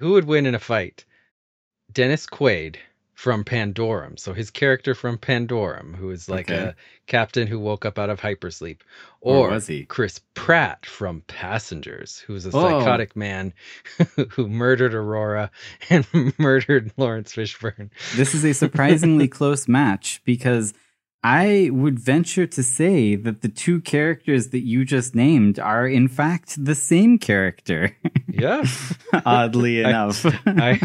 Who 0.00 0.12
would 0.12 0.24
win 0.26 0.46
in 0.46 0.54
a 0.54 0.58
fight? 0.58 1.04
Dennis 1.92 2.26
Quaid 2.26 2.76
from 3.14 3.44
Pandorum. 3.44 4.18
So 4.18 4.34
his 4.34 4.50
character 4.50 4.94
from 4.94 5.16
Pandorum, 5.16 5.96
who 5.96 6.10
is 6.10 6.28
like 6.28 6.50
Okay. 6.50 6.58
a 6.60 6.76
captain 7.06 7.46
who 7.46 7.58
woke 7.58 7.86
up 7.86 7.98
out 7.98 8.10
of 8.10 8.20
hypersleep, 8.20 8.80
Or 9.22 9.38
or, 9.46 9.50
was 9.52 9.66
he? 9.66 9.84
Chris 9.84 10.20
Pratt 10.34 10.84
from 10.84 11.22
Passengers, 11.22 12.18
who's 12.18 12.44
a 12.44 12.50
Oh. 12.50 12.60
psychotic 12.60 13.16
man 13.16 13.54
who 14.32 14.48
murdered 14.48 14.92
Aurora 14.94 15.50
and 15.88 16.06
murdered 16.38 16.92
Laurence 16.98 17.32
Fishburne. 17.32 17.90
This 18.16 18.34
is 18.34 18.44
a 18.44 18.52
surprisingly 18.52 19.28
close 19.38 19.66
match 19.66 20.20
because 20.26 20.74
I 21.28 21.70
would 21.72 21.98
venture 21.98 22.46
to 22.46 22.62
say 22.62 23.16
that 23.16 23.42
the 23.42 23.48
two 23.48 23.80
characters 23.80 24.50
that 24.50 24.60
you 24.60 24.84
just 24.84 25.16
named 25.16 25.58
are, 25.58 25.84
in 25.84 26.06
fact, 26.06 26.64
the 26.64 26.76
same 26.76 27.18
character, 27.18 27.96
Yeah, 28.28 28.64
oddly 29.24 29.80
enough. 29.84 30.24
I 30.46 30.80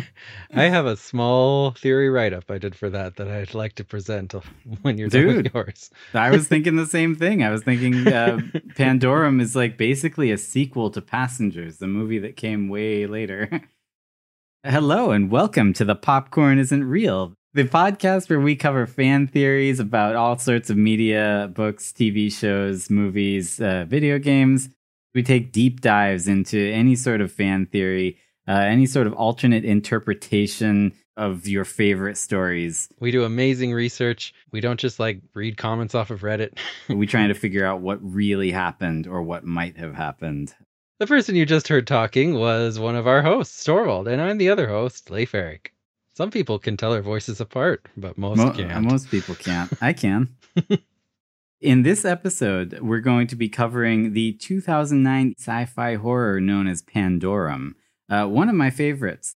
I 0.51 0.63
have 0.63 0.87
a 0.87 0.97
small 0.97 1.71
theory 1.71 2.09
write 2.09 2.33
up 2.33 2.49
I 2.49 2.57
did 2.57 2.75
for 2.75 2.89
that 2.89 3.17
that 3.17 3.27
I'd 3.27 3.53
like 3.53 3.75
to 3.75 3.83
present 3.83 4.33
when 4.81 4.97
you're 4.97 5.09
done 5.09 5.27
with 5.27 5.53
yours. 5.53 5.91
I 6.15 6.31
was 6.31 6.47
thinking 6.47 6.75
the 6.75 6.87
same 6.87 7.15
thing. 7.15 7.43
I 7.43 7.51
was 7.51 7.61
thinking 7.61 8.07
uh, 8.07 8.37
Pandorum 8.75 9.41
is 9.41 9.55
like 9.55 9.77
basically 9.77 10.31
a 10.31 10.39
sequel 10.39 10.89
to 10.89 11.01
Passengers, 11.01 11.77
the 11.77 11.87
movie 11.87 12.19
that 12.19 12.35
came 12.35 12.67
way 12.67 13.05
later. 13.05 13.61
Hello 14.63 15.11
and 15.11 15.29
welcome 15.29 15.71
to 15.73 15.85
the 15.85 15.95
Popcorn 15.95 16.57
Isn't 16.57 16.85
Real, 16.85 17.35
the 17.53 17.65
podcast 17.65 18.29
where 18.29 18.39
we 18.39 18.55
cover 18.55 18.87
fan 18.87 19.27
theories 19.27 19.79
about 19.79 20.15
all 20.15 20.37
sorts 20.37 20.69
of 20.69 20.77
media, 20.77 21.51
books, 21.53 21.91
TV 21.91 22.31
shows, 22.31 22.89
movies, 22.89 23.59
uh, 23.59 23.85
video 23.87 24.17
games. 24.19 24.69
We 25.13 25.23
take 25.23 25.51
deep 25.51 25.81
dives 25.81 26.29
into 26.29 26.71
any 26.71 26.95
sort 26.95 27.19
of 27.19 27.31
fan 27.31 27.65
theory, 27.65 28.17
uh, 28.47 28.53
any 28.53 28.85
sort 28.85 29.05
of 29.05 29.13
alternate 29.13 29.65
interpretation 29.65 30.93
of 31.17 31.45
your 31.45 31.65
favorite 31.65 32.17
stories. 32.17 32.87
We 33.01 33.11
do 33.11 33.25
amazing 33.25 33.73
research. 33.73 34.33
We 34.53 34.61
don't 34.61 34.79
just 34.79 34.97
like 34.97 35.21
read 35.33 35.57
comments 35.57 35.93
off 35.93 36.09
of 36.09 36.21
Reddit. 36.21 36.57
we 36.89 37.05
trying 37.05 37.27
to 37.27 37.33
figure 37.39 37.65
out 37.65 37.81
what 37.81 37.99
really 38.01 38.51
happened 38.51 39.07
or 39.07 39.21
what 39.21 39.43
might 39.43 39.75
have 39.75 39.93
happened. 39.93 40.53
The 40.99 41.07
person 41.07 41.35
you 41.35 41.45
just 41.45 41.67
heard 41.67 41.85
talking 41.85 42.35
was 42.35 42.79
one 42.79 42.95
of 42.95 43.07
our 43.07 43.21
hosts, 43.21 43.65
Storvald, 43.65 44.07
and 44.07 44.21
I'm 44.21 44.37
the 44.37 44.49
other 44.49 44.69
host, 44.69 45.09
Leif 45.09 45.35
Eric. 45.35 45.70
Some 46.13 46.29
people 46.31 46.59
can 46.59 46.75
tell 46.77 46.93
our 46.93 47.01
voices 47.01 47.39
apart, 47.39 47.87
but 47.95 48.17
most 48.17 48.37
Mo- 48.37 48.51
can't. 48.51 48.83
Most 48.83 49.09
people 49.09 49.35
can't. 49.35 49.71
I 49.81 49.93
can. 49.93 50.35
In 51.61 51.83
this 51.83 52.03
episode, 52.05 52.79
we're 52.81 52.99
going 52.99 53.27
to 53.27 53.35
be 53.35 53.47
covering 53.47 54.13
the 54.13 54.33
2009 54.33 55.35
sci 55.37 55.65
fi 55.65 55.95
horror 55.95 56.41
known 56.41 56.67
as 56.67 56.81
Pandorum, 56.81 57.73
uh, 58.09 58.25
one 58.25 58.49
of 58.49 58.55
my 58.55 58.69
favorites. 58.69 59.35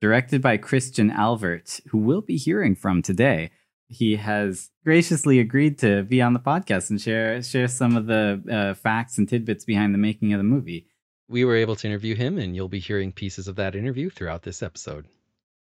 Directed 0.00 0.42
by 0.42 0.56
Christian 0.56 1.12
Alvart, 1.12 1.80
who 1.90 1.98
we'll 1.98 2.22
be 2.22 2.36
hearing 2.36 2.74
from 2.74 3.02
today. 3.02 3.52
He 3.86 4.16
has 4.16 4.70
graciously 4.84 5.38
agreed 5.38 5.78
to 5.78 6.02
be 6.02 6.20
on 6.20 6.32
the 6.32 6.40
podcast 6.40 6.90
and 6.90 7.00
share 7.00 7.40
share 7.42 7.68
some 7.68 7.96
of 7.96 8.06
the 8.06 8.42
uh, 8.50 8.74
facts 8.74 9.16
and 9.16 9.28
tidbits 9.28 9.64
behind 9.64 9.94
the 9.94 9.98
making 9.98 10.32
of 10.32 10.38
the 10.38 10.44
movie. 10.44 10.88
we 11.28 11.44
were 11.44 11.54
able 11.54 11.76
to 11.76 11.86
interview 11.86 12.16
him, 12.16 12.36
and 12.36 12.56
you'll 12.56 12.68
be 12.68 12.80
hearing 12.80 13.12
pieces 13.12 13.46
of 13.46 13.54
that 13.56 13.76
interview 13.76 14.10
throughout 14.10 14.42
this 14.42 14.60
episode. 14.62 15.06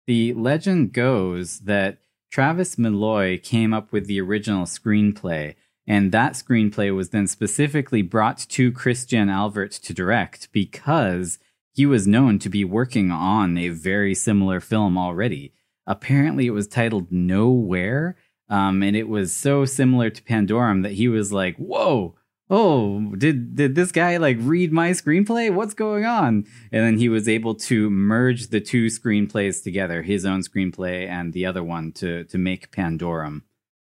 The 0.06 0.34
legend 0.34 0.92
goes 0.92 1.60
that 1.60 1.98
Travis 2.30 2.76
Milloy 2.76 3.42
came 3.42 3.74
up 3.74 3.92
with 3.92 4.06
the 4.06 4.20
original 4.20 4.64
screenplay, 4.64 5.54
and 5.86 6.12
that 6.12 6.32
screenplay 6.32 6.94
was 6.94 7.10
then 7.10 7.26
specifically 7.26 8.02
brought 8.02 8.38
to 8.50 8.72
Christian 8.72 9.28
Alvart 9.28 9.80
to 9.82 9.94
direct 9.94 10.50
because 10.52 11.38
he 11.72 11.86
was 11.86 12.06
known 12.06 12.38
to 12.38 12.48
be 12.48 12.64
working 12.64 13.10
on 13.10 13.56
a 13.56 13.68
very 13.68 14.14
similar 14.14 14.60
film 14.60 14.96
already. 14.96 15.52
Apparently, 15.86 16.46
it 16.46 16.50
was 16.50 16.68
titled 16.68 17.10
Nowhere, 17.10 18.16
um, 18.48 18.82
and 18.82 18.96
it 18.96 19.08
was 19.08 19.34
so 19.34 19.64
similar 19.64 20.10
to 20.10 20.22
Pandorum 20.22 20.82
that 20.82 20.92
he 20.92 21.08
was 21.08 21.32
like, 21.32 21.56
"Whoa." 21.56 22.16
Oh, 22.52 23.14
did 23.16 23.54
did 23.54 23.76
this 23.76 23.92
guy 23.92 24.16
like 24.16 24.36
read 24.40 24.72
my 24.72 24.90
screenplay? 24.90 25.54
What's 25.54 25.72
going 25.72 26.04
on? 26.04 26.46
And 26.72 26.84
then 26.84 26.98
he 26.98 27.08
was 27.08 27.28
able 27.28 27.54
to 27.54 27.88
merge 27.90 28.48
the 28.48 28.60
two 28.60 28.86
screenplays 28.86 29.62
together, 29.62 30.02
his 30.02 30.26
own 30.26 30.42
screenplay 30.42 31.08
and 31.08 31.32
the 31.32 31.46
other 31.46 31.62
one 31.62 31.92
to 31.92 32.24
to 32.24 32.38
make 32.38 32.72
Pandorum. 32.72 33.42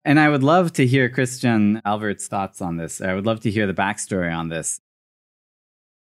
And 0.06 0.18
I 0.20 0.30
would 0.30 0.44
love 0.44 0.72
to 0.74 0.88
hear 0.88 1.10
Christian 1.10 1.82
Alvart's 1.86 2.28
thoughts 2.28 2.62
on 2.62 2.78
this. 2.78 3.02
I 3.02 3.14
would 3.14 3.26
love 3.26 3.42
to 3.42 3.52
hear 3.52 3.68
the 3.68 3.74
backstory 3.74 4.34
on 4.34 4.48
this. 4.50 4.80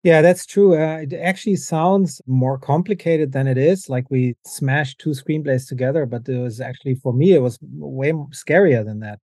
Yeah, 0.02 0.22
that's 0.22 0.47
true. 0.47 0.74
Uh, 0.74 0.98
it 0.98 1.12
actually 1.12 1.56
sounds 1.56 2.20
more 2.26 2.58
complicated 2.58 3.32
than 3.32 3.47
it 3.47 3.58
is. 3.58 3.88
Like 3.88 4.10
we 4.10 4.36
smashed 4.44 4.98
two 5.00 5.10
screenplays 5.10 5.68
together, 5.68 6.06
but 6.06 6.28
it 6.28 6.38
was 6.38 6.60
actually 6.60 6.97
for 6.97 7.12
me, 7.12 7.34
it 7.34 7.42
was 7.42 7.58
way 7.62 8.12
scarier 8.32 8.84
than 8.84 9.00
that. 9.00 9.20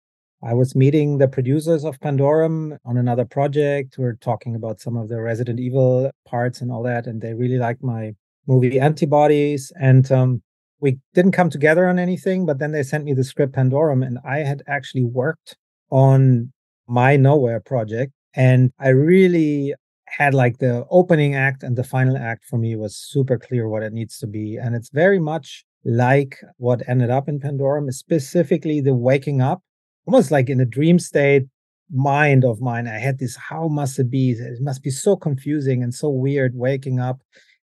I 0.46 0.52
was 0.52 0.74
meeting 0.74 1.16
the 1.16 1.28
producers 1.28 1.84
of 1.84 1.98
Pandorum 2.00 2.76
on 2.84 2.98
another 2.98 3.24
project. 3.24 3.96
We 3.96 4.04
are 4.04 4.18
talking 4.20 4.54
about 4.54 4.78
some 4.78 4.94
of 4.94 5.08
the 5.08 5.22
Resident 5.22 5.58
Evil 5.58 6.10
parts 6.26 6.60
and 6.60 6.70
all 6.70 6.82
that, 6.82 7.06
and 7.06 7.22
they 7.22 7.32
really 7.32 7.56
liked 7.56 7.82
my 7.82 8.12
movie 8.46 8.78
Antibodies. 8.78 9.72
And 9.80 10.12
um, 10.12 10.42
we 10.80 10.98
didn't 11.14 11.32
come 11.32 11.48
together 11.48 11.88
on 11.88 11.98
anything, 11.98 12.44
but 12.44 12.58
then 12.58 12.72
they 12.72 12.82
sent 12.82 13.04
me 13.04 13.14
the 13.14 13.24
script 13.24 13.54
Pandorum, 13.54 14.06
and 14.06 14.18
I 14.22 14.40
had 14.40 14.62
actually 14.68 15.04
worked 15.04 15.56
on 15.90 16.52
my 16.86 17.16
Nowhere 17.16 17.60
project, 17.60 18.12
and 18.34 18.70
I 18.78 18.88
really 18.88 19.74
had 20.04 20.34
like 20.34 20.58
the 20.58 20.84
opening 20.90 21.34
act 21.34 21.62
and 21.62 21.74
the 21.74 21.84
final 21.84 22.18
act 22.18 22.44
for 22.44 22.58
me 22.58 22.76
was 22.76 22.94
super 22.94 23.38
clear 23.38 23.66
what 23.66 23.82
it 23.82 23.94
needs 23.94 24.18
to 24.18 24.26
be. 24.26 24.58
And 24.58 24.76
it's 24.76 24.90
very 24.90 25.18
much 25.18 25.64
like 25.86 26.36
what 26.58 26.86
ended 26.86 27.08
up 27.08 27.30
in 27.30 27.40
Pandorum, 27.40 27.90
specifically 27.92 28.82
the 28.82 28.94
waking 28.94 29.40
up, 29.40 29.62
almost 30.06 30.30
like 30.30 30.48
in 30.48 30.60
a 30.60 30.66
dream 30.66 30.98
state 30.98 31.44
mind 31.92 32.44
of 32.44 32.60
mine. 32.60 32.86
I 32.86 32.98
had 32.98 33.18
this, 33.18 33.36
how 33.36 33.68
must 33.68 33.98
it 33.98 34.10
be? 34.10 34.30
It 34.30 34.60
must 34.60 34.82
be 34.82 34.90
so 34.90 35.16
confusing 35.16 35.82
and 35.82 35.94
so 35.94 36.08
weird 36.08 36.54
waking 36.54 36.98
up 36.98 37.20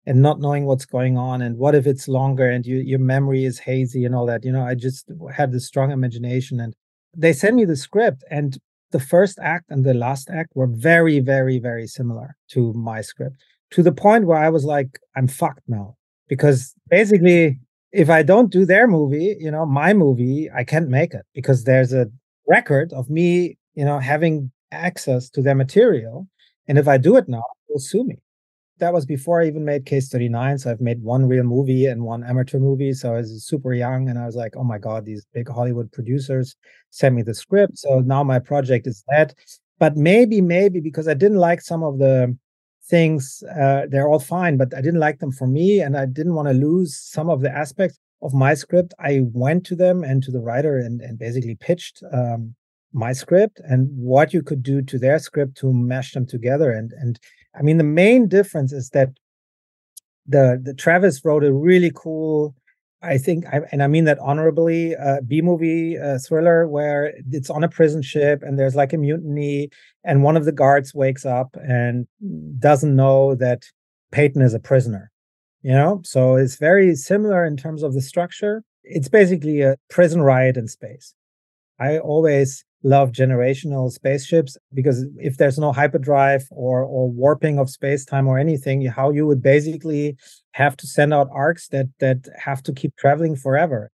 and 0.05 0.21
not 0.21 0.39
knowing 0.39 0.65
what's 0.65 0.85
going 0.85 1.17
on. 1.17 1.41
And 1.41 1.57
what 1.57 1.75
if 1.75 1.87
it's 1.87 2.07
longer 2.07 2.49
and 2.49 2.65
you, 2.65 2.77
your 2.77 2.99
memory 2.99 3.45
is 3.45 3.59
hazy 3.59 4.05
and 4.05 4.15
all 4.15 4.25
that? 4.25 4.43
You 4.43 4.51
know, 4.51 4.63
I 4.63 4.75
just 4.75 5.09
had 5.33 5.51
this 5.51 5.65
strong 5.65 5.91
imagination 5.91 6.59
and 6.59 6.73
they 7.15 7.33
sent 7.33 7.55
me 7.55 7.65
the 7.65 7.75
script 7.75 8.23
and 8.29 8.57
the 8.91 8.99
first 8.99 9.39
act 9.41 9.65
and 9.69 9.85
the 9.85 9.93
last 9.93 10.29
act 10.29 10.51
were 10.55 10.67
very, 10.67 11.19
very, 11.19 11.59
very 11.59 11.87
similar 11.87 12.35
to 12.49 12.73
my 12.73 13.01
script 13.01 13.35
to 13.71 13.83
the 13.83 13.91
point 13.91 14.25
where 14.25 14.37
I 14.37 14.49
was 14.49 14.65
like, 14.65 14.99
I'm 15.15 15.27
fucked 15.27 15.67
now. 15.67 15.95
Because 16.27 16.73
basically, 16.89 17.59
if 17.91 18.09
I 18.09 18.23
don't 18.23 18.51
do 18.51 18.65
their 18.65 18.87
movie, 18.87 19.35
you 19.39 19.49
know, 19.49 19.65
my 19.65 19.93
movie, 19.93 20.49
I 20.55 20.63
can't 20.63 20.89
make 20.89 21.13
it 21.13 21.25
because 21.33 21.63
there's 21.63 21.93
a 21.93 22.07
record 22.49 22.91
of 22.93 23.09
me, 23.09 23.57
you 23.75 23.85
know, 23.85 23.99
having 23.99 24.51
access 24.71 25.29
to 25.29 25.41
their 25.41 25.55
material. 25.55 26.27
And 26.67 26.77
if 26.77 26.87
I 26.87 26.97
do 26.97 27.15
it 27.15 27.29
now, 27.29 27.43
they'll 27.69 27.79
sue 27.79 28.03
me. 28.03 28.17
That 28.79 28.93
was 28.93 29.05
before 29.05 29.41
I 29.41 29.47
even 29.47 29.65
made 29.65 29.85
Case 29.85 30.09
39. 30.09 30.57
So 30.59 30.71
I've 30.71 30.81
made 30.81 31.03
one 31.03 31.27
real 31.27 31.43
movie 31.43 31.85
and 31.85 32.03
one 32.03 32.23
amateur 32.23 32.59
movie. 32.59 32.93
So 32.93 33.13
I 33.13 33.17
was 33.17 33.45
super 33.45 33.73
young 33.73 34.09
and 34.09 34.17
I 34.17 34.25
was 34.25 34.35
like, 34.35 34.55
oh 34.55 34.63
my 34.63 34.77
God, 34.77 35.05
these 35.05 35.25
big 35.33 35.49
Hollywood 35.49 35.91
producers 35.91 36.55
sent 36.89 37.15
me 37.15 37.21
the 37.21 37.33
script. 37.33 37.77
So 37.77 37.99
now 37.99 38.23
my 38.23 38.39
project 38.39 38.87
is 38.87 39.03
that. 39.09 39.33
But 39.79 39.97
maybe, 39.97 40.41
maybe 40.41 40.79
because 40.79 41.07
I 41.07 41.13
didn't 41.13 41.37
like 41.37 41.61
some 41.61 41.83
of 41.83 41.99
the 41.99 42.37
things, 42.85 43.43
uh, 43.59 43.83
they're 43.89 44.07
all 44.07 44.19
fine, 44.19 44.57
but 44.57 44.73
I 44.73 44.81
didn't 44.81 44.99
like 44.99 45.19
them 45.19 45.31
for 45.31 45.47
me. 45.47 45.81
And 45.81 45.97
I 45.97 46.05
didn't 46.05 46.35
want 46.35 46.47
to 46.47 46.53
lose 46.53 46.97
some 46.97 47.29
of 47.29 47.41
the 47.41 47.51
aspects 47.51 47.99
of 48.21 48.33
my 48.33 48.53
script. 48.53 48.93
I 48.99 49.21
went 49.33 49.65
to 49.67 49.75
them 49.75 50.03
and 50.03 50.21
to 50.23 50.31
the 50.31 50.39
writer 50.39 50.77
and, 50.77 51.01
and 51.01 51.17
basically 51.17 51.55
pitched 51.55 52.03
um, 52.11 52.55
my 52.93 53.13
script 53.13 53.61
and 53.63 53.87
what 53.95 54.33
you 54.33 54.41
could 54.41 54.63
do 54.63 54.81
to 54.81 54.97
their 54.97 55.19
script 55.19 55.57
to 55.57 55.73
mesh 55.73 56.13
them 56.13 56.25
together. 56.25 56.71
And, 56.71 56.91
and 56.93 57.19
I 57.57 57.61
mean, 57.61 57.77
the 57.77 57.83
main 57.83 58.27
difference 58.27 58.73
is 58.73 58.89
that 58.89 59.09
the, 60.25 60.59
the 60.61 60.73
Travis 60.73 61.23
wrote 61.23 61.43
a 61.43 61.53
really 61.53 61.91
cool 61.95 62.55
I 63.01 63.17
think, 63.17 63.45
I, 63.47 63.61
and 63.71 63.81
I 63.81 63.87
mean 63.87 64.03
that 64.05 64.19
honorably, 64.19 64.95
uh, 64.95 65.21
B 65.25 65.41
movie 65.41 65.97
uh, 65.97 66.17
thriller 66.19 66.67
where 66.67 67.13
it's 67.31 67.49
on 67.49 67.63
a 67.63 67.69
prison 67.69 68.01
ship 68.01 68.43
and 68.43 68.59
there's 68.59 68.75
like 68.75 68.91
a 68.91 68.97
mutiny, 68.97 69.69
and 70.03 70.23
one 70.23 70.35
of 70.35 70.45
the 70.45 70.51
guards 70.51 70.93
wakes 70.93 71.25
up 71.25 71.55
and 71.55 72.07
doesn't 72.59 72.95
know 72.95 73.35
that 73.35 73.63
Peyton 74.11 74.41
is 74.41 74.53
a 74.53 74.59
prisoner. 74.59 75.11
You 75.61 75.73
know, 75.73 76.01
so 76.05 76.35
it's 76.35 76.55
very 76.55 76.95
similar 76.95 77.45
in 77.45 77.57
terms 77.57 77.83
of 77.83 77.93
the 77.93 78.01
structure. 78.01 78.63
It's 78.83 79.09
basically 79.09 79.61
a 79.61 79.75
prison 79.89 80.21
riot 80.21 80.55
in 80.55 80.67
space. 80.67 81.13
I 81.79 81.99
always 81.99 82.63
love 82.83 83.11
generational 83.11 83.91
spaceships 83.91 84.57
because 84.73 85.05
if 85.17 85.35
there's 85.35 85.59
no 85.59 85.73
hyperdrive 85.73 86.47
or 86.49 86.83
or 86.83 87.09
warping 87.09 87.59
of 87.59 87.69
space 87.69 88.05
time 88.05 88.27
or 88.27 88.39
anything, 88.39 88.85
how 88.85 89.11
you 89.11 89.27
would 89.27 89.41
basically 89.41 90.15
have 90.51 90.77
to 90.77 90.87
send 90.87 91.13
out 91.13 91.27
arks 91.33 91.67
that 91.69 91.87
that 91.99 92.29
have 92.37 92.63
to 92.63 92.73
keep 92.73 92.95
traveling 92.95 93.35
forever. 93.35 93.91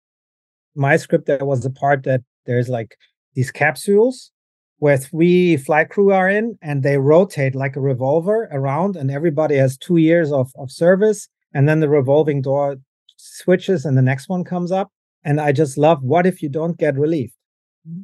My 0.76 0.98
script 0.98 1.28
there 1.28 1.46
was 1.46 1.62
the 1.62 1.70
part 1.70 2.04
that 2.04 2.22
there's 2.48 2.70
like 2.70 2.98
these 3.36 3.52
capsules 3.52 4.32
where 4.80 4.98
three 4.98 5.58
flight 5.58 5.90
crew 5.90 6.12
are 6.12 6.28
in 6.28 6.58
and 6.64 6.82
they 6.82 6.98
rotate 6.98 7.54
like 7.54 7.76
a 7.76 7.82
revolver 7.82 8.50
around 8.52 8.96
and 8.96 9.12
everybody 9.12 9.56
has 9.56 9.78
two 9.78 9.98
years 9.98 10.32
of, 10.32 10.52
of 10.58 10.72
service 10.72 11.30
and 11.54 11.68
then 11.68 11.80
the 11.80 11.90
revolving 11.90 12.42
door 12.42 12.78
switches 13.18 13.86
and 13.86 13.98
the 13.98 14.02
next 14.02 14.30
one 14.30 14.44
comes 14.44 14.72
up. 14.72 14.92
And 15.24 15.40
I 15.40 15.52
just 15.52 15.78
love 15.78 16.02
what 16.02 16.26
if 16.26 16.42
you 16.42 16.50
don't 16.50 16.78
get 16.78 16.98
relief? 16.98 17.32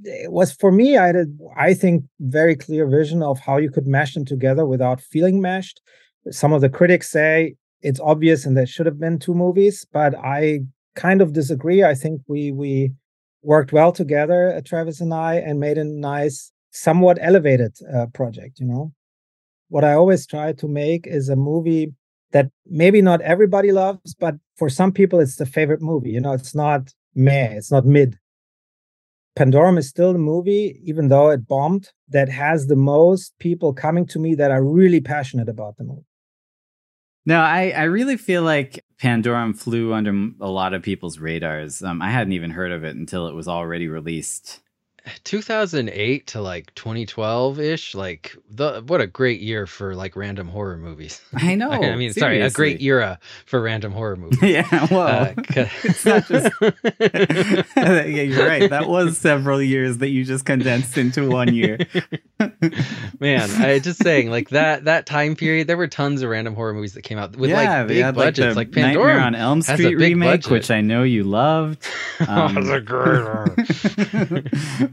It 0.03 0.31
was 0.31 0.51
for 0.51 0.71
me, 0.71 0.97
I 0.97 1.07
had, 1.07 1.15
a, 1.15 1.25
I 1.55 1.73
think, 1.73 2.03
very 2.19 2.55
clear 2.55 2.87
vision 2.87 3.21
of 3.23 3.39
how 3.39 3.57
you 3.57 3.71
could 3.71 3.87
mesh 3.87 4.13
them 4.13 4.25
together 4.25 4.65
without 4.65 5.01
feeling 5.01 5.41
meshed. 5.41 5.81
Some 6.31 6.53
of 6.53 6.61
the 6.61 6.69
critics 6.69 7.09
say 7.09 7.55
it's 7.81 7.99
obvious 7.99 8.45
and 8.45 8.57
there 8.57 8.65
should 8.65 8.85
have 8.85 8.99
been 8.99 9.19
two 9.19 9.33
movies, 9.33 9.85
but 9.91 10.15
I 10.15 10.61
kind 10.95 11.21
of 11.21 11.33
disagree. 11.33 11.83
I 11.83 11.93
think 11.93 12.21
we 12.27 12.51
we 12.51 12.91
worked 13.43 13.71
well 13.71 13.91
together, 13.91 14.53
uh, 14.53 14.61
Travis 14.65 14.99
and 14.99 15.13
I, 15.13 15.35
and 15.35 15.59
made 15.59 15.77
a 15.77 15.83
nice, 15.83 16.51
somewhat 16.71 17.17
elevated 17.21 17.77
uh, 17.93 18.07
project. 18.07 18.59
You 18.59 18.65
know, 18.65 18.93
what 19.69 19.83
I 19.83 19.93
always 19.93 20.25
try 20.25 20.53
to 20.53 20.67
make 20.67 21.05
is 21.07 21.29
a 21.29 21.35
movie 21.35 21.93
that 22.31 22.49
maybe 22.65 23.01
not 23.01 23.21
everybody 23.21 23.71
loves, 23.71 24.15
but 24.15 24.35
for 24.55 24.69
some 24.69 24.91
people, 24.91 25.19
it's 25.19 25.37
the 25.37 25.45
favorite 25.45 25.81
movie. 25.81 26.11
You 26.11 26.21
know, 26.21 26.33
it's 26.33 26.55
not 26.55 26.93
meh, 27.15 27.53
it's 27.53 27.71
not 27.71 27.85
mid. 27.85 28.17
Pandorum 29.37 29.77
is 29.77 29.87
still 29.87 30.13
the 30.13 30.19
movie, 30.19 30.81
even 30.83 31.09
though 31.09 31.29
it 31.29 31.47
bombed, 31.47 31.91
that 32.09 32.27
has 32.27 32.67
the 32.67 32.75
most 32.75 33.37
people 33.39 33.71
coming 33.71 34.05
to 34.07 34.19
me 34.19 34.33
that 34.33 34.49
are 34.49 34.63
really 34.63 34.99
passionate 34.99 35.47
about 35.47 35.77
the 35.77 35.83
movie. 35.83 36.05
No, 37.27 37.41
I, 37.41 37.71
I 37.71 37.83
really 37.83 38.17
feel 38.17 38.41
like 38.41 38.83
Pandorum 38.99 39.55
flew 39.55 39.93
under 39.93 40.29
a 40.39 40.49
lot 40.49 40.73
of 40.73 40.81
people's 40.81 41.19
radars. 41.19 41.83
Um, 41.83 42.01
I 42.01 42.09
hadn't 42.09 42.33
even 42.33 42.51
heard 42.51 42.71
of 42.71 42.83
it 42.83 42.95
until 42.95 43.27
it 43.27 43.35
was 43.35 43.47
already 43.47 43.87
released. 43.87 44.61
2008 45.23 46.27
to 46.27 46.41
like 46.41 46.73
2012 46.75 47.59
ish 47.59 47.95
like 47.95 48.35
the 48.49 48.83
what 48.87 49.01
a 49.01 49.07
great 49.07 49.39
year 49.41 49.67
for 49.67 49.95
like 49.95 50.15
random 50.15 50.47
horror 50.47 50.77
movies. 50.77 51.21
I 51.33 51.55
know 51.55 51.71
i 51.71 51.95
mean 51.95 52.13
seriously. 52.13 52.19
sorry 52.19 52.41
a 52.41 52.49
great 52.49 52.81
era 52.81 53.19
for 53.45 53.61
random 53.61 53.91
horror 53.91 54.15
movies. 54.15 54.41
Yeah 54.47 54.87
well 54.91 55.25
uh, 55.25 55.33
it's 55.83 56.05
not 56.05 56.25
just 56.27 56.53
yeah 57.77 58.03
you're 58.05 58.47
right 58.47 58.69
that 58.69 58.87
was 58.87 59.17
several 59.17 59.61
years 59.61 59.97
that 59.97 60.09
you 60.09 60.23
just 60.23 60.45
condensed 60.45 60.97
into 60.97 61.29
one 61.29 61.53
year. 61.53 61.77
Man 63.19 63.49
i 63.61 63.79
just 63.79 64.01
saying 64.01 64.29
like 64.29 64.49
that 64.49 64.85
that 64.85 65.05
time 65.05 65.35
period 65.35 65.67
there 65.67 65.77
were 65.77 65.87
tons 65.87 66.21
of 66.21 66.29
random 66.29 66.55
horror 66.55 66.73
movies 66.73 66.93
that 66.93 67.01
came 67.01 67.17
out 67.17 67.35
with 67.35 67.49
yeah, 67.49 67.79
like 67.79 67.87
big 67.87 68.15
budgets 68.15 68.55
like, 68.55 68.67
like 68.67 68.71
pandora 68.71 69.15
on 69.15 69.35
elm 69.35 69.61
street 69.61 69.95
remake 69.95 70.41
budget. 70.41 70.51
which 70.51 70.71
i 70.71 70.81
know 70.81 71.03
you 71.03 71.23
loved. 71.23 71.85
Um, 72.27 72.55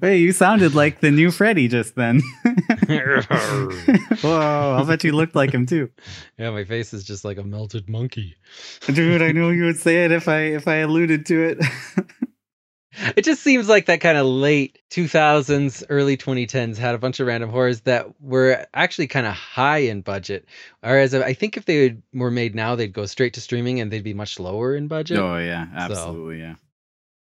that 0.05 0.11
was 0.11 0.13
a 0.13 0.13
great 0.13 0.13
Hey, 0.13 0.19
you 0.19 0.33
sounded 0.33 0.75
like 0.75 1.01
the 1.01 1.11
new 1.11 1.31
Freddy 1.31 1.69
just 1.69 1.95
then. 1.95 2.21
Whoa, 4.21 4.77
I'll 4.79 4.87
bet 4.87 5.05
you 5.05 5.13
looked 5.13 5.35
like 5.35 5.53
him 5.53 5.67
too. 5.67 5.91
Yeah, 6.39 6.51
my 6.51 6.65
face 6.65 6.93
is 6.93 7.05
just 7.05 7.25
like 7.25 7.39
a 7.39 7.43
melted 7.43 7.89
monkey. 7.89 8.37
Dude, 8.87 9.23
I 9.23 9.33
knew 9.33 9.51
you 9.51 9.65
would 9.65 9.79
say 9.79 10.05
it 10.05 10.13
if 10.13 10.29
I 10.29 10.41
if 10.41 10.69
I 10.69 10.77
alluded 10.77 11.27
to 11.27 11.43
it. 11.45 11.59
it 13.17 13.25
just 13.25 13.43
seems 13.43 13.69
like 13.69 13.87
that 13.87 14.01
kind 14.01 14.19
of 14.19 14.27
late 14.27 14.79
2000s 14.91 15.85
early 15.89 16.17
2010s 16.17 16.77
had 16.77 16.95
a 16.95 16.99
bunch 16.99 17.21
of 17.21 17.27
random 17.27 17.51
horrors 17.51 17.81
that 17.83 18.07
were 18.21 18.67
actually 18.75 19.07
kind 19.07 19.27
of 19.27 19.33
high 19.33 19.79
in 19.79 20.01
budget 20.01 20.47
whereas 20.81 21.15
i 21.15 21.33
think 21.33 21.57
if 21.57 21.65
they 21.65 21.97
were 22.13 22.31
made 22.31 22.55
now 22.55 22.77
they'd 22.77 22.93
go 22.93 23.07
straight 23.07 23.35
to 23.35 23.41
streaming 23.41 23.81
and 23.81 23.91
they'd 23.91 24.05
be 24.05 24.15
much 24.15 24.39
lower 24.39 24.77
in 24.77 24.87
budget 24.87 25.19
oh 25.19 25.39
yeah 25.39 25.67
absolutely 25.75 26.39
so. 26.39 26.47
yeah 26.47 26.55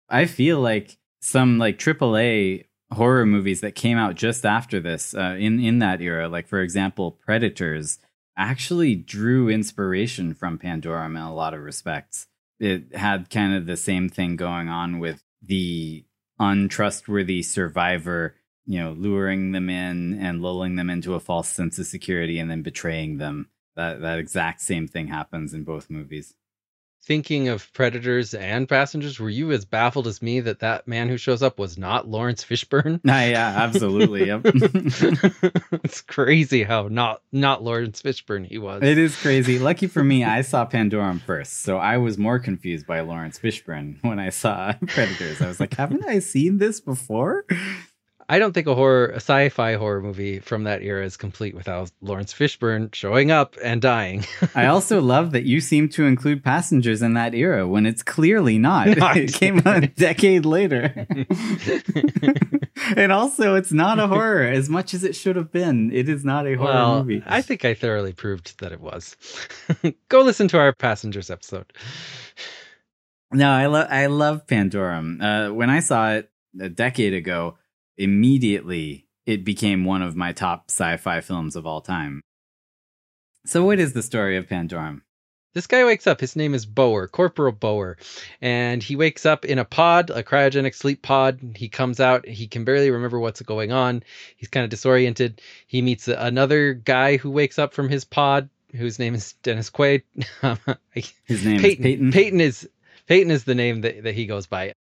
i 0.08 0.26
feel 0.26 0.60
like 0.60 0.98
some 1.26 1.58
like 1.58 1.80
AAA 1.80 2.66
horror 2.92 3.26
movies 3.26 3.62
that 3.62 3.74
came 3.74 3.98
out 3.98 4.16
just 4.16 4.46
after 4.46 4.80
this 4.80 5.16
uh, 5.16 5.36
in 5.40 5.60
in 5.60 5.80
that 5.80 6.02
era. 6.02 6.30
Like 6.30 6.48
for 6.48 6.62
example, 6.62 7.12
Predators 7.12 7.98
actually 8.38 8.96
drew 8.96 9.50
inspiration 9.50 10.34
from 10.34 10.60
Pandorum 10.60 11.12
in 11.12 11.18
a 11.18 11.34
lot 11.34 11.54
of 11.54 11.62
respects. 11.62 12.28
It 12.60 12.96
had 12.96 13.30
kind 13.30 13.56
of 13.56 13.66
the 13.66 13.78
same 13.78 14.08
thing 14.08 14.36
going 14.36 14.70
on 14.70 15.00
with 15.00 15.24
the 15.42 16.06
untrustworthy 16.40 17.42
survivor, 17.42 18.36
you 18.66 18.80
know, 18.80 18.92
luring 18.92 19.52
them 19.52 19.70
in 19.70 20.20
and 20.20 20.42
lulling 20.42 20.76
them 20.76 20.90
into 20.90 21.16
a 21.16 21.20
false 21.20 21.50
sense 21.50 21.80
of 21.80 21.88
security 21.88 22.40
and 22.40 22.52
then 22.52 22.62
betraying 22.62 23.18
them. 23.18 23.50
That 23.76 24.02
that 24.02 24.20
exact 24.20 24.62
same 24.62 24.88
thing 24.88 25.08
happens 25.08 25.54
in 25.54 25.64
both 25.64 25.90
movies 25.90 26.36
thinking 27.06 27.48
of 27.50 27.72
predators 27.74 28.34
and 28.34 28.68
passengers 28.68 29.20
were 29.20 29.30
you 29.30 29.52
as 29.52 29.64
baffled 29.64 30.08
as 30.08 30.22
me 30.22 30.40
that 30.40 30.60
that 30.60 30.88
man 30.88 31.08
who 31.08 31.18
shows 31.18 31.44
up 31.44 31.60
was 31.60 31.78
not 31.78 32.08
laurence 32.08 32.44
fishburne? 32.44 33.00
Uh, 33.16 33.28
yeah 33.28 33.54
absolutely 33.58 34.28
yep. 34.28 34.42
it's 35.84 36.02
crazy 36.02 36.64
how 36.64 36.88
not 36.88 37.22
not 37.32 37.64
laurence 37.64 38.02
fishburne 38.02 38.46
he 38.46 38.58
was. 38.58 38.84
It 38.84 38.98
is 38.98 39.16
crazy. 39.16 39.58
Lucky 39.60 39.88
for 39.88 40.04
me 40.04 40.24
i 40.24 40.42
saw 40.42 40.66
pandorum 40.66 41.22
first 41.22 41.62
so 41.62 41.78
i 41.78 41.98
was 41.98 42.18
more 42.18 42.40
confused 42.40 42.86
by 42.88 43.00
laurence 43.02 43.40
fishburne 43.40 43.98
when 44.02 44.20
i 44.20 44.30
saw 44.30 44.74
predators. 44.88 45.42
I 45.42 45.48
was 45.48 45.60
like 45.60 45.74
haven't 45.76 46.06
i 46.06 46.20
seen 46.20 46.58
this 46.58 46.82
before 46.82 47.46
I 48.28 48.40
don't 48.40 48.54
think 48.54 48.66
a 48.66 48.74
horror, 48.74 49.08
a 49.08 49.18
sci-fi 49.18 49.76
horror 49.76 50.02
movie 50.02 50.40
from 50.40 50.64
that 50.64 50.82
era 50.82 51.06
is 51.06 51.16
complete 51.16 51.54
without 51.54 51.92
Laurence 52.02 52.34
Fishburne 52.34 52.94
showing 52.94 53.30
up 53.30 53.56
and 53.64 53.80
dying. 53.80 54.26
I 54.56 54.66
also 54.68 55.00
love 55.00 55.32
that 55.32 55.44
you 55.44 55.62
seem 55.62 55.90
to 55.90 56.06
include 56.06 56.44
passengers 56.44 57.04
in 57.04 57.14
that 57.14 57.36
era 57.36 57.68
when 57.68 57.86
it's 57.86 58.02
clearly 58.02 58.58
not. 58.58 58.98
not 58.98 59.18
it 59.18 59.34
came 59.34 59.62
a 59.64 59.88
decade 59.88 60.44
later. 60.44 61.06
and 62.96 63.12
also, 63.12 63.56
it's 63.56 63.72
not 63.72 64.00
a 64.00 64.08
horror 64.08 64.44
as 64.44 64.70
much 64.70 64.96
as 64.96 65.04
it 65.04 65.16
should 65.16 65.36
have 65.36 65.52
been. 65.52 65.92
It 65.94 66.10
is 66.10 66.26
not 66.26 66.48
a 66.48 66.56
horror 66.56 66.74
well, 66.74 67.04
movie. 67.04 67.24
I 67.28 67.44
think 67.44 67.64
I 67.64 67.76
thoroughly 67.76 68.14
proved 68.14 68.60
that 68.60 68.72
it 68.72 68.82
was. 68.82 69.16
Go 70.10 70.22
listen 70.22 70.48
to 70.48 70.58
our 70.58 70.74
passengers 70.74 71.30
episode. 71.30 71.72
No, 73.32 73.52
I 73.52 73.68
love 73.68 73.88
I 73.90 74.06
love 74.08 74.48
Pandorum. 74.48 75.22
Uh, 75.22 75.54
when 75.54 75.70
I 75.70 75.80
saw 75.80 76.14
it 76.14 76.32
a 76.60 76.70
decade 76.70 77.14
ago 77.14 77.58
immediately 77.98 79.06
it 79.26 79.44
became 79.44 79.86
one 79.86 80.02
of 80.02 80.16
my 80.16 80.32
top 80.32 80.70
sci-fi 80.70 81.22
films 81.22 81.56
of 81.56 81.66
all 81.66 81.82
time. 81.82 82.22
So 83.46 83.64
what 83.64 83.80
is 83.80 83.94
the 83.94 84.04
story 84.04 84.38
of 84.38 84.48
Pandorum? 84.48 85.02
This 85.54 85.68
guy 85.68 85.86
wakes 85.86 86.06
up. 86.06 86.20
His 86.20 86.36
name 86.36 86.54
is 86.54 86.66
Bower, 86.66 87.08
Corporal 87.08 87.54
Bower, 87.54 87.98
and 88.42 88.84
he 88.84 88.98
wakes 88.98 89.26
up 89.26 89.46
in 89.46 89.58
a 89.58 89.64
pod, 89.64 90.10
a 90.10 90.22
cryogenic 90.22 90.76
sleep 90.76 91.02
pod. 91.02 91.40
He 91.56 91.70
comes 91.70 92.02
out. 92.02 92.28
He 92.28 92.46
can 92.46 92.66
barely 92.66 92.92
remember 92.92 93.20
what's 93.22 93.42
going 93.42 93.72
on. 93.72 94.04
He's 94.36 94.50
kind 94.50 94.66
of 94.66 94.70
disoriented. 94.70 95.42
He 95.66 95.82
meets 95.82 96.10
another 96.10 96.74
guy 96.74 97.16
who 97.16 97.32
wakes 97.32 97.58
up 97.58 97.74
from 97.74 97.88
his 97.88 98.04
pod, 98.04 98.50
whose 98.76 99.00
name 99.00 99.16
is 99.16 99.32
Dennis 99.44 99.70
Quaid. 99.70 100.04
his 101.24 101.46
name 101.46 101.62
Peyton. 101.62 101.86
is 101.86 101.92
Peyton. 101.92 102.12
Peyton 102.12 102.42
is 102.42 102.70
Peyton 103.08 103.32
is 103.32 103.46
the 103.46 103.56
name 103.56 103.80
that, 103.82 104.04
that 104.04 104.14
he 104.14 104.26
goes 104.26 104.48
by. 104.48 104.74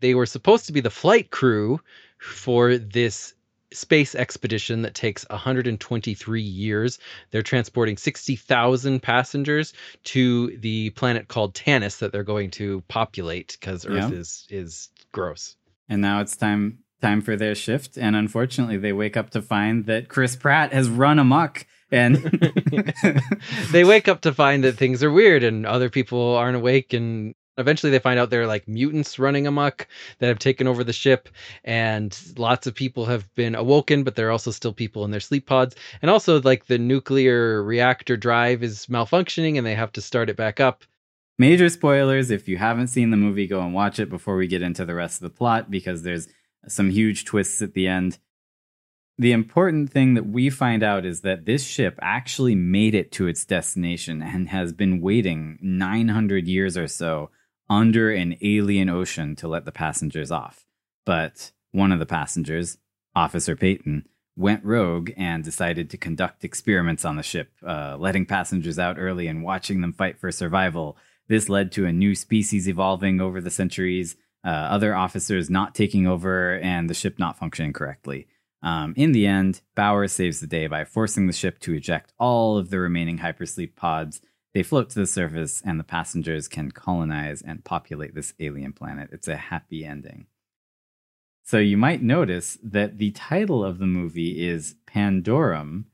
They 0.00 0.14
were 0.14 0.26
supposed 0.26 0.66
to 0.66 0.72
be 0.72 0.80
the 0.80 0.90
flight 0.90 1.30
crew 1.30 1.80
for 2.18 2.76
this 2.76 3.34
space 3.72 4.14
expedition 4.14 4.82
that 4.82 4.94
takes 4.94 5.26
123 5.28 6.42
years. 6.42 6.98
They're 7.30 7.42
transporting 7.42 7.96
60,000 7.96 9.02
passengers 9.02 9.72
to 10.04 10.56
the 10.58 10.90
planet 10.90 11.28
called 11.28 11.54
Tanis 11.54 11.98
that 11.98 12.12
they're 12.12 12.22
going 12.24 12.50
to 12.52 12.82
populate 12.88 13.56
because 13.60 13.86
Earth 13.86 14.12
yeah. 14.12 14.18
is 14.18 14.46
is 14.50 14.88
gross. 15.12 15.56
And 15.88 16.00
now 16.02 16.20
it's 16.20 16.36
time 16.36 16.78
time 17.00 17.20
for 17.20 17.36
their 17.36 17.54
shift 17.54 17.96
and 17.96 18.16
unfortunately 18.16 18.76
they 18.76 18.92
wake 18.92 19.16
up 19.16 19.30
to 19.30 19.40
find 19.40 19.86
that 19.86 20.08
Chris 20.08 20.34
Pratt 20.34 20.72
has 20.72 20.88
run 20.88 21.20
amok 21.20 21.64
and 21.92 22.16
they 23.70 23.84
wake 23.84 24.08
up 24.08 24.22
to 24.22 24.34
find 24.34 24.64
that 24.64 24.76
things 24.76 25.02
are 25.04 25.10
weird 25.10 25.44
and 25.44 25.64
other 25.64 25.90
people 25.90 26.34
aren't 26.34 26.56
awake 26.56 26.92
and 26.92 27.36
eventually 27.58 27.90
they 27.90 27.98
find 27.98 28.18
out 28.18 28.30
they're 28.30 28.46
like 28.46 28.66
mutants 28.66 29.18
running 29.18 29.46
amok 29.46 29.86
that 30.18 30.28
have 30.28 30.38
taken 30.38 30.66
over 30.66 30.84
the 30.84 30.92
ship 30.92 31.28
and 31.64 32.18
lots 32.36 32.66
of 32.66 32.74
people 32.74 33.04
have 33.04 33.32
been 33.34 33.54
awoken 33.54 34.04
but 34.04 34.14
there 34.14 34.28
are 34.28 34.32
also 34.32 34.50
still 34.50 34.72
people 34.72 35.04
in 35.04 35.10
their 35.10 35.20
sleep 35.20 35.46
pods. 35.46 35.76
And 36.00 36.10
also 36.10 36.40
like 36.40 36.66
the 36.66 36.78
nuclear 36.78 37.62
reactor 37.62 38.16
drive 38.16 38.62
is 38.62 38.86
malfunctioning 38.86 39.58
and 39.58 39.66
they 39.66 39.74
have 39.74 39.92
to 39.92 40.00
start 40.00 40.30
it 40.30 40.36
back 40.36 40.60
up. 40.60 40.84
Major 41.38 41.68
spoilers 41.68 42.30
if 42.30 42.48
you 42.48 42.56
haven't 42.56 42.88
seen 42.88 43.10
the 43.10 43.16
movie 43.16 43.46
go 43.46 43.60
and 43.60 43.74
watch 43.74 43.98
it 43.98 44.08
before 44.08 44.36
we 44.36 44.46
get 44.46 44.62
into 44.62 44.84
the 44.84 44.94
rest 44.94 45.22
of 45.22 45.30
the 45.30 45.36
plot 45.36 45.70
because 45.70 46.02
there's 46.02 46.28
some 46.66 46.90
huge 46.90 47.24
twists 47.24 47.62
at 47.62 47.74
the 47.74 47.86
end. 47.86 48.18
The 49.20 49.32
important 49.32 49.90
thing 49.90 50.14
that 50.14 50.26
we 50.26 50.48
find 50.48 50.82
out 50.82 51.04
is 51.04 51.22
that 51.22 51.44
this 51.44 51.64
ship 51.64 51.98
actually 52.00 52.54
made 52.54 52.94
it 52.94 53.10
to 53.12 53.26
its 53.26 53.44
destination 53.44 54.22
and 54.22 54.48
has 54.48 54.72
been 54.72 55.00
waiting 55.00 55.58
900 55.60 56.46
years 56.46 56.76
or 56.76 56.86
so 56.86 57.30
under 57.68 58.10
an 58.10 58.36
alien 58.40 58.88
ocean 58.88 59.36
to 59.36 59.48
let 59.48 59.64
the 59.64 59.72
passengers 59.72 60.30
off. 60.30 60.66
But 61.04 61.52
one 61.72 61.92
of 61.92 61.98
the 61.98 62.06
passengers, 62.06 62.78
Officer 63.14 63.56
Peyton, 63.56 64.06
went 64.36 64.64
rogue 64.64 65.10
and 65.16 65.42
decided 65.42 65.90
to 65.90 65.96
conduct 65.96 66.44
experiments 66.44 67.04
on 67.04 67.16
the 67.16 67.22
ship, 67.22 67.50
uh, 67.66 67.96
letting 67.98 68.24
passengers 68.24 68.78
out 68.78 68.98
early 68.98 69.26
and 69.26 69.42
watching 69.42 69.80
them 69.80 69.92
fight 69.92 70.18
for 70.18 70.30
survival. 70.30 70.96
This 71.26 71.48
led 71.48 71.72
to 71.72 71.86
a 71.86 71.92
new 71.92 72.14
species 72.14 72.68
evolving 72.68 73.20
over 73.20 73.40
the 73.40 73.50
centuries, 73.50 74.16
uh, 74.44 74.48
other 74.48 74.94
officers 74.94 75.50
not 75.50 75.74
taking 75.74 76.06
over, 76.06 76.58
and 76.60 76.88
the 76.88 76.94
ship 76.94 77.18
not 77.18 77.36
functioning 77.36 77.72
correctly. 77.72 78.28
Um, 78.62 78.94
in 78.96 79.12
the 79.12 79.26
end, 79.26 79.60
Bower 79.74 80.08
saves 80.08 80.40
the 80.40 80.46
day 80.46 80.66
by 80.68 80.84
forcing 80.84 81.26
the 81.26 81.32
ship 81.32 81.58
to 81.60 81.74
eject 81.74 82.12
all 82.18 82.56
of 82.56 82.70
the 82.70 82.78
remaining 82.78 83.18
hypersleep 83.18 83.76
pods 83.76 84.20
They 84.54 84.62
float 84.62 84.90
to 84.90 84.98
the 84.98 85.06
surface, 85.06 85.62
and 85.64 85.78
the 85.78 85.84
passengers 85.84 86.48
can 86.48 86.70
colonize 86.70 87.42
and 87.42 87.64
populate 87.64 88.14
this 88.14 88.34
alien 88.40 88.72
planet. 88.72 89.10
It's 89.12 89.28
a 89.28 89.36
happy 89.36 89.84
ending. 89.84 90.26
So 91.44 91.58
you 91.58 91.76
might 91.76 92.02
notice 92.02 92.58
that 92.62 92.98
the 92.98 93.10
title 93.12 93.64
of 93.64 93.78
the 93.78 93.86
movie 93.86 94.46
is 94.46 94.76
Pandorum, 94.86 95.84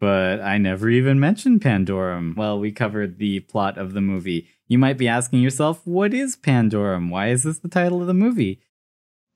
but 0.00 0.40
I 0.40 0.58
never 0.58 0.88
even 0.90 1.20
mentioned 1.20 1.60
Pandorum. 1.60 2.36
Well, 2.36 2.58
we 2.58 2.72
covered 2.72 3.18
the 3.18 3.40
plot 3.40 3.78
of 3.78 3.92
the 3.92 4.00
movie. 4.00 4.48
You 4.68 4.78
might 4.78 4.98
be 4.98 5.08
asking 5.08 5.42
yourself, 5.42 5.86
what 5.86 6.12
is 6.12 6.36
Pandorum? 6.36 7.08
Why 7.10 7.28
is 7.28 7.44
this 7.44 7.60
the 7.60 7.68
title 7.68 8.00
of 8.00 8.06
the 8.06 8.14
movie? 8.14 8.60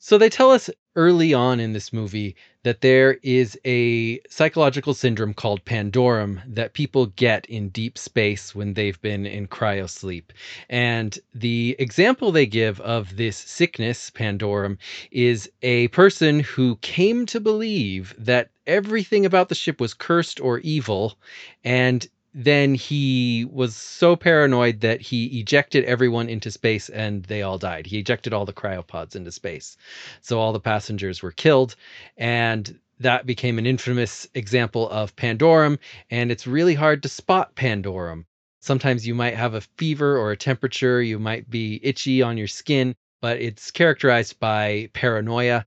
So 0.03 0.17
they 0.17 0.31
tell 0.31 0.51
us 0.51 0.71
early 0.97 1.35
on 1.35 1.61
in 1.61 1.75
this 1.75 1.93
movie 1.93 2.35
that 2.63 2.81
there 2.81 3.19
is 3.23 3.59
a 3.67 4.19
psychological 4.31 4.95
syndrome 4.95 5.35
called 5.35 5.63
pandorum 5.67 6.41
that 6.47 6.73
people 6.73 7.05
get 7.07 7.45
in 7.47 7.69
deep 7.69 7.99
space 7.99 8.55
when 8.55 8.73
they've 8.73 9.01
been 9.03 9.27
in 9.27 9.47
cryosleep. 9.47 10.31
And 10.71 11.19
the 11.35 11.77
example 11.79 12.33
they 12.33 12.47
give 12.47 12.81
of 12.81 13.17
this 13.19 13.37
sickness, 13.37 14.11
pandorum, 14.11 14.79
is 15.11 15.51
a 15.61 15.89
person 15.89 16.41
who 16.41 16.77
came 16.77 17.27
to 17.27 17.39
believe 17.39 18.15
that 18.17 18.49
everything 18.67 19.27
about 19.27 19.51
the 19.51 19.55
ship 19.55 19.83
was 19.83 19.93
cursed 19.93 20.41
or 20.41 20.61
evil 20.61 21.19
and 21.63 22.09
then 22.33 22.75
he 22.75 23.45
was 23.51 23.75
so 23.75 24.15
paranoid 24.15 24.81
that 24.81 25.01
he 25.01 25.41
ejected 25.41 25.85
everyone 25.85 26.29
into 26.29 26.51
space 26.51 26.89
and 26.89 27.25
they 27.25 27.43
all 27.43 27.59
died. 27.59 27.87
He 27.87 27.99
ejected 27.99 28.33
all 28.33 28.45
the 28.45 28.53
cryopods 28.53 29.17
into 29.17 29.33
space. 29.33 29.77
So 30.21 30.39
all 30.39 30.53
the 30.53 30.61
passengers 30.61 31.23
were 31.23 31.33
killed. 31.33 31.75
And 32.17 32.79
that 33.01 33.27
became 33.27 33.59
an 33.59 33.67
infamous 33.67 34.29
example 34.35 34.89
of 34.91 35.17
Pandorum. 35.17 35.79
And 36.11 36.31
it's 36.31 36.47
really 36.47 36.75
hard 36.75 37.03
to 37.03 37.09
spot 37.09 37.57
Pandorum. 37.57 38.27
Sometimes 38.61 39.07
you 39.07 39.15
might 39.15 39.35
have 39.35 39.55
a 39.55 39.63
fever 39.63 40.17
or 40.19 40.31
a 40.31 40.37
temperature, 40.37 41.03
you 41.03 41.19
might 41.19 41.49
be 41.49 41.81
itchy 41.83 42.23
on 42.23 42.37
your 42.37 42.47
skin, 42.47 42.95
but 43.23 43.41
it's 43.41 43.71
characterized 43.71 44.39
by 44.39 44.91
paranoia. 44.93 45.65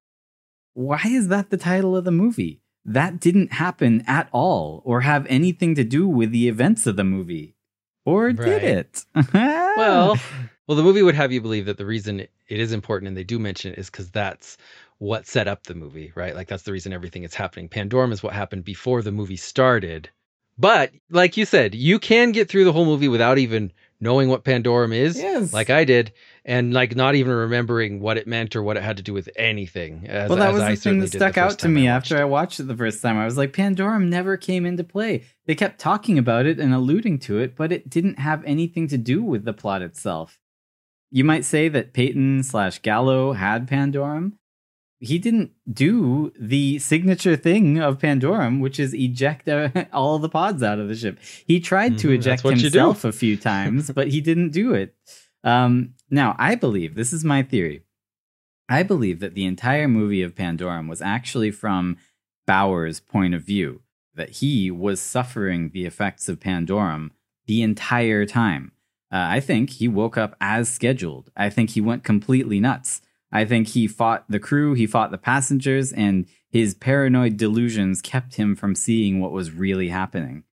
Why 0.75 1.01
is 1.05 1.27
that 1.27 1.49
the 1.49 1.57
title 1.57 1.95
of 1.95 2.05
the 2.05 2.11
movie? 2.11 2.62
That 2.85 3.19
didn't 3.19 3.53
happen 3.53 4.03
at 4.07 4.29
all 4.31 4.81
or 4.85 5.01
have 5.01 5.25
anything 5.29 5.75
to 5.75 5.83
do 5.83 6.07
with 6.07 6.31
the 6.31 6.47
events 6.47 6.85
of 6.85 6.95
the 6.95 7.03
movie. 7.03 7.55
Or 8.05 8.25
right. 8.25 8.37
did 8.37 8.63
it? 8.63 9.05
well, 9.33 10.17
well, 10.67 10.77
the 10.77 10.83
movie 10.83 11.01
would 11.01 11.15
have 11.15 11.31
you 11.31 11.41
believe 11.41 11.65
that 11.65 11.77
the 11.77 11.85
reason 11.85 12.19
it 12.19 12.29
is 12.47 12.73
important 12.73 13.07
and 13.07 13.17
they 13.17 13.23
do 13.23 13.39
mention 13.39 13.73
it 13.73 13.79
is 13.79 13.89
because 13.89 14.11
that's 14.11 14.57
what 14.97 15.27
set 15.27 15.47
up 15.47 15.63
the 15.63 15.75
movie, 15.75 16.11
right? 16.15 16.35
Like 16.35 16.47
that's 16.47 16.63
the 16.63 16.71
reason 16.71 16.93
everything 16.93 17.23
is 17.23 17.33
happening. 17.33 17.69
Pandorum 17.69 18.11
is 18.11 18.23
what 18.23 18.33
happened 18.33 18.65
before 18.65 19.01
the 19.01 19.11
movie 19.11 19.37
started. 19.37 20.09
But 20.57 20.91
like 21.09 21.35
you 21.37 21.45
said, 21.45 21.73
you 21.73 21.99
can 21.99 22.31
get 22.31 22.47
through 22.49 22.65
the 22.65 22.73
whole 22.73 22.85
movie 22.85 23.07
without 23.07 23.37
even 23.37 23.71
knowing 23.99 24.29
what 24.29 24.43
Pandorum 24.43 24.93
is, 24.93 25.17
yes. 25.17 25.53
like 25.53 25.69
I 25.69 25.83
did, 25.83 26.11
and 26.45 26.73
like 26.73 26.95
not 26.95 27.15
even 27.15 27.33
remembering 27.33 27.99
what 27.99 28.17
it 28.17 28.27
meant 28.27 28.55
or 28.55 28.61
what 28.61 28.75
it 28.75 28.83
had 28.83 28.97
to 28.97 29.03
do 29.03 29.13
with 29.13 29.29
anything. 29.35 30.05
As, 30.07 30.29
well, 30.29 30.39
that 30.39 30.53
was 30.53 30.63
the 30.63 30.75
thing 30.75 30.99
that 30.99 31.07
stuck 31.07 31.37
out 31.37 31.59
to 31.59 31.69
me 31.69 31.87
I 31.87 31.95
after 31.95 32.17
I 32.17 32.25
watched 32.25 32.59
it 32.59 32.63
the 32.63 32.75
first 32.75 33.01
time. 33.01 33.17
I 33.17 33.25
was 33.25 33.37
like, 33.37 33.53
Pandorum 33.53 34.09
never 34.09 34.35
came 34.35 34.65
into 34.65 34.83
play. 34.83 35.23
They 35.45 35.55
kept 35.55 35.79
talking 35.79 36.17
about 36.17 36.45
it 36.45 36.59
and 36.59 36.73
alluding 36.73 37.19
to 37.19 37.39
it, 37.39 37.55
but 37.55 37.71
it 37.71 37.89
didn't 37.89 38.19
have 38.19 38.43
anything 38.45 38.87
to 38.89 38.97
do 38.97 39.23
with 39.23 39.45
the 39.45 39.53
plot 39.53 39.81
itself. 39.81 40.37
You 41.11 41.23
might 41.23 41.45
say 41.45 41.69
that 41.69 41.93
Peyton 41.93 42.43
slash 42.43 42.79
Gallo 42.79 43.33
had 43.33 43.69
Pandorum. 43.69 44.33
He 44.99 45.19
didn't 45.19 45.51
do 45.71 46.31
the 46.39 46.79
signature 46.79 47.35
thing 47.35 47.77
of 47.77 47.99
Pandorum, 47.99 48.61
which 48.61 48.79
is 48.79 48.93
eject 48.93 49.47
all 49.93 50.17
the 50.17 50.29
pods 50.29 50.63
out 50.63 50.79
of 50.79 50.87
the 50.87 50.95
ship. 50.95 51.19
He 51.45 51.59
tried 51.59 51.97
to 51.99 52.07
mm-hmm, 52.07 52.15
eject 52.15 52.41
himself 52.41 53.03
a 53.03 53.11
few 53.11 53.37
times, 53.37 53.91
but 53.95 54.07
he 54.07 54.21
didn't 54.21 54.51
do 54.51 54.73
it. 54.73 54.95
Um, 55.43 55.95
now, 56.09 56.35
I 56.39 56.55
believe 56.55 56.95
this 56.95 57.13
is 57.13 57.23
my 57.23 57.43
theory. 57.43 57.83
I 58.69 58.83
believe 58.83 59.19
that 59.19 59.33
the 59.33 59.45
entire 59.45 59.87
movie 59.87 60.21
of 60.21 60.35
Pandorum 60.35 60.87
was 60.87 61.01
actually 61.01 61.51
from 61.51 61.97
Bower's 62.47 62.99
point 62.99 63.33
of 63.33 63.43
view, 63.43 63.81
that 64.15 64.29
he 64.37 64.71
was 64.71 65.01
suffering 65.01 65.69
the 65.69 65.85
effects 65.85 66.29
of 66.29 66.39
Pandorum 66.39 67.11
the 67.45 67.61
entire 67.61 68.25
time. 68.25 68.71
Uh, 69.11 69.27
I 69.29 69.39
think 69.41 69.69
he 69.69 69.87
woke 69.87 70.17
up 70.17 70.35
as 70.39 70.69
scheduled. 70.69 71.29
I 71.35 71.49
think 71.49 71.71
he 71.71 71.81
went 71.81 72.03
completely 72.03 72.59
nuts. 72.59 73.01
I 73.31 73.45
think 73.45 73.69
he 73.69 73.87
fought 73.87 74.25
the 74.29 74.39
crew, 74.39 74.73
he 74.75 74.87
fought 74.87 75.11
the 75.11 75.17
passengers, 75.17 75.91
and 75.91 76.25
his 76.49 76.73
paranoid 76.73 77.35
delusions 77.35 78.01
kept 78.01 78.35
him 78.35 78.55
from 78.55 78.75
seeing 78.75 79.19
what 79.19 79.31
was 79.31 79.51
really 79.51 79.89
happening. 79.89 80.43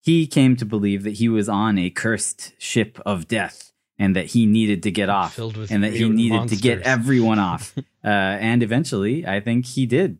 He 0.00 0.26
came 0.26 0.56
to 0.56 0.64
believe 0.64 1.02
that 1.02 1.14
he 1.14 1.28
was 1.28 1.48
on 1.48 1.78
a 1.78 1.90
cursed 1.90 2.52
ship 2.58 2.98
of 3.04 3.28
death 3.28 3.67
and 3.98 4.14
that 4.16 4.26
he 4.26 4.46
needed 4.46 4.82
to 4.84 4.90
get 4.90 5.08
off 5.08 5.38
and 5.38 5.82
that 5.82 5.92
he 5.92 6.08
needed 6.08 6.36
monsters. 6.36 6.58
to 6.58 6.62
get 6.62 6.82
everyone 6.82 7.38
off. 7.38 7.76
uh, 8.04 8.08
and 8.08 8.62
eventually, 8.62 9.26
I 9.26 9.40
think 9.40 9.66
he 9.66 9.86
did. 9.86 10.18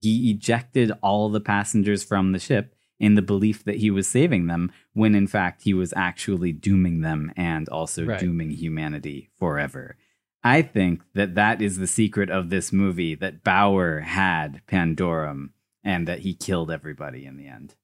He 0.00 0.30
ejected 0.30 0.92
all 1.02 1.28
the 1.28 1.40
passengers 1.40 2.04
from 2.04 2.32
the 2.32 2.38
ship 2.38 2.74
in 3.00 3.14
the 3.14 3.22
belief 3.22 3.64
that 3.64 3.76
he 3.76 3.90
was 3.90 4.08
saving 4.08 4.46
them, 4.46 4.72
when 4.92 5.14
in 5.14 5.26
fact 5.26 5.62
he 5.62 5.74
was 5.74 5.92
actually 5.96 6.52
dooming 6.52 7.00
them 7.00 7.32
and 7.36 7.68
also 7.68 8.04
right. 8.04 8.20
dooming 8.20 8.50
humanity 8.50 9.30
forever. 9.38 9.96
I 10.42 10.62
think 10.62 11.02
that 11.14 11.34
that 11.34 11.60
is 11.60 11.78
the 11.78 11.86
secret 11.86 12.30
of 12.30 12.50
this 12.50 12.72
movie 12.72 13.16
that 13.16 13.42
Bower 13.42 14.00
had 14.00 14.62
Pandorum 14.68 15.50
and 15.82 16.06
that 16.06 16.20
he 16.20 16.34
killed 16.34 16.70
everybody 16.70 17.24
in 17.24 17.36
the 17.36 17.48
end 17.48 17.74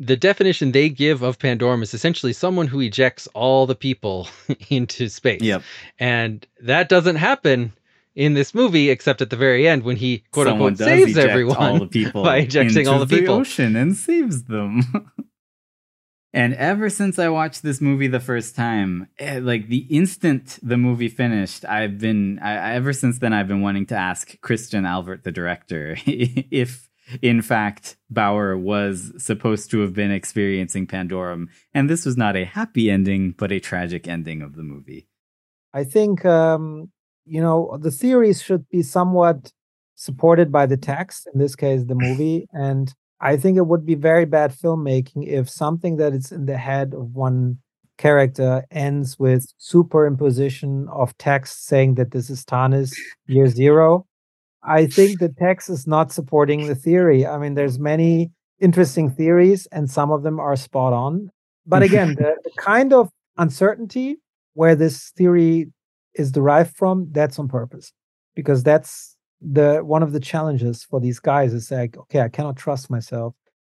the 0.00 0.16
definition 0.16 0.72
they 0.72 0.88
give 0.88 1.22
of 1.22 1.38
Pandorum 1.38 1.82
is 1.82 1.92
essentially 1.92 2.32
someone 2.32 2.66
who 2.66 2.80
ejects 2.80 3.28
all 3.34 3.66
the 3.66 3.74
people 3.74 4.28
into 4.70 5.08
space. 5.08 5.42
Yep. 5.42 5.62
And 5.98 6.46
that 6.62 6.88
doesn't 6.88 7.16
happen 7.16 7.74
in 8.14 8.32
this 8.32 8.54
movie 8.54 8.88
except 8.88 9.20
at 9.20 9.30
the 9.30 9.36
very 9.36 9.68
end 9.68 9.82
when 9.82 9.96
he 9.96 10.24
quote 10.32 10.46
Someone 10.46 10.72
unquote 10.72 10.88
saves 10.88 11.18
everyone 11.18 11.56
all 11.58 11.78
the 11.78 11.86
people 11.86 12.24
by 12.24 12.38
ejecting 12.38 12.88
all 12.88 12.98
the 12.98 13.06
people 13.06 13.36
the 13.36 13.40
ocean 13.40 13.76
and 13.76 13.94
saves 13.94 14.44
them. 14.44 15.12
and 16.32 16.54
ever 16.54 16.88
since 16.88 17.18
I 17.18 17.28
watched 17.28 17.62
this 17.62 17.82
movie 17.82 18.08
the 18.08 18.20
first 18.20 18.56
time, 18.56 19.08
eh, 19.18 19.38
like 19.40 19.68
the 19.68 19.86
instant 19.90 20.58
the 20.62 20.78
movie 20.78 21.08
finished, 21.08 21.66
I've 21.66 21.98
been 21.98 22.38
I, 22.40 22.72
ever 22.74 22.94
since 22.94 23.18
then 23.18 23.34
I've 23.34 23.48
been 23.48 23.60
wanting 23.60 23.86
to 23.86 23.96
ask 23.96 24.40
Christian 24.40 24.84
Alvart, 24.84 25.24
the 25.24 25.32
director 25.32 25.96
if 26.06 26.89
in 27.22 27.42
fact, 27.42 27.96
Bower 28.08 28.56
was 28.56 29.12
supposed 29.18 29.70
to 29.70 29.80
have 29.80 29.94
been 29.94 30.10
experiencing 30.10 30.86
Pandorum, 30.86 31.48
and 31.74 31.88
this 31.88 32.04
was 32.04 32.16
not 32.16 32.36
a 32.36 32.44
happy 32.44 32.90
ending, 32.90 33.34
but 33.36 33.52
a 33.52 33.60
tragic 33.60 34.08
ending 34.08 34.42
of 34.42 34.54
the 34.54 34.62
movie. 34.62 35.08
I 35.72 35.84
think, 35.84 36.24
um, 36.24 36.90
you 37.24 37.40
know, 37.40 37.78
the 37.80 37.90
theories 37.90 38.42
should 38.42 38.68
be 38.68 38.82
somewhat 38.82 39.52
supported 39.94 40.50
by 40.50 40.66
the 40.66 40.76
text, 40.76 41.28
in 41.32 41.38
this 41.38 41.54
case, 41.54 41.84
the 41.84 41.94
movie. 41.94 42.46
And 42.52 42.92
I 43.20 43.36
think 43.36 43.58
it 43.58 43.66
would 43.66 43.84
be 43.84 43.94
very 43.94 44.24
bad 44.24 44.52
filmmaking 44.52 45.28
if 45.28 45.48
something 45.48 45.96
that 45.98 46.14
is 46.14 46.32
in 46.32 46.46
the 46.46 46.56
head 46.56 46.94
of 46.94 47.14
one 47.14 47.58
character 47.98 48.64
ends 48.70 49.18
with 49.18 49.52
superimposition 49.60 50.88
of 50.88 51.16
text 51.18 51.66
saying 51.66 51.96
that 51.96 52.12
this 52.12 52.30
is 52.30 52.44
Tanis 52.46 52.96
year 53.26 53.46
zero 53.60 54.06
I 54.62 54.86
think 54.86 55.18
the 55.18 55.30
text 55.30 55.70
is 55.70 55.86
not 55.86 56.12
supporting 56.12 56.66
the 56.66 56.74
theory. 56.74 57.26
I 57.26 57.38
mean, 57.38 57.54
there's 57.54 57.78
many 57.78 58.30
interesting 58.60 59.10
theories, 59.10 59.66
and 59.72 59.90
some 59.90 60.10
of 60.10 60.22
them 60.22 60.38
are 60.38 60.56
spot 60.56 60.92
on. 60.92 61.30
But 61.66 61.82
again, 61.82 62.14
the, 62.16 62.36
the 62.44 62.50
kind 62.58 62.92
of 62.92 63.10
uncertainty 63.38 64.16
where 64.54 64.74
this 64.74 65.10
theory 65.16 65.68
is 66.14 66.32
derived 66.32 66.76
from, 66.76 67.08
that's 67.12 67.38
on 67.38 67.48
purpose, 67.48 67.92
because 68.34 68.62
that's 68.62 69.16
the 69.40 69.78
one 69.78 70.02
of 70.02 70.12
the 70.12 70.20
challenges 70.20 70.84
for 70.84 71.00
these 71.00 71.20
guys 71.20 71.54
is 71.54 71.70
like, 71.70 71.96
okay, 71.96 72.20
I 72.20 72.28
cannot 72.28 72.56
trust 72.56 72.90
myself. 72.90 73.34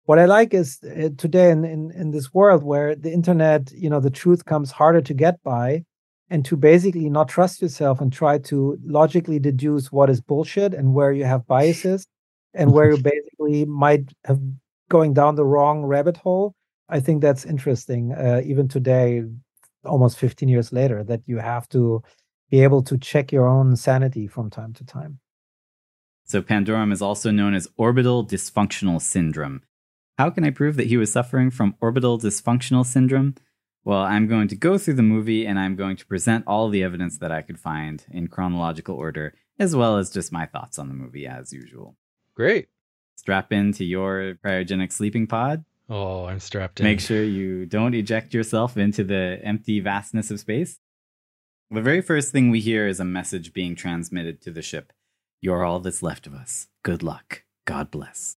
What 0.05 0.17
I 0.17 0.25
like 0.25 0.53
is 0.53 0.79
uh, 0.83 1.09
today 1.17 1.51
in, 1.51 1.63
in 1.63 1.91
in 1.91 2.11
this 2.11 2.33
world 2.33 2.63
where 2.63 2.95
the 2.95 3.11
internet, 3.11 3.71
you 3.71 3.89
know, 3.89 3.99
the 3.99 4.09
truth 4.09 4.45
comes 4.45 4.71
harder 4.71 5.01
to 5.01 5.13
get 5.13 5.41
by 5.43 5.83
and 6.31 6.43
to 6.45 6.55
basically 6.55 7.09
not 7.09 7.27
trust 7.29 7.61
yourself 7.61 8.01
and 8.01 8.11
try 8.11 8.39
to 8.39 8.79
logically 8.83 9.37
deduce 9.37 9.91
what 9.91 10.09
is 10.09 10.19
bullshit 10.19 10.73
and 10.73 10.95
where 10.95 11.11
you 11.11 11.25
have 11.25 11.45
biases 11.45 12.07
and 12.55 12.71
where 12.71 12.91
you 12.91 12.97
basically 12.97 13.65
might 13.65 14.11
have 14.25 14.39
going 14.89 15.13
down 15.13 15.35
the 15.35 15.45
wrong 15.45 15.83
rabbit 15.83 16.17
hole 16.17 16.53
i 16.89 16.99
think 16.99 17.21
that's 17.21 17.45
interesting 17.45 18.11
uh, 18.13 18.41
even 18.43 18.67
today 18.67 19.23
almost 19.85 20.17
15 20.17 20.49
years 20.49 20.71
later 20.71 21.03
that 21.03 21.21
you 21.25 21.37
have 21.37 21.67
to 21.69 22.01
be 22.49 22.61
able 22.61 22.83
to 22.83 22.97
check 22.97 23.31
your 23.31 23.47
own 23.47 23.75
sanity 23.75 24.27
from 24.27 24.49
time 24.49 24.73
to 24.73 24.85
time. 24.85 25.19
So 26.25 26.41
pandorum 26.41 26.91
is 26.91 27.01
also 27.01 27.31
known 27.31 27.53
as 27.53 27.67
orbital 27.77 28.25
dysfunctional 28.25 29.01
syndrome. 29.01 29.63
How 30.17 30.29
can 30.29 30.43
i 30.43 30.51
prove 30.51 30.75
that 30.75 30.87
he 30.87 30.97
was 30.97 31.11
suffering 31.11 31.49
from 31.49 31.75
orbital 31.81 32.19
dysfunctional 32.19 32.85
syndrome 32.85 33.35
well, 33.83 34.01
I'm 34.01 34.27
going 34.27 34.47
to 34.49 34.55
go 34.55 34.77
through 34.77 34.93
the 34.95 35.01
movie 35.01 35.45
and 35.45 35.59
I'm 35.59 35.75
going 35.75 35.97
to 35.97 36.05
present 36.05 36.45
all 36.45 36.69
the 36.69 36.83
evidence 36.83 37.17
that 37.17 37.31
I 37.31 37.41
could 37.41 37.59
find 37.59 38.05
in 38.11 38.27
chronological 38.27 38.95
order, 38.95 39.33
as 39.57 39.75
well 39.75 39.97
as 39.97 40.11
just 40.11 40.31
my 40.31 40.45
thoughts 40.45 40.77
on 40.77 40.87
the 40.87 40.93
movie 40.93 41.25
as 41.25 41.51
usual. 41.51 41.95
Great. 42.35 42.69
Strap 43.15 43.51
into 43.51 43.83
your 43.83 44.35
cryogenic 44.43 44.91
sleeping 44.91 45.27
pod. 45.27 45.65
Oh, 45.89 46.25
I'm 46.25 46.39
strapped 46.39 46.79
in. 46.79 46.85
Make 46.85 46.99
sure 46.99 47.23
you 47.23 47.65
don't 47.65 47.93
eject 47.93 48.33
yourself 48.33 48.77
into 48.77 49.03
the 49.03 49.39
empty 49.43 49.79
vastness 49.79 50.31
of 50.31 50.39
space. 50.39 50.79
The 51.69 51.81
very 51.81 52.01
first 52.01 52.31
thing 52.31 52.49
we 52.49 52.59
hear 52.59 52.87
is 52.87 52.99
a 52.99 53.05
message 53.05 53.53
being 53.53 53.75
transmitted 53.75 54.41
to 54.41 54.51
the 54.51 54.61
ship. 54.61 54.93
You're 55.41 55.63
all 55.65 55.79
that's 55.79 56.03
left 56.03 56.27
of 56.27 56.33
us. 56.33 56.67
Good 56.83 57.01
luck. 57.01 57.43
God 57.65 57.91
bless. 57.91 58.37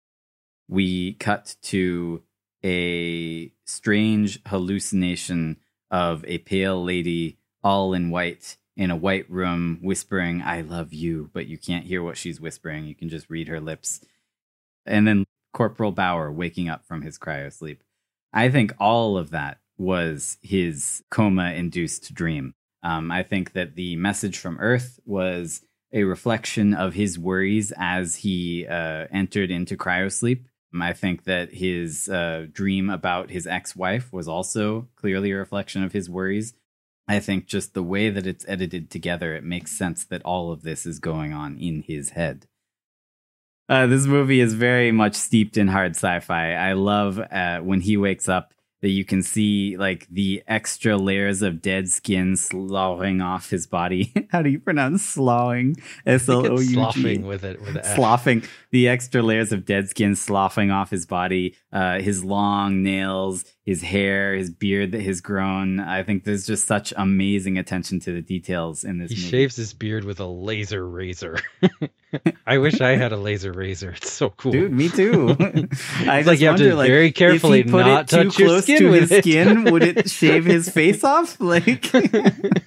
We 0.69 1.15
cut 1.15 1.57
to 1.63 2.23
a 2.65 3.53
strange 3.65 4.41
hallucination 4.47 5.59
of 5.91 6.25
a 6.27 6.39
pale 6.39 6.83
lady 6.83 7.39
all 7.63 7.93
in 7.93 8.11
white 8.11 8.57
in 8.77 8.91
a 8.91 8.97
white 8.97 9.31
room 9.31 9.79
whispering, 9.83 10.41
I 10.43 10.63
love 10.63 10.95
you, 10.95 11.31
but 11.35 11.47
you 11.47 11.59
can't 11.59 11.85
hear 11.85 12.03
what 12.03 12.17
she's 12.17 12.41
whispering. 12.41 12.87
You 12.87 12.95
can 12.95 13.11
just 13.11 13.29
read 13.29 13.49
her 13.49 13.61
lips. 13.61 14.01
And 14.87 15.07
then 15.07 15.25
Corporal 15.53 15.93
Bower 15.93 16.33
waking 16.33 16.69
up 16.69 16.87
from 16.87 17.03
his 17.03 17.19
cryo 17.19 17.53
sleep. 17.53 17.83
I 18.33 18.49
think 18.49 18.73
all 18.79 19.19
of 19.19 19.31
that 19.31 19.59
was 19.77 20.39
his 20.41 21.03
coma 21.11 21.53
induced 21.53 22.15
dream. 22.15 22.55
Um, 22.83 23.11
I 23.11 23.23
think 23.23 23.53
that 23.53 23.75
the 23.75 23.97
message 23.97 24.39
from 24.39 24.59
Earth 24.59 24.99
was 25.05 25.61
a 25.93 26.05
reflection 26.05 26.73
of 26.73 26.95
his 26.95 27.19
worries 27.19 27.73
as 27.77 28.17
he 28.17 28.67
uh, 28.67 29.07
entered 29.13 29.51
into 29.51 29.77
cryosleep. 29.77 30.45
I 30.81 30.93
think 30.93 31.25
that 31.25 31.53
his 31.53 32.09
uh, 32.09 32.47
dream 32.51 32.89
about 32.89 33.31
his 33.31 33.47
ex 33.47 33.77
wife 33.77 34.13
was 34.13 34.29
also 34.29 34.89
clearly 34.97 35.33
a 35.33 35.37
reflection 35.37 35.83
of 35.83 35.93
his 35.93 36.09
worries. 36.09 36.55
I 37.09 37.19
think 37.19 37.47
just 37.47 37.75
the 37.75 37.83
way 37.83 38.09
that 38.11 38.27
it's 38.27 38.47
edited 38.49 38.91
together, 38.91 39.35
it 39.35 39.45
makes 39.45 39.73
sense 39.73 40.05
that 40.05 40.23
all 40.23 40.53
of 40.53 40.63
this 40.63 40.87
is 40.87 40.99
going 40.99 41.33
on 41.33 41.59
in 41.59 41.83
his 41.83 42.11
head. 42.11 42.47
Uh, 43.69 43.87
this 43.87 44.07
movie 44.07 44.41
is 44.41 44.55
very 44.55 44.93
much 44.93 45.15
steeped 45.15 45.57
in 45.57 45.69
hard 45.69 45.97
sci-fi. 45.97 46.55
I 46.55 46.75
love 46.75 47.19
uh, 47.19 47.59
when 47.61 47.81
he 47.81 47.97
wakes 47.97 48.29
up 48.29 48.55
that 48.83 48.91
you 48.91 49.05
can 49.05 49.23
see 49.23 49.77
like 49.77 50.07
the 50.11 50.43
extra 50.47 50.97
layers 50.97 51.41
of 51.41 51.63
dead 51.63 51.89
skin 51.89 52.37
sloughing 52.37 53.21
off 53.21 53.49
his 53.49 53.67
body. 53.67 54.13
How 54.31 54.43
do 54.43 54.51
you 54.51 54.59
pronounce 54.59 55.05
sloughing? 55.05 55.77
S 56.05 56.29
L 56.29 56.47
O 56.47 56.59
U 56.59 56.59
G. 56.59 56.73
Sloughing 56.75 57.27
with 57.27 57.45
it 57.45 57.61
with 57.63 57.83
sloughing. 57.95 58.43
The 58.71 58.89
extra 58.89 59.23
layers 59.23 59.53
of 59.53 59.65
dead 59.65 59.89
skin 59.89 60.17
sloughing 60.17 60.71
off 60.71 60.91
his 60.91 61.07
body. 61.07 61.57
Uh, 61.73 62.01
his 62.01 62.25
long 62.25 62.83
nails, 62.83 63.45
his 63.65 63.81
hair, 63.81 64.35
his 64.35 64.51
beard 64.51 64.91
that 64.91 65.03
has 65.03 65.21
grown. 65.21 65.79
I 65.79 66.03
think 66.03 66.25
there's 66.25 66.47
just 66.47 66.67
such 66.67 66.93
amazing 66.97 67.59
attention 67.59 68.01
to 68.01 68.13
the 68.13 68.21
details 68.21 68.83
in 68.83 68.99
this. 68.99 69.11
He 69.13 69.17
movie. 69.17 69.29
shaves 69.29 69.57
his 69.57 69.73
beard 69.73 70.05
with 70.05 70.19
a 70.19 70.27
laser 70.27 70.85
razor. 70.87 71.39
I 72.47 72.59
wish 72.59 72.81
I 72.81 72.97
had 72.97 73.13
a 73.13 73.17
laser 73.17 73.53
razor. 73.53 73.93
It's 73.93 74.11
so 74.11 74.31
cool, 74.31 74.53
dude. 74.53 74.73
Me 74.73 74.89
too. 74.89 75.37
I 76.01 76.23
like 76.23 76.41
you 76.41 76.49
wonder, 76.49 76.65
have 76.65 76.73
to 76.73 76.75
like, 76.75 76.89
very 76.89 77.13
carefully 77.13 77.63
not 77.63 78.09
touch 78.09 78.39
your 78.39 78.61
skin 78.63 78.81
to 78.81 78.93
his 78.93 79.13
it. 79.13 79.25
skin. 79.25 79.65
Would 79.71 79.83
it 79.85 80.11
shave 80.11 80.45
his 80.45 80.69
face 80.69 81.05
off? 81.05 81.41
Like, 81.41 81.65
because 81.65 82.11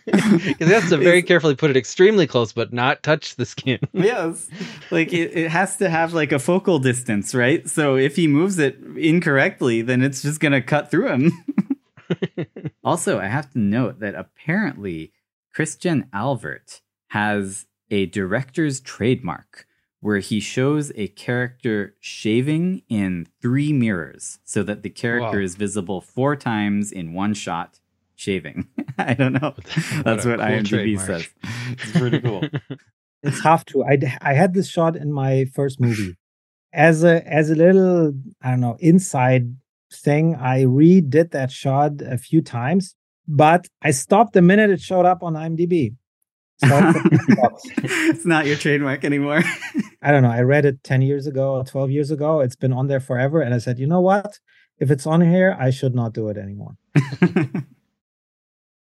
he 0.05 0.65
has 0.65 0.89
to 0.89 0.97
very 0.97 1.21
carefully 1.21 1.55
put 1.55 1.69
it 1.69 1.77
extremely 1.77 2.25
close, 2.25 2.53
but 2.53 2.71
not 2.71 3.03
touch 3.03 3.35
the 3.35 3.45
skin. 3.45 3.79
yes, 3.93 4.47
like 4.91 5.13
it, 5.13 5.35
it 5.37 5.51
has 5.51 5.77
to 5.77 5.89
have 5.89 6.13
like 6.13 6.31
a 6.31 6.39
focal 6.39 6.79
distance, 6.79 7.35
right? 7.35 7.67
So 7.69 7.95
if 7.95 8.15
he 8.15 8.27
moves 8.27 8.57
it 8.59 8.79
incorrectly, 8.95 9.81
then 9.81 10.01
it's 10.01 10.21
just 10.21 10.39
gonna 10.39 10.61
cut 10.61 10.84
through 10.89 11.09
him. 11.09 11.31
also, 12.83 13.19
I 13.19 13.27
have 13.27 13.51
to 13.51 13.59
note 13.59 13.99
that 13.99 14.15
apparently 14.15 15.11
Christian 15.53 16.07
Alvart 16.13 16.81
has 17.09 17.65
a 17.89 18.05
director's 18.07 18.79
trademark 18.79 19.67
where 20.01 20.19
he 20.19 20.39
shows 20.39 20.91
a 20.95 21.07
character 21.07 21.95
shaving 21.99 22.83
in 22.89 23.27
three 23.41 23.73
mirrors 23.73 24.39
so 24.43 24.61
that 24.63 24.83
the 24.83 24.89
character 24.89 25.39
wow. 25.39 25.43
is 25.43 25.55
visible 25.55 26.01
four 26.01 26.35
times 26.35 26.91
in 26.91 27.13
one 27.13 27.33
shot 27.33 27.79
shaving. 28.15 28.67
I 28.97 29.13
don't 29.13 29.33
know. 29.33 29.55
That's 30.03 30.25
what, 30.25 30.37
what 30.37 30.47
cool 30.47 30.59
IMDb 30.59 30.67
trademark. 30.67 31.07
says. 31.07 31.29
It's 31.71 31.91
pretty 31.91 32.19
cool. 32.19 32.43
it's 33.23 33.41
half 33.41 33.65
true. 33.65 33.83
I, 33.83 33.97
I 34.21 34.33
had 34.33 34.53
this 34.53 34.69
shot 34.69 34.95
in 34.95 35.11
my 35.11 35.45
first 35.45 35.79
movie 35.79 36.15
as 36.71 37.03
a 37.03 37.25
as 37.25 37.49
a 37.49 37.55
little 37.55 38.13
I 38.41 38.51
don't 38.51 38.59
know 38.59 38.77
inside 38.79 39.55
thing. 39.95 40.35
I 40.35 40.63
redid 40.63 41.31
that 41.31 41.51
shot 41.51 42.01
a 42.01 42.17
few 42.17 42.41
times, 42.41 42.95
but 43.27 43.67
I 43.81 43.91
stopped 43.91 44.33
the 44.33 44.41
minute 44.41 44.69
it 44.69 44.81
showed 44.81 45.05
up 45.05 45.23
on 45.23 45.33
IMDb. 45.33 45.95
it's 46.61 48.25
not 48.25 48.45
your 48.45 48.55
trademark 48.55 49.03
anymore. 49.03 49.43
I 50.01 50.11
don't 50.11 50.23
know. 50.23 50.31
I 50.31 50.41
read 50.41 50.65
it 50.65 50.83
10 50.83 51.01
years 51.01 51.27
ago 51.27 51.55
or 51.55 51.65
12 51.65 51.91
years 51.91 52.11
ago. 52.11 52.39
It's 52.39 52.55
been 52.55 52.71
on 52.71 52.87
there 52.87 52.99
forever. 52.99 53.41
And 53.41 53.53
I 53.53 53.57
said, 53.57 53.77
you 53.77 53.87
know 53.87 54.01
what? 54.01 54.39
If 54.77 54.91
it's 54.91 55.05
on 55.05 55.21
here, 55.21 55.55
I 55.59 55.69
should 55.69 55.95
not 55.95 56.13
do 56.13 56.29
it 56.29 56.37
anymore. 56.37 56.77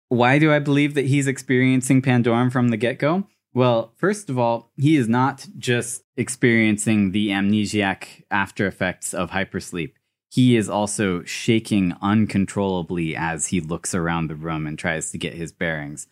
Why 0.09 0.39
do 0.39 0.53
I 0.53 0.59
believe 0.61 0.95
that 0.95 1.07
he's 1.07 1.27
experiencing 1.27 2.03
Pandorum 2.03 2.53
from 2.53 2.69
the 2.69 2.77
get 2.77 2.99
go? 2.99 3.27
Well, 3.53 3.93
first 3.97 4.31
of 4.31 4.39
all, 4.39 4.73
he 4.77 4.97
is 4.97 5.09
not 5.09 5.47
just 5.57 6.03
experiencing 6.17 7.13
the 7.13 7.29
amnesiac 7.29 8.25
after 8.31 8.67
effects 8.67 9.15
of 9.15 9.31
hypersleep. 9.31 9.93
He 10.35 10.57
is 10.57 10.69
also 10.69 11.23
shaking 11.23 11.95
uncontrollably 12.03 13.15
as 13.15 13.47
he 13.47 13.61
looks 13.61 13.95
around 13.95 14.27
the 14.27 14.35
room 14.35 14.67
and 14.67 14.77
tries 14.77 15.13
to 15.13 15.19
get 15.19 15.35
his 15.35 15.53
bearings. 15.53 16.09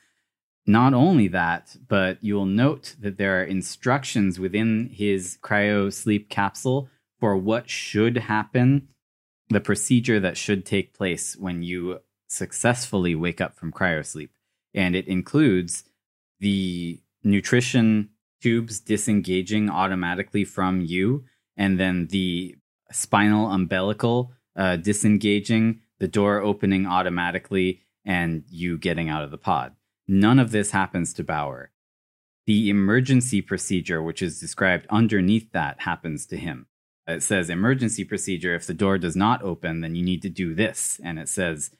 Not 0.65 0.95
only 0.95 1.27
that, 1.27 1.77
but 1.89 2.19
you'll 2.21 2.47
note 2.47 2.95
that 3.01 3.19
there 3.19 3.41
are 3.41 3.45
instructions 3.45 4.39
within 4.39 4.91
his 4.95 5.39
cryo 5.43 5.93
sleep 5.93 6.29
capsule 6.29 6.89
for 7.19 7.37
what 7.37 7.69
should 7.69 8.17
happen, 8.17 8.87
the 9.49 9.61
procedure 9.61 10.21
that 10.21 10.37
should 10.37 10.65
take 10.65 10.95
place 10.95 11.37
when 11.37 11.65
you 11.65 11.99
successfully 12.29 13.17
wake 13.17 13.41
up 13.41 13.57
from 13.57 13.73
cryo 13.73 14.07
sleep. 14.07 14.31
And 14.73 14.95
it 14.95 15.09
includes 15.09 15.83
the 16.39 17.01
nutrition 17.25 18.11
tubes 18.41 18.79
disengaging 18.79 19.69
automatically 19.69 20.45
from 20.45 20.81
you, 20.81 21.25
and 21.57 21.81
then 21.81 22.07
the 22.07 22.55
spinal 22.93 23.51
umbilical 23.51 24.33
uh, 24.57 24.77
disengaging, 24.77 25.81
the 25.99 26.09
door 26.09 26.41
opening 26.41 26.87
automatically, 26.87 27.81
and 28.05 28.45
you 28.49 28.79
getting 28.79 29.09
out 29.09 29.25
of 29.25 29.31
the 29.31 29.39
pod. 29.39 29.75
None 30.09 30.39
of 30.39 30.51
this 30.51 30.73
happens 30.73 31.15
to 31.15 31.25
Bower. 31.25 31.71
The 32.47 32.71
emergency 32.71 33.41
procedure, 33.41 34.03
which 34.03 34.21
is 34.21 34.41
described 34.41 34.87
underneath 34.91 35.53
that, 35.53 35.81
happens 35.83 36.27
to 36.27 36.37
him. 36.37 36.67
It 37.07 37.23
says 37.23 37.51
emergency 37.51 38.05
procedure. 38.05 38.55
If 38.55 38.67
the 38.67 38.75
door 38.75 38.99
does 38.99 39.17
not 39.17 39.43
open, 39.43 39.81
then 39.81 39.95
you 39.95 40.03
need 40.03 40.23
to 40.23 40.29
do 40.29 40.55
this. 40.55 41.01
And 41.05 41.19
it 41.19 41.29
says 41.29 41.71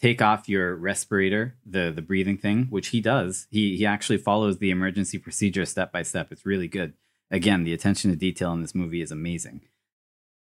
take 0.00 0.20
off 0.20 0.48
your 0.48 0.74
respirator, 0.74 1.56
the 1.64 1.92
the 1.94 2.02
breathing 2.02 2.36
thing, 2.36 2.66
which 2.70 2.88
he 2.88 3.00
does. 3.00 3.46
He 3.50 3.76
he 3.76 3.86
actually 3.86 4.18
follows 4.18 4.58
the 4.58 4.70
emergency 4.70 5.18
procedure 5.18 5.64
step 5.64 5.92
by 5.92 6.02
step. 6.02 6.30
It's 6.30 6.46
really 6.46 6.68
good. 6.68 6.94
Again, 7.30 7.64
the 7.64 7.72
attention 7.72 8.10
to 8.10 8.16
detail 8.16 8.52
in 8.52 8.60
this 8.60 8.74
movie 8.74 9.00
is 9.00 9.10
amazing. 9.10 9.62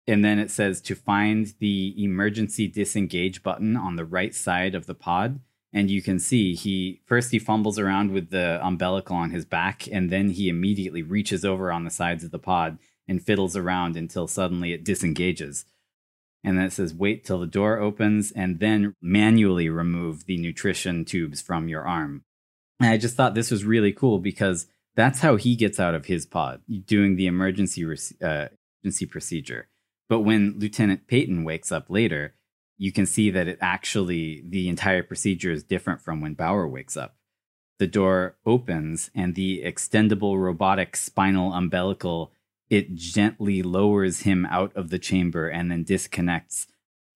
And 0.06 0.24
then 0.24 0.38
it 0.38 0.50
says 0.50 0.80
to 0.82 0.94
find 0.94 1.54
the 1.60 1.94
emergency 2.02 2.68
disengage 2.68 3.42
button 3.42 3.76
on 3.76 3.96
the 3.96 4.04
right 4.04 4.34
side 4.34 4.74
of 4.74 4.86
the 4.86 4.94
pod. 4.94 5.40
And 5.72 5.90
you 5.90 6.02
can 6.02 6.18
see 6.18 6.54
he 6.54 7.00
first 7.06 7.32
he 7.32 7.38
fumbles 7.38 7.78
around 7.78 8.12
with 8.12 8.30
the 8.30 8.64
umbilical 8.64 9.16
on 9.16 9.30
his 9.30 9.44
back, 9.44 9.88
and 9.90 10.08
then 10.10 10.30
he 10.30 10.48
immediately 10.48 11.02
reaches 11.02 11.44
over 11.44 11.72
on 11.72 11.84
the 11.84 11.90
sides 11.90 12.22
of 12.22 12.30
the 12.30 12.38
pod 12.38 12.78
and 13.08 13.24
fiddles 13.24 13.56
around 13.56 13.96
until 13.96 14.28
suddenly 14.28 14.72
it 14.72 14.84
disengages 14.84 15.64
and 16.44 16.58
then 16.58 16.66
it 16.66 16.72
says 16.72 16.94
wait 16.94 17.24
till 17.24 17.40
the 17.40 17.46
door 17.46 17.78
opens 17.78 18.30
and 18.30 18.60
then 18.60 18.94
manually 19.00 19.70
remove 19.70 20.26
the 20.26 20.36
nutrition 20.36 21.04
tubes 21.04 21.40
from 21.40 21.68
your 21.68 21.88
arm. 21.88 22.22
And 22.78 22.90
I 22.90 22.98
just 22.98 23.16
thought 23.16 23.34
this 23.34 23.50
was 23.50 23.64
really 23.64 23.92
cool 23.92 24.18
because 24.18 24.66
that's 24.94 25.20
how 25.20 25.36
he 25.36 25.56
gets 25.56 25.80
out 25.80 25.94
of 25.94 26.06
his 26.06 26.26
pod, 26.26 26.60
doing 26.84 27.16
the 27.16 27.26
emergency 27.26 27.82
uh, 28.22 28.48
emergency 28.82 29.06
procedure. 29.06 29.68
But 30.08 30.20
when 30.20 30.58
Lieutenant 30.58 31.06
Peyton 31.06 31.44
wakes 31.44 31.72
up 31.72 31.86
later, 31.88 32.34
you 32.76 32.92
can 32.92 33.06
see 33.06 33.30
that 33.30 33.48
it 33.48 33.58
actually 33.60 34.42
the 34.46 34.68
entire 34.68 35.02
procedure 35.02 35.52
is 35.52 35.64
different 35.64 36.00
from 36.00 36.20
when 36.20 36.34
Bower 36.34 36.68
wakes 36.68 36.96
up. 36.96 37.16
The 37.78 37.86
door 37.86 38.36
opens 38.46 39.10
and 39.14 39.34
the 39.34 39.62
extendable 39.64 40.40
robotic 40.40 40.96
spinal 40.96 41.52
umbilical 41.52 42.32
it 42.70 42.94
gently 42.94 43.62
lowers 43.62 44.20
him 44.20 44.46
out 44.46 44.74
of 44.74 44.90
the 44.90 44.98
chamber 44.98 45.48
and 45.48 45.70
then 45.70 45.84
disconnects. 45.84 46.66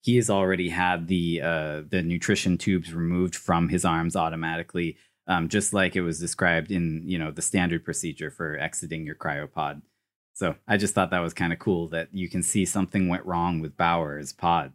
He 0.03 0.17
has 0.17 0.31
already 0.31 0.69
had 0.69 1.09
the 1.09 1.41
uh, 1.43 1.83
the 1.89 2.03
nutrition 2.03 2.59
tubes 2.59 2.95
removed 2.95 3.35
from 3.35 3.69
his 3.69 3.85
arms 3.85 4.15
automatically, 4.15 4.97
um, 5.27 5.49
just 5.49 5.73
like 5.73 5.97
it 5.97 6.03
was 6.03 6.21
described 6.21 6.71
in 6.71 7.03
you 7.05 7.19
know 7.19 7.31
the 7.31 7.43
standard 7.43 7.85
procedure 7.85 8.31
for 8.31 8.57
exiting 8.59 9.05
your 9.05 9.17
cryopod. 9.17 9.83
So 10.39 10.55
I 10.69 10.77
just 10.77 10.95
thought 10.95 11.11
that 11.11 11.19
was 11.19 11.35
kind 11.35 11.53
of 11.53 11.59
cool 11.59 11.89
that 11.89 12.11
you 12.13 12.29
can 12.29 12.45
see 12.45 12.65
something 12.65 13.09
went 13.09 13.27
wrong 13.27 13.59
with 13.59 13.77
Bower's 13.77 14.33
pod. 14.33 14.73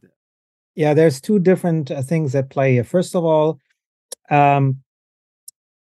Yeah, 0.75 0.93
there's 0.93 1.21
two 1.21 1.39
different 1.39 1.89
uh, 1.89 2.01
things 2.01 2.35
at 2.35 2.49
play 2.49 2.73
here. 2.73 2.83
First 2.83 3.15
of 3.15 3.23
all, 3.23 3.59
um, 4.29 4.79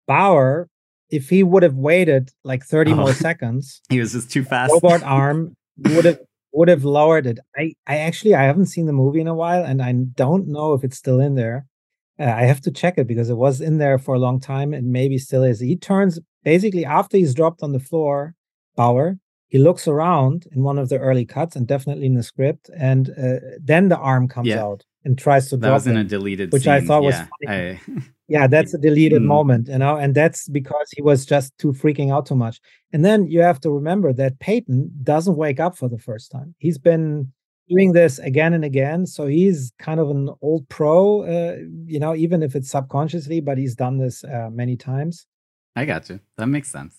Bower 0.08 0.68
if 1.10 1.28
he 1.30 1.44
would 1.44 1.62
have 1.62 1.76
waited 1.76 2.30
like 2.42 2.64
30 2.64 2.90
oh. 2.90 2.94
more 2.96 3.12
seconds, 3.28 3.80
he 3.88 4.00
was 4.00 4.14
just 4.14 4.32
too 4.32 4.42
fast. 4.42 4.72
Robot 4.72 5.02
arm 5.04 5.56
would 5.78 6.04
have 6.04 6.18
would 6.52 6.68
have 6.68 6.84
lowered 6.84 7.26
it. 7.26 7.38
I, 7.56 7.74
I 7.86 7.98
actually 7.98 8.34
I 8.34 8.42
haven't 8.42 8.66
seen 8.66 8.86
the 8.86 8.92
movie 8.92 9.20
in 9.20 9.28
a 9.28 9.34
while, 9.34 9.62
and 9.62 9.80
I 9.80 9.92
don't 9.92 10.48
know 10.48 10.74
if 10.74 10.82
it's 10.82 10.98
still 10.98 11.20
in 11.20 11.36
there. 11.36 11.66
Uh, 12.18 12.24
I 12.24 12.42
have 12.42 12.60
to 12.62 12.72
check 12.72 12.98
it 12.98 13.06
because 13.06 13.30
it 13.30 13.36
was 13.36 13.60
in 13.60 13.78
there 13.78 13.96
for 13.96 14.16
a 14.16 14.18
long 14.18 14.40
time, 14.40 14.74
and 14.74 14.90
maybe 14.90 15.18
still 15.18 15.44
is. 15.44 15.60
He 15.60 15.76
turns 15.76 16.18
basically 16.42 16.84
after 16.84 17.16
he's 17.16 17.32
dropped 17.32 17.62
on 17.62 17.72
the 17.72 17.78
floor, 17.78 18.34
Bower. 18.74 19.18
He 19.48 19.58
looks 19.58 19.88
around 19.88 20.46
in 20.52 20.62
one 20.62 20.78
of 20.78 20.88
the 20.88 20.98
early 20.98 21.24
cuts, 21.24 21.56
and 21.56 21.66
definitely 21.66 22.06
in 22.06 22.14
the 22.14 22.22
script, 22.22 22.70
and 22.76 23.10
uh, 23.10 23.36
then 23.62 23.88
the 23.88 23.96
arm 23.98 24.28
comes 24.28 24.48
Yeah. 24.48 24.62
out 24.64 24.84
and 25.04 25.16
tries 25.18 25.48
to 25.50 25.56
That 25.56 25.68
drop 25.68 25.74
was 25.76 25.86
in 25.86 25.96
it, 25.96 26.00
a 26.00 26.04
deleted 26.04 26.52
which 26.52 26.64
scene. 26.64 26.72
I 26.72 26.80
thought 26.80 27.02
was 27.02 27.14
yeah, 27.14 27.26
funny. 27.46 27.58
I- 27.62 27.80
Yeah, 28.30 28.46
that's 28.46 28.74
a 28.74 28.78
deleted 28.78 29.22
Mm. 29.22 29.26
moment, 29.26 29.68
you 29.68 29.78
know, 29.78 29.96
and 29.96 30.14
that's 30.14 30.48
because 30.50 30.86
he 30.94 31.00
was 31.00 31.24
just 31.24 31.56
too 31.56 31.72
freaking 31.72 32.12
out 32.12 32.26
too 32.26 32.34
much. 32.36 32.60
And 32.92 33.02
then 33.02 33.26
you 33.26 33.40
have 33.40 33.58
to 33.62 33.70
remember 33.70 34.12
that 34.12 34.38
Peyton 34.38 34.90
doesn't 35.02 35.36
wake 35.38 35.58
up 35.60 35.78
for 35.78 35.88
the 35.88 35.96
first 35.98 36.30
time. 36.30 36.54
He's 36.58 36.76
been 36.76 37.32
doing 37.70 37.92
this 37.92 38.18
again 38.18 38.52
and 38.52 38.66
again, 38.66 39.06
so 39.06 39.26
he's 39.26 39.72
kind 39.78 39.98
of 39.98 40.10
an 40.10 40.28
old 40.42 40.68
pro, 40.68 41.22
uh, 41.22 41.56
you 41.86 41.98
know, 41.98 42.14
even 42.14 42.42
if 42.42 42.54
it's 42.54 42.68
subconsciously, 42.70 43.40
but 43.40 43.56
he's 43.56 43.74
done 43.74 43.96
this 43.96 44.22
uh, 44.24 44.50
many 44.52 44.76
times. 44.76 45.26
I 45.74 45.86
got 45.86 46.10
you. 46.10 46.20
That 46.36 46.48
makes 46.48 46.70
sense. 46.70 46.98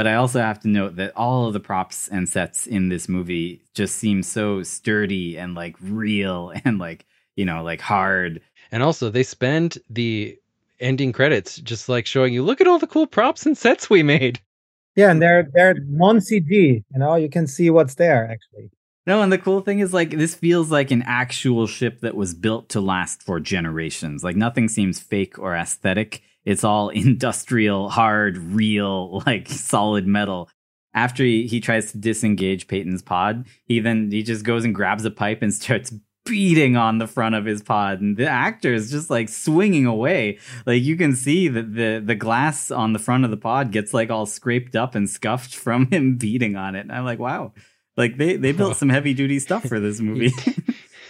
But 0.00 0.06
I 0.06 0.14
also 0.14 0.40
have 0.40 0.58
to 0.60 0.68
note 0.68 0.96
that 0.96 1.14
all 1.14 1.46
of 1.46 1.52
the 1.52 1.60
props 1.60 2.08
and 2.08 2.26
sets 2.26 2.66
in 2.66 2.88
this 2.88 3.06
movie 3.06 3.60
just 3.74 3.96
seem 3.96 4.22
so 4.22 4.62
sturdy 4.62 5.36
and 5.36 5.54
like 5.54 5.76
real 5.78 6.54
and 6.64 6.78
like, 6.78 7.04
you 7.36 7.44
know, 7.44 7.62
like 7.62 7.82
hard. 7.82 8.40
And 8.72 8.82
also, 8.82 9.10
they 9.10 9.22
spend 9.22 9.76
the 9.90 10.38
ending 10.80 11.12
credits 11.12 11.56
just 11.56 11.90
like 11.90 12.06
showing 12.06 12.32
you, 12.32 12.42
look 12.42 12.62
at 12.62 12.66
all 12.66 12.78
the 12.78 12.86
cool 12.86 13.06
props 13.06 13.44
and 13.44 13.58
sets 13.58 13.90
we 13.90 14.02
made. 14.02 14.40
Yeah, 14.96 15.10
and 15.10 15.20
they're 15.20 15.50
they're 15.52 15.74
non 15.74 16.20
CG, 16.20 16.48
you 16.50 16.84
know, 16.98 17.16
you 17.16 17.28
can 17.28 17.46
see 17.46 17.68
what's 17.68 17.96
there 17.96 18.26
actually. 18.26 18.70
No, 19.06 19.20
and 19.20 19.30
the 19.30 19.36
cool 19.36 19.60
thing 19.60 19.80
is 19.80 19.92
like 19.92 20.12
this 20.12 20.34
feels 20.34 20.70
like 20.70 20.90
an 20.90 21.02
actual 21.02 21.66
ship 21.66 22.00
that 22.00 22.16
was 22.16 22.32
built 22.32 22.70
to 22.70 22.80
last 22.80 23.22
for 23.22 23.38
generations. 23.38 24.24
Like 24.24 24.36
nothing 24.36 24.66
seems 24.68 24.98
fake 24.98 25.38
or 25.38 25.54
aesthetic. 25.54 26.22
It's 26.50 26.64
all 26.64 26.88
industrial, 27.06 27.88
hard, 27.88 28.36
real, 28.38 29.22
like 29.26 29.48
solid 29.48 30.06
metal. 30.06 30.48
After 30.92 31.22
he, 31.22 31.46
he 31.46 31.60
tries 31.60 31.92
to 31.92 31.98
disengage 31.98 32.66
Peyton's 32.66 33.02
pod, 33.02 33.46
he 33.64 33.78
then 33.78 34.10
he 34.10 34.24
just 34.24 34.44
goes 34.44 34.64
and 34.64 34.74
grabs 34.74 35.04
a 35.04 35.10
pipe 35.10 35.42
and 35.42 35.54
starts 35.62 35.92
beating 36.26 36.76
on 36.76 36.98
the 36.98 37.06
front 37.06 37.36
of 37.36 37.44
his 37.44 37.62
pod. 37.62 38.00
And 38.00 38.16
the 38.16 38.28
actor 38.28 38.74
is 38.74 38.90
just 38.90 39.10
like 39.10 39.28
swinging 39.28 39.86
away. 39.86 40.38
Like 40.66 40.82
you 40.82 40.96
can 40.96 41.14
see 41.14 41.46
that 41.46 41.72
the 41.74 42.02
the 42.04 42.16
glass 42.16 42.72
on 42.72 42.92
the 42.92 42.98
front 42.98 43.24
of 43.24 43.30
the 43.30 43.36
pod 43.36 43.70
gets 43.70 43.94
like 43.94 44.10
all 44.10 44.26
scraped 44.26 44.74
up 44.74 44.96
and 44.96 45.08
scuffed 45.08 45.54
from 45.64 45.86
him 45.90 46.16
beating 46.16 46.56
on 46.56 46.74
it. 46.74 46.80
And 46.80 46.92
i'm 46.92 47.04
like 47.04 47.20
wow. 47.20 47.52
Like 47.96 48.16
they 48.16 48.36
they 48.36 48.52
built 48.52 48.76
some 48.76 48.88
heavy 48.88 49.14
duty 49.14 49.38
stuff 49.38 49.64
for 49.64 49.78
this 49.78 50.00
movie. 50.00 50.32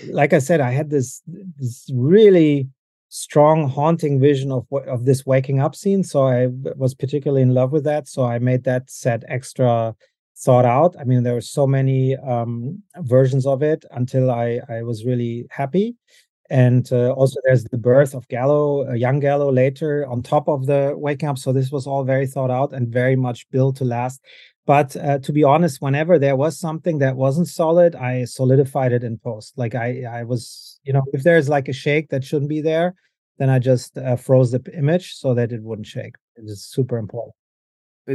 Like 0.09 0.33
I 0.33 0.38
said, 0.38 0.61
I 0.61 0.70
had 0.70 0.90
this 0.90 1.22
this 1.59 1.88
really 1.94 2.68
strong 3.11 3.68
haunting 3.68 4.18
vision 4.20 4.51
of 4.51 4.66
of 4.87 5.05
this 5.05 5.27
waking 5.27 5.61
up 5.61 5.75
scene. 5.75 6.03
So 6.03 6.27
i 6.27 6.46
was 6.77 6.94
particularly 6.94 7.42
in 7.42 7.55
love 7.55 7.73
with 7.73 7.85
that. 7.85 8.09
So 8.09 8.25
I 8.25 8.38
made 8.38 8.64
that 8.64 8.90
set 8.90 9.25
extra 9.29 9.94
thought 10.38 10.64
out. 10.64 10.96
I 10.99 11.05
mean, 11.05 11.23
there 11.23 11.35
were 11.35 11.42
so 11.42 11.66
many 11.66 12.16
um, 12.16 12.83
versions 12.96 13.46
of 13.46 13.62
it 13.62 13.85
until 13.90 14.31
I 14.31 14.61
I 14.68 14.83
was 14.83 15.05
really 15.05 15.46
happy. 15.51 15.96
And 16.51 16.92
uh, 16.92 17.12
also, 17.12 17.38
there's 17.44 17.62
the 17.64 17.79
birth 17.79 18.12
of 18.12 18.27
Gallo, 18.27 18.88
uh, 18.88 18.94
young 18.94 19.20
Gallo, 19.20 19.53
later 19.53 20.05
on 20.09 20.20
top 20.20 20.49
of 20.49 20.66
the 20.66 20.94
waking 20.96 21.29
up. 21.29 21.38
So 21.38 21.53
this 21.53 21.70
was 21.70 21.87
all 21.87 22.03
very 22.03 22.27
thought 22.27 22.51
out 22.51 22.73
and 22.73 22.88
very 22.88 23.14
much 23.14 23.49
built 23.51 23.77
to 23.77 23.85
last. 23.85 24.20
But 24.66 24.96
uh, 24.96 25.18
to 25.20 25.33
be 25.33 25.44
honest, 25.44 25.81
whenever 25.81 26.18
there 26.18 26.37
was 26.37 26.59
something 26.59 26.99
that 26.99 27.16
wasn't 27.16 27.49
solid, 27.49 27.94
I 27.94 28.25
solidified 28.25 28.92
it 28.92 29.05
in 29.05 29.18
post. 29.18 29.57
Like 29.57 29.77
I, 29.77 30.03
I 30.03 30.25
was, 30.25 30.69
you 30.82 30.92
know, 30.92 31.02
if 31.12 31.22
there's 31.22 31.48
like 31.48 31.68
a 31.68 31.72
shake 31.72 32.08
that 32.10 32.24
shouldn't 32.24 32.48
be 32.48 32.60
there, 32.60 32.94
then 33.38 33.50
I 33.50 33.58
just 33.58 33.96
uh, 33.96 34.16
froze 34.16 34.50
the 34.50 34.62
image 34.76 35.14
so 35.14 35.34
that 35.34 35.52
it 35.52 35.62
wouldn't 35.62 35.86
shake. 35.86 36.14
It 36.36 36.44
is 36.44 36.64
super 36.64 36.98
important. 36.98 37.34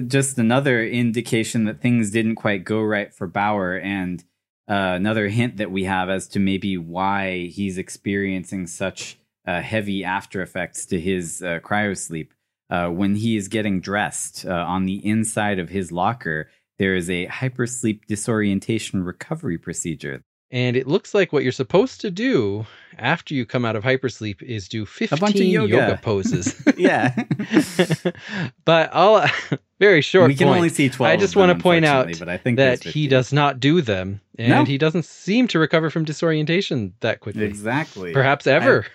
just 0.08 0.38
another 0.38 0.84
indication 0.84 1.66
that 1.66 1.82
things 1.82 2.12
didn't 2.12 2.36
quite 2.36 2.64
go 2.64 2.82
right 2.82 3.14
for 3.14 3.28
Bower, 3.28 3.78
and 3.78 4.24
uh, 4.68 4.94
another 4.96 5.28
hint 5.28 5.58
that 5.58 5.72
we 5.72 5.84
have 5.84 6.10
as 6.10 6.28
to 6.30 6.40
maybe 6.40 6.78
why 6.78 7.48
he's 7.48 7.78
experiencing 7.78 8.68
such 8.68 9.18
uh, 9.48 9.62
heavy 9.62 10.04
after 10.04 10.42
effects 10.42 10.86
to 10.88 11.00
his 11.00 11.42
uh, 11.42 11.60
cryosleep. 11.64 12.30
Uh, 12.70 12.90
when 12.90 13.16
he 13.16 13.38
is 13.38 13.48
getting 13.48 13.80
dressed 13.80 14.46
uh, 14.46 14.52
on 14.52 14.86
the 14.86 15.06
inside 15.06 15.60
of 15.60 15.70
his 15.70 15.92
locker, 15.92 16.50
there 16.80 16.96
is 16.96 17.10
a 17.10 17.28
hypersleep 17.28 18.06
disorientation 18.08 19.04
recovery 19.04 19.58
procedure. 19.58 20.24
And 20.52 20.78
it 20.78 20.88
looks 20.88 21.14
like 21.14 21.34
what 21.34 21.44
you're 21.44 21.52
supposed 21.52 22.02
to 22.02 22.12
do 22.12 22.66
after 22.98 23.34
you 23.34 23.46
come 23.46 23.66
out 23.66 23.76
of 23.76 23.84
hypersleep 23.84 24.42
is 24.42 24.70
do 24.70 24.86
15 24.86 25.20
bunch 25.20 25.36
of 25.36 25.42
yoga. 25.42 25.76
yoga. 25.76 26.00
poses. 26.02 26.56
yeah, 26.78 27.14
but 28.66 28.90
I'll 28.94 29.30
very 29.80 30.02
short 30.02 30.28
we 30.30 30.36
can 30.36 30.48
point. 30.48 30.58
only 30.58 30.70
see 30.70 30.88
twelve. 30.90 31.12
I 31.12 31.18
just 31.18 31.36
want 31.36 31.56
to 31.58 31.62
point 31.62 31.84
out 31.86 32.08
but 32.20 32.30
I 32.30 32.38
think 32.38 32.58
that 32.58 32.84
he 32.84 33.08
does 33.08 33.34
not 33.34 33.60
do 33.60 33.82
them 33.82 34.22
and 34.38 34.50
No. 34.50 34.64
he 34.66 34.78
doesn't 34.78 35.04
seem 35.06 35.48
to 35.50 35.60
recover 35.60 35.90
from 35.90 36.06
disorientation 36.06 36.94
that 37.02 37.20
quickly. 37.20 37.44
exactly. 37.46 38.14
Perhaps 38.14 38.48
ever. 38.48 38.86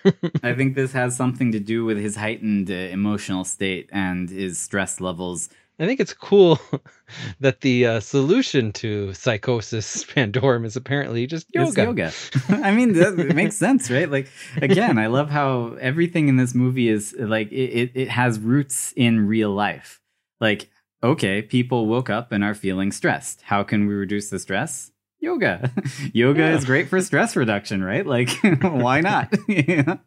I 0.43 0.53
think 0.53 0.75
this 0.75 0.93
has 0.93 1.15
something 1.15 1.51
to 1.51 1.59
do 1.59 1.85
with 1.85 1.97
his 1.97 2.15
heightened 2.15 2.71
uh, 2.71 2.73
emotional 2.73 3.43
state 3.43 3.89
and 3.91 4.29
his 4.29 4.57
stress 4.57 4.99
levels. 5.01 5.49
I 5.81 5.87
think 5.87 5.99
it's 5.99 6.13
cool 6.13 6.59
that 7.39 7.61
the 7.61 7.87
uh, 7.87 7.99
solution 8.01 8.71
to 8.73 9.15
psychosis 9.15 10.05
Pandorum 10.05 10.63
is 10.63 10.75
apparently 10.75 11.25
just 11.25 11.47
yoga. 11.55 11.83
yoga. 11.83 12.11
I 12.49 12.71
mean, 12.71 12.93
that 12.93 13.19
it 13.19 13.35
makes 13.35 13.55
sense, 13.55 13.89
right? 13.89 14.09
Like, 14.09 14.29
again, 14.57 14.99
I 14.99 15.07
love 15.07 15.31
how 15.31 15.75
everything 15.81 16.27
in 16.27 16.37
this 16.37 16.53
movie 16.53 16.87
is 16.87 17.15
like 17.17 17.51
it, 17.51 17.55
it, 17.55 17.91
it 17.95 18.09
has 18.09 18.39
roots 18.39 18.93
in 18.95 19.27
real 19.27 19.49
life. 19.49 19.99
Like, 20.39 20.69
okay, 21.03 21.41
people 21.41 21.87
woke 21.87 22.11
up 22.11 22.31
and 22.31 22.43
are 22.43 22.53
feeling 22.53 22.91
stressed. 22.91 23.41
How 23.41 23.63
can 23.63 23.87
we 23.87 23.95
reduce 23.95 24.29
the 24.29 24.37
stress? 24.37 24.90
Yoga. 25.21 25.71
yoga 26.13 26.39
Yeah. 26.41 26.55
is 26.55 26.65
great 26.65 26.89
for 26.89 26.99
stress 27.01 27.35
reduction, 27.35 27.83
right? 27.83 28.05
Like, 28.05 28.29
why 28.61 29.01
not? 29.01 29.33
Yeah. 29.47 29.97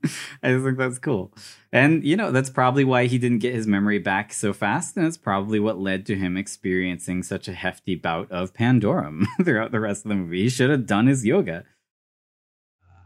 I 0.42 0.48
just 0.50 0.64
think 0.64 0.76
that's 0.76 0.98
cool. 0.98 1.32
And, 1.72 2.04
you 2.04 2.16
know, 2.16 2.30
that's 2.32 2.50
probably 2.50 2.84
why 2.84 3.06
he 3.06 3.16
didn't 3.18 3.38
get 3.38 3.54
his 3.54 3.66
memory 3.66 3.98
back 4.00 4.32
so 4.32 4.52
fast. 4.52 4.96
And 4.96 5.06
it's 5.06 5.16
probably 5.16 5.60
what 5.60 5.78
led 5.78 6.04
to 6.06 6.16
him 6.16 6.36
experiencing 6.36 7.22
such 7.22 7.46
a 7.48 7.52
hefty 7.52 7.94
bout 7.94 8.30
of 8.32 8.52
Pandorum 8.54 9.24
throughout 9.44 9.70
the 9.70 9.80
rest 9.80 10.04
of 10.04 10.08
the 10.08 10.16
movie. 10.16 10.42
He 10.42 10.48
should 10.48 10.70
have 10.70 10.86
done 10.86 11.06
his 11.06 11.24
yoga. 11.24 11.64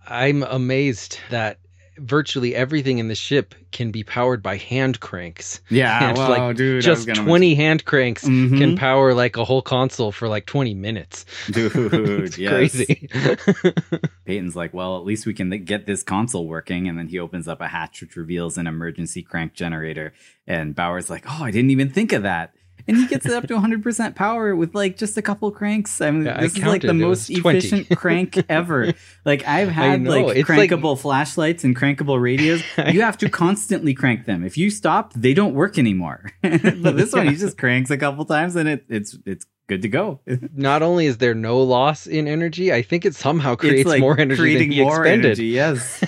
I'm 0.06 0.42
amazed 0.42 1.18
that 1.30 1.58
virtually 1.98 2.54
everything 2.54 2.98
in 2.98 3.08
the 3.08 3.14
ship 3.14 3.54
can 3.72 3.90
be 3.90 4.02
powered 4.02 4.42
by 4.42 4.56
hand 4.56 5.00
cranks. 5.00 5.60
Yeah, 5.68 5.98
And, 6.08 6.18
wow, 6.18 6.28
like, 6.28 6.56
dude. 6.56 6.82
Just 6.82 7.06
gonna 7.06 7.22
20 7.22 7.54
hand 7.54 7.84
cranks 7.84 8.26
mention- 8.26 8.58
can 8.58 8.70
mm-hmm. 8.70 8.78
power 8.78 9.14
like 9.14 9.36
a 9.36 9.44
whole 9.44 9.62
console 9.62 10.12
for 10.12 10.28
like 10.28 10.46
20 10.46 10.74
minutes. 10.74 11.26
dude. 11.50 11.72
it's 11.74 12.36
crazy. 12.36 13.08
Peyton's 14.24 14.56
like, 14.56 14.74
well, 14.74 14.96
at 14.96 15.04
least 15.04 15.26
we 15.26 15.34
can 15.34 15.50
get 15.64 15.86
this 15.86 16.02
console 16.02 16.46
working. 16.46 16.88
And 16.88 16.98
then 16.98 17.08
he 17.08 17.18
opens 17.18 17.48
up 17.48 17.60
a 17.60 17.68
hatch, 17.68 18.00
which 18.00 18.16
reveals 18.16 18.58
an 18.58 18.66
emergency 18.66 19.22
crank 19.22 19.54
generator. 19.54 20.12
And 20.46 20.74
Bower's 20.74 21.10
like, 21.10 21.24
oh, 21.26 21.44
I 21.44 21.50
didn't 21.50 21.70
even 21.70 21.90
think 21.90 22.12
of 22.12 22.22
that. 22.22 22.54
And 22.86 22.96
he 22.96 23.06
gets 23.06 23.26
it 23.26 23.32
up 23.32 23.46
to 23.48 23.54
100% 23.54 24.14
power 24.14 24.54
with 24.56 24.74
like 24.74 24.96
just 24.96 25.16
a 25.18 25.22
couple 25.22 25.50
cranks. 25.50 26.00
I 26.00 26.10
mean, 26.10 26.24
Yeah, 26.26 26.38
I 26.38 26.40
this 26.42 26.56
is 26.56 26.64
like 26.64 26.82
the 26.82 26.94
most 26.94 27.28
efficient 27.30 27.88
crank 27.96 28.42
ever. 28.48 28.94
Like 29.24 29.46
I've 29.46 29.68
had 29.68 30.04
like 30.04 30.36
It's 30.36 30.48
like- 30.48 30.70
crankable 30.70 30.98
flashlights 30.98 31.64
and 31.64 31.76
crankable 31.76 32.20
radios. 32.20 32.62
You 32.88 33.02
have 33.02 33.18
to 33.18 33.28
constantly 33.28 33.92
crank 33.94 34.24
them. 34.26 34.44
If 34.44 34.56
you 34.56 34.70
stop, 34.70 35.12
they 35.14 35.34
don't 35.34 35.54
work 35.54 35.78
anymore. 35.78 36.30
but 36.42 36.96
this 36.96 37.12
one, 37.12 37.28
he 37.28 37.36
just 37.36 37.58
cranks 37.58 37.90
a 37.90 37.98
couple 37.98 38.24
times 38.24 38.56
and 38.56 38.68
it, 38.68 38.84
it's 38.88 39.16
it's 39.26 39.44
good 39.68 39.82
to 39.82 39.88
go. 39.88 40.20
Not 40.54 40.82
only 40.82 41.04
is 41.06 41.18
there 41.18 41.34
no 41.34 41.60
loss 41.62 42.06
in 42.06 42.26
energy, 42.26 42.72
I 42.72 42.80
think 42.80 43.04
it 43.04 43.14
somehow 43.14 43.54
creates 43.54 43.86
like 43.88 44.00
more 44.00 44.18
energy 44.18 44.40
creating 44.40 44.68
than 44.70 44.78
he 44.78 44.82
more 44.82 45.04
expended. 45.04 45.26
energy. 45.26 45.46
Yes. 45.48 46.02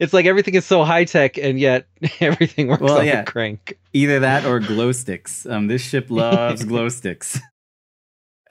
it's 0.00 0.12
like 0.12 0.26
everything 0.26 0.54
is 0.54 0.64
so 0.64 0.82
high 0.84 1.04
tech 1.04 1.38
and 1.38 1.58
yet 1.60 1.86
everything 2.20 2.68
works 2.68 2.82
Well, 2.82 2.98
on 2.98 3.06
yeah. 3.06 3.22
the 3.22 3.30
crank. 3.30 3.78
Either 3.92 4.20
that 4.20 4.44
or 4.44 4.60
glow 4.60 4.92
sticks. 4.92 5.46
Um, 5.46 5.66
this 5.66 5.82
ship 5.82 6.06
loves 6.10 6.64
glow 6.64 6.88
sticks. 6.88 7.38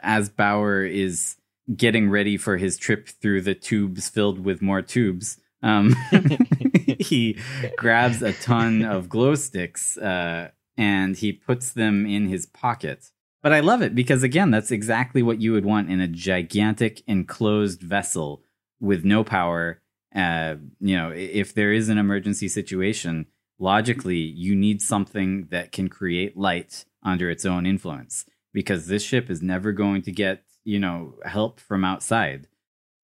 As 0.01 0.29
Bower 0.29 0.83
is 0.83 1.37
getting 1.75 2.09
ready 2.09 2.37
for 2.37 2.57
his 2.57 2.77
trip 2.77 3.07
through 3.07 3.41
the 3.41 3.55
tubes 3.55 4.09
filled 4.09 4.43
with 4.43 4.61
more 4.61 4.81
tubes, 4.81 5.37
um, 5.61 5.95
he 6.99 7.37
grabs 7.77 8.21
a 8.21 8.33
ton 8.33 8.83
of 8.83 9.09
glow 9.09 9.35
sticks 9.35 9.97
uh, 9.97 10.49
and 10.77 11.17
he 11.17 11.33
puts 11.33 11.71
them 11.71 12.05
in 12.05 12.27
his 12.27 12.45
pocket. 12.45 13.11
But 13.41 13.53
I 13.53 13.61
love 13.61 13.81
it 13.81 13.95
because, 13.95 14.23
again, 14.23 14.51
that's 14.51 14.71
exactly 14.71 15.23
what 15.23 15.41
you 15.41 15.53
would 15.53 15.65
want 15.65 15.89
in 15.89 16.01
a 16.01 16.07
gigantic 16.07 17.01
enclosed 17.07 17.81
vessel 17.81 18.43
with 18.79 19.05
no 19.05 19.23
power. 19.23 19.81
Uh, 20.13 20.55
you 20.79 20.97
know, 20.97 21.11
if 21.11 21.53
there 21.53 21.71
is 21.71 21.87
an 21.87 21.97
emergency 21.97 22.47
situation, 22.47 23.27
logically, 23.59 24.17
you 24.17 24.55
need 24.55 24.81
something 24.81 25.47
that 25.51 25.71
can 25.71 25.89
create 25.89 26.37
light 26.37 26.85
under 27.03 27.29
its 27.29 27.45
own 27.45 27.65
influence 27.65 28.25
because 28.53 28.87
this 28.87 29.03
ship 29.03 29.29
is 29.29 29.41
never 29.41 29.71
going 29.71 30.01
to 30.01 30.11
get 30.11 30.43
you 30.69 30.79
know, 30.79 31.15
help 31.25 31.59
from 31.59 31.83
outside. 31.83 32.47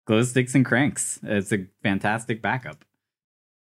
Glow 0.06 0.22
sticks 0.22 0.54
and 0.54 0.64
cranks. 0.64 1.18
It's 1.22 1.52
a 1.52 1.66
fantastic 1.82 2.42
backup. 2.42 2.84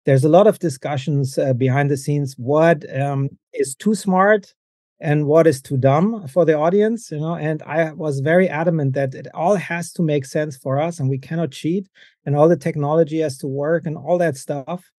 There's 0.06 0.26
a 0.26 0.30
lot 0.30 0.46
of 0.46 0.60
discussions 0.60 1.38
uh, 1.38 1.54
behind 1.54 1.90
the 1.90 1.98
scenes. 1.98 2.36
What 2.38 2.86
um, 3.00 3.30
is 3.54 3.76
too 3.76 3.96
smart 3.96 4.54
and 5.00 5.26
what 5.26 5.48
is 5.48 5.62
too 5.62 5.78
dumb 5.78 6.28
for 6.28 6.44
the 6.44 6.58
audience 6.58 7.12
you 7.12 7.20
know 7.20 7.36
and 7.36 7.62
i 7.68 7.92
was 7.94 8.20
very 8.20 8.50
adamant 8.50 8.94
that 8.94 9.13
it 9.13 9.28
all 9.36 9.56
has 9.56 9.94
to 9.94 10.02
make 10.02 10.26
sense 10.26 10.58
for 10.58 10.80
us 10.80 11.00
and 11.00 11.08
we 11.08 11.20
cannot 11.20 11.52
cheat 11.52 11.88
and 12.26 12.36
all 12.36 12.50
the 12.50 12.58
technology 12.58 13.20
has 13.20 13.38
to 13.38 13.46
work 13.46 13.86
and 13.86 13.96
all 13.96 14.18
that 14.18 14.36
stuff 14.36 14.90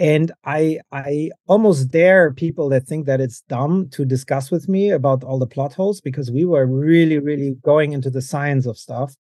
and 0.00 0.32
i 0.44 0.78
i 0.92 1.30
almost 1.46 1.90
dare 1.90 2.32
people 2.32 2.68
that 2.70 2.86
think 2.86 3.06
that 3.06 3.20
it's 3.20 3.42
dumb 3.42 3.88
to 3.90 4.04
discuss 4.04 4.50
with 4.50 4.68
me 4.68 4.90
about 4.90 5.22
all 5.22 5.38
the 5.38 5.46
plot 5.46 5.74
holes 5.74 6.00
because 6.00 6.30
we 6.30 6.44
were 6.44 6.66
really 6.66 7.18
really 7.18 7.54
going 7.62 7.92
into 7.92 8.10
the 8.10 8.22
science 8.22 8.66
of 8.66 8.76
stuff. 8.78 9.14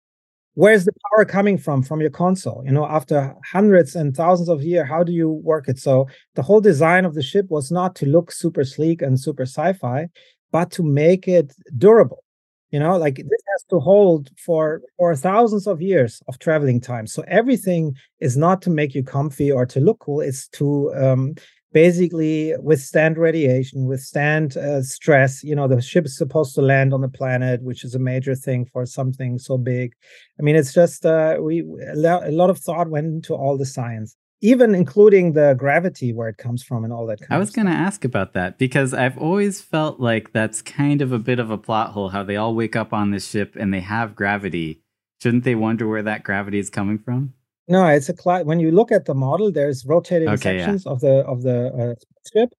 Where's 0.54 0.86
the 0.86 0.92
power 1.10 1.26
coming 1.26 1.58
from? 1.58 1.82
From 1.82 2.00
your 2.00 2.10
console. 2.10 2.62
You 2.64 2.72
know 2.72 2.86
after 2.86 3.34
hundreds 3.52 3.96
and 3.96 4.14
thousands 4.16 4.48
of 4.48 4.62
years 4.62 4.88
how 4.88 5.02
do 5.02 5.12
you 5.12 5.30
work 5.30 5.68
it? 5.68 5.78
So 5.78 6.06
the 6.34 6.42
whole 6.42 6.60
design 6.60 7.04
of 7.06 7.14
the 7.14 7.22
ship 7.22 7.46
was 7.48 7.70
not 7.70 7.94
to 7.96 8.06
look 8.06 8.30
super 8.30 8.64
sleek 8.64 9.02
and 9.02 9.18
super 9.18 9.44
sci-fi 9.44 10.08
but 10.52 10.70
to 10.72 10.82
make 10.82 11.26
it 11.28 11.52
durable 11.76 12.22
you 12.70 12.78
know 12.78 12.96
like 12.96 13.16
this 13.16 13.42
has 13.52 13.64
to 13.70 13.78
hold 13.78 14.30
for 14.44 14.82
for 14.96 15.14
thousands 15.14 15.66
of 15.66 15.80
years 15.80 16.22
of 16.28 16.38
traveling 16.38 16.80
time 16.80 17.06
so 17.06 17.22
everything 17.28 17.94
is 18.20 18.36
not 18.36 18.60
to 18.62 18.70
make 18.70 18.94
you 18.94 19.02
comfy 19.02 19.50
or 19.50 19.64
to 19.64 19.80
look 19.80 20.00
cool 20.00 20.20
it's 20.20 20.48
to 20.48 20.92
um, 20.94 21.34
basically 21.76 22.54
withstand 22.60 23.18
radiation, 23.18 23.84
withstand 23.84 24.56
uh, 24.56 24.80
stress. 24.82 25.44
You 25.44 25.54
know, 25.54 25.68
the 25.68 25.82
ship 25.82 26.06
is 26.06 26.16
supposed 26.16 26.54
to 26.54 26.62
land 26.62 26.94
on 26.94 27.02
the 27.02 27.08
planet, 27.08 27.62
which 27.62 27.84
is 27.84 27.94
a 27.94 27.98
major 27.98 28.34
thing 28.34 28.64
for 28.72 28.86
something 28.86 29.38
so 29.38 29.58
big. 29.58 29.92
I 30.40 30.42
mean, 30.42 30.56
it's 30.56 30.72
just 30.72 31.04
uh, 31.04 31.36
we 31.38 31.60
a 31.60 31.94
lot 31.94 32.48
of 32.48 32.58
thought 32.58 32.88
went 32.88 33.08
into 33.08 33.34
all 33.34 33.58
the 33.58 33.66
science, 33.66 34.16
even 34.40 34.74
including 34.74 35.32
the 35.32 35.54
gravity 35.58 36.12
where 36.12 36.28
it 36.28 36.36
comes 36.36 36.62
from 36.62 36.84
and 36.84 36.92
all 36.92 37.06
that. 37.06 37.20
I 37.30 37.38
was 37.38 37.50
going 37.50 37.66
to 37.66 37.72
ask 37.72 38.04
about 38.04 38.34
that 38.34 38.58
because 38.58 38.92
I've 38.92 39.18
always 39.18 39.60
felt 39.60 39.98
like 40.00 40.32
that's 40.32 40.62
kind 40.62 41.00
of 41.00 41.12
a 41.12 41.18
bit 41.18 41.38
of 41.38 41.50
a 41.50 41.58
plot 41.58 41.90
hole. 41.92 42.10
How 42.10 42.22
they 42.22 42.36
all 42.36 42.54
wake 42.54 42.76
up 42.76 42.92
on 42.92 43.10
this 43.10 43.28
ship 43.28 43.56
and 43.58 43.72
they 43.72 43.80
have 43.80 44.14
gravity. 44.14 44.82
Shouldn't 45.22 45.44
they 45.44 45.54
wonder 45.54 45.88
where 45.88 46.02
that 46.02 46.22
gravity 46.22 46.58
is 46.58 46.68
coming 46.68 46.98
from? 46.98 47.32
No, 47.68 47.86
it's 47.86 48.08
a 48.08 48.14
class. 48.14 48.44
When 48.44 48.60
you 48.60 48.70
look 48.70 48.92
at 48.92 49.06
the 49.06 49.14
model, 49.14 49.50
there's 49.50 49.84
rotating 49.84 50.28
okay, 50.28 50.58
sections 50.58 50.84
yeah. 50.86 50.92
of 50.92 51.00
the 51.00 51.14
of 51.26 51.42
the 51.42 51.66
uh, 51.68 51.94
ship. 52.32 52.52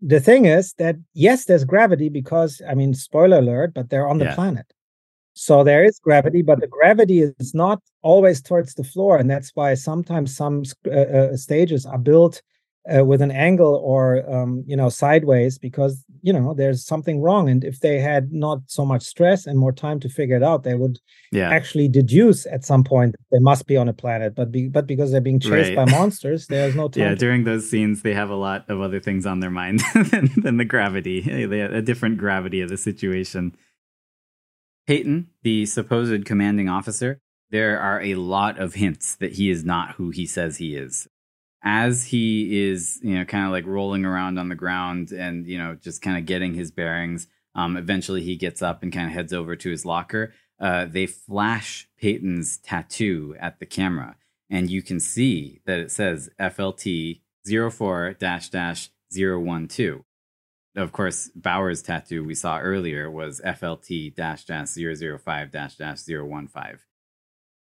The 0.00 0.20
thing 0.20 0.44
is 0.46 0.74
that 0.74 0.96
yes, 1.12 1.44
there's 1.44 1.64
gravity 1.64 2.08
because 2.08 2.62
I 2.68 2.74
mean, 2.74 2.94
spoiler 2.94 3.38
alert, 3.38 3.74
but 3.74 3.90
they're 3.90 4.08
on 4.08 4.18
the 4.18 4.26
yeah. 4.26 4.34
planet. 4.34 4.72
So 5.38 5.62
there 5.62 5.84
is 5.84 5.98
gravity, 5.98 6.40
but 6.40 6.60
the 6.60 6.66
gravity 6.66 7.20
is 7.20 7.52
not 7.52 7.82
always 8.00 8.40
towards 8.40 8.72
the 8.72 8.84
floor, 8.84 9.18
and 9.18 9.30
that's 9.30 9.50
why 9.54 9.74
sometimes 9.74 10.34
some 10.34 10.62
uh, 10.90 10.90
uh, 10.90 11.36
stages 11.36 11.84
are 11.84 11.98
built 11.98 12.40
uh, 12.90 13.04
with 13.04 13.20
an 13.20 13.30
angle 13.30 13.74
or 13.84 14.28
um, 14.32 14.64
you 14.66 14.76
know 14.76 14.88
sideways 14.88 15.58
because 15.58 16.02
you 16.22 16.32
know 16.32 16.54
there's 16.54 16.86
something 16.86 17.20
wrong 17.20 17.48
and 17.48 17.64
if 17.64 17.80
they 17.80 17.98
had 17.98 18.32
not 18.32 18.60
so 18.66 18.84
much 18.84 19.02
stress 19.02 19.46
and 19.46 19.58
more 19.58 19.72
time 19.72 19.98
to 20.00 20.08
figure 20.08 20.36
it 20.36 20.42
out 20.42 20.62
they 20.62 20.74
would 20.74 20.98
yeah. 21.32 21.50
actually 21.50 21.88
deduce 21.88 22.46
at 22.46 22.64
some 22.64 22.84
point 22.84 23.16
they 23.32 23.38
must 23.40 23.66
be 23.66 23.76
on 23.76 23.88
a 23.88 23.92
planet 23.92 24.34
but 24.34 24.52
be, 24.52 24.68
but 24.68 24.86
because 24.86 25.10
they're 25.10 25.20
being 25.20 25.40
chased 25.40 25.74
right. 25.74 25.76
by 25.76 25.84
monsters 25.86 26.46
there's 26.46 26.76
no 26.76 26.88
time 26.88 27.02
yeah 27.02 27.14
during 27.14 27.44
those 27.44 27.68
scenes 27.68 28.02
they 28.02 28.14
have 28.14 28.30
a 28.30 28.36
lot 28.36 28.64
of 28.68 28.80
other 28.80 29.00
things 29.00 29.26
on 29.26 29.40
their 29.40 29.50
mind 29.50 29.80
than, 29.94 30.30
than 30.36 30.56
the 30.56 30.64
gravity 30.64 31.46
they 31.46 31.58
have 31.58 31.72
a 31.72 31.82
different 31.82 32.18
gravity 32.18 32.60
of 32.60 32.68
the 32.68 32.76
situation 32.76 33.56
peyton 34.86 35.28
the 35.42 35.66
supposed 35.66 36.24
commanding 36.24 36.68
officer 36.68 37.20
there 37.50 37.78
are 37.78 38.00
a 38.02 38.16
lot 38.16 38.58
of 38.58 38.74
hints 38.74 39.14
that 39.16 39.32
he 39.32 39.50
is 39.50 39.64
not 39.64 39.92
who 39.92 40.10
he 40.10 40.26
says 40.26 40.58
he 40.58 40.74
is 40.74 41.08
as 41.66 42.06
he 42.06 42.68
is, 42.68 43.00
you 43.02 43.18
know, 43.18 43.24
kind 43.24 43.44
of 43.44 43.50
like 43.50 43.66
rolling 43.66 44.04
around 44.04 44.38
on 44.38 44.48
the 44.48 44.54
ground 44.54 45.10
and, 45.10 45.48
you 45.48 45.58
know, 45.58 45.74
just 45.74 46.00
kind 46.00 46.16
of 46.16 46.24
getting 46.24 46.54
his 46.54 46.70
bearings, 46.70 47.26
um, 47.56 47.76
eventually 47.76 48.22
he 48.22 48.36
gets 48.36 48.62
up 48.62 48.84
and 48.84 48.92
kind 48.92 49.08
of 49.08 49.12
heads 49.12 49.32
over 49.32 49.56
to 49.56 49.70
his 49.70 49.84
locker. 49.84 50.32
Uh, 50.60 50.84
they 50.84 51.06
flash 51.06 51.88
Peyton's 51.98 52.58
tattoo 52.58 53.34
at 53.40 53.58
the 53.58 53.66
camera, 53.66 54.14
and 54.48 54.70
you 54.70 54.80
can 54.80 55.00
see 55.00 55.60
that 55.66 55.80
it 55.80 55.90
says 55.90 56.30
FLT 56.38 57.20
04 57.44 58.14
012. 58.14 60.02
Of 60.76 60.92
course, 60.92 61.30
Bower's 61.34 61.82
tattoo 61.82 62.22
we 62.22 62.34
saw 62.34 62.58
earlier 62.58 63.10
was 63.10 63.40
FLT 63.40 64.14
005 64.14 65.50
015. 65.50 66.78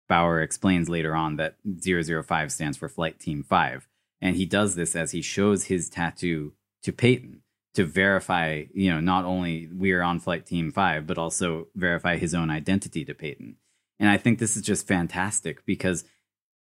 Bower 0.09 0.41
explains 0.41 0.89
later 0.89 1.15
on 1.15 1.37
that 1.37 1.57
005 1.63 2.51
stands 2.51 2.77
for 2.77 2.89
Flight 2.89 3.19
Team 3.19 3.43
5. 3.43 3.87
And 4.21 4.35
he 4.35 4.45
does 4.45 4.75
this 4.75 4.95
as 4.95 5.11
he 5.11 5.21
shows 5.21 5.65
his 5.65 5.89
tattoo 5.89 6.53
to 6.81 6.91
Peyton 6.91 7.43
to 7.73 7.83
verify, 7.83 8.63
you 8.73 8.91
know, 8.91 8.99
not 8.99 9.25
only 9.25 9.67
we 9.75 9.91
are 9.93 10.03
on 10.03 10.19
flight 10.19 10.45
team 10.45 10.71
five, 10.71 11.07
but 11.07 11.17
also 11.17 11.67
verify 11.75 12.17
his 12.17 12.33
own 12.33 12.49
identity 12.49 13.03
to 13.05 13.13
Peyton. 13.13 13.57
And 13.99 14.09
I 14.09 14.17
think 14.17 14.39
this 14.39 14.55
is 14.55 14.63
just 14.63 14.87
fantastic 14.87 15.65
because 15.65 16.03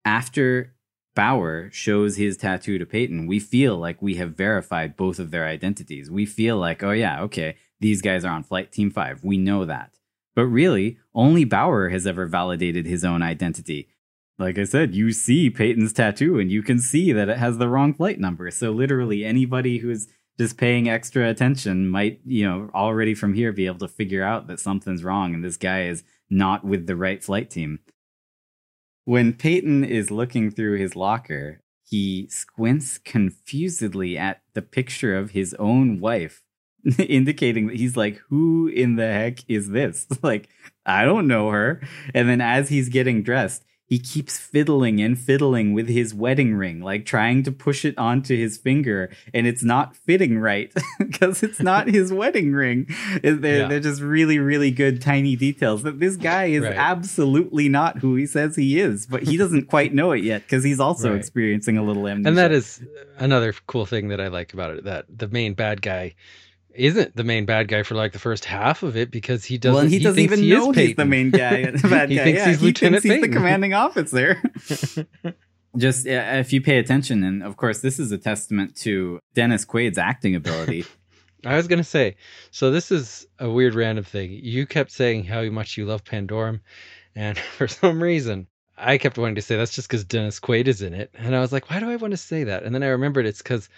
after 0.05 0.75
Bower 1.15 1.71
shows 1.73 2.17
his 2.17 2.37
tattoo 2.37 2.79
to 2.79 2.87
Peyton, 2.87 3.27
we 3.27 3.39
feel 3.39 3.77
like 3.77 4.01
we 4.01 4.15
have 4.17 4.37
verified 4.37 4.97
both 4.97 5.19
of 5.19 5.31
their 5.31 5.47
identities. 5.47 6.11
We 6.11 6.25
feel 6.25 6.57
like, 6.57 6.83
oh, 6.83 6.93
yeah, 6.93 7.21
okay, 7.23 7.57
these 7.81 8.01
guys 8.01 8.25
are 8.25 8.33
on 8.33 8.45
flight 8.45 8.73
team 8.73 8.91
five. 8.91 9.23
We 9.23 9.37
know 9.37 9.65
that. 9.65 9.99
But 10.35 10.47
really, 10.47 10.99
only 11.15 11.45
Bower 11.45 11.91
has 11.91 12.07
ever 12.07 12.27
validated 12.27 12.87
his 12.87 13.05
own 13.05 13.23
identity 13.23 13.89
like 14.43 14.59
I 14.59 14.65
said, 14.65 14.95
you 14.95 15.13
see 15.13 15.51
Peyton's 15.51 15.93
tattoo 15.93 16.39
and 16.39 16.51
you 16.51 16.63
can 16.63 16.79
see 16.79 17.13
that 17.13 17.29
it 17.29 17.39
has 17.39 17.59
the 17.59 17.69
wrong 17.69 17.95
flight 17.95 18.19
number. 18.19 18.51
So 18.51 18.71
literally 18.71 19.25
anybody 19.25 19.79
who's 19.79 20.09
just 20.39 20.57
paying 20.57 20.89
extra 20.89 21.29
attention 21.29 21.89
might, 21.89 22.21
you 22.25 22.45
know, 22.49 22.71
already 22.75 23.15
from 23.15 23.35
here 23.35 23.53
be 23.53 23.67
able 23.67 23.79
to 23.79 23.89
figure 23.89 24.25
out 24.25 24.47
that 24.49 24.61
something's 24.61 25.05
wrong 25.05 25.35
and 25.35 25.45
this 25.45 25.57
guy 25.57 25.85
is 25.85 26.03
not 26.31 26.65
with 26.65 26.87
the 26.87 26.97
right 26.97 27.23
flight 27.23 27.51
team. 27.51 27.81
When 29.05 29.33
Peyton 29.33 29.85
is 29.85 30.13
looking 30.13 30.51
through 30.51 30.79
his 30.79 30.95
locker, 30.95 31.61
he 31.85 32.29
squints 32.31 32.99
confusedly 32.99 34.17
at 34.17 34.43
the 34.55 34.63
picture 34.63 35.17
of 35.17 35.33
his 35.33 35.55
own 35.55 35.99
wife, 35.99 36.43
indicating 36.99 37.67
that 37.67 37.77
he's 37.77 37.97
like, 37.97 38.21
Who 38.29 38.69
in 38.69 38.95
the 38.97 39.13
heck 39.13 39.39
is 39.49 39.71
this? 39.71 40.07
like, 40.23 40.49
I 40.87 41.05
don't 41.05 41.27
know 41.27 41.51
her. 41.51 41.83
And 42.15 42.29
then 42.29 42.41
as 42.41 42.69
he's 42.69 42.89
getting 42.89 43.25
dressed, 43.25 43.65
he 43.93 43.99
keeps 43.99 44.39
fiddling 44.39 45.03
and 45.03 45.19
fiddling 45.19 45.75
with 45.75 45.87
his 45.87 46.15
wedding 46.15 46.55
ring, 46.55 46.81
like 46.81 47.05
trying 47.05 47.43
to 47.43 47.53
push 47.53 47.85
it 47.85 47.99
onto 47.99 48.35
his 48.35 48.57
finger, 48.57 49.11
and 49.35 49.47
it's 49.47 49.63
not 49.63 49.95
fitting 49.95 50.39
right 50.39 50.73
because 50.99 51.43
it's 51.43 51.61
not 51.61 51.87
his 51.89 52.11
wedding 52.23 52.55
ring. 52.55 52.87
They're, 53.23 53.35
yeah. 53.35 53.69
they're 53.69 53.81
just 53.81 54.01
really, 54.01 54.39
really 54.39 54.71
good 54.71 55.03
tiny 55.03 55.37
details 55.37 55.83
that 55.83 56.01
this 56.01 56.17
guy 56.17 56.45
is 56.47 56.63
right. 56.63 56.75
absolutely 56.75 57.69
not 57.69 57.99
who 57.99 58.15
he 58.15 58.25
says 58.25 58.57
he 58.57 58.81
is, 58.81 59.05
but 59.05 59.25
he 59.25 59.37
doesn't 59.37 59.67
quite 59.67 59.93
know 59.93 60.13
it 60.13 60.25
yet 60.25 60.41
because 60.41 60.65
he's 60.65 60.81
also 60.81 61.11
right. 61.11 61.19
experiencing 61.19 61.77
a 61.77 61.83
little 61.83 62.09
amnesia. 62.09 62.29
And 62.29 62.39
that 62.39 62.51
is 62.51 62.83
another 63.19 63.53
cool 63.67 63.85
thing 63.85 64.09
that 64.09 64.23
I 64.23 64.29
like 64.29 64.55
about 64.55 64.71
it 64.71 64.85
that 64.85 65.05
the 65.15 65.29
main 65.29 65.53
bad 65.53 65.83
guy 65.83 66.15
isn't 66.75 67.17
the 67.17 67.25
main 67.25 67.45
bad 67.45 67.69
guy 67.69 67.83
for 67.83 67.95
like 67.95 68.13
the 68.13 68.19
first 68.19 68.45
half 68.45 68.83
of 68.83 68.97
it 68.97 69.11
because 69.11 69.45
he 69.45 69.59
doesn't. 69.59 69.75
Well, 69.75 69.85
he, 69.87 69.99
he 69.99 70.05
doesn't 70.05 70.21
even 70.21 70.41
he 70.41 70.51
know 70.51 70.73
he's 70.73 70.97
the 70.97 71.05
main 71.05 71.31
guy. 71.31 71.71
The 71.71 71.89
bad 71.89 72.11
he 72.11 72.17
guy. 72.17 72.25
Thinks 72.25 72.39
yeah, 72.39 72.49
he's 72.49 72.61
he 72.61 72.67
Lieutenant 72.67 73.03
thinks 73.03 73.15
he's 73.17 73.23
the 73.23 73.37
commanding 73.37 73.75
officer. 73.75 74.43
Just 75.77 76.07
if 76.07 76.53
you 76.53 76.61
pay 76.61 76.79
attention, 76.79 77.25
and 77.25 77.43
of 77.43 77.57
course, 77.57 77.81
this 77.81 77.99
is 77.99 78.13
a 78.13 78.19
testament 78.19 78.77
to 78.79 79.19
Dennis 79.35 79.65
Quaid's 79.65 79.99
acting 79.99 80.35
ability. 80.35 80.85
I 81.45 81.57
was 81.57 81.67
gonna 81.67 81.83
say, 81.83 82.17
so 82.51 82.71
this 82.71 82.93
is 82.93 83.27
a 83.39 83.51
weird 83.51 83.75
random 83.75 84.05
thing. 84.05 84.33
You 84.33 84.67
kept 84.67 84.93
saying 84.93 85.25
how 85.25 85.43
much 85.45 85.77
you 85.77 85.87
love 85.87 86.05
Pandorum, 86.05 86.61
and 87.17 87.39
for 87.39 87.67
some 87.67 88.03
reason, 88.03 88.47
I 88.77 88.99
kept 88.99 89.19
wanting 89.19 89.37
to 89.37 89.43
say 89.43 89.57
that's 89.57 89.75
just 89.75 89.89
because 89.89 90.05
Dennis 90.05 90.39
Quaid 90.39 90.67
is 90.67 90.83
in 90.83 90.95
it, 90.95 91.11
and 91.15 91.35
I 91.35 91.41
was 91.41 91.53
like, 91.53 91.71
why 91.71 91.81
do 91.81 91.91
I 91.91 91.97
want 91.97 92.13
to 92.13 92.19
say 92.19 92.45
that? 92.45 92.65
And 92.65 92.75
then 92.75 92.83
I 92.83 92.89
remembered 92.89 93.27
it's 93.27 93.43
because 93.43 93.69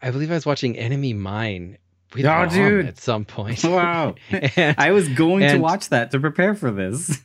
I 0.00 0.10
believe 0.10 0.30
I 0.30 0.34
was 0.34 0.46
watching 0.46 0.76
Enemy 0.76 1.14
Mine 1.14 1.78
with 2.14 2.24
oh, 2.24 2.46
dude. 2.46 2.86
at 2.86 2.98
some 2.98 3.24
point. 3.24 3.64
Wow. 3.64 4.14
and, 4.30 4.74
I 4.78 4.92
was 4.92 5.08
going 5.08 5.42
and, 5.42 5.54
to 5.54 5.58
watch 5.58 5.88
that 5.88 6.10
to 6.12 6.20
prepare 6.20 6.54
for 6.54 6.70
this. 6.70 7.18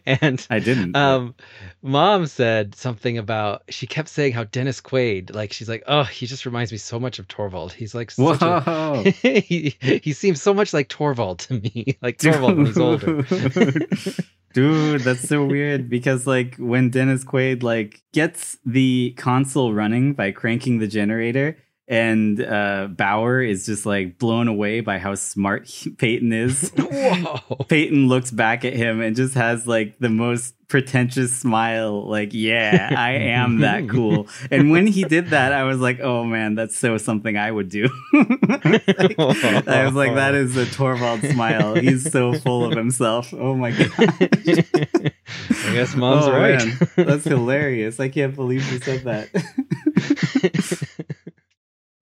and 0.06 0.44
I 0.50 0.58
didn't. 0.58 0.96
Um, 0.96 1.34
mom 1.82 2.26
said 2.26 2.74
something 2.74 3.18
about 3.18 3.62
she 3.68 3.86
kept 3.86 4.08
saying 4.08 4.32
how 4.32 4.44
Dennis 4.44 4.80
Quaid, 4.80 5.34
like 5.34 5.52
she's 5.52 5.68
like, 5.68 5.82
oh, 5.86 6.04
he 6.04 6.26
just 6.26 6.46
reminds 6.46 6.72
me 6.72 6.78
so 6.78 6.98
much 6.98 7.18
of 7.18 7.28
Torvald. 7.28 7.72
He's 7.72 7.94
like, 7.94 8.12
Whoa. 8.14 8.36
A, 8.40 9.10
he 9.10 9.76
he 9.80 10.12
seems 10.12 10.40
so 10.40 10.54
much 10.54 10.72
like 10.72 10.88
Torvald 10.88 11.40
to 11.40 11.54
me, 11.54 11.98
like 12.02 12.18
Torvald 12.18 12.56
when 12.56 12.66
he's 12.66 12.78
older. 12.78 13.22
Dude, 14.52 15.02
that's 15.02 15.28
so 15.28 15.44
weird 15.44 15.88
because 15.88 16.26
like 16.26 16.56
when 16.56 16.90
Dennis 16.90 17.24
Quaid 17.24 17.62
like 17.62 18.02
gets 18.12 18.58
the 18.66 19.14
console 19.16 19.72
running 19.72 20.14
by 20.14 20.32
cranking 20.32 20.78
the 20.78 20.88
generator 20.88 21.56
and 21.90 22.40
uh, 22.40 22.86
Bower 22.88 23.42
is 23.42 23.66
just 23.66 23.84
like 23.84 24.16
blown 24.16 24.46
away 24.46 24.80
by 24.80 24.98
how 24.98 25.16
smart 25.16 25.66
he, 25.66 25.90
Peyton 25.90 26.32
is. 26.32 26.72
Peyton 27.68 28.06
looks 28.06 28.30
back 28.30 28.64
at 28.64 28.74
him 28.74 29.00
and 29.00 29.16
just 29.16 29.34
has 29.34 29.66
like 29.66 29.98
the 29.98 30.08
most 30.08 30.54
pretentious 30.68 31.36
smile, 31.36 32.08
like, 32.08 32.28
yeah, 32.32 32.94
I 32.96 33.10
am 33.14 33.58
that 33.62 33.88
cool. 33.90 34.28
And 34.52 34.70
when 34.70 34.86
he 34.86 35.02
did 35.02 35.30
that, 35.30 35.52
I 35.52 35.64
was 35.64 35.80
like, 35.80 35.98
oh 35.98 36.22
man, 36.22 36.54
that's 36.54 36.78
so 36.78 36.96
something 36.96 37.36
I 37.36 37.50
would 37.50 37.68
do. 37.68 37.88
like, 38.12 39.18
I 39.68 39.82
was 39.84 39.94
like, 39.94 40.14
that 40.14 40.36
is 40.36 40.56
a 40.56 40.66
Torvald 40.66 41.22
smile. 41.22 41.74
He's 41.74 42.08
so 42.12 42.34
full 42.34 42.66
of 42.66 42.76
himself. 42.76 43.34
Oh 43.34 43.56
my 43.56 43.72
god. 43.72 43.90
I 43.90 45.72
guess 45.72 45.96
mom's 45.96 46.26
Oh, 46.26 46.32
right. 46.32 46.64
man. 46.64 46.78
That's 46.94 47.24
hilarious. 47.24 47.98
I 47.98 48.08
can't 48.08 48.36
believe 48.36 48.64
you 48.72 48.78
said 48.78 49.02
that. 49.04 49.28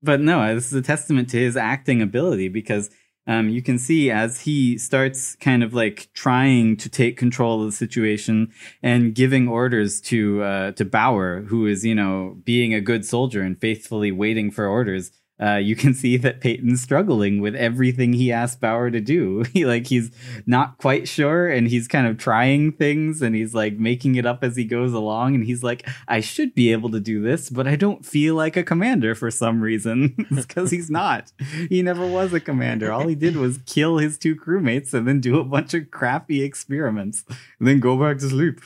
But 0.08 0.22
no, 0.22 0.54
this 0.54 0.68
is 0.68 0.72
a 0.72 0.80
testament 0.80 1.28
to 1.28 1.36
his 1.36 1.54
acting 1.54 2.00
ability 2.00 2.48
because 2.48 2.88
um, 3.26 3.50
you 3.50 3.60
can 3.60 3.78
see 3.78 4.10
as 4.10 4.40
he 4.40 4.78
starts 4.78 5.36
kind 5.36 5.62
of 5.62 5.74
like 5.74 6.08
trying 6.14 6.78
to 6.78 6.88
take 6.88 7.18
control 7.18 7.60
of 7.60 7.66
the 7.66 7.76
situation 7.76 8.50
and 8.82 9.14
giving 9.14 9.48
orders 9.48 10.00
to 10.00 10.42
uh, 10.42 10.72
to 10.72 10.86
Bower, 10.86 11.42
who 11.42 11.66
is 11.66 11.84
you 11.84 11.94
know 11.94 12.38
being 12.42 12.72
a 12.72 12.80
good 12.80 13.04
soldier 13.04 13.42
and 13.42 13.60
faithfully 13.60 14.10
waiting 14.10 14.50
for 14.50 14.66
orders. 14.66 15.10
Uh, 15.40 15.54
you 15.56 15.76
can 15.76 15.94
see 15.94 16.16
that 16.16 16.40
Peyton's 16.40 16.82
struggling 16.82 17.40
with 17.40 17.54
everything 17.54 18.12
he 18.12 18.32
asked 18.32 18.60
Bower 18.60 18.90
to 18.90 19.00
do. 19.00 19.44
He 19.58 19.64
like 19.64 19.86
he's 19.86 20.10
not 20.46 20.78
quite 20.78 21.08
sure, 21.08 21.48
and 21.48 21.68
he's 21.68 21.88
kind 21.88 22.06
of 22.06 22.18
trying 22.18 22.70
things, 22.72 23.22
and 23.22 23.34
he's 23.34 23.54
like 23.54 23.78
making 23.78 24.14
it 24.14 24.26
up 24.26 24.44
as 24.44 24.56
he 24.56 24.64
goes 24.64 24.92
along. 24.92 25.34
And 25.34 25.44
he's 25.44 25.62
like, 25.62 25.88
"I 26.06 26.20
should 26.20 26.54
be 26.54 26.70
able 26.70 26.90
to 26.90 27.00
do 27.00 27.20
this, 27.22 27.50
but 27.50 27.66
I 27.66 27.74
don't 27.74 28.04
feel 28.04 28.34
like 28.34 28.56
a 28.56 28.62
commander 28.62 29.14
for 29.14 29.30
some 29.30 29.60
reason." 29.60 30.14
because 30.34 30.70
he's 30.70 30.90
not. 30.90 31.32
He 31.68 31.82
never 31.82 32.06
was 32.06 32.32
a 32.32 32.40
commander. 32.40 32.92
All 32.92 33.08
he 33.08 33.14
did 33.14 33.36
was 33.36 33.58
kill 33.66 33.98
his 33.98 34.18
two 34.18 34.36
crewmates 34.36 34.92
and 34.94 35.08
then 35.08 35.20
do 35.20 35.38
a 35.38 35.44
bunch 35.44 35.74
of 35.74 35.90
crappy 35.90 36.42
experiments, 36.42 37.24
and 37.58 37.66
then 37.66 37.80
go 37.80 37.96
back 37.96 38.18
to 38.18 38.28
sleep. 38.28 38.60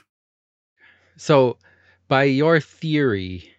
So, 1.16 1.58
by 2.08 2.24
your 2.24 2.61
theory, 2.61 3.51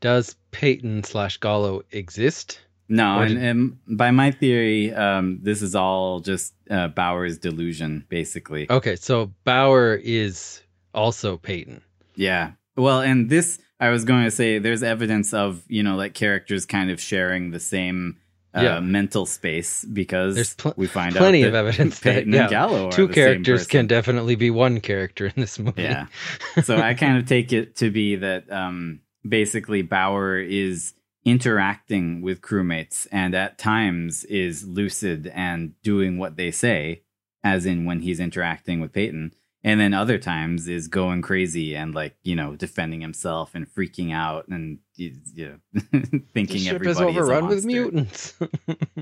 does 0.00 0.36
Peyton 0.50 1.04
slash 1.04 1.38
Gallo 1.38 1.82
exist? 1.90 2.60
No, 2.88 3.18
and, 3.18 3.36
and 3.38 3.78
by 3.98 4.12
my 4.12 4.30
theory, 4.30 4.94
um, 4.94 5.40
this 5.42 5.60
is 5.60 5.74
all 5.74 6.20
just 6.20 6.54
uh, 6.70 6.86
Bower's 6.88 7.36
delusion, 7.38 8.04
basically. 8.08 8.70
Okay, 8.70 8.94
so 8.94 9.32
Bower 9.42 9.96
is 9.96 10.62
also 10.94 11.36
Peyton. 11.36 11.82
Yeah. 12.14 12.52
Well, 12.76 13.00
and 13.00 13.28
this, 13.28 13.58
I 13.80 13.88
was 13.88 14.04
going 14.04 14.22
to 14.24 14.30
say, 14.30 14.58
there's 14.60 14.84
evidence 14.84 15.34
of, 15.34 15.64
you 15.66 15.82
know, 15.82 15.96
like 15.96 16.14
characters 16.14 16.64
kind 16.64 16.90
of 16.90 17.00
sharing 17.00 17.50
the 17.50 17.58
same 17.58 18.18
uh, 18.54 18.60
Yeah. 18.62 18.80
mental 18.80 19.26
space 19.26 19.84
because 19.84 20.36
There's 20.36 20.54
pl- 20.54 20.74
we 20.76 20.86
find 20.86 21.14
plenty 21.14 21.42
of 21.42 21.52
that 21.52 21.58
evidence 21.58 21.98
that, 22.00 22.14
Peyton 22.14 22.32
yeah, 22.32 22.42
and 22.42 22.50
Gallo 22.50 22.86
are 22.86 22.92
Two 22.92 23.08
characters 23.08 23.66
can 23.66 23.88
definitely 23.88 24.36
be 24.36 24.50
one 24.50 24.80
character 24.80 25.26
in 25.26 25.32
this 25.36 25.58
movie. 25.58 25.82
Yeah. 25.82 26.06
so 26.62 26.76
I 26.76 26.94
kind 26.94 27.18
of 27.18 27.26
take 27.26 27.52
it 27.52 27.76
to 27.76 27.90
be 27.90 28.14
that 28.16 28.50
um, 28.52 29.00
basically 29.28 29.82
Bower 29.82 30.38
is 30.38 30.94
interacting 31.24 32.22
with 32.22 32.40
crewmates 32.40 33.06
and 33.10 33.34
at 33.34 33.58
times 33.58 34.24
is 34.24 34.66
lucid 34.66 35.30
and 35.34 35.74
doing 35.82 36.18
what 36.18 36.36
they 36.36 36.50
say, 36.50 37.02
as 37.42 37.66
in 37.66 37.84
when 37.84 38.00
he's 38.00 38.20
interacting 38.20 38.80
with 38.80 38.92
Peyton. 38.92 39.32
And 39.64 39.80
then 39.80 39.92
other 39.92 40.16
times 40.16 40.68
is 40.68 40.86
going 40.86 41.22
crazy 41.22 41.74
and 41.74 41.92
like, 41.92 42.14
you 42.22 42.36
know, 42.36 42.54
defending 42.54 43.00
himself 43.00 43.56
and 43.56 43.66
freaking 43.66 44.14
out 44.14 44.46
and 44.46 44.78
you 44.94 45.12
know, 45.36 45.56
the 45.72 46.22
thinking 46.34 46.58
ship 46.58 46.74
everybody 46.74 46.90
is 46.90 47.16
is 47.16 47.16
a 47.16 47.20
overrun 47.20 47.48
with 47.48 47.64
monster. 47.64 47.66
mutants. 47.66 48.34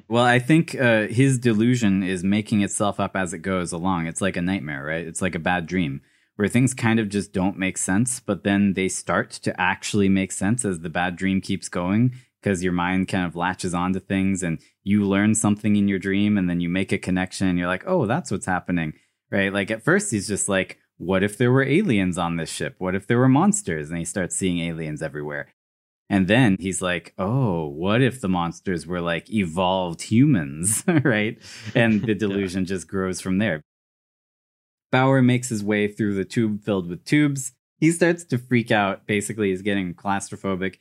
Well, 0.09 0.25
I 0.25 0.39
think 0.39 0.79
uh, 0.79 1.09
his 1.09 1.39
delusion 1.39 2.03
is 2.03 2.23
making 2.23 2.63
itself 2.63 3.01
up 3.01 3.17
as 3.17 3.33
it 3.33 3.39
goes 3.39 3.73
along. 3.73 4.07
It's 4.07 4.21
like 4.21 4.37
a 4.37 4.43
nightmare, 4.43 4.85
right? 4.85 5.05
It's 5.05 5.21
like 5.21 5.35
a 5.35 5.41
bad 5.41 5.67
dream 5.67 6.03
where 6.37 6.49
things 6.49 6.75
kind 6.75 6.99
of 6.99 7.09
just 7.09 7.33
don't 7.33 7.59
make 7.59 7.79
sense, 7.79 8.21
but 8.21 8.45
then 8.45 8.73
they 8.75 8.89
start 8.89 9.31
to 9.31 9.61
actually 9.61 10.09
make 10.09 10.33
sense 10.33 10.65
as 10.65 10.81
the 10.81 10.91
bad 10.91 11.17
dream 11.17 11.41
keeps 11.41 11.69
going 11.69 12.13
because 12.43 12.63
your 12.63 12.73
mind 12.73 13.09
kind 13.09 13.25
of 13.25 13.37
latches 13.37 13.73
onto 13.73 14.01
things 14.01 14.43
and 14.43 14.59
you 14.83 15.05
learn 15.05 15.35
something 15.35 15.77
in 15.77 15.89
your 15.89 15.99
dream 15.99 16.37
and 16.37 16.51
then 16.51 16.61
you 16.61 16.69
make 16.69 16.93
a 16.93 16.99
connection 16.99 17.49
and 17.49 17.59
you're 17.59 17.69
like, 17.69 17.85
oh, 17.87 18.05
that's 18.05 18.31
what's 18.31 18.47
happening, 18.47 18.93
right? 19.31 19.53
Like 19.53 19.71
at 19.71 19.83
first, 19.83 20.11
he's 20.11 20.29
just 20.29 20.49
like, 20.49 20.79
what 20.99 21.23
if 21.23 21.39
there 21.39 21.51
were 21.51 21.63
aliens 21.63 22.19
on 22.19 22.37
this 22.37 22.51
ship? 22.51 22.75
What 22.79 22.95
if 22.95 23.07
there 23.07 23.19
were 23.19 23.29
monsters? 23.29 23.89
And 23.89 23.99
he 23.99 24.05
starts 24.05 24.37
seeing 24.37 24.59
aliens 24.59 25.03
everywhere. 25.03 25.55
And 26.11 26.29
then 26.29 26.57
he's 26.61 26.83
like, 26.83 27.15
oh, 27.19 27.67
what 27.67 28.03
if 28.03 28.21
the 28.21 28.29
monsters 28.29 28.87
were 28.87 29.01
like 29.01 29.31
evolved 29.33 30.03
humans, 30.03 30.85
right? 31.05 31.39
And 31.75 32.03
the 32.03 32.15
delusion 32.27 32.67
just 32.67 32.89
grows 32.89 33.21
from 33.21 33.39
there. 33.39 33.63
Bower 34.95 35.23
makes 35.23 35.49
his 35.49 35.65
way 35.65 35.89
through 35.89 36.15
the 36.15 36.25
tube 36.25 36.63
filled 36.63 36.89
with 36.89 37.05
tubes. 37.05 37.51
He 37.81 37.91
starts 37.91 38.23
to 38.27 38.39
freak 38.39 38.71
out. 38.71 39.09
Basically, 39.09 39.51
he's 39.51 39.61
getting 39.61 39.93
claustrophobic. 39.93 40.77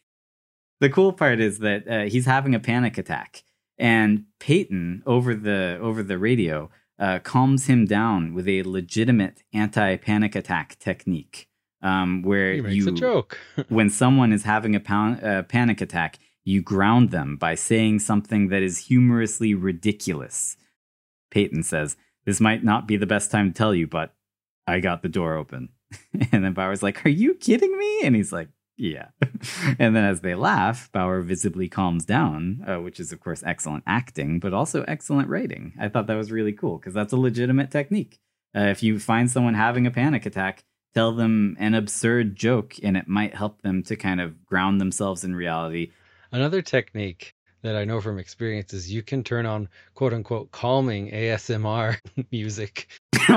The 0.79 0.91
cool 0.91 1.13
part 1.13 1.39
is 1.39 1.57
that 1.59 1.87
uh, 1.87 2.03
he's 2.03 2.27
having 2.27 2.53
a 2.53 2.59
panic 2.59 2.99
attack, 2.99 3.43
and 3.75 4.25
Peyton 4.39 5.01
over 5.07 5.33
the 5.33 5.79
over 5.81 6.03
the 6.03 6.19
radio 6.19 6.69
uh, 6.99 7.19
calms 7.23 7.65
him 7.65 7.85
down 7.87 8.35
with 8.35 8.47
a 8.47 8.61
legitimate 8.61 9.41
anti-panic 9.51 10.35
attack 10.35 10.77
technique, 10.77 11.47
um, 11.81 12.21
where 12.21 12.53
he 12.53 12.61
makes 12.61 12.75
you 12.75 12.89
a 12.89 12.91
joke. 12.91 13.39
when 13.69 13.89
someone 13.89 14.31
is 14.31 14.43
having 14.43 14.75
a 14.75 14.79
pan- 14.79 15.23
uh, 15.23 15.41
panic 15.41 15.81
attack, 15.81 16.19
you 16.43 16.61
ground 16.61 17.09
them 17.09 17.35
by 17.35 17.55
saying 17.55 17.97
something 17.97 18.49
that 18.49 18.61
is 18.61 18.77
humorously 18.77 19.55
ridiculous. 19.55 20.55
Peyton 21.31 21.63
says, 21.63 21.97
This 22.25 22.39
might 22.39 22.63
not 22.63 22.87
be 22.87 22.97
the 22.97 23.05
best 23.05 23.31
time 23.31 23.51
to 23.51 23.57
tell 23.57 23.75
you, 23.75 23.87
but 23.87 24.13
I 24.67 24.79
got 24.79 25.01
the 25.01 25.09
door 25.09 25.35
open. 25.35 25.69
and 26.31 26.43
then 26.43 26.53
Bower's 26.53 26.83
like, 26.83 27.05
Are 27.05 27.09
you 27.09 27.33
kidding 27.35 27.77
me? 27.77 28.01
And 28.03 28.15
he's 28.15 28.31
like, 28.31 28.49
Yeah. 28.77 29.07
and 29.79 29.95
then 29.95 30.03
as 30.03 30.21
they 30.21 30.35
laugh, 30.35 30.91
Bower 30.91 31.21
visibly 31.21 31.69
calms 31.69 32.05
down, 32.05 32.63
uh, 32.67 32.81
which 32.81 32.99
is, 32.99 33.11
of 33.11 33.19
course, 33.19 33.43
excellent 33.45 33.83
acting, 33.85 34.39
but 34.39 34.53
also 34.53 34.83
excellent 34.87 35.29
writing. 35.29 35.73
I 35.79 35.89
thought 35.89 36.07
that 36.07 36.15
was 36.15 36.31
really 36.31 36.53
cool 36.53 36.77
because 36.77 36.93
that's 36.93 37.13
a 37.13 37.17
legitimate 37.17 37.71
technique. 37.71 38.19
Uh, 38.55 38.61
if 38.61 38.83
you 38.83 38.99
find 38.99 39.29
someone 39.29 39.55
having 39.55 39.87
a 39.87 39.91
panic 39.91 40.25
attack, 40.25 40.63
tell 40.93 41.11
them 41.11 41.55
an 41.59 41.73
absurd 41.73 42.35
joke 42.35 42.75
and 42.83 42.95
it 42.95 43.07
might 43.07 43.35
help 43.35 43.61
them 43.61 43.81
to 43.83 43.95
kind 43.95 44.21
of 44.21 44.45
ground 44.45 44.79
themselves 44.79 45.23
in 45.23 45.35
reality. 45.35 45.91
Another 46.31 46.61
technique 46.61 47.35
that 47.63 47.75
I 47.75 47.85
know 47.85 47.99
from 48.01 48.19
experience 48.19 48.73
is 48.73 48.91
you 48.91 49.01
can 49.01 49.23
turn 49.23 49.45
on 49.45 49.67
quote 49.95 50.13
unquote 50.13 50.51
calming 50.51 51.09
ASMR 51.11 51.97
music. 52.31 52.87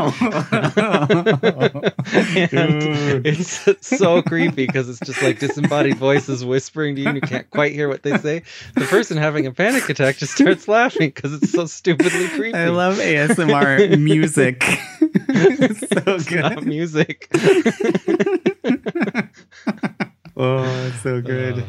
And 2.37 3.25
it's 3.27 3.87
so 3.87 4.23
creepy 4.23 4.67
because 4.67 4.89
it's 4.89 4.99
just 5.01 5.23
like 5.23 5.39
disembodied 5.39 5.97
voices 5.97 6.45
whispering 6.45 6.97
to 6.97 7.03
you 7.03 7.09
and 7.09 7.17
you 7.17 7.21
can't 7.21 7.49
quite 7.51 7.73
hear 7.73 7.89
what 7.89 8.03
they 8.03 8.17
say. 8.19 8.43
The 8.75 8.85
person 8.87 9.17
having 9.17 9.47
a 9.47 9.53
panic 9.53 9.89
attack 9.89 10.17
just 10.17 10.35
starts 10.35 10.67
laughing 10.69 11.11
because 11.15 11.33
it's 11.35 11.53
so 11.53 11.67
stupidly 11.67 12.29
creepy. 12.31 12.59
I 12.59 12.69
love 12.69 12.97
ASMR 12.99 13.99
music. 13.99 14.63
it's 15.01 15.81
so 15.89 16.15
It's 16.17 16.31
not 16.33 16.57
good. 16.57 16.67
music. 16.67 17.29
oh, 20.37 20.87
it's 20.89 21.03
so 21.03 21.21
good. 21.21 21.61
Uh, 21.61 21.65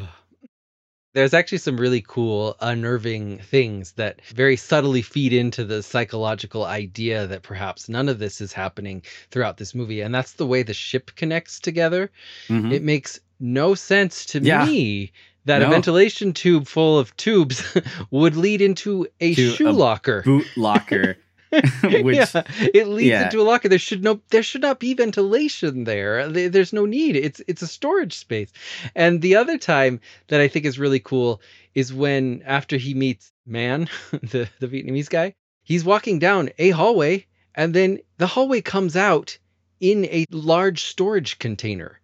there's 1.13 1.33
actually 1.33 1.57
some 1.57 1.77
really 1.79 2.03
cool, 2.07 2.55
unnerving 2.61 3.39
things 3.39 3.93
that 3.93 4.21
very 4.27 4.55
subtly 4.55 5.01
feed 5.01 5.33
into 5.33 5.63
the 5.65 5.81
psychological 5.81 6.63
idea 6.65 7.25
that 7.27 7.43
perhaps 7.43 7.89
none 7.89 8.07
of 8.09 8.19
this 8.19 8.39
is 8.41 8.53
happening 8.53 9.01
throughout 9.31 9.57
this 9.57 9.73
movie. 9.73 10.01
And 10.01 10.13
that's 10.13 10.33
the 10.33 10.45
way 10.45 10.63
the 10.63 10.73
ship 10.73 11.11
connects 11.15 11.59
together. 11.59 12.11
Mhm. 12.49 12.71
It 12.73 12.83
makes 12.83 13.19
no 13.39 13.73
sense 13.75 14.25
to 14.27 14.39
Yeah. 14.39 14.65
me 14.65 15.11
that 15.45 15.61
a 15.61 15.67
ventilation 15.69 16.33
tube 16.33 16.67
full 16.67 16.99
of 16.99 17.15
tubes 17.17 17.63
would 18.11 18.35
lead 18.35 18.61
into 18.61 19.07
a 19.21 19.33
To 19.33 19.51
shoe 19.51 19.69
a 19.69 19.71
locker. 19.71 20.21
Boot 20.23 20.45
locker. 20.57 21.17
Which- 21.83 22.15
yeah, 22.17 22.43
it 22.73 22.87
leads 22.87 23.09
yeah. 23.09 23.23
into 23.25 23.39
a 23.41 23.43
locker. 23.43 23.69
There 23.69 23.79
should 23.79 24.03
no, 24.03 24.19
there 24.29 24.43
should 24.43 24.61
not 24.61 24.79
be 24.79 24.93
ventilation 24.93 25.83
there. 25.85 26.27
There- 26.29 26.49
There's 26.49 26.73
no 26.73 26.85
need. 26.85 27.15
It's 27.15 27.41
it's 27.47 27.61
a 27.61 27.67
storage 27.67 28.17
space. 28.17 28.51
And 28.95 29.21
the 29.21 29.35
other 29.35 29.57
time 29.57 29.99
that 30.27 30.41
I 30.41 30.47
think 30.47 30.65
is 30.65 30.79
really 30.79 30.99
cool 30.99 31.41
is 31.75 31.93
when 31.93 32.41
after 32.45 32.77
he 32.77 32.93
meets 32.93 33.31
Man, 33.45 33.87
the 34.11 34.49
the 34.59 34.67
Vietnamese 34.67 35.09
guy, 35.09 35.33
he's 35.63 35.85
walking 35.85 36.19
down 36.19 36.49
a 36.57 36.71
hallway, 36.71 37.25
and 37.55 37.73
then 37.73 37.99
the 38.17 38.27
hallway 38.27 38.61
comes 38.61 38.95
out 38.97 39.37
in 39.79 40.05
a 40.05 40.25
large 40.31 40.83
storage 40.83 41.39
container. 41.39 41.99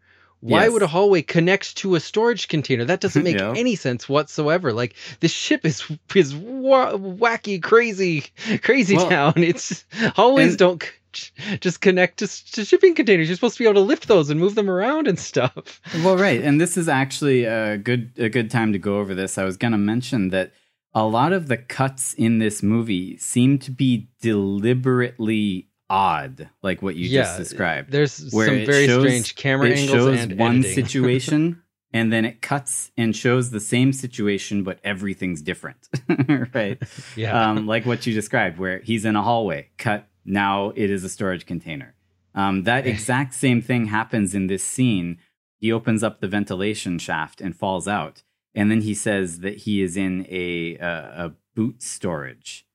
Why 0.46 0.64
Yes. 0.64 0.72
would 0.74 0.82
a 0.84 0.88
hallway 0.88 1.22
connect 1.22 1.78
to 1.78 1.96
a 1.96 2.02
storage 2.02 2.50
container? 2.50 2.84
That 2.84 3.00
doesn't 3.00 3.24
make 3.30 3.38
Yeah. 3.40 3.54
any 3.56 3.76
sense 3.76 4.10
whatsoever. 4.10 4.74
Like 4.74 4.96
the 5.22 5.30
ship 5.30 5.66
is 5.66 5.90
is 6.14 6.36
wa- 6.36 6.94
wacky, 6.94 7.62
crazy, 7.64 8.26
crazy 8.62 8.98
Well, 8.98 9.10
town. 9.10 9.34
It's 9.38 9.86
hallways 10.16 10.50
and- 10.50 10.58
don't 10.60 10.84
c- 11.14 11.58
just 11.62 11.80
connect 11.80 12.20
to, 12.20 12.28
to 12.54 12.66
shipping 12.66 12.94
containers. 12.94 13.30
You're 13.30 13.36
supposed 13.36 13.56
to 13.58 13.64
be 13.64 13.70
able 13.70 13.82
to 13.82 13.88
lift 13.88 14.08
those 14.10 14.30
and 14.30 14.38
move 14.40 14.56
them 14.56 14.70
around 14.70 15.08
and 15.08 15.18
stuff. 15.18 15.80
Well, 16.04 16.18
right, 16.18 16.42
and 16.48 16.60
this 16.60 16.76
is 16.76 16.90
actually 16.90 17.46
a 17.46 17.78
good 17.78 18.12
a 18.18 18.28
good 18.30 18.52
time 18.52 18.74
to 18.74 18.80
go 18.80 18.98
over 19.00 19.16
this. 19.16 19.38
I 19.38 19.46
was 19.46 19.56
going 19.56 19.72
to 19.72 19.78
mention 19.78 20.30
that 20.32 20.52
a 20.94 21.06
lot 21.06 21.32
of 21.32 21.48
the 21.48 21.58
cuts 21.58 22.14
in 22.16 22.40
this 22.40 22.62
movie 22.62 23.16
seem 23.18 23.60
to 23.60 23.72
be 23.72 24.10
deliberately 24.22 25.70
odd, 25.94 26.50
like 26.62 26.82
what 26.82 26.96
you 26.96 27.08
Yeah, 27.08 27.22
just 27.24 27.38
described. 27.38 27.92
There's 27.92 28.32
Where 28.32 28.48
some 28.48 28.66
very 28.66 28.88
shows- 28.88 29.04
strange 29.04 29.36
camera 29.36 29.68
it 29.70 29.78
angles 29.78 29.92
shows 29.92 30.20
and 30.24 30.40
one 30.40 30.58
editing. 30.60 30.74
situation 30.86 31.62
and 31.96 32.12
then 32.12 32.26
it 32.26 32.42
cuts 32.42 32.92
and 32.98 33.16
shows 33.16 33.52
the 33.52 33.60
same 33.60 33.94
situation 33.94 34.64
but 34.64 34.80
everything's 34.84 35.42
different 35.44 35.88
right 36.56 36.82
yeah. 37.16 37.50
um, 37.52 37.68
like 37.68 37.86
what 37.86 38.06
you 38.08 38.14
described 38.14 38.58
where 38.58 38.80
he's 38.80 39.06
in 39.06 39.16
a 39.16 39.22
hallway 39.22 39.70
cut 39.78 40.08
now 40.26 40.72
it 40.76 40.90
is 40.90 41.04
a 41.04 41.10
storage 41.10 41.46
container 41.46 41.94
um, 42.34 42.64
that 42.64 42.88
exact 42.94 43.36
same 43.36 43.62
thing 43.62 43.86
happens 43.86 44.34
in 44.34 44.48
this 44.48 44.64
scene 44.64 45.20
he 45.60 45.72
opens 45.72 46.02
up 46.04 46.20
the 46.20 46.28
ventilation 46.28 46.98
shaft 46.98 47.40
and 47.42 47.56
falls 47.56 47.88
out 47.88 48.24
and 48.56 48.72
then 48.72 48.82
he 48.82 48.96
says 48.96 49.40
that 49.42 49.58
he 49.60 49.84
is 49.84 49.96
in 49.96 50.26
a, 50.30 50.76
a, 50.78 51.26
a 51.26 51.34
boot 51.56 51.84
storage 51.84 52.66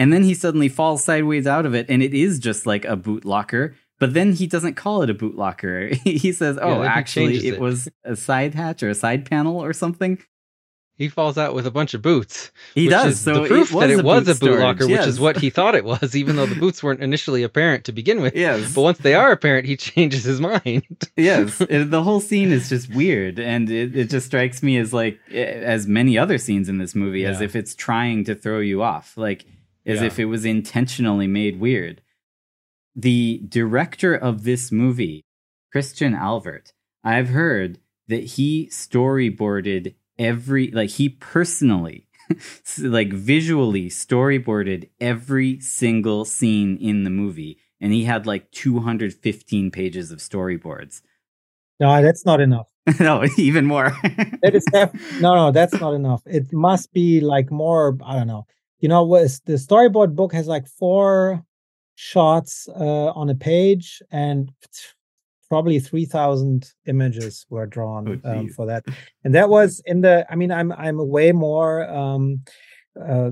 and 0.00 0.12
then 0.12 0.24
he 0.24 0.32
suddenly 0.34 0.68
falls 0.68 1.04
sideways 1.04 1.46
out 1.46 1.66
of 1.66 1.74
it 1.74 1.86
and 1.88 2.02
it 2.02 2.14
is 2.14 2.38
just 2.38 2.64
like 2.66 2.84
a 2.86 2.96
boot 2.96 3.24
locker 3.24 3.76
but 3.98 4.14
then 4.14 4.32
he 4.32 4.46
doesn't 4.46 4.74
call 4.74 5.02
it 5.02 5.10
a 5.10 5.14
boot 5.14 5.36
locker 5.36 5.88
he 6.04 6.32
says 6.32 6.58
oh 6.60 6.80
he 6.82 6.88
actually 6.88 7.36
it, 7.36 7.54
it." 7.54 7.60
was 7.60 7.88
a 8.04 8.16
side 8.16 8.54
hatch 8.54 8.82
or 8.82 8.88
a 8.88 8.94
side 8.94 9.28
panel 9.28 9.62
or 9.62 9.72
something 9.72 10.18
he 10.96 11.08
falls 11.08 11.38
out 11.38 11.54
with 11.54 11.66
a 11.66 11.70
bunch 11.70 11.94
of 11.94 12.02
boots. 12.02 12.50
he 12.74 12.84
which 12.84 12.90
does 12.90 13.12
is 13.14 13.20
so 13.20 13.32
the 13.42 13.48
proof 13.48 13.70
that 13.70 13.88
it 13.88 14.04
was 14.04 14.28
a 14.28 14.34
boot 14.34 14.58
locker, 14.60 14.86
which 14.86 15.00
is 15.06 15.18
what 15.18 15.38
he 15.38 15.48
thought 15.56 15.74
it 15.74 15.82
was, 15.82 16.14
even 16.14 16.36
though 16.36 16.44
the 16.44 16.60
boots 16.60 16.82
weren't 16.82 17.00
initially 17.00 17.42
apparent 17.42 17.86
to 17.86 17.92
begin 17.92 18.20
with. 18.20 18.36
yes 18.36 18.74
But 18.74 18.82
once 18.82 18.98
they 18.98 19.14
are 19.14 19.32
apparent, 19.32 19.64
he 19.66 19.76
changes 19.88 20.24
his 20.24 20.42
mind. 20.42 20.84
yes 21.16 21.58
it- 21.62 21.90
the 21.90 22.02
whole 22.02 22.20
scene 22.20 22.52
is 22.52 22.68
just 22.68 22.94
weird 22.94 23.38
and 23.38 23.70
it, 23.70 23.96
it 23.96 24.10
just 24.10 24.26
strikes 24.26 24.62
me 24.62 24.76
as 24.76 24.92
like 24.92 25.18
as 25.32 25.86
many 25.86 26.18
other 26.18 26.36
scenes 26.36 26.68
in 26.68 26.76
this 26.76 26.94
movie 26.94 27.24
as 27.24 27.40
if 27.40 27.56
it's 27.56 27.74
trying 27.74 28.24
to 28.24 28.34
throw 28.34 28.60
you 28.60 28.82
off 28.82 29.16
like 29.16 29.46
as 29.86 30.00
Yeah. 30.00 30.06
if 30.06 30.18
it 30.18 30.26
was 30.26 30.44
intentionally 30.44 31.26
made 31.26 31.58
weird 31.60 32.02
the 32.96 33.42
director 33.48 34.14
of 34.14 34.42
this 34.44 34.72
movie 34.72 35.24
christian 35.72 36.14
alvart 36.14 36.72
i've 37.04 37.28
heard 37.28 37.78
that 38.08 38.24
he 38.24 38.68
storyboarded 38.72 39.94
every 40.18 40.70
like 40.72 40.90
he 40.90 41.08
personally 41.08 42.06
like 42.78 43.12
visually 43.12 43.88
storyboarded 43.88 44.88
every 45.00 45.60
single 45.60 46.24
scene 46.24 46.76
in 46.78 47.04
the 47.04 47.10
movie 47.10 47.58
and 47.80 47.92
he 47.92 48.04
had 48.04 48.26
like 48.26 48.50
215 48.50 49.70
pages 49.70 50.10
of 50.10 50.18
storyboards 50.18 51.00
No, 51.78 52.02
that's 52.02 52.26
not 52.26 52.40
enough. 52.40 52.68
no 53.00 53.24
even 53.38 53.64
more 53.66 53.90
That 54.42 54.54
is 54.54 54.64
def- 54.72 55.20
no, 55.20 55.34
no, 55.34 55.50
that's 55.52 55.72
not 55.80 55.94
enough. 55.94 56.22
It 56.26 56.52
must 56.52 56.92
be 56.92 57.20
like 57.20 57.50
more. 57.50 57.96
I 58.04 58.16
don't 58.16 58.26
know. 58.26 58.46
You 58.80 58.88
know, 58.88 59.04
what 59.04 59.22
is 59.22 59.40
the 59.40 59.54
storyboard 59.54 60.14
book 60.14 60.32
has 60.32 60.46
like 60.46 60.66
four 60.66 61.44
shots 61.94 62.68
uh, 62.74 63.10
on 63.10 63.28
a 63.28 63.34
page, 63.34 64.02
and 64.10 64.50
probably 65.48 65.78
three 65.80 66.06
thousand 66.06 66.72
images 66.86 67.46
were 67.50 67.66
drawn 67.66 68.20
Oh, 68.24 68.30
um, 68.30 68.48
for 68.48 68.66
that. 68.66 68.84
And 69.24 69.34
that 69.34 69.50
was 69.50 69.82
in 69.84 70.00
the. 70.00 70.26
I 70.30 70.34
mean, 70.36 70.50
I'm 70.50 70.72
I'm 70.72 70.96
way 71.08 71.32
more 71.32 71.88
um, 71.90 72.42
uh, 73.00 73.30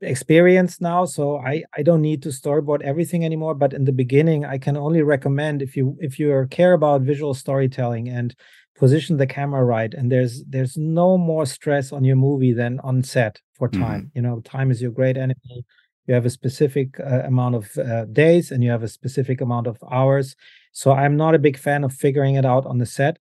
experienced 0.00 0.80
now, 0.80 1.04
so 1.04 1.38
I 1.38 1.64
I 1.76 1.82
don't 1.82 2.00
need 2.00 2.22
to 2.22 2.30
storyboard 2.30 2.82
everything 2.82 3.24
anymore. 3.24 3.54
But 3.54 3.74
in 3.74 3.84
the 3.84 3.92
beginning, 3.92 4.44
I 4.44 4.58
can 4.58 4.76
only 4.76 5.02
recommend 5.02 5.60
if 5.60 5.76
you 5.76 5.96
if 6.00 6.18
you 6.18 6.46
care 6.50 6.72
about 6.72 7.02
visual 7.02 7.34
storytelling 7.34 8.08
and 8.08 8.34
position 8.76 9.16
the 9.16 9.26
camera 9.26 9.64
right 9.64 9.94
and 9.94 10.10
there's 10.10 10.44
there's 10.44 10.76
no 10.76 11.16
more 11.16 11.46
stress 11.46 11.92
on 11.92 12.02
your 12.02 12.16
movie 12.16 12.52
than 12.52 12.80
on 12.80 13.02
set 13.02 13.40
for 13.54 13.68
time. 13.68 14.10
You 14.14 14.22
know 14.22 14.40
time 14.40 14.70
is 14.70 14.82
your 14.82 14.90
great 14.90 15.16
enemy. 15.16 15.64
You 16.06 16.14
have 16.14 16.26
a 16.26 16.30
specific 16.30 17.00
uh, 17.00 17.22
amount 17.24 17.54
of 17.54 17.78
uh, 17.78 18.04
days 18.06 18.50
and 18.50 18.62
you 18.62 18.70
have 18.70 18.82
a 18.82 18.88
specific 18.88 19.40
amount 19.40 19.66
of 19.66 19.78
hours. 19.90 20.36
So 20.72 20.92
i'm 20.92 21.16
not 21.16 21.34
a 21.34 21.38
big 21.38 21.56
fan 21.56 21.84
of 21.84 21.92
figuring 21.92 22.34
it 22.34 22.44
out 22.44 22.66
on 22.66 22.78
the 22.78 22.86
set. 22.86 23.18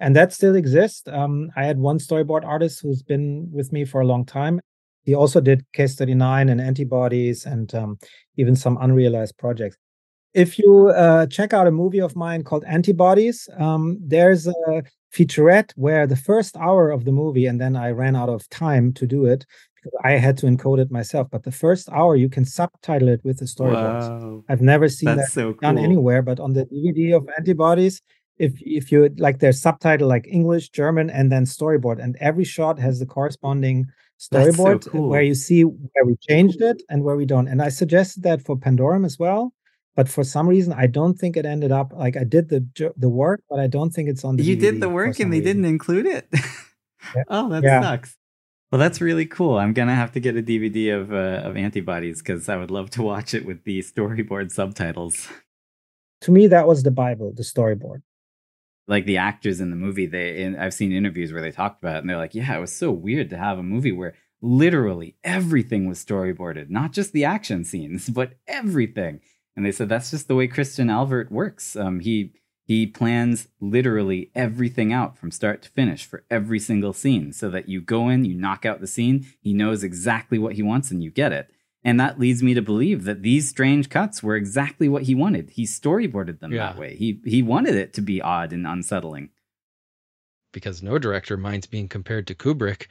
And 0.00 0.16
that 0.16 0.32
still 0.32 0.56
exists. 0.56 1.06
Um, 1.06 1.50
i 1.56 1.64
had 1.64 1.78
one 1.78 1.98
storyboard 1.98 2.44
artist 2.44 2.80
who's 2.82 3.02
been 3.02 3.48
with 3.52 3.72
me 3.72 3.84
for 3.84 4.00
a 4.00 4.06
long 4.06 4.24
time. 4.24 4.60
He 5.04 5.14
also 5.14 5.40
did 5.40 5.64
case 5.72 5.94
39 5.94 6.48
and 6.48 6.60
antibodies 6.60 7.46
and 7.46 7.74
um, 7.74 7.98
even 8.36 8.56
some 8.56 8.76
unrealized 8.80 9.36
projects. 9.38 9.76
If 10.34 10.58
you 10.58 10.88
uh, 10.88 11.26
check 11.26 11.52
out 11.52 11.66
a 11.66 11.72
movie 11.72 12.00
of 12.00 12.14
mine 12.14 12.44
called 12.44 12.64
Antibodies, 12.64 13.48
um, 13.58 13.98
there's 14.00 14.46
a 14.46 14.82
featurette 15.12 15.72
where 15.76 16.06
the 16.06 16.16
first 16.16 16.56
hour 16.56 16.90
of 16.90 17.04
the 17.04 17.12
movie, 17.12 17.46
and 17.46 17.60
then 17.60 17.76
I 17.76 17.90
ran 17.90 18.16
out 18.16 18.28
of 18.28 18.48
time 18.48 18.92
to 18.94 19.06
do 19.06 19.24
it 19.24 19.44
because 19.74 19.98
I 20.04 20.12
had 20.12 20.36
to 20.38 20.46
encode 20.46 20.80
it 20.80 20.90
myself. 20.90 21.28
But 21.30 21.44
the 21.44 21.52
first 21.52 21.88
hour, 21.90 22.16
you 22.16 22.28
can 22.28 22.44
subtitle 22.44 23.08
it 23.08 23.20
with 23.24 23.38
the 23.38 23.46
storyboards. 23.46 24.08
wow 24.08 24.44
I've 24.48 24.60
never 24.60 24.88
seen 24.88 25.16
that's 25.16 25.28
that 25.28 25.32
so 25.32 25.52
cool 25.52 25.60
done 25.60 25.78
anywhere, 25.78 26.22
but 26.22 26.40
on 26.40 26.52
the 26.52 26.66
DVD 26.66 27.16
of 27.16 27.28
Antibodies, 27.36 28.02
if 28.38 28.54
if 28.60 28.90
you 28.90 29.10
like, 29.18 29.38
there's 29.38 29.60
subtitle 29.60 30.08
like 30.08 30.26
English, 30.26 30.70
German, 30.70 31.10
and 31.10 31.30
then 31.30 31.44
storyboard, 31.44 32.02
and 32.02 32.16
every 32.20 32.44
shot 32.44 32.78
has 32.78 32.98
the 32.98 33.06
corresponding 33.06 33.86
That's 34.30 34.56
so 34.56 34.62
storyboard 34.62 34.86
uh, 34.86 34.90
cool. 34.90 35.08
where 35.08 35.22
you 35.22 35.34
see 35.34 35.62
where 35.62 36.06
we 36.06 36.16
changed 36.28 36.62
it 36.62 36.82
and 36.88 37.04
where 37.04 37.16
we 37.16 37.26
don't. 37.26 37.48
And 37.48 37.60
I 37.60 37.68
suggested 37.68 38.22
that 38.22 38.42
for 38.42 38.56
Pandorum 38.56 39.04
as 39.04 39.18
well, 39.18 39.52
but 39.96 40.08
for 40.08 40.24
some 40.24 40.48
reason 40.48 40.72
I 40.72 40.86
don't 40.86 41.18
think 41.18 41.36
it 41.36 41.44
ended 41.46 41.72
up 41.72 41.92
like 41.94 42.16
I 42.16 42.24
did 42.24 42.48
the 42.48 42.66
the 42.96 43.08
work, 43.08 43.42
but 43.50 43.58
I 43.60 43.66
don't 43.66 43.90
think 43.90 44.08
it's 44.08 44.24
on 44.24 44.36
the. 44.36 44.44
you 44.44 44.56
did 44.56 44.80
the 44.80 44.88
work 44.88 45.18
and 45.20 45.32
they 45.32 45.38
reason. 45.40 45.56
didn't 45.62 45.64
include 45.66 46.06
it 46.06 46.28
Yeah. 46.32 47.24
oh 47.28 47.48
that 47.50 47.62
Yeah. 47.62 47.80
sucks 47.82 48.16
well 48.70 48.78
that's 48.78 49.00
really 49.00 49.26
cool 49.26 49.58
i'm 49.58 49.72
gonna 49.72 49.94
have 49.96 50.12
to 50.12 50.20
get 50.20 50.36
a 50.36 50.42
dvd 50.42 50.94
of 50.94 51.12
uh, 51.12 51.48
of 51.48 51.56
antibodies 51.56 52.18
because 52.22 52.48
i 52.48 52.56
would 52.56 52.70
love 52.70 52.88
to 52.90 53.02
watch 53.02 53.34
it 53.34 53.44
with 53.44 53.64
the 53.64 53.80
storyboard 53.80 54.52
subtitles 54.52 55.28
To 56.22 56.30
me, 56.30 56.46
that 56.48 56.66
was 56.66 56.82
the 56.82 56.90
Bible, 56.90 57.32
the 57.34 57.42
storyboard. 57.42 58.02
like 58.86 59.06
the 59.06 59.16
actors 59.16 59.60
in 59.60 59.70
the 59.70 59.76
movie 59.76 60.06
they 60.06 60.42
in, 60.42 60.56
i've 60.56 60.74
seen 60.74 60.92
interviews 60.92 61.32
where 61.32 61.42
they 61.42 61.50
talked 61.50 61.82
about 61.82 61.96
it 61.96 61.98
and 62.00 62.08
they're 62.10 62.16
like 62.24 62.34
yeah 62.34 62.54
it 62.56 62.60
was 62.60 62.74
so 62.76 62.90
weird 62.92 63.30
to 63.30 63.38
have 63.38 63.58
a 63.58 63.62
movie 63.74 63.92
where 63.92 64.14
literally 64.42 65.16
everything 65.24 65.88
was 65.88 66.04
storyboarded 66.04 66.68
not 66.70 66.92
just 66.92 67.12
the 67.12 67.24
action 67.24 67.64
scenes 67.64 68.08
but 68.10 68.34
everything 68.46 69.20
and 69.56 69.64
they 69.66 69.72
said 69.72 69.88
that's 69.88 70.10
just 70.10 70.28
the 70.28 70.34
way 70.34 70.46
christian 70.46 70.88
alvart 70.88 71.30
works 71.30 71.76
um, 71.76 72.00
he 72.00 72.32
he 72.64 72.86
plans 72.86 73.48
literally 73.60 74.30
everything 74.34 74.92
out 74.92 75.18
from 75.18 75.30
start 75.30 75.60
to 75.62 75.68
finish 75.70 76.04
for 76.04 76.24
every 76.30 76.58
single 76.58 76.92
scene 76.92 77.32
so 77.32 77.50
that 77.50 77.68
you 77.68 77.80
go 77.80 78.08
in 78.08 78.24
you 78.24 78.34
knock 78.34 78.64
out 78.64 78.80
the 78.80 78.86
scene 78.86 79.26
he 79.40 79.52
knows 79.52 79.82
exactly 79.84 80.38
what 80.38 80.54
he 80.54 80.62
wants 80.62 80.90
and 80.90 81.02
you 81.02 81.10
get 81.10 81.32
it 81.32 81.50
and 81.82 81.98
that 81.98 82.20
leads 82.20 82.42
me 82.42 82.52
to 82.54 82.60
believe 82.62 83.04
that 83.04 83.22
these 83.22 83.48
strange 83.48 83.88
cuts 83.88 84.22
were 84.22 84.36
exactly 84.36 84.86
what 84.86 85.04
he 85.04 85.14
wanted. 85.14 85.48
He 85.48 85.64
storyboarded 85.64 86.38
them 86.38 86.52
Yeah. 86.52 86.66
that 86.66 86.78
way. 86.78 86.94
He 86.94 87.22
he 87.24 87.40
wanted 87.42 87.74
it 87.74 87.94
to 87.94 88.02
be 88.02 88.20
odd 88.20 88.52
and 88.52 88.66
unsettling. 88.66 89.30
Because 90.52 90.82
no 90.82 90.98
director 90.98 91.36
minds 91.36 91.66
being 91.66 91.88
compared 91.88 92.26
to 92.26 92.34
Kubrick. 92.34 92.86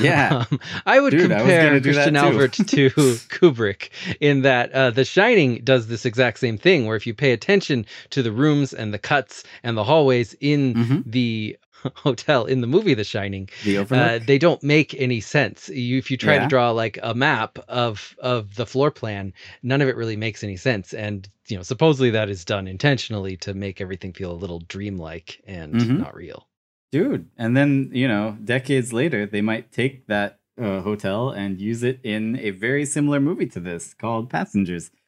Yeah. 0.00 0.44
Um, 0.52 0.60
I 0.86 0.98
would 1.00 1.10
Dude, 1.10 1.22
compare 1.30 1.78
that 1.78 1.82
Christian. 1.82 2.14
Alvart 2.16 2.52
to 2.68 2.88
Kubrick 3.28 3.90
in 4.20 4.42
that 4.42 4.72
uh, 4.72 4.90
The 4.90 5.04
Shining 5.04 5.60
does 5.62 5.86
this 5.88 6.06
exact 6.06 6.38
same 6.38 6.56
thing, 6.58 6.86
where 6.86 6.96
if 6.96 7.06
you 7.06 7.12
pay 7.14 7.32
attention 7.32 7.84
to 8.10 8.22
the 8.22 8.32
rooms 8.32 8.72
and 8.72 8.94
the 8.94 8.98
cuts 8.98 9.44
and 9.62 9.76
the 9.76 9.84
hallways 9.84 10.34
in 10.40 10.74
Mhm. 10.74 11.02
the 11.06 11.58
hotel 11.96 12.46
in 12.46 12.60
the 12.60 12.66
movie 12.66 12.94
The 12.94 13.04
Shining, 13.04 13.50
The 13.64 13.78
uh, 13.78 14.18
they 14.24 14.38
don't 14.38 14.62
make 14.62 14.94
any 14.94 15.20
sense. 15.20 15.68
You, 15.68 15.98
if 15.98 16.10
you 16.10 16.16
try 16.16 16.34
Yeah. 16.34 16.42
to 16.44 16.48
draw 16.48 16.70
like 16.70 16.98
a 17.02 17.14
map 17.14 17.58
of 17.68 18.14
of 18.18 18.54
the 18.54 18.66
floor 18.66 18.90
plan, 18.90 19.34
none 19.62 19.82
of 19.82 19.88
it 19.88 19.96
really 19.96 20.16
makes 20.16 20.42
any 20.44 20.56
sense. 20.56 20.94
And 20.94 21.28
you 21.48 21.56
know, 21.56 21.62
supposedly 21.62 22.10
that 22.10 22.30
is 22.30 22.44
done 22.44 22.68
intentionally 22.68 23.36
to 23.38 23.52
make 23.52 23.80
everything 23.80 24.12
feel 24.12 24.32
a 24.32 24.42
little 24.42 24.60
dreamlike 24.60 25.42
and 25.46 25.74
Mhm. 25.74 25.98
not 25.98 26.14
real. 26.14 26.46
Dude, 26.92 27.30
and 27.36 27.56
then 27.56 27.90
you 27.92 28.06
know, 28.06 28.36
decades 28.44 28.92
later, 28.92 29.26
they 29.26 29.40
might 29.40 29.72
take 29.72 30.06
that 30.06 30.38
uh, 30.60 30.82
hotel 30.82 31.30
and 31.30 31.60
use 31.60 31.82
it 31.82 32.00
in 32.04 32.38
a 32.38 32.50
very 32.50 32.84
similar 32.84 33.18
movie 33.18 33.46
to 33.46 33.60
this 33.60 33.94
called 33.94 34.30
Passengers. 34.30 34.90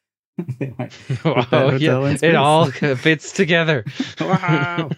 They 0.59 0.74
might 0.76 0.91
put 1.09 1.51
that 1.51 1.70
hotel 1.70 2.11
yeah, 2.11 2.16
it 2.20 2.35
all 2.35 2.68
fits 2.70 3.30
together. 3.30 3.85
Wow. 4.20 4.91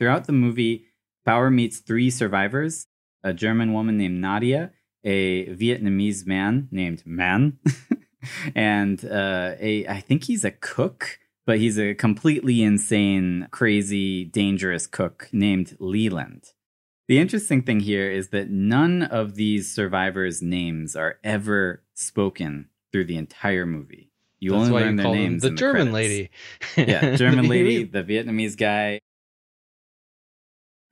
Throughout 0.00 0.26
the 0.26 0.32
movie, 0.32 0.86
Bower 1.24 1.50
meets 1.50 1.78
three 1.78 2.10
survivors 2.10 2.88
a 3.22 3.32
German 3.32 3.72
woman 3.72 3.96
named 3.98 4.20
Nadia, 4.20 4.72
a 5.04 5.46
Vietnamese 5.46 6.26
man 6.26 6.68
named 6.70 7.02
Man, 7.06 7.58
and 8.54 9.04
uh, 9.04 9.54
a, 9.58 9.86
I 9.86 10.00
think 10.00 10.24
he's 10.24 10.44
a 10.44 10.50
cook, 10.50 11.18
but 11.48 11.58
he's 11.58 11.78
a 11.78 11.94
completely 11.94 12.62
insane, 12.62 13.48
crazy, 13.50 14.22
dangerous 14.22 14.86
cook 14.86 15.30
named 15.32 15.74
Leland. 15.80 16.52
The 17.06 17.18
interesting 17.18 17.62
thing 17.62 17.80
here 17.80 18.10
is 18.10 18.28
that 18.28 18.50
none 18.50 19.02
of 19.02 19.34
these 19.34 19.72
survivors' 19.72 20.42
names 20.42 20.94
are 20.94 21.16
ever 21.24 21.82
spoken 21.94 22.68
through 22.92 23.06
the 23.06 23.16
entire 23.16 23.64
movie. 23.64 24.12
You 24.40 24.50
That's 24.50 24.68
only 24.68 24.72
learn 24.72 24.98
you 24.98 25.02
their 25.02 25.14
names. 25.14 25.40
the 25.40 25.52
German 25.52 25.90
lady. 25.90 26.28
yeah, 26.76 27.16
German 27.16 27.48
lady, 27.48 27.84
the 27.84 28.04
Vietnamese 28.04 28.54
guy. 28.58 29.00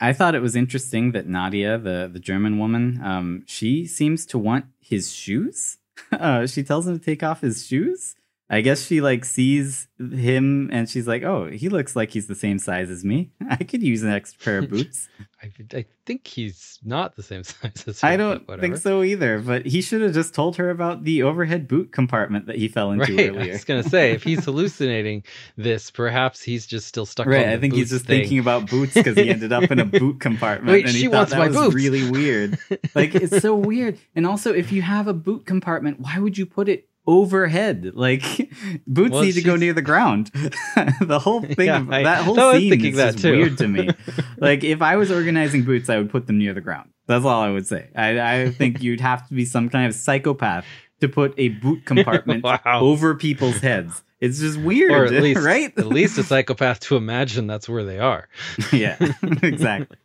I 0.01 0.15
thought 0.15 0.35
it 0.35 0.41
was 0.41 0.57
interesting 0.57 1.13
that 1.13 1.27
Nadia, 1.27 1.77
the 1.77 2.09
the 2.11 2.19
German 2.19 2.59
woman, 2.59 2.99
um, 3.05 3.45
she 3.47 3.85
seems 3.87 4.25
to 4.27 4.39
want 4.39 4.65
his 4.81 5.13
shoes. 5.13 5.77
Uh, 6.13 6.47
she 6.47 6.63
tells 6.63 6.87
him 6.87 6.99
to 6.99 7.03
take 7.05 7.23
off 7.23 7.41
his 7.41 7.67
shoes. 7.67 8.17
I 8.49 8.61
guess 8.61 8.87
she 8.87 9.01
like 9.01 9.25
sees 9.25 9.89
him 9.99 10.71
and 10.73 10.89
she's 10.89 11.09
like, 11.09 11.25
"Oh, 11.25 11.47
he 11.51 11.69
looks 11.69 11.97
like 11.97 12.11
he's 12.11 12.29
the 12.29 12.35
same 12.37 12.61
size 12.61 12.91
as 12.91 13.05
me. 13.05 13.33
I 13.51 13.57
could 13.57 13.83
use 13.83 14.05
an 14.05 14.11
extra 14.13 14.41
pair 14.45 14.59
of 14.59 14.71
boots." 14.71 15.09
I, 15.43 15.51
I 15.77 15.85
think 16.07 16.27
he's 16.29 16.79
not 16.85 17.17
the 17.17 17.23
same 17.25 17.43
size 17.45 17.85
as 17.89 18.05
I 18.05 18.17
don't 18.17 18.47
think 18.61 18.77
so 18.77 19.03
either. 19.03 19.41
But 19.41 19.67
he 19.67 19.83
should 19.83 20.01
have 20.01 20.15
just 20.15 20.33
told 20.33 20.57
her 20.59 20.71
about 20.71 21.03
the 21.03 21.25
overhead 21.25 21.67
boot 21.67 21.91
compartment 21.91 22.47
that 22.47 22.55
he 22.57 22.69
fell 22.69 22.93
into 22.93 23.13
Right, 23.17 23.27
I 23.27 23.29
earlier. 23.31 23.53
was 23.55 23.65
gonna 23.65 23.83
say 23.83 24.13
if 24.13 24.23
he's 24.23 24.45
hallucinating 24.45 25.25
this, 25.57 25.91
perhaps 25.91 26.41
he's 26.41 26.67
just 26.69 26.87
still 26.87 27.05
stuck. 27.07 27.27
Right, 27.27 27.49
I 27.49 27.59
think 27.59 27.75
he's 27.75 27.91
just 27.91 28.07
thing. 28.07 28.21
thinking 28.21 28.39
about 28.39 28.71
boots 28.71 28.95
because 28.95 29.17
he 29.17 29.29
ended 29.29 29.53
up 29.53 29.71
in 29.73 29.81
a 29.81 29.85
boot 29.85 30.21
compartment. 30.21 30.73
Wait, 30.73 30.87
and 30.87 30.95
he 30.95 31.01
she 31.03 31.07
thought 31.07 31.15
wants 31.17 31.33
that 31.33 31.39
my 31.39 31.49
was 31.49 31.57
boots. 31.57 31.75
really 31.75 32.09
weird. 32.11 32.59
Like 32.95 33.15
it's 33.17 33.43
so 33.43 33.57
weird. 33.57 33.99
And 34.15 34.25
also, 34.25 34.53
if 34.55 34.71
you 34.71 34.83
have 34.83 35.09
a 35.09 35.15
boot 35.15 35.47
compartment, 35.47 35.99
why 36.01 36.19
would 36.21 36.39
you 36.39 36.47
put 36.47 36.69
it 36.69 36.89
overhead? 37.07 37.93
Like 37.95 38.23
boots 38.87 39.13
Well, 39.13 39.23
need 39.23 39.33
to 39.33 39.43
go 39.43 39.57
near 39.57 39.73
the 39.73 39.83
ground. 39.83 40.31
the 41.01 41.19
whole 41.23 41.41
thing, 41.43 41.67
Yeah, 41.67 41.79
of, 41.81 41.91
I- 41.91 42.03
that 42.05 42.25
whole 42.25 42.39
I 42.41 42.59
scene 42.59 42.85
is 42.85 42.97
that 42.97 43.13
just 43.13 43.23
too. 43.25 43.33
weird 43.37 43.59
to 43.59 43.69
me. 43.69 43.91
like 44.39 44.65
if 44.65 44.83
I 44.83 44.97
was 44.97 45.11
organizing 45.11 45.65
boots, 45.65 45.89
I 45.89 45.99
would 45.99 46.11
put 46.11 46.27
them 46.27 46.39
near 46.39 46.55
the 46.55 46.61
ground. 46.61 46.91
That's 47.07 47.25
all 47.25 47.41
I 47.43 47.51
would 47.51 47.67
say. 47.67 47.89
I, 47.95 48.43
I 48.43 48.51
think 48.51 48.83
you'd 48.83 49.01
have 49.01 49.29
to 49.29 49.35
be 49.35 49.45
some 49.45 49.69
kind 49.69 49.87
of 49.87 49.95
psychopath 49.95 50.65
to 51.01 51.09
put 51.09 51.35
a 51.39 51.49
boot 51.51 51.85
compartment 51.85 52.43
Wow. 52.43 52.61
over 52.81 53.15
people's 53.15 53.59
heads. 53.59 54.03
It's 54.19 54.41
just 54.41 54.59
weird, 54.59 54.91
or 54.93 55.05
at 55.05 55.23
least, 55.23 55.43
right? 55.45 55.77
at 55.79 55.87
least 55.87 56.17
a 56.19 56.23
psychopath 56.25 56.81
to 56.81 56.97
imagine 56.97 57.47
that's 57.47 57.69
where 57.69 57.85
they 57.85 57.99
are. 57.99 58.29
yeah, 58.73 58.97
exactly. 59.43 59.97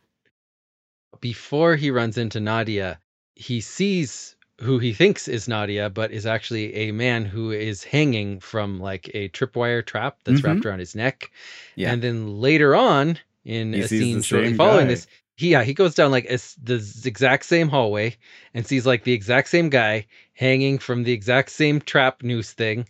Before 1.20 1.76
he 1.76 1.90
runs 1.90 2.18
into 2.18 2.38
Nadia, 2.40 2.98
he 3.34 3.60
sees 3.60 4.36
who 4.60 4.78
he 4.78 4.92
thinks 4.92 5.28
is 5.28 5.48
Nadia, 5.48 5.90
but 5.90 6.12
is 6.12 6.26
actually 6.26 6.74
a 6.74 6.92
man 6.92 7.24
who 7.24 7.50
is 7.50 7.82
hanging 7.84 8.38
from 8.40 8.80
like 8.80 9.10
a 9.14 9.28
tripwire 9.30 9.84
trap 9.84 10.18
that's 10.24 10.40
Mhm. 10.40 10.44
wrapped 10.44 10.66
around 10.66 10.78
his 10.78 10.94
neck. 10.94 11.30
Yeah. 11.76 11.92
And 11.92 12.02
then 12.02 12.40
later 12.40 12.74
on 12.74 13.18
in 13.44 13.72
He 13.72 13.80
a 13.80 13.88
scene 13.88 14.22
shortly 14.22 14.54
following 14.54 14.86
guy. 14.86 14.94
this, 14.94 15.06
he, 15.36 15.50
yeah, 15.50 15.64
he 15.64 15.74
goes 15.74 15.94
down 15.94 16.10
like 16.10 16.26
a 16.30 16.38
the 16.62 16.84
exact 17.04 17.44
same 17.44 17.68
hallway 17.68 18.16
and 18.54 18.66
sees 18.66 18.86
like 18.86 19.04
the 19.04 19.12
exact 19.12 19.48
same 19.48 19.68
guy 19.68 20.06
hanging 20.34 20.78
from 20.78 21.02
the 21.02 21.12
exact 21.12 21.50
same 21.50 21.80
trap 21.80 22.22
noose 22.22 22.52
thing, 22.52 22.86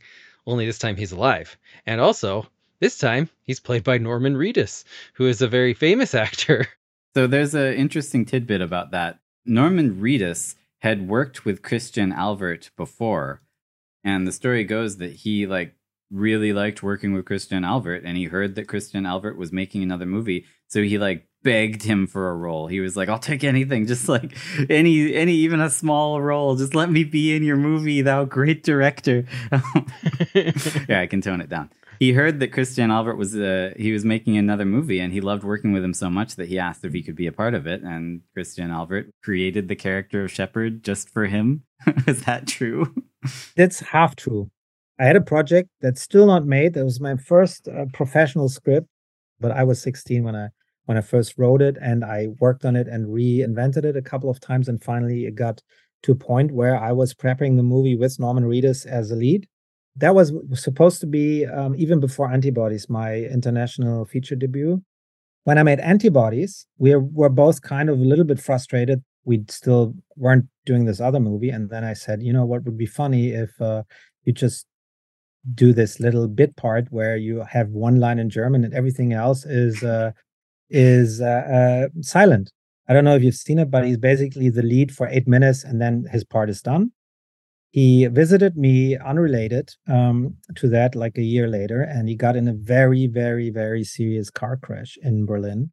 only 0.47 0.67
this 0.67 0.79
time 0.79 0.97
he's 0.97 1.13
alive. 1.13 1.57
And 1.87 2.01
also, 2.01 2.47
this 2.81 2.99
time 2.99 3.31
he's 3.45 3.61
played 3.61 3.85
by 3.85 3.97
Norman 3.99 4.37
Reedus, 4.37 4.85
who 5.15 5.27
is 5.27 5.41
a 5.41 5.49
very 5.49 5.73
famous 5.73 6.15
actor. 6.27 6.67
So 7.15 7.27
there's 7.27 7.55
an 7.55 7.75
interesting 7.75 8.25
tidbit 8.25 8.61
about 8.61 8.91
that. 8.91 9.19
Norman 9.47 10.01
Reedus 10.01 10.57
had 10.83 11.09
worked 11.09 11.45
with 11.45 11.63
Christian 11.63 12.13
Alvart 12.13 12.71
before, 12.77 13.41
and 14.03 14.27
the 14.27 14.33
story 14.33 14.65
goes 14.65 14.97
that 14.97 15.13
he 15.13 15.47
like 15.47 15.77
really 16.11 16.53
liked 16.53 16.83
working 16.83 17.13
with 17.13 17.25
Christian 17.25 17.63
Alvart, 17.63 18.03
and 18.05 18.17
he 18.17 18.25
heard 18.25 18.57
that 18.57 18.67
Christian 18.67 19.05
Alvart 19.05 19.37
was 19.37 19.53
making 19.53 19.85
another 19.85 20.07
movie, 20.07 20.45
so 20.67 20.83
he 20.83 20.99
like 20.99 21.29
begged 21.45 21.85
him 21.85 22.09
for 22.09 22.29
a 22.29 22.35
role. 22.35 22.67
He 22.67 22.81
was 22.81 22.97
like, 22.97 23.09
"I'll 23.09 23.21
take 23.21 23.45
anything, 23.45 23.87
just 23.87 24.09
like 24.09 24.37
any 24.69 25.15
any 25.15 25.35
even 25.35 25.61
a 25.61 25.71
small 25.71 26.21
role. 26.21 26.57
Just 26.57 26.75
let 26.75 26.91
me 26.91 27.05
be 27.05 27.35
in 27.35 27.45
your 27.45 27.57
movie, 27.57 28.03
thou 28.03 28.25
great 28.25 28.65
director." 28.65 29.25
yeah, 30.35 31.01
I 31.01 31.07
can 31.09 31.21
tone 31.21 31.41
it 31.41 31.49
down. 31.49 31.71
He 32.03 32.15
heard 32.15 32.41
that 32.41 32.49
Christian 32.49 32.91
Alvart 32.91 33.17
was 33.17 33.37
uh, 33.37 33.75
he 33.77 33.93
was 33.93 34.05
making 34.05 34.37
another 34.37 34.65
movie, 34.65 34.99
and 34.99 35.13
he 35.13 35.21
loved 35.21 35.45
working 35.45 35.71
with 35.71 35.85
him 35.85 35.95
so 35.95 36.11
much 36.11 36.35
that 36.35 36.49
he 36.49 36.59
asked 36.59 36.85
if 36.85 36.93
he 36.93 37.01
could 37.01 37.15
be 37.15 37.29
a 37.29 37.33
part 37.33 37.55
of 37.55 37.65
it. 37.69 37.81
And 37.83 38.23
Christian 38.35 38.71
Alvart 38.71 39.13
created 39.23 39.69
the 39.69 39.77
character 39.77 40.25
of 40.25 40.33
Shepard 40.33 40.83
just 40.83 41.09
for 41.11 41.27
him. 41.27 41.63
Is 42.09 42.25
that 42.25 42.49
true? 42.49 42.93
That's 43.55 43.79
half 43.79 44.17
true. 44.17 44.51
I 44.99 45.05
had 45.05 45.15
a 45.15 45.21
project 45.21 45.69
that's 45.81 46.03
still 46.03 46.27
not 46.27 46.45
made. 46.45 46.75
That 46.75 46.85
was 46.85 46.99
my 46.99 47.15
first 47.15 47.69
uh, 47.69 47.85
professional 47.93 48.49
script, 48.49 48.89
but 49.39 49.53
I 49.53 49.63
was 49.63 49.81
16 49.81 50.25
when 50.25 50.35
I 50.35 50.49
when 50.87 50.99
I 50.99 51.03
first 51.03 51.39
wrote 51.39 51.63
it, 51.63 51.77
and 51.81 52.05
I 52.05 52.31
worked 52.41 52.65
on 52.65 52.75
it 52.75 52.89
and 52.89 53.15
reinvented 53.15 53.85
it 53.85 53.97
a 53.97 54.03
couple 54.03 54.29
of 54.29 54.41
times, 54.41 54.69
and 54.69 54.83
finally 54.83 55.27
it 55.27 55.37
got 55.37 55.63
to 56.03 56.11
a 56.11 56.17
point 56.17 56.51
where 56.51 56.77
I 56.77 56.91
was 56.91 57.15
prepping 57.15 57.55
the 57.55 57.63
movie 57.63 57.95
with 57.95 58.19
Norman 58.19 58.43
Reedus 58.43 58.87
as 58.87 59.13
a 59.13 59.15
lead. 59.15 59.47
That 59.97 60.15
was 60.15 60.33
supposed 60.55 61.01
to 61.01 61.07
be 61.07 61.47
um, 61.47 61.75
even 61.77 62.01
before 62.01 62.33
Antibodies, 62.33 62.89
my 62.89 63.17
international 63.17 64.05
feature 64.07 64.37
debut. 64.37 64.83
When 65.45 65.59
I 65.59 65.63
made 65.63 65.81
Antibodies, 65.81 66.67
we 66.79 66.95
were 66.97 67.29
both 67.29 67.63
kind 67.63 67.91
of 67.91 67.99
a 67.99 68.05
little 68.05 68.25
bit 68.25 68.41
frustrated. 68.41 69.03
We 69.25 69.45
still 69.49 69.95
weren't 70.17 70.47
doing 70.65 70.85
this 70.87 71.01
other 71.01 71.21
movie, 71.21 71.51
and 71.51 71.69
then 71.69 71.85
I 71.85 71.93
said, 71.93 72.23
you 72.23 72.33
know 72.33 72.45
what 72.45 72.65
would 72.65 72.79
be 72.79 72.87
funny 72.87 73.31
if 73.31 73.61
uh, 73.61 73.83
you 74.25 74.33
just 74.33 74.67
do 75.55 75.73
this 75.73 76.01
little 76.01 76.29
bit 76.29 76.57
part 76.57 76.87
where 76.91 77.17
you 77.17 77.41
have 77.51 77.69
one 77.71 77.99
line 77.99 78.19
in 78.19 78.31
German 78.31 78.65
and 78.65 78.73
everything 78.73 79.13
else 79.13 79.45
is 79.45 79.83
uh, 79.83 80.13
is 80.71 81.21
uh, 81.21 81.89
uh, 81.89 81.89
silent. 82.01 82.51
I 82.89 82.95
don't 82.95 83.05
know 83.05 83.15
if 83.15 83.23
you've 83.23 83.35
seen 83.35 83.59
it, 83.59 83.71
but 83.71 83.85
he's 83.85 83.99
basically 83.99 84.49
the 84.49 84.63
lead 84.63 84.93
for 84.95 85.07
eight 85.09 85.29
minutes, 85.29 85.65
and 85.65 85.81
then 85.81 86.07
his 86.11 86.25
part 86.25 86.49
is 86.51 86.63
done. 86.63 86.93
He 87.73 88.07
visited 88.07 88.55
me 88.55 88.99
unrelated 88.99 89.71
um, 89.89 90.37
to 90.57 90.69
that 90.69 90.95
like 90.95 91.17
a 91.17 91.23
year 91.23 91.49
later, 91.49 91.81
and 91.81 92.07
he 92.07 92.15
got 92.15 92.37
in 92.37 92.47
a 92.47 92.53
very, 92.53 93.07
very, 93.07 93.49
very 93.49 93.83
serious 93.83 94.29
car 94.29 94.59
crash 94.59 94.99
in 95.03 95.25
Berlin. 95.25 95.73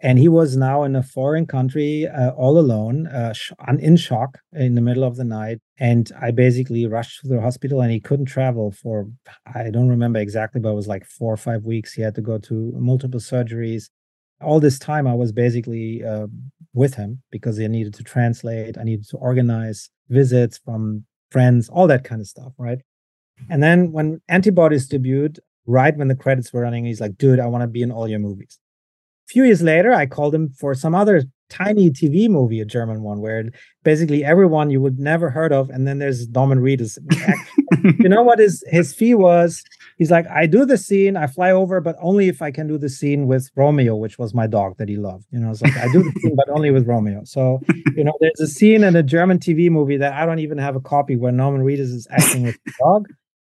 And 0.00 0.18
he 0.18 0.28
was 0.28 0.56
now 0.56 0.84
in 0.84 0.96
a 0.96 1.02
foreign 1.02 1.46
country 1.46 2.06
uh, 2.08 2.30
all 2.30 2.58
alone, 2.58 3.06
uh, 3.08 3.34
sh- 3.34 3.52
in 3.78 3.96
shock 3.96 4.38
in 4.52 4.74
the 4.74 4.80
middle 4.80 5.04
of 5.04 5.16
the 5.16 5.24
night. 5.24 5.60
And 5.78 6.10
I 6.20 6.30
basically 6.30 6.86
rushed 6.86 7.20
to 7.20 7.28
the 7.28 7.42
hospital, 7.42 7.82
and 7.82 7.92
he 7.92 8.00
couldn't 8.00 8.26
travel 8.26 8.72
for, 8.72 9.06
I 9.54 9.68
don't 9.68 9.88
remember 9.90 10.20
exactly, 10.20 10.62
but 10.62 10.70
it 10.70 10.76
was 10.76 10.88
like 10.88 11.04
four 11.04 11.32
or 11.32 11.38
five 11.38 11.66
weeks. 11.66 11.92
He 11.92 12.00
had 12.02 12.14
to 12.14 12.22
go 12.22 12.38
to 12.38 12.72
multiple 12.76 13.20
surgeries. 13.20 13.90
All 14.40 14.60
this 14.60 14.78
time, 14.78 15.06
I 15.06 15.14
was 15.14 15.30
basically 15.30 16.02
uh, 16.02 16.26
with 16.72 16.94
him 16.94 17.22
because 17.30 17.60
I 17.60 17.66
needed 17.66 17.94
to 17.94 18.02
translate, 18.02 18.78
I 18.78 18.84
needed 18.84 19.08
to 19.10 19.18
organize 19.18 19.90
visits 20.08 20.58
from 20.58 21.04
friends, 21.34 21.68
all 21.68 21.88
that 21.88 22.04
kind 22.04 22.20
of 22.20 22.28
stuff, 22.28 22.52
right? 22.58 22.78
And 23.50 23.60
then 23.60 23.90
when 23.90 24.20
Antibodies 24.28 24.88
debuted, 24.88 25.40
right 25.66 25.96
when 25.96 26.06
the 26.06 26.14
credits 26.14 26.52
were 26.52 26.60
running, 26.60 26.84
he's 26.84 27.00
like, 27.00 27.18
dude, 27.18 27.40
I 27.40 27.46
want 27.46 27.62
to 27.62 27.66
be 27.66 27.82
in 27.82 27.90
all 27.90 28.06
your 28.06 28.20
movies. 28.20 28.56
A 29.28 29.32
few 29.32 29.42
years 29.42 29.60
later, 29.60 29.92
I 29.92 30.06
called 30.06 30.32
him 30.32 30.50
for 30.50 30.76
some 30.76 30.94
other 30.94 31.24
tiny 31.50 31.90
TV 31.90 32.28
movie, 32.28 32.60
a 32.60 32.64
German 32.64 33.02
one, 33.02 33.20
where 33.20 33.50
basically 33.82 34.24
everyone 34.24 34.70
you 34.70 34.80
would 34.80 35.00
never 35.00 35.28
heard 35.28 35.52
of, 35.52 35.70
and 35.70 35.88
then 35.88 35.98
there's 35.98 36.28
Norman 36.28 36.60
Reedus. 36.60 36.98
you 37.98 38.08
know 38.08 38.22
what 38.22 38.38
his 38.38 38.62
his 38.68 38.94
fee 38.94 39.14
was? 39.14 39.64
He's 39.96 40.10
like, 40.10 40.26
I 40.28 40.46
do 40.46 40.64
the 40.64 40.76
scene, 40.76 41.16
I 41.16 41.26
fly 41.26 41.52
over, 41.52 41.80
but 41.80 41.96
only 42.00 42.28
if 42.28 42.42
I 42.42 42.50
can 42.50 42.66
do 42.66 42.78
the 42.78 42.88
scene 42.88 43.26
with 43.26 43.50
Romeo, 43.54 43.94
which 43.94 44.18
was 44.18 44.34
my 44.34 44.46
dog 44.46 44.76
that 44.78 44.88
he 44.88 44.96
loved. 44.96 45.26
You 45.30 45.38
know, 45.38 45.50
it's 45.50 45.62
like 45.62 45.76
I 45.76 45.86
do 45.92 46.02
the 46.02 46.12
scene, 46.20 46.34
but 46.36 46.48
only 46.48 46.70
with 46.70 46.86
Romeo. 46.86 47.22
So, 47.24 47.60
you 47.96 48.02
know, 48.02 48.12
there's 48.20 48.40
a 48.40 48.46
scene 48.46 48.82
in 48.82 48.96
a 48.96 49.02
German 49.02 49.38
TV 49.38 49.70
movie 49.70 49.96
that 49.98 50.12
I 50.12 50.26
don't 50.26 50.40
even 50.40 50.58
have 50.58 50.74
a 50.74 50.80
copy 50.80 51.16
where 51.16 51.32
Norman 51.32 51.62
Reedus 51.62 51.92
is 51.92 52.08
acting 52.10 52.42
with 52.44 52.58
the 52.64 52.72
dog. 52.80 53.06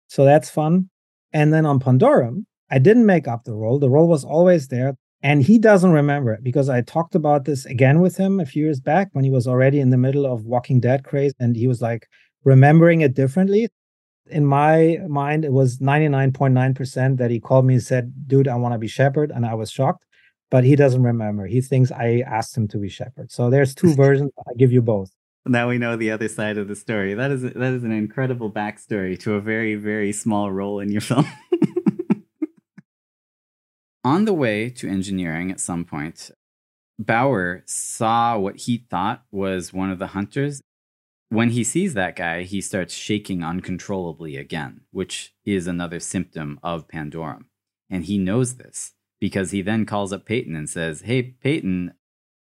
So 0.08 0.24
that's 0.24 0.48
fun. 0.48 0.88
And 1.32 1.52
then 1.52 1.66
on 1.66 1.80
Pandorum, 1.80 2.44
I 2.70 2.78
didn't 2.78 3.06
make 3.06 3.26
up 3.28 3.44
the 3.44 3.54
role. 3.54 3.78
The 3.78 3.90
role 3.90 4.08
was 4.08 4.24
always 4.24 4.68
there. 4.68 4.94
And 5.22 5.42
he 5.42 5.58
doesn't 5.58 5.90
remember 5.90 6.32
it 6.32 6.44
because 6.44 6.68
I 6.68 6.82
talked 6.82 7.14
about 7.14 7.44
this 7.44 7.64
again 7.66 8.00
with 8.00 8.16
him 8.16 8.38
a 8.38 8.46
few 8.46 8.64
years 8.64 8.80
back 8.80 9.08
when 9.12 9.24
he 9.24 9.30
was 9.30 9.48
already 9.48 9.80
in 9.80 9.90
the 9.90 9.96
middle 9.96 10.24
of 10.24 10.44
Walking 10.44 10.78
Dead 10.78 11.04
craze 11.04 11.32
and 11.40 11.56
he 11.56 11.66
was 11.66 11.82
like 11.82 12.06
remembering 12.44 13.00
it 13.00 13.14
differently. 13.14 13.68
In 14.28 14.44
my 14.44 14.98
mind, 15.08 15.44
it 15.44 15.52
was 15.52 15.78
99.9% 15.78 17.18
that 17.18 17.30
he 17.30 17.40
called 17.40 17.64
me 17.64 17.74
and 17.74 17.82
said, 17.82 18.28
Dude, 18.28 18.48
I 18.48 18.56
want 18.56 18.74
to 18.74 18.78
be 18.78 18.88
Shepherd. 18.88 19.30
And 19.30 19.46
I 19.46 19.54
was 19.54 19.70
shocked, 19.70 20.04
but 20.50 20.64
he 20.64 20.76
doesn't 20.76 21.02
remember. 21.02 21.46
He 21.46 21.60
thinks 21.60 21.92
I 21.92 22.24
asked 22.26 22.56
him 22.56 22.68
to 22.68 22.78
be 22.78 22.88
Shepherd. 22.88 23.30
So 23.30 23.50
there's 23.50 23.74
two 23.74 23.94
versions. 24.04 24.32
I 24.48 24.54
give 24.56 24.72
you 24.72 24.82
both. 24.82 25.10
Now 25.48 25.68
we 25.68 25.78
know 25.78 25.94
the 25.94 26.10
other 26.10 26.28
side 26.28 26.58
of 26.58 26.66
the 26.66 26.74
story. 26.74 27.14
That 27.14 27.30
is 27.30 27.42
that 27.42 27.56
is 27.56 27.84
an 27.84 27.92
incredible 27.92 28.50
backstory 28.50 29.16
to 29.20 29.34
a 29.34 29.40
very 29.40 29.76
very 29.76 30.12
small 30.12 30.50
role 30.50 30.80
in 30.80 30.90
your 30.90 31.00
film. 31.00 31.24
On 34.04 34.24
the 34.24 34.34
way 34.34 34.70
to 34.70 34.88
engineering 34.88 35.52
at 35.52 35.60
some 35.60 35.84
point, 35.84 36.32
Bower 36.98 37.62
saw 37.66 38.38
what 38.38 38.56
he 38.56 38.86
thought 38.90 39.22
was 39.30 39.72
one 39.72 39.90
of 39.90 39.98
the 39.98 40.08
hunters. 40.08 40.62
When 41.28 41.50
he 41.50 41.64
sees 41.64 41.94
that 41.94 42.14
guy, 42.16 42.42
he 42.42 42.60
starts 42.60 42.94
shaking 42.94 43.42
uncontrollably 43.42 44.36
again, 44.36 44.82
which 44.92 45.34
is 45.44 45.66
another 45.66 45.98
symptom 46.00 46.60
of 46.62 46.86
Pandorum. 46.88 47.46
And 47.90 48.04
he 48.04 48.16
knows 48.18 48.56
this 48.56 48.92
because 49.20 49.50
he 49.50 49.60
then 49.62 49.86
calls 49.86 50.12
up 50.12 50.24
Peyton 50.24 50.54
and 50.54 50.68
says, 50.70 51.02
Hey, 51.02 51.22
Peyton, 51.22 51.94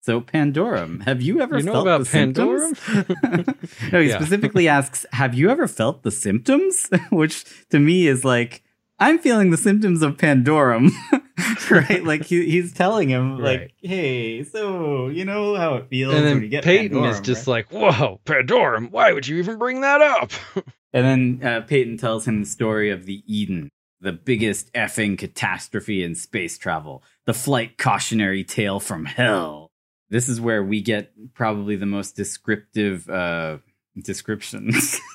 So 0.01 0.21
Pandorum, 0.21 1.03
have 1.05 1.23
you 1.23 1.41
ever 1.41 1.59
You 1.61 1.65
know 1.65 1.73
felt 1.75 1.87
about 1.87 1.99
the 2.01 2.05
symptoms? 2.07 2.81
no, 3.93 4.01
he 4.01 4.09
Yeah. 4.09 4.17
specifically 4.19 4.67
asks, 4.67 5.07
"Have 5.13 5.35
you 5.35 5.49
ever 5.49 5.69
felt 5.69 6.03
the 6.03 6.11
symptoms?" 6.11 6.91
Which 7.13 7.45
to 7.71 7.79
me 7.79 8.09
is 8.09 8.25
like, 8.25 8.65
I'm 9.03 9.19
feeling 9.19 9.51
the 9.51 9.57
symptoms 9.57 10.03
of 10.03 10.17
Pandorum, 10.17 10.91
right? 11.71 12.05
Like 12.05 12.25
he, 12.25 12.49
he's 12.49 12.73
telling 12.73 13.09
him, 13.09 13.39
like, 13.39 13.61
Right. 13.61 13.73
"Hey, 13.83 14.45
so 14.45 15.09
you 15.09 15.25
know 15.25 15.57
how 15.57 15.75
it 15.75 15.89
feels 15.89 16.15
and 16.15 16.25
when 16.25 16.35
then 16.35 16.43
you 16.43 16.49
get 16.49 16.63
Peyton 16.63 17.05
is 17.05 17.21
just 17.21 17.47
right?" 17.49 17.67
like, 17.71 17.73
"Whoa, 17.73 18.21
Pandorum! 18.25 18.91
Why 18.93 19.13
would 19.13 19.27
you 19.27 19.39
even 19.39 19.59
bring 19.59 19.81
that 19.81 20.01
up?" 20.01 20.31
And 20.95 21.41
then 21.41 21.49
uh, 21.51 21.61
Peyton 21.63 21.97
tells 21.97 22.29
him 22.29 22.41
the 22.41 22.47
story 22.47 22.91
of 22.91 23.07
the 23.07 23.23
Eden, 23.27 23.71
the 24.03 24.13
biggest 24.13 24.71
effing 24.75 25.17
catastrophe 25.17 26.05
in 26.05 26.15
space 26.15 26.59
travel, 26.59 27.03
the 27.25 27.33
flight 27.33 27.79
cautionary 27.79 28.45
tale 28.45 28.79
from 28.79 29.07
hell. 29.07 29.71
This 30.11 30.29
is 30.29 30.39
where 30.39 30.63
we 30.63 30.83
get 30.83 31.11
probably 31.33 31.77
the 31.77 31.87
most 31.87 32.15
descriptive 32.15 33.09
uh, 33.09 33.57
descriptions. 34.05 35.01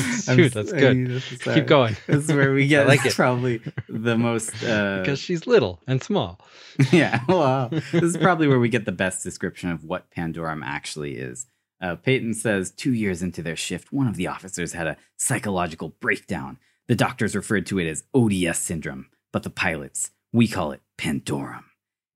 Shoot, 0.24 0.52
that's 0.54 0.72
good. 0.72 0.96
I- 1.08 1.12
this 1.12 1.32
is, 1.32 1.38
Keep 1.42 1.66
going. 1.66 1.96
This 2.06 2.28
is 2.28 2.32
where 2.32 2.52
we 2.52 2.66
get 2.66 2.86
like 2.86 3.04
it. 3.04 3.14
probably 3.14 3.60
the 3.88 4.16
most. 4.16 4.50
Uh, 4.64 5.00
because 5.00 5.18
she's 5.18 5.46
little 5.46 5.80
and 5.86 6.02
small. 6.02 6.40
yeah, 6.92 7.20
well, 7.28 7.68
this 7.68 7.92
is 8.02 8.16
probably 8.16 8.48
where 8.48 8.58
we 8.60 8.68
get 8.68 8.84
the 8.84 8.92
best 8.92 9.22
description 9.22 9.70
of 9.70 9.84
what 9.84 10.10
Pandorum 10.10 10.62
actually 10.64 11.16
is. 11.16 11.46
Uh, 11.80 11.96
Peyton 11.96 12.34
says 12.34 12.70
two 12.70 12.92
years 12.92 13.22
into 13.22 13.42
their 13.42 13.56
shift, 13.56 13.92
one 13.92 14.06
of 14.06 14.16
the 14.16 14.26
officers 14.26 14.72
had 14.72 14.86
a 14.86 14.96
psychological 15.16 15.90
breakdown. 16.00 16.58
The 16.88 16.94
doctors 16.96 17.34
referred 17.36 17.66
to 17.66 17.78
it 17.78 17.88
as 17.88 18.04
ODS 18.14 18.58
syndrome, 18.58 19.06
but 19.32 19.42
the 19.44 19.50
pilots, 19.50 20.10
we 20.32 20.46
call 20.48 20.72
it 20.72 20.80
Pandorum. 20.98 21.64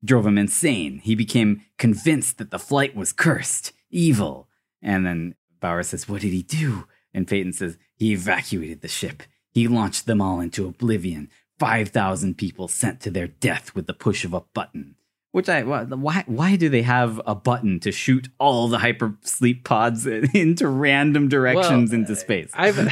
Drove 0.04 0.26
him 0.26 0.36
insane. 0.36 0.98
He 0.98 1.14
became 1.14 1.62
convinced 1.78 2.36
that 2.38 2.50
the 2.50 2.58
flight 2.58 2.94
was 2.94 3.12
cursed, 3.12 3.72
evil. 3.90 4.48
And 4.82 5.06
then 5.06 5.34
Bower 5.60 5.82
says, 5.82 6.08
What 6.08 6.20
did 6.20 6.32
he 6.32 6.42
do? 6.42 6.86
And 7.14 7.28
Peyton 7.28 7.52
says, 7.52 7.78
He 7.96 8.12
evacuated 8.12 8.80
the 8.80 8.88
ship. 8.88 9.22
He 9.52 9.68
launched 9.68 10.06
them 10.06 10.20
all 10.20 10.40
into 10.40 10.66
oblivion. 10.66 11.30
5,000 11.58 12.36
people 12.36 12.66
sent 12.66 13.00
to 13.00 13.10
their 13.10 13.28
death 13.28 13.74
with 13.74 13.86
the 13.86 13.94
push 13.94 14.24
of 14.24 14.34
a 14.34 14.42
button. 14.52 14.96
Which 15.34 15.48
I 15.48 15.64
why 15.64 16.22
why- 16.28 16.54
do 16.54 16.68
they 16.68 16.82
have 16.82 17.20
a 17.26 17.34
button 17.34 17.80
to 17.80 17.90
shoot 17.90 18.28
all 18.38 18.68
the 18.68 18.78
hypersleep 18.78 19.64
pods 19.64 20.06
into 20.06 20.68
random 20.68 21.28
directions 21.28 21.90
Well, 21.90 21.98
into 22.00 22.14
space? 22.14 22.52
I've 22.54 22.78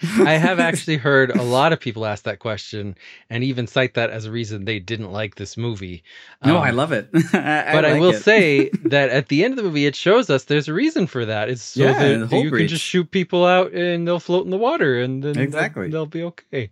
I 0.18 0.32
have 0.32 0.58
actually 0.58 0.96
heard 0.96 1.30
a 1.30 1.44
lot 1.44 1.72
of 1.72 1.78
people 1.78 2.04
ask 2.04 2.24
that 2.24 2.40
question 2.40 2.96
and 3.30 3.44
even 3.44 3.68
cite 3.68 3.94
that 3.94 4.10
as 4.10 4.24
a 4.24 4.32
reason 4.32 4.64
they 4.64 4.80
didn't 4.80 5.12
like 5.12 5.36
this 5.36 5.56
movie. 5.56 6.02
no, 6.44 6.56
Um, 6.56 6.62
I 6.64 6.70
love 6.70 6.90
it. 6.90 7.08
I, 7.14 7.70
but 7.72 7.84
I, 7.84 7.92
like 7.92 8.00
will 8.00 8.10
it. 8.10 8.22
say 8.24 8.68
that 8.86 9.10
at 9.10 9.28
the 9.28 9.44
end 9.44 9.52
of 9.52 9.58
the 9.58 9.62
movie, 9.62 9.86
it 9.86 9.94
shows 9.94 10.28
us 10.28 10.42
there's 10.46 10.66
a 10.66 10.74
reason 10.74 11.06
for 11.06 11.24
that. 11.24 11.48
It's 11.48 11.62
so 11.62 11.84
Yeah, 11.84 12.18
the 12.18 12.26
that 12.26 12.36
you 12.42 12.50
breach. 12.50 12.62
can 12.62 12.68
just 12.68 12.84
shoot 12.84 13.08
people 13.12 13.46
out 13.46 13.70
and 13.72 14.08
they'll 14.08 14.18
float 14.18 14.44
in 14.44 14.50
the 14.50 14.58
water 14.58 15.00
and 15.00 15.22
then 15.22 15.34
they'll- 15.34 15.42
Exactly. 15.44 15.88
they'll, 15.90 16.06
be 16.06 16.24
okay. 16.24 16.70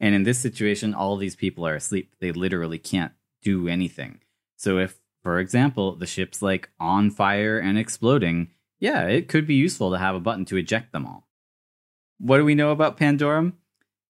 And 0.00 0.14
in 0.14 0.24
this 0.24 0.38
situation, 0.38 0.92
all 0.92 1.16
these 1.16 1.34
people 1.36 1.66
are 1.66 1.74
asleep. 1.76 2.12
They 2.20 2.30
literally 2.32 2.78
can't 2.78 3.12
do 3.44 3.68
anything. 3.68 4.18
So 4.56 4.78
if, 4.78 4.98
for 5.22 5.38
example, 5.38 5.94
the 5.94 6.06
ship's 6.06 6.42
like 6.42 6.70
on 6.80 7.10
fire 7.10 7.58
and 7.58 7.78
exploding, 7.78 8.48
yeah, 8.80 9.06
it 9.06 9.28
could 9.28 9.46
be 9.46 9.54
useful 9.54 9.92
to 9.92 9.98
have 9.98 10.16
a 10.16 10.20
button 10.20 10.44
to 10.46 10.56
eject 10.56 10.92
them 10.92 11.06
all. 11.06 11.28
What 12.18 12.38
do 12.38 12.44
we 12.44 12.56
know 12.56 12.70
about 12.70 12.96
Pandorum? 12.96 13.52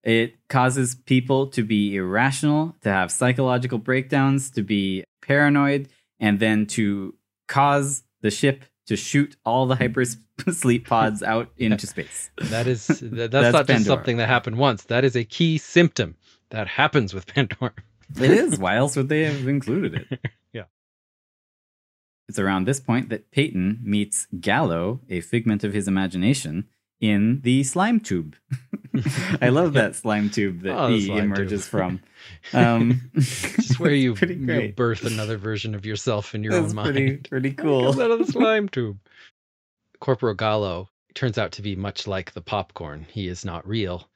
It 0.03 0.37
causes 0.49 0.95
people 0.95 1.49
to 1.49 1.63
be 1.63 1.97
irrational, 1.97 2.77
to 2.83 2.91
have 2.91 3.11
psychological 3.11 3.79
breakdowns, 3.79 4.51
to 4.53 4.63
be 4.63 5.05
paranoid, 5.23 5.89
and 6.21 6.39
then 6.39 6.67
to 6.67 7.15
cause 7.49 8.03
the 8.21 8.31
ship 8.31 8.65
to 8.87 8.97
shoot 8.97 9.37
all 9.45 9.67
the 9.67 9.77
hypersleep 9.77 10.85
pods 10.87 11.23
out 11.23 11.51
into 11.57 11.87
space. 11.87 12.31
That 12.37 12.67
is 12.67 12.87
that, 12.89 13.01
that's, 13.01 13.33
That's 13.33 13.53
not 13.53 13.67
just 13.67 13.87
something 13.87 14.19
that 14.19 14.29
happened 14.29 14.57
once. 14.57 14.85
That 14.85 15.05
is 15.05 15.17
a 15.17 15.25
key 15.25 15.59
symptom 15.59 16.17
that 16.51 16.69
happens 16.69 17.15
with 17.15 17.27
Pandorum. 17.27 17.73
It 18.21 18.31
is. 18.31 18.59
Why 18.59 18.77
else 18.77 18.97
would 18.97 19.09
they 19.09 19.25
have 19.25 19.47
included 19.49 20.07
it? 20.11 20.21
Yeah. 20.53 20.65
It's 22.29 22.39
around 22.39 22.67
this 22.67 22.81
point 22.81 23.09
that 23.11 23.31
Peyton 23.33 23.81
meets 23.83 24.27
Gallo, 24.41 25.01
a 25.11 25.21
figment 25.21 25.65
of 25.65 25.73
his 25.75 25.89
imagination, 25.89 26.69
in 27.01 27.41
the 27.43 27.65
slime 27.65 28.01
tube. 28.01 28.37
I 29.43 29.49
love 29.49 29.73
that 29.75 29.95
slime 29.97 30.31
tube 30.31 30.63
that 30.63 30.75
Oh, 30.79 30.89
he 30.89 31.11
emerges 31.11 31.63
tube. 31.65 31.71
from. 31.71 32.01
Um, 32.53 33.11
Just 33.17 33.81
where 33.81 33.93
you, 33.93 34.15
you 34.15 34.73
birth 34.77 35.05
another 35.05 35.37
version 35.37 35.75
of 35.75 35.85
yourself 35.85 36.35
in 36.35 36.43
your 36.45 36.53
That's 36.53 36.71
own 36.71 36.75
mind. 36.77 36.95
pretty 36.95 37.17
pretty 37.19 37.51
Comes 37.53 37.69
cool. 37.97 38.01
out 38.03 38.11
of 38.13 38.25
the 38.25 38.33
slime 38.33 38.69
tube. 38.69 38.99
Corporal 40.01 40.35
Gallo 40.35 40.89
turns 41.15 41.37
out 41.37 41.53
to 41.53 41.63
be 41.63 41.75
much 41.77 42.07
like 42.07 42.33
the 42.33 42.41
popcorn. 42.41 43.07
He 43.11 43.27
is 43.29 43.45
not 43.45 43.67
real. 43.67 44.09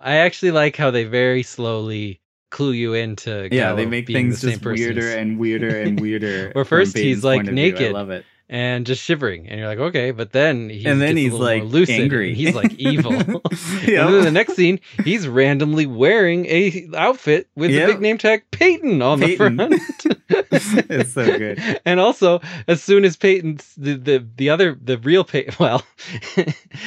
I 0.00 0.16
actually 0.16 0.50
like 0.50 0.76
how 0.76 0.90
they 0.90 1.04
very 1.04 1.42
slowly 1.42 2.20
clue 2.50 2.72
you 2.72 2.94
into 2.94 3.48
Yeah, 3.50 3.74
they 3.74 3.86
make 3.86 4.06
things 4.06 4.40
the 4.40 4.52
just 4.52 4.64
weirder 4.64 5.08
and 5.16 5.38
weirder 5.38 5.80
and 5.82 6.00
weirder. 6.00 6.50
Where 6.52 6.64
first 6.64 6.96
he's, 6.96 7.24
like, 7.24 7.44
naked. 7.44 7.92
love 7.92 8.10
it. 8.10 8.24
and 8.48 8.86
just 8.86 9.02
shivering, 9.02 9.48
and 9.48 9.58
you're 9.58 9.68
like, 9.68 9.78
okay, 9.80 10.12
but 10.12 10.30
then 10.32 10.68
he 10.70 10.84
And 10.86 11.00
then 11.00 11.16
he's, 11.16 11.32
like, 11.32 11.64
lucid, 11.64 12.00
angry. 12.00 12.32
he's 12.34 12.54
like 12.54 12.72
evil. 12.78 13.12
Yep. 13.12 13.36
And 13.36 14.14
then 14.14 14.22
the 14.24 14.30
next 14.30 14.54
scene, 14.54 14.78
he's 15.04 15.26
randomly 15.26 15.86
wearing 15.86 16.46
a 16.46 16.88
outfit 16.96 17.48
with 17.56 17.72
Yep. 17.72 17.86
the 17.88 17.92
big 17.94 18.00
name 18.02 18.18
tag 18.18 18.44
Peyton 18.52 19.02
on 19.02 19.18
Peyton. 19.20 19.56
the 19.56 19.78
front. 19.78 20.16
It's 20.58 21.12
so 21.12 21.24
good. 21.38 21.80
And 21.84 22.00
also, 22.00 22.40
as 22.66 22.82
soon 22.82 23.04
as 23.04 23.16
Peyton, 23.16 23.58
the 23.76 23.94
the, 23.94 24.26
the 24.36 24.50
other 24.50 24.76
the 24.80 24.98
real 24.98 25.22
Peyton, 25.24 25.54
well, 25.60 25.82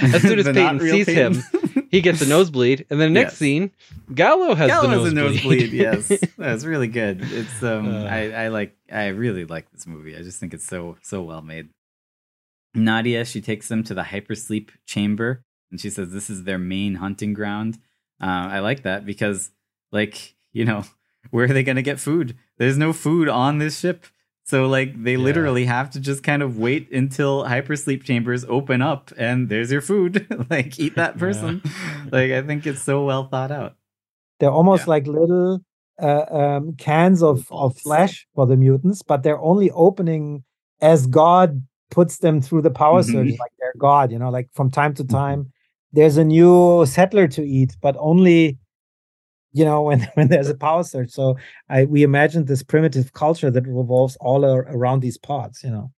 as 0.01 0.21
soon 0.21 0.39
as 0.39 0.45
Peyton 0.45 0.79
sees 0.79 1.05
Peyton. 1.05 1.35
him, 1.35 1.43
he 1.89 2.01
gets 2.01 2.21
a 2.21 2.27
nosebleed, 2.27 2.85
and 2.89 2.99
then 3.01 3.13
the 3.13 3.19
next 3.19 3.33
Yes. 3.33 3.37
scene, 3.39 3.71
Gallo 4.13 4.55
has 4.55 4.67
Gallo 4.69 4.87
the 4.89 5.03
has 5.03 5.11
a 5.11 5.15
nosebleed. 5.15 5.71
nosebleed. 5.71 5.73
Yes, 5.73 6.31
that's 6.37 6.63
really 6.65 6.87
good. 6.87 7.19
It's 7.23 7.61
um, 7.63 7.87
Uh. 7.87 8.05
I 8.05 8.29
I 8.31 8.47
like 8.49 8.77
I 8.91 9.07
really 9.07 9.45
like 9.45 9.71
this 9.71 9.85
movie. 9.87 10.15
I 10.15 10.21
just 10.21 10.39
think 10.39 10.53
it's 10.53 10.65
so 10.65 10.97
so 11.01 11.21
well 11.21 11.41
made. 11.41 11.69
Nadia, 12.75 13.25
she 13.25 13.41
takes 13.41 13.67
them 13.67 13.83
to 13.85 13.93
the 13.93 14.03
hypersleep 14.03 14.69
chamber, 14.85 15.43
and 15.71 15.79
she 15.81 15.89
says 15.89 16.11
this 16.11 16.29
is 16.29 16.43
their 16.43 16.59
main 16.59 16.95
hunting 16.95 17.33
ground. 17.33 17.79
Uh, 18.21 18.25
I 18.51 18.59
like 18.59 18.83
that 18.83 19.05
because, 19.05 19.49
like, 19.91 20.35
you 20.53 20.65
know, 20.65 20.83
where 21.31 21.45
are 21.45 21.53
they 21.53 21.63
going 21.63 21.77
to 21.77 21.81
get 21.81 21.99
food? 21.99 22.37
There's 22.57 22.77
no 22.77 22.93
food 22.93 23.27
on 23.29 23.57
this 23.57 23.79
ship. 23.79 24.05
So 24.49 24.67
like 24.67 25.03
they 25.03 25.11
Yeah. 25.15 25.23
literally 25.29 25.65
have 25.65 25.91
to 25.91 25.99
just 25.99 26.23
kind 26.23 26.41
of 26.41 26.57
wait 26.57 26.91
until 26.91 27.43
hypersleep 27.43 28.03
chambers 28.03 28.43
open 28.45 28.81
up 28.81 29.11
and 29.15 29.47
there's 29.47 29.71
your 29.71 29.81
food. 29.81 30.25
like 30.49 30.79
eat 30.79 30.95
that 30.95 31.13
Yeah. 31.15 31.19
person. 31.19 31.61
like 32.11 32.31
I 32.31 32.41
think 32.41 32.65
it's 32.65 32.81
so 32.81 33.05
well 33.05 33.25
thought 33.27 33.51
out. 33.51 33.75
They're 34.39 34.49
almost 34.49 34.87
Yeah. 34.87 34.95
like 34.95 35.05
little 35.05 35.59
uh, 36.01 36.25
um, 36.31 36.73
cans 36.77 37.21
of, 37.21 37.45
of 37.51 37.77
flesh 37.77 38.25
for 38.33 38.47
the 38.47 38.55
mutants, 38.57 39.03
but 39.03 39.21
they're 39.21 39.39
only 39.51 39.69
opening 39.71 40.43
as 40.81 41.05
God 41.05 41.61
puts 41.91 42.17
them 42.19 42.41
through 42.41 42.63
the 42.63 42.71
power 42.71 43.01
Mhm. 43.03 43.11
surge, 43.11 43.37
like 43.37 43.51
they're 43.59 43.73
God, 43.77 44.11
you 44.11 44.17
know, 44.17 44.29
like 44.31 44.47
from 44.53 44.71
time 44.71 44.93
to 44.95 45.03
time, 45.03 45.51
there's 45.93 46.17
a 46.17 46.23
new 46.23 46.85
settler 46.87 47.27
to 47.27 47.43
eat, 47.43 47.75
but 47.81 47.95
only, 47.99 48.57
you 49.51 49.65
know, 49.65 49.81
when, 49.87 50.01
when 50.13 50.27
there's 50.27 50.49
a 50.49 50.55
power 50.55 50.83
surge. 50.83 51.11
So 51.11 51.37
I 51.69 51.85
we 51.85 52.03
imagined 52.03 52.47
this 52.47 52.63
primitive 52.63 53.13
culture 53.13 53.51
that 53.51 53.67
revolves 53.67 54.17
all 54.19 54.45
ar- 54.45 54.67
around 54.69 55.01
these 55.01 55.17
pods, 55.17 55.63
you 55.63 55.71
know. 55.71 55.91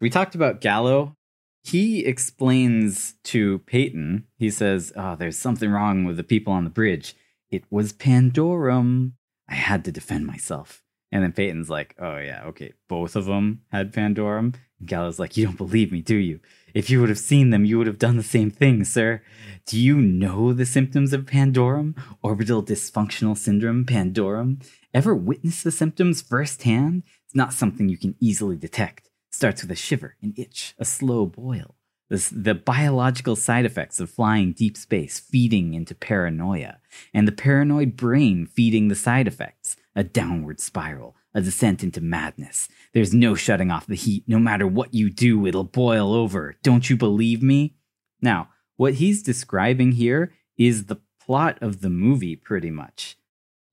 We 0.00 0.10
talked 0.10 0.34
about 0.34 0.60
Gallo. 0.60 1.16
He 1.64 2.06
explains 2.06 3.14
to 3.24 3.58
Peyton, 3.60 4.24
he 4.38 4.48
says, 4.48 4.92
Oh, 4.96 5.16
there's 5.16 5.36
something 5.36 5.70
wrong 5.70 6.04
with 6.04 6.16
the 6.16 6.24
people 6.24 6.52
on 6.52 6.64
the 6.64 6.70
bridge. 6.70 7.14
It 7.50 7.64
was 7.70 7.92
Pandorum. 7.92 9.12
I 9.48 9.54
had 9.54 9.84
to 9.84 9.92
defend 9.92 10.26
myself. 10.26 10.82
And 11.10 11.22
then 11.22 11.32
Peyton's 11.32 11.68
like, 11.68 11.94
Oh, 11.98 12.16
yeah, 12.18 12.44
okay. 12.46 12.72
Both 12.88 13.16
of 13.16 13.26
them 13.26 13.62
had 13.72 13.92
Pandorum. 13.92 14.54
And 14.78 14.88
Gallo's 14.88 15.18
like, 15.18 15.36
You 15.36 15.46
don't 15.46 15.58
believe 15.58 15.90
me, 15.90 16.00
do 16.00 16.16
you? 16.16 16.40
If 16.74 16.90
you 16.90 17.00
would 17.00 17.08
have 17.08 17.18
seen 17.18 17.50
them, 17.50 17.64
you 17.64 17.78
would 17.78 17.86
have 17.86 17.98
done 17.98 18.16
the 18.16 18.22
same 18.22 18.50
thing, 18.50 18.84
sir. 18.84 19.22
Do 19.66 19.78
you 19.78 19.96
know 19.96 20.52
the 20.52 20.66
symptoms 20.66 21.12
of 21.12 21.26
Pandorum? 21.26 21.96
Orbital 22.22 22.62
dysfunctional 22.62 23.36
syndrome, 23.36 23.84
Pandorum? 23.84 24.66
Ever 24.94 25.14
witness 25.14 25.62
the 25.62 25.70
symptoms 25.70 26.22
firsthand? 26.22 27.02
It's 27.24 27.34
not 27.34 27.52
something 27.52 27.88
you 27.88 27.98
can 27.98 28.16
easily 28.20 28.56
detect. 28.56 29.10
Starts 29.30 29.62
with 29.62 29.70
a 29.70 29.76
shiver, 29.76 30.16
an 30.22 30.34
itch, 30.36 30.74
a 30.78 30.84
slow 30.84 31.26
boil. 31.26 31.74
The 32.08 32.54
biological 32.54 33.36
side 33.36 33.66
effects 33.66 34.00
of 34.00 34.08
flying 34.08 34.52
deep 34.52 34.78
space 34.78 35.20
feeding 35.20 35.74
into 35.74 35.94
paranoia, 35.94 36.78
and 37.12 37.28
the 37.28 37.32
paranoid 37.32 37.96
brain 37.96 38.46
feeding 38.46 38.88
the 38.88 38.94
side 38.94 39.28
effects, 39.28 39.76
a 39.94 40.02
downward 40.02 40.58
spiral, 40.58 41.16
a 41.34 41.40
descent 41.40 41.82
into 41.82 42.00
madness. 42.00 42.68
There's 42.92 43.14
no 43.14 43.34
shutting 43.34 43.70
off 43.70 43.86
the 43.86 43.94
heat. 43.94 44.24
No 44.26 44.38
matter 44.38 44.66
what 44.66 44.94
you 44.94 45.10
do, 45.10 45.46
it'll 45.46 45.64
boil 45.64 46.12
over. 46.12 46.56
Don't 46.62 46.88
you 46.88 46.96
believe 46.96 47.42
me? 47.42 47.76
Now, 48.20 48.48
what 48.76 48.94
he's 48.94 49.22
describing 49.22 49.92
here 49.92 50.32
is 50.56 50.86
the 50.86 51.00
plot 51.20 51.58
of 51.60 51.80
the 51.80 51.90
movie, 51.90 52.36
pretty 52.36 52.70
much. 52.70 53.16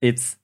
It's 0.00 0.36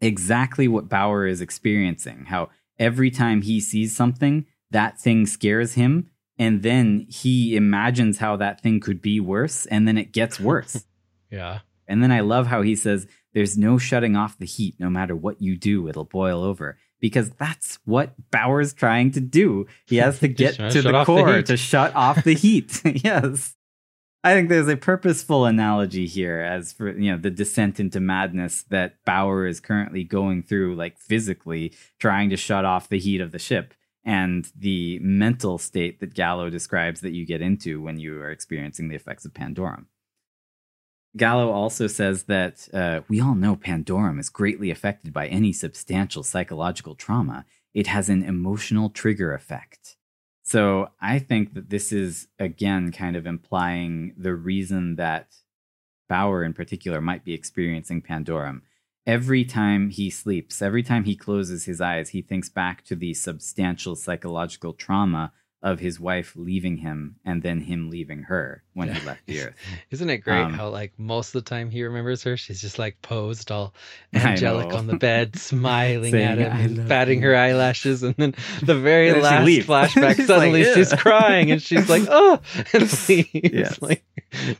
exactly 0.00 0.66
what 0.66 0.88
Bower 0.88 1.26
is 1.26 1.40
experiencing. 1.40 2.26
How 2.26 2.50
every 2.78 3.10
time 3.10 3.42
he 3.42 3.60
sees 3.60 3.94
something, 3.94 4.46
that 4.70 4.98
thing 4.98 5.26
scares 5.26 5.74
him. 5.74 6.10
And 6.36 6.62
then 6.62 7.06
he 7.08 7.54
imagines 7.54 8.18
how 8.18 8.36
that 8.36 8.60
thing 8.60 8.80
could 8.80 9.00
be 9.00 9.20
worse. 9.20 9.66
And 9.66 9.86
then 9.86 9.96
it 9.96 10.12
gets 10.12 10.40
worse. 10.40 10.84
yeah. 11.30 11.60
And 11.86 12.02
then 12.02 12.12
I 12.12 12.20
love 12.20 12.46
how 12.46 12.62
he 12.62 12.76
says, 12.76 13.06
There's 13.32 13.58
no 13.58 13.78
shutting 13.78 14.16
off 14.16 14.38
the 14.38 14.46
heat. 14.46 14.76
No 14.78 14.90
matter 14.90 15.14
what 15.14 15.40
you 15.40 15.56
do, 15.56 15.88
it'll 15.88 16.04
boil 16.04 16.42
over. 16.42 16.78
Because 17.00 17.30
that's 17.30 17.78
what 17.84 18.14
Bower's 18.30 18.72
trying 18.72 19.10
to 19.12 19.20
do. 19.20 19.66
He 19.86 19.96
has 19.96 20.20
to 20.20 20.28
get 20.28 20.54
to 20.54 20.70
to 20.70 20.82
the 20.82 20.94
off 20.94 21.06
the 21.06 21.12
core 21.12 21.42
to 21.42 21.56
shut 21.56 21.94
off 21.94 22.24
the 22.24 22.34
heat. 22.34 22.80
yes. 23.04 23.54
I 24.24 24.32
think 24.32 24.48
there's 24.48 24.68
a 24.68 24.76
purposeful 24.78 25.44
analogy 25.44 26.06
here 26.06 26.40
as 26.40 26.72
for 26.72 26.98
you 26.98 27.12
know 27.12 27.18
the 27.18 27.30
descent 27.30 27.78
into 27.78 28.00
madness 28.00 28.62
that 28.70 29.04
Bower 29.04 29.46
is 29.46 29.60
currently 29.60 30.02
going 30.02 30.42
through, 30.42 30.76
like 30.76 30.98
physically 30.98 31.74
trying 31.98 32.30
to 32.30 32.36
shut 32.38 32.64
off 32.64 32.88
the 32.88 32.98
heat 32.98 33.20
of 33.20 33.32
the 33.32 33.38
ship, 33.38 33.74
and 34.02 34.50
the 34.56 34.98
mental 35.00 35.58
state 35.58 36.00
that 36.00 36.14
Gallo 36.14 36.48
describes 36.48 37.02
that 37.02 37.12
you 37.12 37.26
get 37.26 37.42
into 37.42 37.82
when 37.82 37.98
you 37.98 38.18
are 38.22 38.30
experiencing 38.30 38.88
the 38.88 38.96
effects 38.96 39.26
of 39.26 39.34
Pandorum. 39.34 39.84
Gallo 41.16 41.50
also 41.50 41.86
says 41.86 42.24
that 42.24 42.68
uh, 42.74 43.00
we 43.08 43.20
all 43.20 43.34
know 43.34 43.54
Pandorum 43.54 44.18
is 44.18 44.28
greatly 44.28 44.70
affected 44.70 45.12
by 45.12 45.28
any 45.28 45.52
substantial 45.52 46.22
psychological 46.22 46.94
trauma. 46.94 47.44
It 47.72 47.86
has 47.86 48.08
an 48.08 48.22
emotional 48.24 48.90
trigger 48.90 49.32
effect. 49.32 49.96
So 50.42 50.90
I 51.00 51.20
think 51.20 51.54
that 51.54 51.70
this 51.70 51.92
is, 51.92 52.28
again, 52.38 52.92
kind 52.92 53.16
of 53.16 53.26
implying 53.26 54.12
the 54.18 54.34
reason 54.34 54.96
that 54.96 55.28
Bower 56.08 56.44
in 56.44 56.52
particular 56.52 57.00
might 57.00 57.24
be 57.24 57.32
experiencing 57.32 58.02
Pandorum. 58.02 58.62
Every 59.06 59.44
time 59.44 59.90
he 59.90 60.10
sleeps, 60.10 60.60
every 60.60 60.82
time 60.82 61.04
he 61.04 61.16
closes 61.16 61.64
his 61.64 61.80
eyes, 61.80 62.10
he 62.10 62.22
thinks 62.22 62.48
back 62.48 62.84
to 62.86 62.96
the 62.96 63.14
substantial 63.14 63.96
psychological 63.96 64.72
trauma 64.72 65.32
of 65.64 65.80
his 65.80 65.98
wife 65.98 66.34
leaving 66.36 66.76
him 66.76 67.16
and 67.24 67.42
then 67.42 67.58
him 67.62 67.88
leaving 67.88 68.24
her 68.24 68.62
when 68.74 68.92
he 68.92 69.06
left 69.06 69.24
the 69.26 69.40
earth. 69.40 69.54
Isn't 69.90 70.10
it 70.10 70.18
great 70.18 70.42
Um, 70.42 70.52
how 70.52 70.68
like 70.68 70.92
most 70.98 71.34
of 71.34 71.42
the 71.42 71.48
time 71.48 71.70
he 71.70 71.82
remembers 71.82 72.22
her, 72.24 72.36
she's 72.36 72.60
just 72.60 72.78
like 72.78 73.00
posed 73.00 73.50
all 73.50 73.74
angelic 74.14 74.74
on 74.74 74.86
the 74.86 74.98
bed, 74.98 75.36
smiling 75.38 76.12
Saying, 76.12 76.28
at 76.28 76.38
him, 76.38 76.52
"I 76.52 76.60
and 76.60 76.88
batting 76.88 77.22
you." 77.22 77.28
her 77.28 77.34
eyelashes, 77.34 78.02
and 78.02 78.14
then 78.16 78.34
the 78.62 78.74
very 78.78 79.10
then 79.10 79.22
last 79.22 79.46
flashback, 79.66 80.16
She's 80.16 80.26
suddenly 80.26 80.64
like, 80.64 80.74
she's 80.74 80.92
crying 80.92 81.50
and 81.50 81.62
she's 81.62 81.88
like, 81.88 82.02
"Oh," 82.10 82.38
and 82.74 82.82
leaves. 83.08 83.28
Yes. 83.32 83.80
Like 83.80 84.04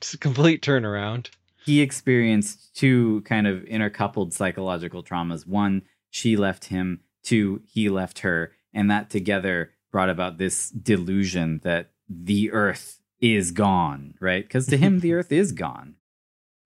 just 0.01 0.15
a 0.15 0.19
complete 0.19 0.63
turnaround. 0.63 1.29
he 1.67 1.83
experienced 1.83 2.75
two 2.75 3.21
kind 3.27 3.47
of 3.47 3.63
intercoupled 3.65 4.33
psychological 4.33 5.03
traumas. 5.05 5.47
One, 5.47 5.83
she 6.09 6.37
left 6.37 6.67
him. 6.67 7.01
Two, 7.23 7.61
he 7.67 7.91
left 7.91 8.21
her. 8.21 8.53
And 8.73 8.91
that 8.91 9.11
together 9.11 9.71
brought 9.95 10.11
about 10.11 10.39
this 10.39 10.71
delusion 10.71 11.61
that 11.63 11.93
the 12.09 12.51
earth 12.51 12.99
is 13.21 13.53
gone, 13.53 14.15
right? 14.19 14.43
Because 14.43 14.67
to 14.67 14.77
him, 14.77 14.99
the 14.99 15.13
earth 15.19 15.31
is 15.31 15.53
gone. 15.53 15.95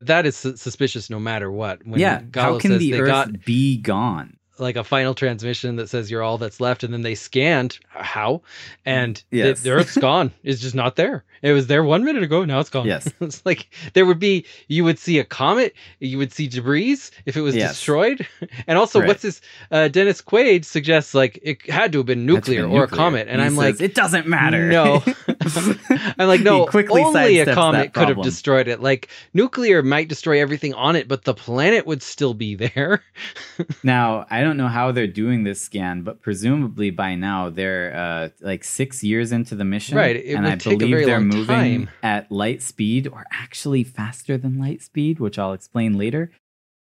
That 0.01 0.25
is 0.25 0.35
su- 0.35 0.57
suspicious, 0.57 1.11
no 1.11 1.21
matter 1.21 1.53
what. 1.53 1.87
When 1.87 2.01
yeah. 2.01 2.23
Gallo 2.23 2.55
How 2.55 2.59
can 2.59 2.79
the 2.79 2.91
they 2.91 3.01
earth 3.01 3.07
got 3.07 3.45
be 3.45 3.77
gone? 3.77 4.39
Like 4.61 4.77
a 4.77 4.85
final 4.85 5.15
transmission 5.15 5.77
that 5.77 5.89
says 5.89 6.11
you're 6.11 6.23
all 6.23 6.39
that's 6.39 6.61
left, 6.61 6.85
and 6.85 6.93
then 6.93 7.03
they 7.03 7.15
scanned 7.15 7.79
how, 7.89 8.43
and 8.85 9.23
Yes. 9.31 9.61
the, 9.61 9.71
the 9.71 9.75
Earth's 9.77 9.97
gone. 9.99 10.33
It's 10.43 10.61
just 10.61 10.75
not 10.75 10.97
there. 10.97 11.25
It 11.43 11.53
was 11.53 11.67
there 11.69 11.85
one 11.85 12.05
minute 12.05 12.23
ago. 12.23 12.45
Now 12.45 12.59
it's 12.61 12.71
gone. 12.71 12.87
Yes. 12.87 13.09
it's 13.21 13.45
like 13.47 13.69
there 13.95 14.05
would 14.07 14.19
be 14.19 14.45
you 14.67 14.85
would 14.85 14.99
see 14.99 15.19
a 15.19 15.25
comet, 15.25 15.75
you 16.01 16.19
would 16.19 16.33
see 16.33 16.49
debris 16.49 16.99
if 17.27 17.37
it 17.37 17.41
was 17.43 17.55
Yes. 17.55 17.73
destroyed, 17.73 18.27
and 18.67 18.79
also 18.79 18.99
Right. 19.01 19.09
what's 19.09 19.23
this? 19.23 19.41
Uh, 19.71 19.89
Dennis 19.89 20.21
Quaid 20.23 20.65
suggests 20.65 21.15
like 21.15 21.39
it 21.43 21.69
had 21.71 21.93
to 21.93 21.99
have 21.99 22.07
been 22.07 22.27
nuclear 22.27 22.67
be 22.67 22.73
or 22.73 22.85
a 22.85 22.89
comet, 22.89 23.29
and 23.29 23.41
He 23.41 23.47
I'm 23.47 23.53
says, 23.55 23.81
like. 23.81 23.81
it 23.81 23.95
doesn't 23.95 24.27
matter. 24.27 24.69
No. 24.69 25.03
I'm 26.19 26.27
like, 26.29 26.41
no, 26.41 26.67
only 26.91 27.39
a 27.41 27.55
comet 27.55 27.93
could 27.93 28.09
have 28.09 28.23
destroyed 28.23 28.69
it. 28.69 28.81
Like, 28.81 29.09
nuclear 29.35 29.83
might 29.83 30.09
destroy 30.09 30.41
everything 30.41 30.75
on 30.75 30.97
it, 30.97 31.07
but 31.09 31.25
the 31.25 31.35
planet 31.35 31.87
would 31.87 32.03
still 32.03 32.35
be 32.35 32.55
there. 32.55 33.03
Now, 33.83 34.27
I 34.31 34.41
don't 34.43 34.48
know 34.57 34.69
how 34.69 34.93
they're 34.93 35.07
doing 35.07 35.45
this 35.45 35.61
scan, 35.61 36.03
but 36.03 36.23
presumably 36.23 36.91
by 36.91 37.15
now 37.15 37.51
they're 37.51 37.95
uh, 37.95 38.29
like 38.41 38.65
six 38.65 39.03
years 39.05 39.33
into 39.33 39.55
the 39.55 39.65
mission. 39.65 39.97
Right, 39.97 40.17
it 40.17 40.35
and 40.35 40.47
I 40.47 40.57
believe 40.57 41.07
they're 41.07 41.21
moving 41.21 41.87
time. 41.87 41.91
at 42.03 42.31
light 42.33 42.63
speed 42.63 43.07
or 43.09 43.27
actually 43.33 43.85
faster 43.85 44.39
than 44.39 44.59
light 44.59 44.83
speed, 44.83 45.21
which 45.21 45.39
I'll 45.39 45.53
explain 45.53 45.99
later. 45.99 46.31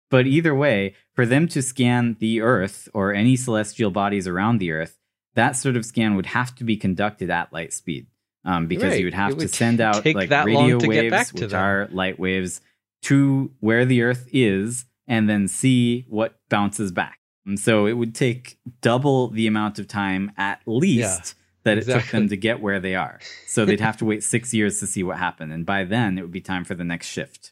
But 0.10 0.26
either 0.26 0.56
way, 0.56 0.96
for 1.14 1.26
them 1.26 1.48
to 1.50 1.62
scan 1.62 2.18
the 2.20 2.42
Earth 2.42 2.90
or 2.94 3.14
any 3.14 3.36
celestial 3.36 3.92
bodies 3.92 4.28
around 4.28 4.58
the 4.58 4.72
Earth, 4.72 4.98
that 5.36 5.56
sort 5.56 5.76
of 5.76 5.86
scan 5.86 6.16
would 6.16 6.26
have 6.28 6.56
to 6.56 6.64
be 6.64 6.78
conducted 6.78 7.30
at 7.30 7.54
light 7.54 7.74
speed. 7.74 8.08
Um, 8.46 8.68
because 8.68 8.92
Right, 8.92 9.00
you 9.00 9.06
would 9.06 9.14
have 9.14 9.38
to 9.38 9.48
send 9.48 9.82
out 9.82 10.06
like 10.06 10.30
radio 10.30 10.80
waves, 10.80 11.12
back 11.12 11.28
to 11.28 11.34
which 11.44 11.52
them. 11.52 11.62
are 11.62 11.88
light 11.92 12.18
waves, 12.18 12.62
to 13.04 13.52
where 13.60 13.86
the 13.86 14.02
Earth 14.02 14.28
is, 14.32 14.86
and 15.08 15.30
then 15.30 15.48
see 15.48 16.06
what 16.08 16.40
bounces 16.50 16.92
back. 16.92 17.19
And 17.50 17.60
so 17.60 17.88
it 17.88 17.94
would 17.94 18.14
take 18.14 18.60
double 18.80 19.30
the 19.30 19.48
amount 19.48 19.80
of 19.80 19.88
time 19.88 20.32
at 20.38 20.62
least 20.68 21.34
that 21.64 21.80
it 21.80 21.86
took 21.86 22.06
them 22.06 22.30
to 22.30 22.38
get 22.38 22.62
where 22.62 22.80
they 22.80 22.94
are. 22.94 23.20
So 23.48 23.66
they'd 23.66 23.80
have 23.80 23.98
to 23.98 24.06
wait 24.06 24.24
six 24.24 24.54
years 24.54 24.80
to 24.80 24.88
see 24.88 25.02
what 25.02 25.18
happened. 25.18 25.52
And 25.52 25.66
by 25.66 25.84
then, 25.84 26.20
it 26.20 26.22
would 26.22 26.32
be 26.32 26.42
time 26.42 26.64
for 26.64 26.76
the 26.76 26.84
next 26.84 27.08
shift. 27.08 27.52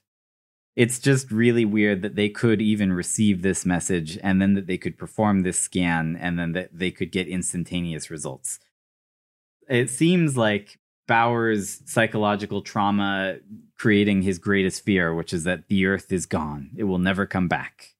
It's 0.75 0.99
just 0.99 1.31
really 1.31 1.65
weird 1.65 2.03
that 2.03 2.15
they 2.15 2.29
could 2.29 2.61
even 2.61 2.93
receive 2.93 3.41
this 3.41 3.65
message 3.65 4.19
and 4.21 4.39
then 4.39 4.53
that 4.53 4.67
they 4.67 4.77
could 4.77 4.99
perform 4.99 5.41
this 5.41 5.59
scan 5.59 6.15
and 6.15 6.37
then 6.37 6.51
that 6.51 6.69
they 6.71 6.91
could 6.91 7.11
get 7.11 7.27
instantaneous 7.27 8.11
results. 8.11 8.59
It 9.67 9.89
seems 9.89 10.37
like 10.37 10.77
Bower's 11.07 11.81
psychological 11.89 12.61
trauma 12.61 13.39
creating 13.79 14.21
his 14.21 14.37
greatest 14.37 14.85
fear, 14.85 15.15
which 15.15 15.33
is 15.33 15.43
that 15.45 15.67
the 15.69 15.87
earth 15.87 16.11
is 16.11 16.27
gone. 16.27 16.69
It 16.77 16.83
will 16.83 16.99
never 16.99 17.25
come 17.25 17.47
back. 17.47 17.95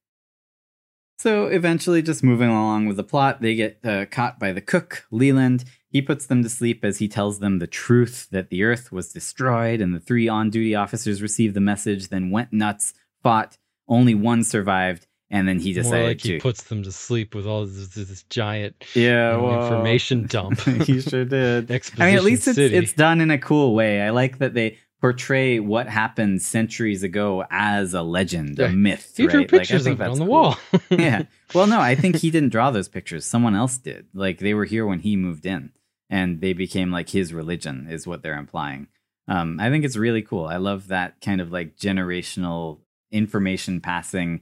So 1.20 1.48
eventually, 1.48 2.04
just 2.04 2.24
moving 2.24 2.50
along 2.50 2.86
with 2.86 2.98
the 2.98 3.04
plot, 3.04 3.42
they 3.42 3.56
get 3.56 3.80
uh, 3.84 4.06
caught 4.06 4.40
by 4.40 4.52
the 4.52 4.62
cook, 4.62 5.06
Leland. 5.10 5.64
He 5.90 6.02
puts 6.02 6.28
them 6.28 6.44
to 6.44 6.50
sleep 6.50 6.86
as 6.86 7.00
he 7.00 7.08
tells 7.08 7.40
them 7.40 7.58
the 7.58 7.66
truth 7.66 8.28
that 8.32 8.50
the 8.50 8.64
Earth 8.64 8.92
was 8.92 9.12
destroyed, 9.12 9.82
and 9.82 9.96
the 9.96 10.00
three 10.00 10.28
on 10.28 10.52
duty 10.52 10.76
officers 10.76 11.22
received 11.22 11.56
the 11.56 11.62
message, 11.62 12.10
then 12.10 12.30
went 12.30 12.54
nuts, 12.54 12.94
fought. 13.24 13.58
Only 13.88 14.14
one 14.14 14.44
survived, 14.44 15.08
and 15.32 15.48
then 15.48 15.60
he 15.60 15.74
decided 15.74 16.00
More 16.00 16.08
like 16.10 16.20
to. 16.20 16.34
he 16.34 16.40
puts 16.40 16.64
them 16.64 16.84
to 16.84 16.92
sleep 16.92 17.34
with 17.34 17.48
all 17.48 17.66
this, 17.66 17.88
this, 17.88 18.24
giant 18.24 18.76
yeah, 18.94 19.32
you 19.32 19.38
know, 19.38 19.44
well, 19.44 19.64
information 19.64 20.28
dump. 20.28 20.60
he 20.84 21.02
sure 21.02 21.26
did. 21.26 21.72
I 21.98 22.06
mean, 22.06 22.16
at 22.16 22.24
least 22.24 22.48
it's 22.48 22.58
city. 22.58 22.76
it's 22.76 22.94
done 22.94 23.22
in 23.22 23.32
a 23.32 23.38
cool 23.38 23.74
way. 23.74 24.02
I 24.02 24.12
like 24.12 24.38
that 24.38 24.54
they 24.54 24.78
portray 25.02 25.60
what 25.60 25.88
happened 25.88 26.42
centuries 26.42 27.04
ago 27.04 27.46
as 27.50 27.94
a 27.94 28.02
legend, 28.02 28.58
Yeah. 28.58 28.68
a 28.68 28.70
myth. 28.72 29.14
he 29.16 29.28
drew 29.28 29.42
right? 29.42 29.50
Pictures 29.50 29.84
think 29.84 30.00
of 30.00 30.02
it 30.02 30.10
on 30.12 30.18
the 30.20 30.26
cool. 30.26 30.28
wall. 30.28 30.58
yeah. 30.90 31.24
Well, 31.56 31.68
no, 31.68 31.80
I 31.80 31.96
think 31.96 32.18
he 32.18 32.30
didn't 32.30 32.50
draw 32.50 32.72
those 32.72 32.90
pictures. 32.90 33.24
Someone 33.26 33.56
else 33.56 33.78
did. 33.78 34.08
Like 34.14 34.40
they 34.40 34.54
were 34.54 34.66
here 34.66 34.86
when 34.86 35.00
he 35.00 35.16
moved 35.16 35.46
in, 35.46 35.72
and 36.10 36.42
they 36.42 36.52
became 36.52 36.92
like 36.92 37.10
his 37.10 37.34
religion, 37.34 37.88
is 37.90 38.06
what 38.06 38.22
they're 38.22 38.38
implying. 38.38 38.88
Um, 39.30 39.58
I 39.60 39.70
think 39.70 39.86
it's 39.86 39.96
really 39.96 40.22
cool. 40.22 40.46
I 40.46 40.58
love 40.58 40.88
that 40.90 41.22
kind 41.22 41.40
of 41.40 41.50
like 41.52 41.78
generational 41.78 42.80
information 43.12 43.80
passing. 43.80 44.42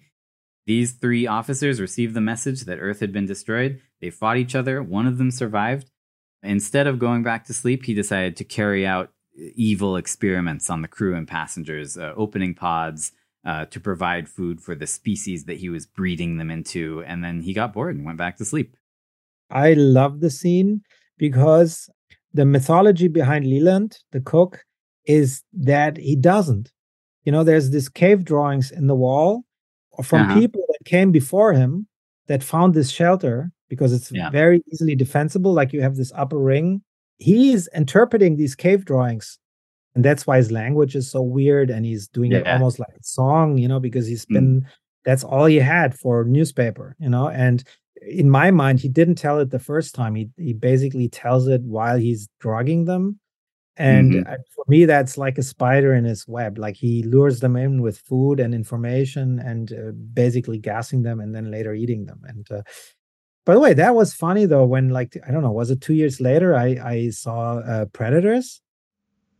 These 0.66 0.94
three 0.94 1.28
officers 1.28 1.80
received 1.80 2.16
the 2.16 2.22
message 2.22 2.62
that 2.62 2.80
Earth 2.80 3.02
had 3.02 3.14
been 3.14 3.28
destroyed. 3.28 3.82
They 4.02 4.10
fought 4.10 4.38
each 4.38 4.56
other. 4.56 4.82
One 4.82 5.06
of 5.06 5.20
them 5.20 5.30
survived. 5.30 5.92
Instead 6.42 6.88
of 6.88 6.98
going 7.00 7.22
back 7.24 7.46
to 7.46 7.54
sleep, 7.54 7.86
he 7.86 7.94
decided 7.94 8.36
to 8.38 8.44
carry 8.44 8.86
out 8.86 9.12
evil 9.36 9.96
experiments 9.98 10.70
on 10.70 10.82
the 10.82 10.88
crew 10.88 11.16
and 11.16 11.28
passengers, 11.28 11.98
uh, 11.98 12.14
opening 12.16 12.54
pods, 12.56 13.12
uh, 13.46 13.66
to 13.66 13.80
provide 13.80 14.28
food 14.28 14.60
for 14.62 14.74
the 14.76 14.88
species 14.88 15.44
that 15.46 15.58
he 15.58 15.70
was 15.70 15.86
breeding 15.86 16.38
them 16.38 16.50
into. 16.50 17.04
And 17.06 17.24
then 17.24 17.42
he 17.42 17.54
got 17.54 17.74
bored 17.74 17.96
and 17.96 18.06
went 18.06 18.18
back 18.18 18.38
to 18.38 18.46
sleep. 18.46 18.76
I 19.52 19.74
love 19.74 20.20
the 20.22 20.32
scene 20.32 20.82
because 21.18 21.90
the 22.34 22.46
mythology 22.46 23.08
behind 23.08 23.46
Leland, 23.46 24.00
the 24.12 24.22
cook, 24.22 24.64
is 25.06 25.44
that 25.54 25.98
he 25.98 26.16
doesn't. 26.16 26.72
You 27.24 27.32
know, 27.32 27.44
there's 27.44 27.70
this 27.70 27.88
cave 27.90 28.24
drawings 28.24 28.72
in 28.72 28.88
the 28.88 28.96
wall 28.96 29.44
from 30.04 30.22
Uh-huh. 30.22 30.40
people 30.40 30.64
that 30.70 30.86
came 30.86 31.12
before 31.12 31.54
him 31.54 31.88
that 32.28 32.44
found 32.44 32.74
this 32.74 32.90
shelter 32.90 33.52
because 33.70 33.94
it's 33.94 34.12
Yeah. 34.12 34.30
very 34.32 34.62
easily 34.72 34.96
defensible. 34.96 35.54
Like 35.54 35.72
you 35.74 35.82
have 35.82 35.96
this 35.96 36.12
upper 36.16 36.40
ring. 36.40 36.82
He's 37.18 37.68
interpreting 37.76 38.36
these 38.36 38.56
cave 38.56 38.86
drawings. 38.86 39.40
And 39.96 40.04
that's 40.04 40.28
why 40.28 40.38
his 40.38 40.52
language 40.52 40.96
is 40.96 41.10
so 41.10 41.22
weird. 41.22 41.70
And 41.70 41.86
he's 41.86 42.08
doing 42.10 42.34
it 42.34 42.46
almost 42.46 42.80
like 42.80 42.90
a 43.00 43.04
song, 43.04 43.58
you 43.58 43.68
know, 43.68 43.80
because 43.80 44.06
he's 44.06 44.26
been, 44.26 44.68
that's 45.06 45.24
all 45.24 45.46
he 45.46 45.56
had 45.56 45.98
for 45.98 46.26
newspaper, 46.26 46.98
you 47.00 47.10
know. 47.10 47.30
And 47.30 47.64
in 48.02 48.30
my 48.30 48.52
mind, 48.52 48.80
he 48.80 48.90
didn't 48.90 49.16
tell 49.16 49.40
it 49.40 49.52
the 49.52 49.60
first 49.60 49.96
time. 49.96 50.16
He 50.16 50.30
he 50.38 50.54
basically 50.54 51.10
tells 51.10 51.48
it 51.48 51.62
while 51.62 51.98
he's 51.98 52.28
drugging 52.40 52.86
them. 52.86 53.20
And 53.78 54.14
mm-hmm. 54.14 54.34
for 54.56 54.64
me, 54.68 54.86
that's 54.86 55.18
like 55.18 55.38
a 55.38 55.44
spider 55.44 55.94
in 55.94 56.06
his 56.06 56.28
web. 56.28 56.58
Like 56.58 56.76
he 56.76 57.04
lures 57.04 57.42
them 57.42 57.56
in 57.58 57.82
with 57.82 57.98
food 57.98 58.40
and 58.40 58.54
information 58.54 59.40
and 59.40 59.74
uh, 59.74 59.92
basically 60.14 60.60
gassing 60.60 61.04
them 61.04 61.20
and 61.20 61.36
then 61.36 61.52
later 61.52 61.74
eating 61.74 62.06
them. 62.06 62.22
And 62.26 62.50
uh, 62.52 62.62
by 63.46 63.54
the 63.54 63.60
way, 63.60 63.74
that 63.74 63.96
was 63.96 64.14
funny 64.14 64.46
though, 64.46 64.66
when 64.66 64.90
like, 64.90 65.18
I 65.28 65.32
don't 65.32 65.44
know, 65.44 65.52
was 65.52 65.72
it 65.72 65.82
two 65.82 65.94
years 65.94 66.20
later? 66.20 66.56
I, 66.56 66.78
I 66.84 67.10
saw 67.10 67.60
uh, 67.60 67.86
Predators 67.86 68.62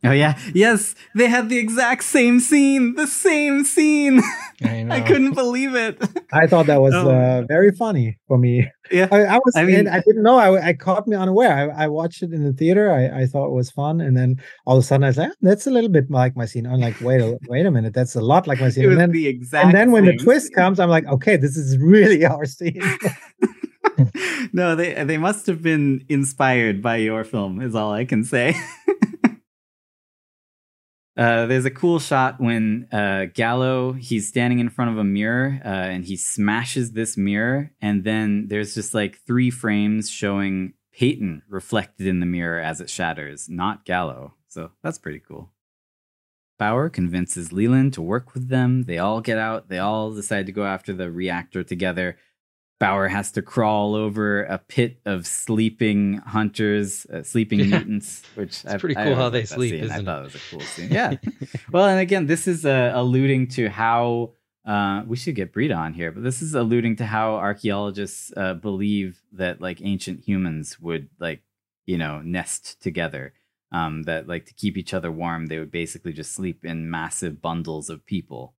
Oh 0.04 0.12
yeah, 0.12 0.38
yes, 0.54 0.94
they 1.14 1.26
had 1.26 1.48
the 1.48 1.58
exact 1.58 2.04
same 2.04 2.38
scene, 2.38 2.94
the 2.94 3.06
same 3.06 3.64
scene. 3.64 4.20
I, 4.62 4.86
I 4.90 5.00
couldn't 5.00 5.32
believe 5.32 5.74
it. 5.74 6.00
I 6.32 6.46
thought 6.46 6.66
that 6.66 6.80
was 6.80 6.94
oh. 6.96 7.10
uh, 7.10 7.42
very 7.48 7.72
funny 7.72 8.18
for 8.28 8.36
me. 8.38 8.70
Yeah, 8.92 9.08
I, 9.10 9.22
I 9.24 9.36
was. 9.38 9.56
I 9.56 9.64
mean, 9.64 9.88
I 9.88 10.00
didn't 10.00 10.22
know. 10.22 10.38
I, 10.38 10.68
I 10.68 10.72
caught 10.74 11.08
me 11.08 11.16
unaware. 11.16 11.72
I, 11.72 11.84
I 11.84 11.88
watched 11.88 12.22
it 12.22 12.32
in 12.32 12.44
the 12.44 12.52
theater. 12.52 12.92
I, 12.92 13.22
I 13.22 13.26
thought 13.26 13.48
it 13.48 13.54
was 13.54 13.70
fun, 13.70 14.00
and 14.00 14.16
then 14.16 14.36
all 14.64 14.76
of 14.76 14.84
a 14.84 14.86
sudden 14.86 15.02
I 15.02 15.08
was 15.08 15.16
like, 15.16 15.32
"That's 15.40 15.66
a 15.66 15.70
little 15.70 15.90
bit 15.90 16.10
like 16.10 16.36
my 16.36 16.46
scene." 16.46 16.66
I'm 16.66 16.80
like, 16.80 17.00
"Wait, 17.00 17.20
a, 17.20 17.38
wait 17.48 17.66
a 17.66 17.70
minute, 17.70 17.94
that's 17.94 18.14
a 18.14 18.20
lot 18.20 18.46
like 18.46 18.60
my 18.60 18.68
scene." 18.70 18.88
and 18.88 19.00
then, 19.00 19.10
the 19.10 19.26
exact. 19.26 19.64
And 19.64 19.74
then 19.74 19.90
when 19.90 20.04
the 20.04 20.16
twist 20.16 20.48
scene. 20.48 20.54
comes, 20.54 20.78
I'm 20.78 20.90
like, 20.90 21.06
"Okay, 21.06 21.36
this 21.36 21.56
is 21.56 21.78
really 21.78 22.24
our 22.24 22.44
scene." 22.44 22.80
no, 24.52 24.76
they 24.76 25.04
they 25.04 25.18
must 25.18 25.46
have 25.46 25.62
been 25.62 26.04
inspired 26.08 26.82
by 26.82 26.96
your 26.96 27.24
film. 27.24 27.60
Is 27.60 27.74
all 27.74 27.92
I 27.92 28.04
can 28.04 28.24
say. 28.24 28.54
Uh, 31.16 31.46
there's 31.46 31.64
a 31.64 31.70
cool 31.70 31.98
shot 31.98 32.38
when 32.40 32.86
uh, 32.92 33.24
Gallo 33.32 33.94
he's 33.94 34.28
standing 34.28 34.58
in 34.58 34.68
front 34.68 34.90
of 34.90 34.98
a 34.98 35.04
mirror 35.04 35.58
uh, 35.64 35.68
and 35.68 36.04
he 36.04 36.16
smashes 36.16 36.92
this 36.92 37.16
mirror, 37.16 37.72
and 37.80 38.04
then 38.04 38.48
there's 38.48 38.74
just 38.74 38.92
like 38.92 39.18
three 39.20 39.50
frames 39.50 40.10
showing 40.10 40.74
Peyton 40.92 41.42
reflected 41.48 42.06
in 42.06 42.20
the 42.20 42.26
mirror 42.26 42.60
as 42.60 42.82
it 42.82 42.90
shatters, 42.90 43.48
not 43.48 43.86
Gallo. 43.86 44.34
So 44.48 44.72
that's 44.82 44.98
pretty 44.98 45.20
cool. 45.20 45.52
Bower 46.58 46.88
convinces 46.88 47.52
Leland 47.52 47.92
to 47.94 48.02
work 48.02 48.34
with 48.34 48.48
them. 48.48 48.84
They 48.84 48.98
all 48.98 49.20
get 49.20 49.38
out. 49.38 49.68
They 49.68 49.78
all 49.78 50.12
decide 50.12 50.46
to 50.46 50.52
go 50.52 50.64
after 50.64 50.92
the 50.92 51.10
reactor 51.10 51.62
together. 51.62 52.16
Bower 52.78 53.08
has 53.08 53.32
to 53.32 53.42
crawl 53.42 53.94
over 53.94 54.42
a 54.44 54.58
pit 54.58 55.00
of 55.06 55.26
sleeping 55.26 56.18
hunters, 56.18 57.06
uh, 57.06 57.22
sleeping 57.22 57.60
yeah. 57.60 57.78
mutants, 57.78 58.22
which 58.34 58.64
it's 58.64 58.80
pretty 58.80 58.94
cool 58.94 59.14
how 59.14 59.30
they 59.30 59.44
sleep. 59.44 59.74
Isn't 59.74 59.90
I 59.90 60.04
thought 60.04 60.20
it 60.20 60.24
was 60.24 60.34
a 60.34 60.40
cool 60.50 60.60
scene. 60.60 60.90
Yeah. 60.90 61.14
well, 61.72 61.86
and 61.86 62.00
again, 62.00 62.26
this 62.26 62.46
is 62.46 62.66
uh, 62.66 62.92
alluding 62.94 63.48
to 63.48 63.70
how 63.70 64.32
uh, 64.66 65.04
we 65.06 65.16
should 65.16 65.36
get 65.36 65.54
Brita 65.54 65.72
on 65.72 65.94
here, 65.94 66.12
but 66.12 66.22
this 66.22 66.42
is 66.42 66.54
alluding 66.54 66.96
to 66.96 67.06
how 67.06 67.36
archaeologists 67.36 68.32
uh, 68.36 68.52
believe 68.54 69.22
that 69.32 69.60
like 69.60 69.80
ancient 69.82 70.20
humans 70.20 70.78
would 70.78 71.08
like 71.18 71.42
you 71.86 71.96
know 71.96 72.20
nest 72.20 72.82
together. 72.82 73.32
Um, 73.72 74.04
that 74.04 74.28
like 74.28 74.46
to 74.46 74.54
keep 74.54 74.76
each 74.76 74.94
other 74.94 75.10
warm, 75.10 75.46
they 75.46 75.58
would 75.58 75.72
basically 75.72 76.12
just 76.12 76.32
sleep 76.32 76.64
in 76.64 76.88
massive 76.90 77.42
bundles 77.42 77.90
of 77.90 78.06
people. 78.06 78.54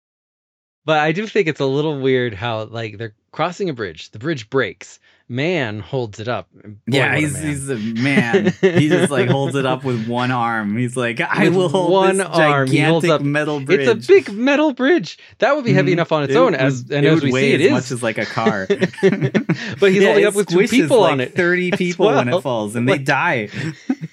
But 0.87 0.99
I 0.99 1.11
do 1.11 1.27
think 1.27 1.49
it's 1.49 1.59
a 1.59 1.65
little 1.65 1.99
weird 1.99 2.33
how 2.33 2.63
like 2.63 2.97
they're 2.97 3.13
crossing 3.33 3.69
a 3.69 3.73
bridge. 3.73 4.09
The 4.11 4.19
bridge 4.19 4.49
breaks. 4.49 5.01
Man 5.27 5.81
holds 5.81 6.21
it 6.21 6.29
up. 6.29 6.47
Boy, 6.53 6.77
yeah, 6.85 7.17
he's 7.17 7.35
a 7.35 7.45
he's 7.45 7.69
a 7.69 7.75
man. 7.75 8.53
he 8.61 8.87
just 8.87 9.11
like 9.11 9.27
holds 9.27 9.55
it 9.55 9.65
up 9.65 9.83
with 9.83 10.07
one 10.07 10.31
arm. 10.31 10.77
He's 10.77 10.95
like, 10.95 11.19
I 11.19 11.49
with 11.49 11.57
will 11.57 11.67
hold 11.67 11.91
one 11.91 12.21
arm. 12.21 12.69
He 12.69 12.79
holds 12.79 13.09
up 13.09 13.21
metal 13.21 13.59
bridge. 13.59 13.85
It's 13.85 14.05
a 14.05 14.07
big 14.07 14.31
metal 14.31 14.71
bridge. 14.71 15.19
That 15.39 15.57
would 15.57 15.65
be 15.65 15.73
heavy 15.73 15.87
mm-hmm. 15.87 15.99
enough 15.99 16.13
on 16.13 16.23
its 16.23 16.31
it 16.31 16.37
own. 16.37 16.53
Would, 16.53 16.61
as 16.61 16.89
and 16.89 17.05
as 17.05 17.21
we 17.21 17.33
see, 17.33 17.51
it 17.51 17.59
as 17.59 17.65
is 17.65 17.71
much 17.73 17.91
as 17.91 18.01
like 18.01 18.17
a 18.17 18.25
car. 18.25 18.65
but 18.69 18.79
he's 18.81 20.01
yeah, 20.01 20.05
holding 20.05 20.25
up 20.25 20.35
with 20.35 20.47
two 20.47 20.69
people 20.69 21.01
like 21.01 21.11
on 21.11 21.19
it. 21.19 21.35
Thirty 21.35 21.71
people 21.77 22.05
well. 22.05 22.15
when 22.15 22.29
it 22.29 22.39
falls, 22.39 22.77
and 22.77 22.87
they 22.87 22.97
die 22.97 23.49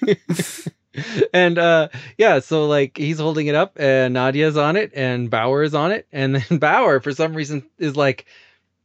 and 1.33 1.57
uh 1.57 1.87
yeah 2.17 2.39
so 2.39 2.65
like 2.65 2.97
he's 2.97 3.19
holding 3.19 3.47
it 3.47 3.55
up 3.55 3.77
and 3.79 4.13
nadia's 4.13 4.57
on 4.57 4.75
it 4.75 4.91
and 4.95 5.29
bower 5.29 5.63
is 5.63 5.73
on 5.73 5.91
it 5.91 6.07
and 6.11 6.35
then 6.35 6.57
bower 6.59 6.99
for 6.99 7.11
some 7.11 7.33
reason 7.33 7.65
is 7.77 7.95
like 7.95 8.25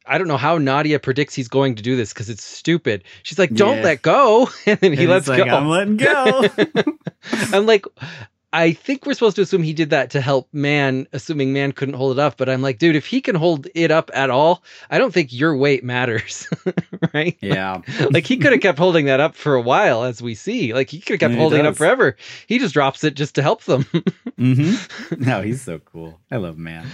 I 0.06 0.18
don't 0.18 0.26
know 0.26 0.38
how 0.38 0.58
Nadia 0.58 0.98
predicts 0.98 1.34
he's 1.34 1.46
going 1.46 1.76
to 1.76 1.82
do 1.82 1.94
this 1.94 2.12
because 2.12 2.30
it's 2.30 2.42
stupid. 2.42 3.04
She's 3.22 3.38
like, 3.38 3.54
"Don't 3.54 3.82
let 3.82 4.02
go," 4.02 4.48
and 4.66 4.80
then 4.80 4.92
he 4.92 5.02
and 5.02 5.10
lets 5.10 5.28
like, 5.28 5.44
go. 5.44 5.50
I'm 5.50 5.68
letting 5.68 5.98
go. 5.98 6.48
I'm 7.52 7.66
like, 7.66 7.84
I 8.52 8.72
think 8.72 9.06
we're 9.06 9.14
supposed 9.14 9.36
to 9.36 9.42
assume 9.42 9.62
he 9.62 9.72
did 9.72 9.90
that 9.90 10.10
to 10.10 10.20
help 10.20 10.48
man, 10.52 11.06
assuming 11.12 11.52
man 11.52 11.70
couldn't 11.70 11.94
hold 11.94 12.18
it 12.18 12.20
up. 12.20 12.36
But 12.36 12.48
I'm 12.48 12.62
like, 12.62 12.78
dude, 12.78 12.96
if 12.96 13.06
he 13.06 13.20
can 13.20 13.36
hold 13.36 13.68
it 13.74 13.92
up 13.92 14.10
at 14.12 14.28
all, 14.28 14.64
I 14.90 14.98
don't 14.98 15.14
think 15.14 15.32
your 15.32 15.56
weight 15.56 15.84
matters, 15.84 16.48
right? 17.14 17.36
Yeah. 17.40 17.82
Like, 17.98 18.10
like 18.12 18.26
he 18.26 18.38
could 18.38 18.52
have 18.52 18.60
kept 18.60 18.78
holding 18.78 19.06
that 19.06 19.20
up 19.20 19.36
for 19.36 19.54
a 19.54 19.62
while, 19.62 20.02
as 20.02 20.20
we 20.20 20.34
see. 20.34 20.74
Like 20.74 20.90
he 20.90 20.98
could 20.98 21.20
have 21.20 21.30
kept 21.30 21.40
holding 21.40 21.60
it 21.60 21.66
up 21.66 21.76
forever. 21.76 22.16
He 22.48 22.58
just 22.58 22.74
drops 22.74 23.04
it 23.04 23.14
just 23.14 23.36
to 23.36 23.42
help 23.42 23.62
them. 23.64 23.84
mm-hmm. 24.38 25.22
No, 25.22 25.42
he's 25.42 25.62
so 25.62 25.78
cool. 25.78 26.18
I 26.30 26.36
love 26.38 26.58
man. 26.58 26.86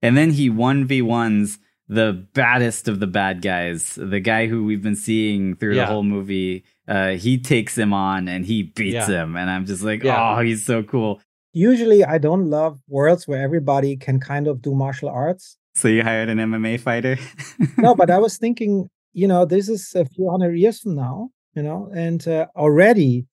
And 0.00 0.16
then 0.16 0.30
he 0.30 0.48
one 0.48 0.86
v 0.86 1.02
ones 1.02 1.58
the 1.88 2.12
baddest 2.34 2.86
of 2.86 3.00
the 3.00 3.06
bad 3.06 3.42
guys, 3.42 3.94
the 3.94 4.20
guy 4.20 4.46
who 4.46 4.64
we've 4.64 4.82
been 4.82 4.94
seeing 4.94 5.56
through 5.56 5.74
yeah. 5.74 5.86
the 5.86 5.92
whole 5.92 6.02
movie 6.02 6.64
uh, 6.88 7.10
he 7.10 7.38
takes 7.38 7.76
him 7.76 7.92
on 7.92 8.28
and 8.28 8.46
he 8.46 8.62
beats 8.62 8.94
yeah. 8.94 9.06
him, 9.06 9.36
and 9.36 9.50
I'm 9.50 9.66
just 9.66 9.82
like, 9.82 10.02
yeah. 10.02 10.36
oh, 10.36 10.42
he's 10.42 10.64
so 10.64 10.82
cool. 10.82 11.20
Usually, 11.52 12.04
I 12.04 12.18
don't 12.18 12.48
love 12.48 12.80
worlds 12.88 13.28
where 13.28 13.42
everybody 13.42 13.96
can 13.96 14.20
kind 14.20 14.46
of 14.46 14.62
do 14.62 14.74
martial 14.74 15.08
arts. 15.08 15.56
So 15.74 15.88
you 15.88 16.02
hired 16.02 16.28
an 16.28 16.38
MMA 16.38 16.80
fighter? 16.80 17.18
no, 17.78 17.94
but 17.94 18.10
I 18.10 18.18
was 18.18 18.38
thinking, 18.42 18.88
you 19.12 19.28
know, 19.28 19.44
this 19.44 19.68
is 19.68 19.94
a 19.94 20.04
few 20.04 20.30
hundred 20.30 20.56
years 20.56 20.80
from 20.80 20.94
now, 20.94 21.30
you 21.54 21.62
know, 21.62 21.90
and 21.94 22.26
uh, 22.26 22.46
already 22.56 23.26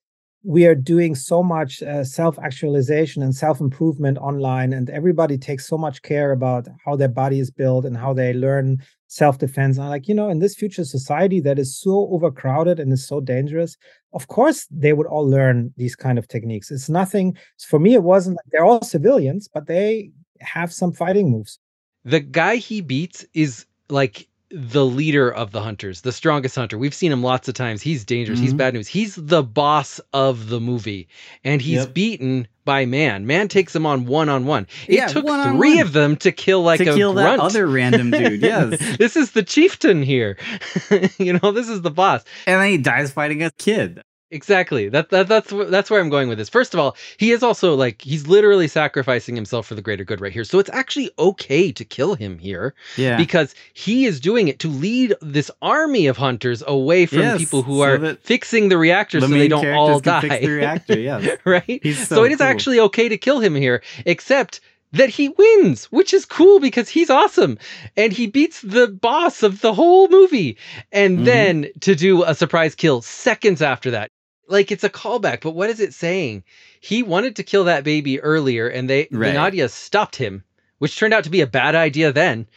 we 0.45 0.67
are 0.67 0.75
doing 0.75 1.15
so 1.15 1.41
much 1.41 1.81
uh, 1.81 2.03
self 2.03 2.37
actualization 2.39 3.23
and 3.23 3.35
self 3.35 3.59
improvement 3.59 4.17
online, 4.19 4.73
and 4.73 4.89
everybody 4.91 5.37
takes 5.37 5.67
so 5.67 5.77
much 5.77 6.03
care 6.03 6.31
about 6.31 6.67
how 6.85 6.95
their 6.95 7.09
body 7.09 7.39
is 7.39 7.49
built 7.49 7.83
and 7.83 7.97
how 7.97 8.13
they 8.13 8.31
learn 8.33 8.77
self 9.07 9.39
defense. 9.39 9.77
And 9.77 9.89
like, 9.89 10.07
you 10.07 10.13
know, 10.13 10.29
in 10.29 10.39
this 10.39 10.55
future 10.55 10.85
society 10.85 11.39
that 11.41 11.57
is 11.57 11.75
so 11.75 12.07
overcrowded 12.11 12.79
and 12.79 12.93
is 12.93 13.07
so 13.07 13.19
dangerous, 13.19 13.75
of 14.13 14.27
course, 14.27 14.67
they 14.69 14.93
would 14.93 15.07
all 15.07 15.27
learn 15.27 15.73
these 15.77 15.95
kind 15.95 16.19
of 16.19 16.27
techniques. 16.27 16.69
It's 16.69 16.89
nothing, 16.89 17.35
for 17.67 17.79
me, 17.79 17.95
it 17.95 18.03
wasn't, 18.03 18.37
Like, 18.37 18.51
they're 18.51 18.65
all 18.65 18.83
civilians, 18.83 19.47
but 19.51 19.65
they 19.65 20.11
have 20.41 20.71
some 20.71 20.91
fighting 20.91 21.31
moves. 21.31 21.57
The 22.03 22.19
guy 22.19 22.57
he 22.57 22.81
beats 22.81 23.25
is 23.33 23.65
like 23.89 24.27
the 24.51 24.85
leader 24.85 25.29
of 25.29 25.51
the 25.51 25.61
hunters, 25.61 26.01
the 26.01 26.11
strongest 26.11 26.55
hunter. 26.55 26.77
We've 26.77 26.93
seen 26.93 27.11
him 27.11 27.23
lots 27.23 27.47
of 27.47 27.55
times. 27.55 27.81
He's 27.81 28.05
dangerous. 28.05 28.37
Mm-hmm. 28.37 28.45
He's 28.45 28.53
bad 28.53 28.73
news. 28.73 28.87
He's 28.87 29.15
the 29.15 29.43
boss 29.43 29.99
of 30.13 30.49
the 30.49 30.59
movie, 30.59 31.07
and 31.43 31.61
he's 31.61 31.79
yep. 31.79 31.93
beaten 31.93 32.47
by 32.63 32.85
man. 32.85 33.25
Man 33.25 33.47
takes 33.47 33.75
him 33.75 33.85
on 33.85 34.05
one 34.05 34.29
on 34.29 34.45
one. 34.45 34.67
It 34.87 34.95
yeah, 34.95 35.07
took 35.07 35.25
three 35.25 35.79
of 35.79 35.93
them 35.93 36.15
to 36.17 36.31
kill 36.31 36.63
like 36.63 36.79
to 36.79 36.91
a 36.91 36.95
kill 36.95 37.13
grunt. 37.13 37.37
that 37.37 37.43
other 37.43 37.67
random 37.67 38.11
dude. 38.11 38.41
Yes, 38.45 38.97
this 38.97 39.15
is 39.15 39.31
the 39.31 39.43
chieftain 39.43 40.03
here. 40.03 40.37
you 41.17 41.39
know, 41.41 41.51
this 41.51 41.69
is 41.69 41.81
the 41.81 41.91
boss, 41.91 42.23
and 42.45 42.61
then 42.61 42.69
he 42.69 42.77
dies 42.77 43.11
fighting 43.11 43.43
a 43.43 43.51
kid. 43.51 44.03
Exactly. 44.35 44.89
That, 44.89 45.09
that 45.11 45.29
that's 45.29 45.49
that's 45.69 45.89
where 45.89 46.01
I'm 46.01 46.09
going 46.09 46.27
with 46.27 46.37
this. 46.37 46.49
First 46.49 46.73
of 46.73 46.79
all, 46.79 46.97
he 47.17 47.31
is 47.31 47.41
also 47.41 47.73
like 47.73 48.01
he's 48.01 48.27
literally 48.27 48.67
sacrificing 48.67 49.33
himself 49.33 49.65
for 49.65 49.75
the 49.75 49.81
greater 49.81 50.03
good 50.03 50.19
right 50.19 50.33
here. 50.33 50.43
So 50.43 50.59
it's 50.59 50.69
actually 50.73 51.09
okay 51.17 51.71
to 51.71 51.85
kill 51.85 52.15
him 52.15 52.37
here. 52.37 52.75
Yeah. 52.97 53.15
Because 53.15 53.55
he 53.73 54.05
is 54.05 54.19
doing 54.19 54.49
it 54.49 54.59
to 54.59 54.67
lead 54.67 55.15
this 55.21 55.49
army 55.61 56.07
of 56.07 56.17
hunters 56.17 56.61
away 56.67 57.05
from 57.05 57.19
yes, 57.19 57.37
people 57.37 57.61
who 57.61 57.77
so 57.77 57.83
are 57.83 58.15
fixing 58.15 58.67
the 58.67 58.77
reactor 58.77 59.21
the 59.21 59.27
so 59.27 59.33
they 59.33 59.47
don't 59.47 59.65
all 59.67 60.01
die. 60.01 60.19
Fix 60.19 60.39
the 60.39 60.49
reactor, 60.49 60.99
yeah. 60.99 61.35
right? 61.45 61.79
So, 61.81 61.93
so, 61.93 62.23
it 62.25 62.33
is 62.33 62.39
cool. 62.39 62.47
actually 62.47 62.79
okay 62.81 63.07
to 63.07 63.17
kill 63.17 63.39
him 63.39 63.55
here, 63.55 63.81
except 64.05 64.59
that 64.91 65.09
he 65.09 65.29
wins, 65.29 65.85
which 65.85 66.13
is 66.13 66.25
cool 66.25 66.59
because 66.59 66.89
he's 66.89 67.09
awesome. 67.09 67.57
And 67.95 68.11
he 68.11 68.27
beats 68.27 68.61
the 68.61 68.87
boss 68.87 69.43
of 69.43 69.61
the 69.61 69.73
whole 69.73 70.09
movie. 70.09 70.57
And 70.91 71.17
mm-hmm. 71.17 71.25
then 71.25 71.67
to 71.81 71.95
do 71.95 72.23
a 72.23 72.35
surprise 72.35 72.75
kill 72.75 73.01
seconds 73.01 73.61
after 73.61 73.91
that 73.91 74.11
like 74.47 74.71
it's 74.71 74.83
a 74.83 74.89
callback, 74.89 75.41
but 75.41 75.51
what 75.51 75.69
is 75.69 75.79
it 75.79 75.93
saying? 75.93 76.43
He 76.79 77.03
wanted 77.03 77.35
to 77.37 77.43
kill 77.43 77.65
that 77.65 77.83
baby 77.83 78.19
earlier, 78.19 78.67
and 78.67 78.89
they 78.89 79.07
right. 79.11 79.33
Nadia 79.33 79.69
stopped 79.69 80.15
him, 80.15 80.43
which 80.79 80.97
turned 80.97 81.13
out 81.13 81.23
to 81.23 81.29
be 81.29 81.41
a 81.41 81.47
bad 81.47 81.75
idea 81.75 82.11
then. 82.11 82.47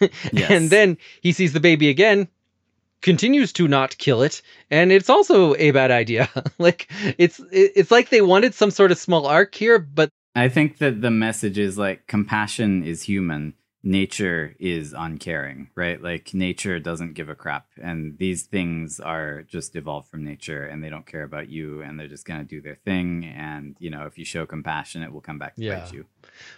yes. 0.32 0.50
And 0.50 0.70
then 0.70 0.98
he 1.20 1.32
sees 1.32 1.52
the 1.52 1.60
baby 1.60 1.88
again, 1.88 2.28
continues 3.02 3.52
to 3.54 3.68
not 3.68 3.98
kill 3.98 4.22
it, 4.22 4.42
and 4.70 4.92
it's 4.92 5.10
also 5.10 5.54
a 5.56 5.70
bad 5.70 5.90
idea. 5.90 6.28
like 6.58 6.90
it's 7.18 7.40
it's 7.50 7.90
like 7.90 8.08
they 8.08 8.22
wanted 8.22 8.54
some 8.54 8.70
sort 8.70 8.92
of 8.92 8.98
small 8.98 9.26
arc 9.26 9.54
here, 9.54 9.78
but 9.78 10.10
I 10.34 10.48
think 10.48 10.78
that 10.78 11.00
the 11.00 11.10
message 11.10 11.58
is 11.58 11.78
like 11.78 12.06
compassion 12.06 12.84
is 12.84 13.02
human 13.02 13.54
nature 13.86 14.52
is 14.58 14.92
uncaring, 14.92 15.70
right? 15.76 16.02
Like 16.02 16.34
nature 16.34 16.80
doesn't 16.80 17.14
give 17.14 17.28
a 17.28 17.36
crap. 17.36 17.68
And 17.80 18.18
these 18.18 18.42
things 18.42 18.98
are 18.98 19.42
just 19.42 19.76
evolved 19.76 20.08
from 20.08 20.24
nature 20.24 20.64
and 20.64 20.82
they 20.82 20.88
don't 20.90 21.06
care 21.06 21.22
about 21.22 21.48
you 21.48 21.82
and 21.82 21.98
they're 21.98 22.08
just 22.08 22.26
going 22.26 22.40
to 22.40 22.44
do 22.44 22.60
their 22.60 22.74
thing. 22.74 23.24
And, 23.24 23.76
you 23.78 23.90
know, 23.90 24.04
if 24.06 24.18
you 24.18 24.24
show 24.24 24.44
compassion, 24.44 25.04
it 25.04 25.12
will 25.12 25.20
come 25.20 25.38
back 25.38 25.54
to 25.54 25.62
yeah. 25.62 25.78
bite 25.78 25.92
you. 25.92 26.04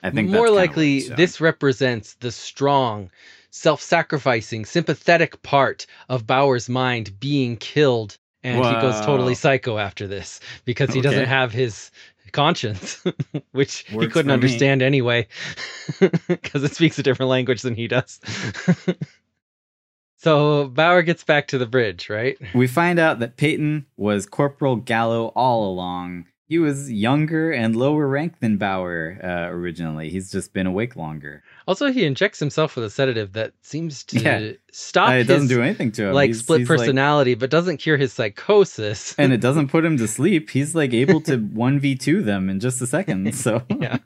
I 0.03 0.09
think 0.09 0.31
more 0.31 0.49
likely 0.49 1.01
this 1.03 1.39
represents 1.39 2.15
the 2.15 2.33
strong, 2.33 3.11
self 3.51 3.83
sacrificing, 3.83 4.65
sympathetic 4.65 5.43
part 5.43 5.87
of 6.09 6.27
Bower's 6.27 6.71
mind 6.71 7.21
being 7.21 7.59
killed 7.59 8.17
and 8.43 8.65
he 8.65 8.81
goes 8.81 9.05
totally 9.05 9.35
psycho 9.35 9.79
after 9.79 10.07
this 10.07 10.41
because 10.65 10.95
he 10.95 11.01
doesn't 11.01 11.27
have 11.27 11.53
his 11.53 11.91
conscience, 12.33 13.05
which 13.53 13.85
he 13.89 13.97
couldn't 13.97 14.13
for 14.13 14.25
me. 14.25 14.33
understand 14.33 14.83
anyway 14.83 15.27
because 16.29 16.63
it 16.65 16.75
speaks 16.75 16.99
a 16.99 17.03
different 17.03 17.31
language 17.31 17.63
than 17.63 17.75
he 17.75 17.89
does. 17.89 18.21
so 20.17 20.69
Bower 20.69 21.03
gets 21.03 21.25
back 21.25 21.49
to 21.49 21.59
the 21.59 21.67
bridge, 21.67 22.09
right? 22.11 22.39
We 22.55 22.67
find 22.67 22.99
out 22.99 23.19
that 23.21 23.37
Peyton 23.37 23.87
was 23.97 24.27
Corporal 24.27 24.77
Gallo 24.77 25.29
all 25.29 25.71
along. 25.71 26.27
He 26.49 26.59
was 26.59 26.91
younger 26.91 27.51
and 27.53 27.77
lower 27.77 28.09
rank 28.09 28.41
than 28.41 28.57
Bower 28.57 29.19
uh, 29.23 29.55
originally. 29.55 30.09
He's 30.09 30.33
just 30.33 30.55
been 30.55 30.67
awake 30.67 30.97
longer. 30.97 31.43
Also, 31.67 31.93
he 31.93 32.07
injects 32.07 32.39
himself 32.41 32.75
with 32.75 32.87
a 32.87 32.91
sedative 32.91 33.35
that 33.35 33.53
seems 33.61 34.03
to 34.05 34.19
Yeah. 34.19 34.53
stop 34.73 35.11
Uh, 35.11 35.13
it 35.13 35.19
his 35.19 35.27
doesn't 35.27 35.49
do 35.49 35.61
anything 35.63 35.93
to 35.93 36.07
him. 36.07 36.15
like 36.15 36.29
He's- 36.31 36.39
split 36.39 36.61
he's 36.61 36.71
like- 36.71 36.79
personality, 36.79 37.35
but 37.35 37.51
doesn't 37.51 37.77
cure 37.77 37.99
his 37.99 38.15
psychosis. 38.15 39.15
and 39.19 39.35
it 39.35 39.43
doesn't 39.43 39.69
put 39.69 39.85
him 39.85 39.99
to 39.99 40.09
sleep. 40.19 40.49
He's 40.49 40.75
like 40.75 40.95
able 40.95 41.21
to 41.23 41.37
1v2 41.39 42.25
them 42.25 42.49
in 42.49 42.61
just 42.61 42.81
a 42.81 42.87
second. 42.87 43.35
So 43.35 43.63
Yeah. 43.69 43.99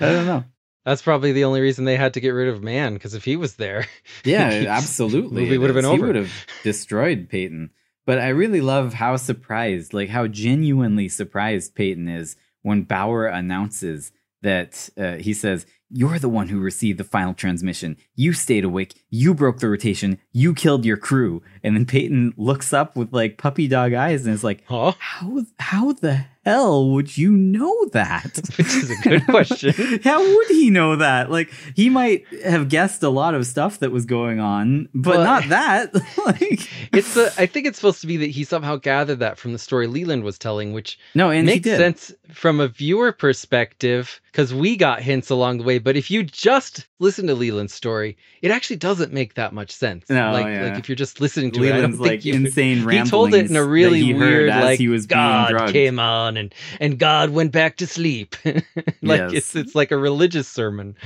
I 0.00 0.06
don't 0.12 0.26
know. 0.26 0.44
That's 0.84 1.02
probably 1.02 1.32
the 1.32 1.44
only 1.44 1.60
reason 1.62 1.84
they 1.86 1.96
had 1.96 2.14
to 2.14 2.20
get 2.20 2.30
rid 2.30 2.48
of 2.48 2.62
Man, 2.62 2.94
because 2.94 3.14
if 3.14 3.24
he 3.24 3.36
was 3.36 3.54
there, 3.56 3.86
Yeah, 4.24 4.64
absolutely. 4.68 5.42
movie 5.44 5.56
would 5.58 5.70
have 5.70 5.74
been 5.76 5.84
over. 5.84 5.96
He 5.96 6.02
would 6.02 6.16
have 6.16 6.32
destroyed 6.62 7.28
Peyton. 7.30 7.70
But 8.06 8.18
I 8.18 8.28
really 8.28 8.60
love 8.60 8.94
how 8.94 9.16
surprised, 9.16 9.92
like 9.92 10.08
how 10.08 10.26
genuinely 10.26 11.08
surprised 11.08 11.74
Peyton 11.74 12.08
is 12.08 12.36
when 12.62 12.82
Bower 12.82 13.26
announces 13.26 14.12
that 14.42 14.88
uh, 14.96 15.16
he 15.16 15.32
says, 15.32 15.66
You're 15.90 16.18
the 16.18 16.28
one 16.28 16.48
who 16.48 16.60
received 16.60 16.98
the 16.98 17.04
final 17.04 17.34
transmission. 17.34 17.96
You 18.14 18.32
stayed 18.32 18.64
awake. 18.64 18.94
You 19.10 19.34
broke 19.34 19.58
the 19.58 19.68
rotation. 19.68 20.18
You 20.32 20.54
killed 20.54 20.84
your 20.84 20.96
crew. 20.96 21.42
And 21.64 21.74
then 21.74 21.84
Payton 21.84 22.34
looks 22.36 22.72
up 22.72 22.96
with 22.96 23.12
like 23.12 23.38
puppy 23.38 23.66
dog 23.66 23.92
eyes 23.92 24.24
and 24.24 24.34
is 24.34 24.44
like, 24.44 24.62
huh? 24.66 24.92
How, 24.98 25.44
how 25.58 25.92
the 25.92 26.26
hell 26.44 26.90
would 26.90 27.16
you 27.16 27.32
know 27.32 27.86
that? 27.92 28.40
Which 28.56 28.74
is 28.74 28.90
a 28.90 28.96
good 28.96 29.26
question. 29.26 30.00
How 30.04 30.20
would 30.20 30.48
he 30.48 30.70
know 30.70 30.96
that? 30.96 31.30
Like 31.30 31.52
he 31.74 31.90
might 31.90 32.26
have 32.44 32.68
guessed 32.68 33.02
a 33.02 33.08
lot 33.08 33.34
of 33.34 33.46
stuff 33.46 33.78
that 33.80 33.90
was 33.90 34.06
going 34.06 34.40
on, 34.40 34.88
but 34.94 35.22
not 35.22 35.48
that. 35.48 35.94
like 36.24 36.68
It's 36.92 37.14
the. 37.14 37.32
I 37.36 37.46
think 37.46 37.66
it's 37.66 37.78
supposed 37.78 38.00
to 38.00 38.06
be 38.06 38.16
that 38.18 38.30
he 38.30 38.44
somehow 38.44 38.76
gathered 38.76 39.20
that 39.20 39.38
from 39.38 39.52
the 39.52 39.58
story 39.58 39.86
Leland 39.86 40.24
was 40.24 40.38
telling, 40.38 40.72
which 40.72 40.98
no, 41.14 41.30
and 41.30 41.46
makes 41.46 41.68
sense 41.68 42.12
from 42.32 42.60
a 42.60 42.68
viewer 42.68 43.12
perspective 43.12 44.20
because 44.32 44.54
we 44.54 44.76
got 44.76 45.02
hints 45.02 45.30
along 45.30 45.58
the 45.58 45.64
way. 45.64 45.78
But 45.80 45.96
if 45.96 46.10
you 46.10 46.22
just 46.22 46.86
listen 46.98 47.26
to 47.26 47.34
Leland's 47.34 47.74
story, 47.74 48.16
it 48.42 48.50
actually 48.50 48.76
doesn't 48.76 49.12
make 49.12 49.34
that 49.34 49.52
much 49.52 49.70
sense. 49.70 50.08
No, 50.08 50.32
like, 50.32 50.46
yeah. 50.46 50.68
like 50.68 50.78
if 50.78 50.88
you're 50.88 50.96
just 50.96 51.20
listening 51.20 51.50
to 51.52 51.64
it, 51.64 51.72
I 51.72 51.76
Leland's 51.76 51.98
don't 51.98 52.06
think 52.06 52.18
like 52.18 52.24
you, 52.24 52.34
insane 52.34 52.84
ramblings. 52.84 53.08
he 53.08 53.10
told 53.10 53.34
it 53.34 53.50
in 53.50 53.56
a 53.56 53.64
really 53.64 54.00
he 54.02 54.12
heard 54.12 54.18
weird, 54.20 54.50
as 54.50 54.64
like 54.64 54.78
he 54.78 54.88
was 54.88 55.06
God 55.06 55.56
being 55.56 55.72
came 55.72 55.98
on 55.98 56.36
and 56.36 56.54
and 56.78 56.98
God 56.98 57.30
went 57.30 57.52
back 57.52 57.76
to 57.78 57.86
sleep. 57.86 58.36
like 58.44 59.20
Yes. 59.20 59.32
it's 59.32 59.56
it's 59.56 59.74
like 59.74 59.90
a 59.90 59.96
religious 59.98 60.48
sermon. 60.48 60.96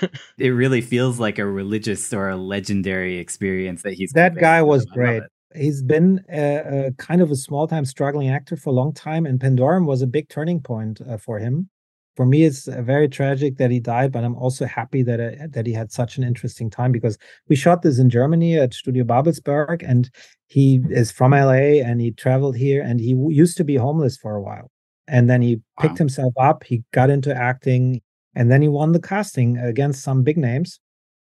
It 0.38 0.48
really 0.48 0.80
feels 0.80 1.20
like 1.20 1.38
a 1.38 1.44
religious 1.44 2.14
or 2.14 2.30
a 2.30 2.36
legendary 2.36 3.18
experience 3.18 3.82
that 3.82 3.92
he's. 3.92 4.12
That 4.12 4.36
guy 4.36 4.62
was 4.62 4.86
great. 4.86 5.22
He's 5.54 5.82
been 5.82 6.24
a, 6.32 6.86
a 6.86 6.92
kind 6.92 7.20
of 7.20 7.30
a 7.30 7.36
small 7.36 7.66
time 7.68 7.84
struggling 7.84 8.30
actor 8.30 8.56
for 8.56 8.70
a 8.70 8.72
long 8.72 8.94
time, 8.94 9.26
and 9.26 9.38
Pandorum 9.38 9.84
was 9.84 10.00
a 10.00 10.06
big 10.06 10.28
turning 10.28 10.60
point 10.60 11.00
uh, 11.06 11.18
for 11.18 11.38
him. 11.38 11.68
For 12.20 12.26
me, 12.26 12.44
it's 12.44 12.68
uh, 12.68 12.82
very 12.82 13.08
tragic 13.08 13.56
that 13.56 13.70
he 13.70 13.80
died, 13.80 14.12
but 14.12 14.24
I'm 14.24 14.34
also 14.36 14.66
happy 14.66 15.02
that 15.04 15.20
uh, 15.20 15.46
that 15.52 15.66
he 15.66 15.72
had 15.72 15.90
such 15.90 16.18
an 16.18 16.22
interesting 16.22 16.68
time 16.68 16.92
because 16.92 17.16
we 17.48 17.56
shot 17.56 17.80
this 17.80 17.98
in 17.98 18.10
Germany 18.10 18.58
at 18.58 18.74
Studio 18.74 19.04
Babelsberg, 19.04 19.82
and 19.82 20.10
he 20.46 20.82
is 20.90 21.10
from 21.10 21.32
LA 21.32 21.80
and 21.82 21.98
he 21.98 22.10
traveled 22.10 22.56
here, 22.56 22.82
and 22.82 23.00
he 23.00 23.16
used 23.30 23.56
to 23.56 23.64
be 23.64 23.76
homeless 23.76 24.18
for 24.18 24.36
a 24.36 24.42
while, 24.42 24.70
and 25.08 25.30
then 25.30 25.40
he 25.40 25.62
picked 25.80 25.94
Wow. 25.94 26.04
himself 26.04 26.34
up. 26.38 26.62
He 26.64 26.84
got 26.92 27.08
into 27.08 27.34
acting, 27.34 28.02
and 28.34 28.50
then 28.50 28.60
he 28.60 28.68
won 28.68 28.92
the 28.92 29.00
casting 29.00 29.56
against 29.56 30.02
some 30.02 30.22
big 30.22 30.36
names, 30.36 30.78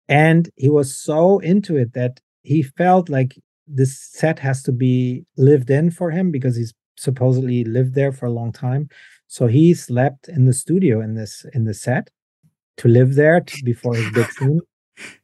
and 0.09 0.49
he 0.55 0.69
was 0.69 0.97
so 0.97 1.41
into 1.41 1.77
it 1.77 1.95
that 1.95 2.21
he 2.45 2.63
felt 2.63 3.09
like 3.09 3.37
this 3.67 3.99
set 4.13 4.39
has 4.39 4.63
to 4.63 4.71
be 4.71 5.25
lived 5.37 5.71
in 5.71 5.91
for 5.91 6.13
him 6.13 6.31
because 6.31 6.55
he's 6.55 6.73
supposedly 6.97 7.65
lived 7.65 7.97
there 7.97 8.13
for 8.13 8.27
a 8.27 8.31
long 8.31 8.53
time. 8.53 8.89
So 9.27 9.47
he 9.47 9.75
slept 9.75 10.29
in 10.29 10.47
the 10.47 10.53
studio 10.53 11.01
in 11.01 11.15
this 11.15 11.45
in 11.55 11.65
the 11.65 11.75
set 11.75 12.11
to 12.77 12.89
live 12.89 13.15
there 13.15 13.41
to, 13.41 13.65
before 13.65 13.95
his 13.95 14.11
big 14.13 14.31
scene. 14.33 14.61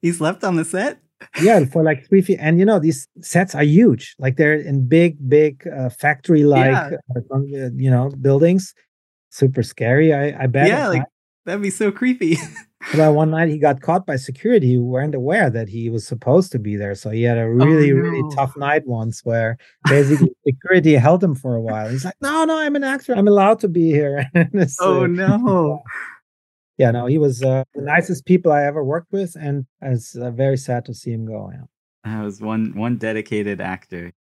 He 0.03 0.11
slept 0.11 0.43
on 0.43 0.57
the 0.57 0.65
set. 0.65 0.99
Yeah, 1.41 1.65
for 1.67 1.85
like 1.85 2.09
three 2.09 2.23
feet. 2.23 2.39
And 2.41 2.59
you 2.59 2.65
know 2.65 2.81
these 2.81 3.07
sets 3.21 3.55
are 3.55 3.63
huge. 3.63 4.17
Like 4.19 4.37
they're 4.37 4.57
in 4.57 4.89
big, 4.89 5.17
big 5.29 5.65
uh, 5.69 5.91
factory-like, 5.91 6.73
Yeah. 6.73 6.97
uh, 7.31 7.71
you 7.77 7.91
know, 7.91 8.11
buildings. 8.21 8.75
Super 9.31 9.63
scary. 9.63 10.13
I 10.13 10.45
I 10.45 10.47
bet. 10.49 10.67
Yeah, 10.67 10.89
like 10.89 11.05
that'd 11.47 11.63
be 11.63 11.71
so 11.71 11.93
creepy. 11.93 12.37
Well, 12.95 13.15
one 13.15 13.31
night 13.31 13.49
he 13.49 13.59
got 13.59 13.83
caught 13.83 14.07
by 14.07 14.17
security 14.17 14.75
who 14.75 14.85
weren't 14.85 15.15
aware 15.15 15.51
that 15.51 15.69
he 15.69 15.91
was 15.91 16.07
supposed 16.07 16.51
to 16.53 16.59
be 16.59 16.77
there. 16.77 16.95
So 16.95 17.11
he 17.11 17.23
had 17.23 17.37
a 17.37 17.49
really, 17.49 17.93
really 17.93 18.23
no. 18.23 18.31
tough 18.31 18.57
night 18.57 18.87
once 18.87 19.21
where 19.25 19.59
basically 19.87 20.31
security 20.47 20.95
held 20.95 21.23
him 21.23 21.35
for 21.35 21.55
a 21.55 21.61
while. 21.61 21.89
He's 21.89 22.05
like, 22.05 22.17
no, 22.23 22.45
no, 22.45 22.59
I'm 22.59 22.77
an 22.77 22.85
actor. 22.85 23.15
I'm 23.15 23.29
allowed 23.29 23.61
to 23.61 23.69
be 23.69 23.91
here. 23.91 24.27
And 24.35 24.49
it's, 24.55 24.79
oh 24.81 25.05
uh, 25.05 25.07
no. 25.09 25.83
Yeah, 26.79 26.91
no, 26.91 27.05
he 27.05 27.19
was 27.19 27.43
uh, 27.43 27.65
the 27.75 27.83
nicest 27.83 28.25
people 28.25 28.51
I 28.51 28.65
ever 28.65 28.83
worked 28.83 29.13
with. 29.13 29.37
And 29.37 29.67
it's 29.83 30.17
uh, 30.17 30.31
very 30.31 30.57
sad 30.57 30.87
to 30.87 30.95
see 30.95 31.13
him 31.13 31.27
go. 31.27 31.51
Yeah. 31.53 31.65
That 32.05 32.25
was 32.25 32.41
one 32.41 32.75
one 32.75 32.97
dedicated 32.97 33.61
actor. 33.61 34.13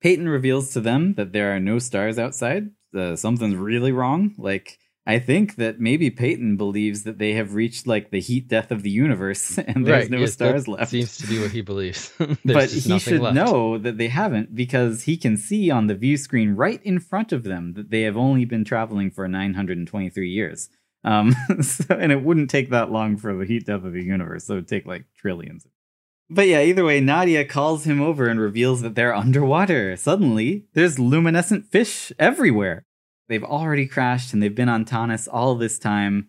Payton 0.00 0.28
reveals 0.28 0.72
to 0.72 0.80
them 0.80 1.14
that 1.14 1.32
there 1.32 1.54
are 1.54 1.60
no 1.60 1.78
stars 1.78 2.18
outside. 2.18 2.70
Uh, 2.96 3.16
something's 3.16 3.54
really 3.54 3.92
wrong. 3.92 4.34
Like 4.38 4.78
I 5.04 5.18
think 5.18 5.56
that 5.56 5.80
maybe 5.80 6.10
Payton 6.10 6.56
believes 6.56 7.02
that 7.02 7.18
they 7.18 7.32
have 7.32 7.54
reached 7.54 7.88
like 7.88 8.10
the 8.10 8.20
heat 8.20 8.46
death 8.46 8.70
of 8.70 8.82
the 8.82 8.90
universe 8.90 9.58
and 9.66 9.84
there's 9.84 10.08
no 10.08 10.20
yes, 10.20 10.34
stars 10.34 10.64
that 10.64 10.70
left. 10.70 10.90
Seems 10.90 11.18
to 11.18 11.26
be 11.26 11.40
what 11.40 11.50
he 11.50 11.60
believes. 11.60 12.12
But 12.44 12.70
he 12.70 12.98
should 12.98 13.20
left. 13.20 13.34
know 13.34 13.78
that 13.78 13.98
they 13.98 14.08
haven't 14.08 14.54
because 14.54 15.04
he 15.04 15.16
can 15.16 15.36
see 15.36 15.70
on 15.70 15.86
the 15.88 15.94
view 15.94 16.16
screen 16.16 16.54
right 16.54 16.80
in 16.84 17.00
front 17.00 17.32
of 17.32 17.42
them 17.42 17.72
that 17.74 17.90
they 17.90 18.02
have 18.02 18.16
only 18.16 18.44
been 18.44 18.64
traveling 18.64 19.10
for 19.10 19.26
923 19.26 20.28
years. 20.28 20.68
Um, 21.04 21.34
so, 21.62 21.84
and 21.94 22.12
it 22.12 22.22
wouldn't 22.22 22.50
take 22.50 22.70
that 22.70 22.92
long 22.92 23.16
for 23.16 23.34
the 23.34 23.44
heat 23.44 23.66
death 23.66 23.84
of 23.84 23.92
the 23.92 24.04
universe. 24.04 24.44
So 24.44 24.54
it 24.54 24.56
would 24.58 24.68
take 24.68 24.86
like 24.86 25.06
trillions. 25.16 25.66
But 26.30 26.46
yeah, 26.46 26.62
either 26.62 26.84
way, 26.84 27.00
Nadia 27.00 27.44
calls 27.44 27.84
him 27.84 28.00
over 28.00 28.28
and 28.28 28.40
reveals 28.40 28.82
that 28.82 28.94
they're 28.94 29.14
underwater. 29.14 29.96
Suddenly, 29.96 30.66
there's 30.74 30.98
luminescent 30.98 31.66
fish 31.66 32.12
everywhere. 32.18 32.84
They've 33.32 33.42
already 33.42 33.86
crashed 33.86 34.32
and 34.34 34.42
they've 34.42 34.54
been 34.54 34.68
on 34.68 34.84
Tanis 34.84 35.26
all 35.32 35.54
this 35.54 35.78
time. 35.78 36.28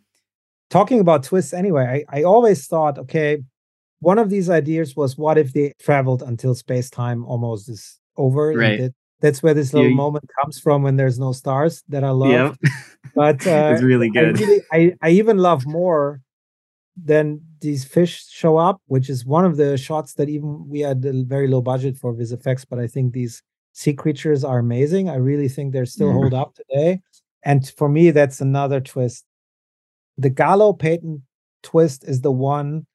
Talking 0.69 0.99
about 1.01 1.23
twists 1.23 1.53
anyway, 1.53 2.05
I, 2.09 2.19
I 2.19 2.23
always 2.23 2.65
thought, 2.65 2.97
okay, 2.97 3.43
one 3.99 4.17
of 4.17 4.29
these 4.29 4.49
ideas 4.49 4.95
was 4.95 5.17
what 5.17 5.37
if 5.37 5.51
they 5.53 5.73
traveled 5.81 6.23
until 6.23 6.55
space 6.55 6.89
time 6.89 7.25
almost 7.25 7.67
is 7.69 7.99
over? 8.17 8.53
Right. 8.53 8.79
that- 8.79 8.93
that's 9.19 9.41
where 9.41 9.53
this 9.53 9.73
little 9.73 9.89
Yeah. 9.89 9.95
moment 9.95 10.25
comes 10.41 10.59
from 10.59 10.83
when 10.83 10.97
there's 10.97 11.17
no 11.17 11.31
stars 11.31 11.81
that 11.87 12.03
I 12.03 12.09
love. 12.09 12.57
Yep. 12.61 12.71
But 13.15 13.45
uh, 13.47 13.71
it's 13.73 13.81
really 13.83 14.07
I, 14.07 14.19
good. 14.19 14.39
really, 14.39 14.61
I, 14.71 14.93
I 15.01 15.09
even 15.11 15.37
love 15.37 15.65
more 15.65 16.19
than 17.01 17.41
these 17.61 17.85
fish 17.85 18.27
show 18.29 18.57
up, 18.57 18.81
which 18.87 19.09
is 19.09 19.25
one 19.25 19.45
of 19.45 19.55
the 19.57 19.77
shots 19.77 20.13
that 20.15 20.27
even 20.29 20.67
we 20.67 20.81
had 20.81 21.05
a 21.05 21.23
very 21.23 21.47
low 21.47 21.61
budget 21.61 21.95
for 21.97 22.11
vis 22.13 22.31
effects. 22.31 22.65
But 22.65 22.79
I 22.79 22.87
think 22.87 23.13
these 23.13 23.41
sea 23.73 23.93
creatures 23.93 24.43
are 24.43 24.59
amazing. 24.59 25.09
I 25.09 25.15
really 25.17 25.49
think 25.49 25.73
they're 25.73 25.85
still 25.87 26.09
Mhm. 26.09 26.13
hold 26.13 26.33
up 26.35 26.55
today. 26.55 27.01
And 27.43 27.67
for 27.77 27.89
me, 27.89 28.11
that's 28.11 28.41
another 28.41 28.81
twist. 28.81 29.25
The 30.17 30.29
Gallo 30.29 30.73
Payton 30.73 31.23
twist 31.63 32.03
is 32.05 32.21
the 32.21 32.31
one 32.31 32.85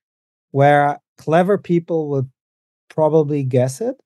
where 0.53 1.01
clever 1.19 1.59
people 1.59 2.09
will 2.09 2.29
probably 2.91 3.45
guess 3.45 3.81
it. 3.81 3.97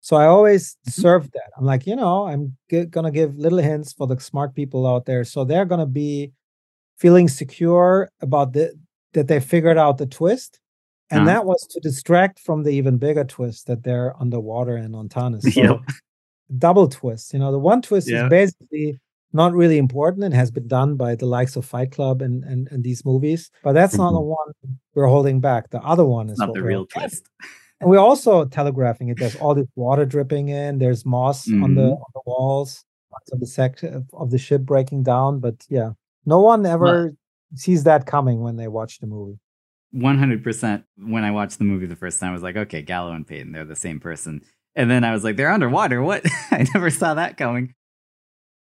So 0.00 0.16
I 0.16 0.26
always 0.26 0.76
Mhm. 0.88 0.92
serve 0.92 1.30
that. 1.32 1.50
I'm 1.56 1.64
like, 1.64 1.86
you 1.86 1.96
know, 1.96 2.26
I'm 2.26 2.56
g- 2.70 2.86
gonna 2.86 3.10
give 3.12 3.38
little 3.38 3.58
hints 3.60 3.92
for 3.94 4.06
the 4.06 4.18
smart 4.20 4.54
people 4.54 4.86
out 4.86 5.06
there, 5.06 5.24
so 5.24 5.44
they're 5.44 5.64
gonna 5.66 5.86
be 5.86 6.32
feeling 6.98 7.28
secure 7.28 8.10
about 8.20 8.52
the 8.54 8.74
that 9.14 9.28
they 9.28 9.40
figured 9.40 9.78
out 9.78 9.98
the 9.98 10.06
twist, 10.06 10.60
and 11.10 11.20
Uh-huh. 11.22 11.26
that 11.32 11.44
was 11.46 11.66
to 11.70 11.80
distract 11.80 12.38
from 12.38 12.62
the 12.62 12.70
even 12.70 12.96
bigger 12.98 13.24
twist 13.24 13.66
that 13.66 13.82
they're 13.82 14.14
underwater 14.20 14.76
and 14.76 14.94
on 14.96 15.08
Tanis. 15.08 15.42
So 15.54 15.60
Yep. 15.62 15.80
double 16.58 16.88
twist. 16.88 17.32
You 17.32 17.38
know, 17.40 17.52
the 17.52 17.58
one 17.58 17.82
twist 17.82 18.08
Yeah. 18.10 18.24
is 18.24 18.30
basically 18.30 19.00
not 19.32 19.52
really 19.52 19.78
important 19.78 20.22
and 20.24 20.32
has 20.34 20.50
been 20.50 20.68
done 20.68 20.96
by 20.96 21.14
the 21.16 21.26
likes 21.26 21.56
of 21.56 21.64
Fight 21.64 21.90
Club 21.90 22.22
and 22.22 22.44
and, 22.44 22.68
and 22.70 22.84
these 22.84 23.04
movies, 23.04 23.50
but 23.64 23.72
that's 23.72 23.96
not 23.96 24.12
the 24.12 24.20
one 24.20 24.48
we're 24.94 25.08
holding 25.08 25.40
back. 25.40 25.70
The 25.70 25.80
other 25.82 26.04
one 26.04 26.30
is 26.30 26.38
not 26.38 26.48
what 26.48 26.54
the 26.54 26.60
we're- 26.62 26.74
real 26.74 26.86
twist. 26.86 27.28
and 27.80 27.90
we're 27.90 27.98
also 28.10 28.44
telegraphing 28.44 29.08
it. 29.08 29.18
There's 29.18 29.36
all 29.36 29.54
this 29.54 29.66
water 29.74 30.04
dripping 30.06 30.48
in. 30.48 30.78
There's 30.78 31.04
moss 31.04 31.48
on 31.50 31.74
the 31.74 31.88
on 32.04 32.10
the 32.14 32.22
walls 32.26 32.84
of 33.32 33.40
the 33.40 33.46
sec 33.46 33.82
of 33.82 34.04
of 34.12 34.30
the 34.30 34.38
ship 34.38 34.62
breaking 34.62 35.02
down. 35.02 35.40
But 35.40 35.56
yeah, 35.68 35.90
no 36.26 36.40
one 36.40 36.64
ever 36.66 37.14
sees 37.56 37.84
that 37.84 38.06
coming 38.06 38.40
when 38.40 38.56
they 38.56 38.68
watch 38.68 39.00
the 39.00 39.06
movie. 39.06 39.38
One 39.94 40.18
hundred 40.18 40.42
percent. 40.42 40.84
When 40.98 41.22
I 41.24 41.30
watched 41.30 41.58
the 41.58 41.64
movie 41.64 41.86
the 41.86 41.94
first 41.94 42.18
time, 42.18 42.30
I 42.30 42.32
was 42.32 42.42
like, 42.42 42.56
okay, 42.56 42.82
Gallo 42.82 43.12
and 43.12 43.24
Payton, 43.26 43.52
they're 43.52 43.64
the 43.64 43.76
same 43.76 44.00
person. 44.00 44.42
And 44.74 44.90
then 44.90 45.04
I 45.04 45.12
was 45.12 45.22
like, 45.22 45.36
they're 45.36 45.52
underwater. 45.52 46.02
What? 46.02 46.24
I 46.50 46.66
never 46.74 46.90
saw 46.90 47.14
that 47.14 47.36
coming. 47.36 47.74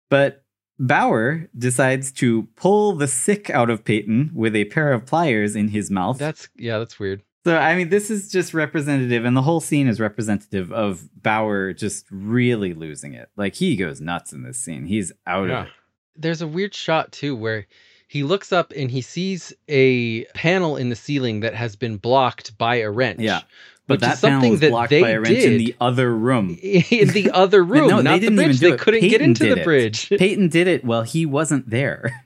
But 0.09 0.45
Bower 0.79 1.49
decides 1.57 2.13
to 2.13 2.45
pull 2.55 2.93
the 2.93 3.09
sick 3.09 3.51
out 3.51 3.71
of 3.71 3.85
Payton 3.85 4.31
with 4.35 4.55
a 4.55 4.67
pair 4.67 4.93
of 4.93 5.05
pliers 5.07 5.57
in 5.57 5.69
his 5.69 5.91
mouth. 5.91 6.19
That's 6.19 6.49
yeah, 6.57 6.79
that's 6.79 6.99
weird. 7.01 7.23
So 7.45 7.57
I 7.57 7.75
mean, 7.77 7.89
this 7.89 8.11
is 8.11 8.31
just 8.31 8.55
representative, 8.55 9.25
and 9.25 9.37
the 9.37 9.43
whole 9.43 9.61
scene 9.61 9.89
is 9.89 9.99
representative 10.01 10.73
of 10.73 11.09
Bower 11.21 11.73
just 11.73 12.07
really 12.11 12.73
losing 12.75 13.15
it. 13.15 13.31
Like 13.37 13.55
he 13.57 13.75
goes 13.77 14.01
nuts 14.01 14.33
in 14.33 14.43
this 14.43 14.59
scene. 14.61 14.87
He's 14.87 15.13
out 15.27 15.49
Yeah. 15.49 15.61
of 15.63 15.67
it. 15.67 15.73
There's 16.19 16.43
a 16.43 16.47
weird 16.47 16.75
shot 16.75 17.11
too 17.13 17.35
where 17.35 17.67
he 18.09 18.23
looks 18.23 18.53
up 18.53 18.73
and 18.77 18.91
he 18.91 19.01
sees 19.01 19.53
a 19.69 20.25
panel 20.35 20.77
in 20.77 20.89
the 20.91 20.97
ceiling 20.97 21.41
that 21.41 21.55
has 21.55 21.77
been 21.77 21.97
blocked 21.97 22.57
by 22.59 22.77
a 22.77 22.91
wrench. 22.91 23.21
Yeah. 23.21 23.41
But 23.89 24.01
that 24.01 24.21
panel 24.21 24.41
something 24.41 24.51
was 24.51 24.61
that 24.61 24.71
blocked 24.71 24.91
they 24.91 25.01
by 25.01 25.11
a 25.11 25.21
wrench 25.21 25.39
in 25.39 25.59
the 25.59 25.77
other 25.81 26.13
room. 26.15 26.51
in 26.63 27.09
the 27.11 27.31
other 27.33 27.63
room, 27.73 27.89
No, 27.89 27.97
they 27.99 28.03
not 28.03 28.15
the 28.15 28.21
didn't 28.21 28.39
even 28.41 28.47
bridge. 28.49 28.59
do 28.61 28.69
They 28.69 28.75
it. 28.75 28.81
couldn't 28.81 29.09
get 29.09 29.21
into 29.21 29.45
the 29.55 29.61
it. 29.61 29.65
bridge. 29.65 30.09
Payton 30.19 30.49
did 30.49 30.67
it 30.67 30.85
while 30.85 31.03
he 31.03 31.25
wasn't 31.25 31.71
there, 31.71 32.21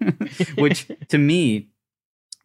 which 0.56 0.86
to 1.08 1.18
me, 1.18 1.68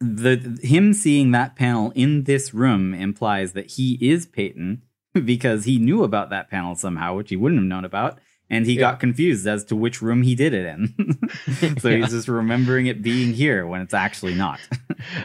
the 0.02 0.60
him 0.62 0.94
seeing 0.94 1.32
that 1.32 1.56
panel 1.56 1.92
in 1.96 2.24
this 2.26 2.54
room 2.54 2.94
implies 2.94 3.54
that 3.54 3.72
he 3.72 3.98
is 4.02 4.26
Payton 4.26 4.82
because 5.24 5.64
he 5.64 5.80
knew 5.80 6.04
about 6.04 6.30
that 6.32 6.50
panel 6.50 6.76
somehow, 6.76 7.16
which 7.16 7.30
he 7.30 7.38
wouldn't 7.38 7.62
have 7.62 7.68
known 7.68 7.86
about, 7.86 8.20
and 8.50 8.66
he 8.66 8.74
Yeah. 8.74 8.80
got 8.82 9.00
confused 9.00 9.48
as 9.48 9.64
to 9.66 9.76
which 9.76 10.02
room 10.02 10.22
he 10.22 10.36
did 10.36 10.54
it 10.54 10.66
in. 10.66 11.78
so 11.80 11.89
Yeah. 11.89 11.98
he's 11.98 12.12
just 12.12 12.28
remembering 12.28 12.86
it 12.88 13.02
being 13.02 13.34
here 13.34 13.66
when 13.68 13.82
it's 13.82 13.93
actually 13.93 14.36
not. 14.36 14.60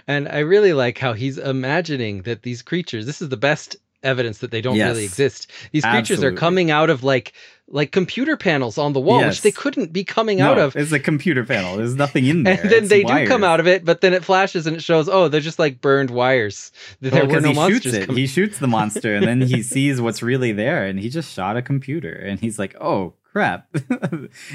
And 0.07 0.29
I 0.29 0.41
really 0.41 0.73
like 0.73 0.99
how 0.99 1.13
he's 1.15 1.39
imagining 1.39 2.23
that 2.23 2.43
these 2.43 2.61
creatures, 2.63 3.07
this 3.07 3.23
is 3.23 3.29
the 3.31 3.37
best 3.37 3.77
evidence 4.03 4.39
that 4.39 4.51
they 4.51 4.61
don't 4.61 4.77
Yes. 4.77 4.89
really 4.91 5.05
exist. 5.05 5.51
These 5.73 5.85
creatures 5.85 6.19
Absolutely. 6.19 6.37
are 6.37 6.39
coming 6.39 6.71
out 6.71 6.91
of 6.91 7.03
like 7.05 7.33
like 7.73 7.93
computer 7.93 8.37
panels 8.37 8.79
on 8.79 8.93
the 8.93 9.01
wall, 9.01 9.21
Yes. 9.21 9.29
which 9.37 9.41
they 9.43 9.53
couldn't 9.53 9.93
be 9.93 10.03
coming 10.05 10.39
no, 10.39 10.51
out 10.51 10.59
of. 10.59 10.75
it's 10.77 10.91
a 10.93 10.99
computer 10.99 11.45
panel. 11.45 11.77
There's 11.77 11.95
nothing 11.95 12.27
in 12.27 12.43
there. 12.45 12.61
And 12.61 12.71
then 12.71 12.81
It's 12.83 12.89
they 12.91 13.05
do 13.05 13.27
come 13.29 13.45
out 13.45 13.61
of 13.61 13.67
it, 13.69 13.85
but 13.85 14.01
then 14.01 14.13
it 14.13 14.25
flashes 14.25 14.67
and 14.67 14.77
it 14.77 14.83
shows, 14.83 15.09
oh, 15.09 15.29
they're 15.29 15.41
just 15.41 15.59
like 15.61 15.81
burned 15.81 16.11
wires. 16.11 16.73
There 17.01 17.13
Well, 17.27 17.35
were 17.37 17.41
no 17.41 17.49
he 17.51 17.55
monsters. 17.55 17.83
shoots 17.95 17.97
it. 17.97 18.11
He 18.11 18.27
shoots 18.37 18.59
the 18.59 18.67
monster, 18.67 19.15
and 19.15 19.25
then 19.27 19.41
he 19.41 19.63
sees 19.63 20.01
what's 20.01 20.23
really 20.23 20.53
there, 20.53 20.85
and 20.85 20.99
he 20.99 21.09
just 21.09 21.33
shot 21.33 21.57
a 21.57 21.63
computer, 21.63 22.13
and 22.13 22.41
he's 22.41 22.59
like, 22.59 22.75
"Oh 22.81 23.15
crap!" 23.33 23.69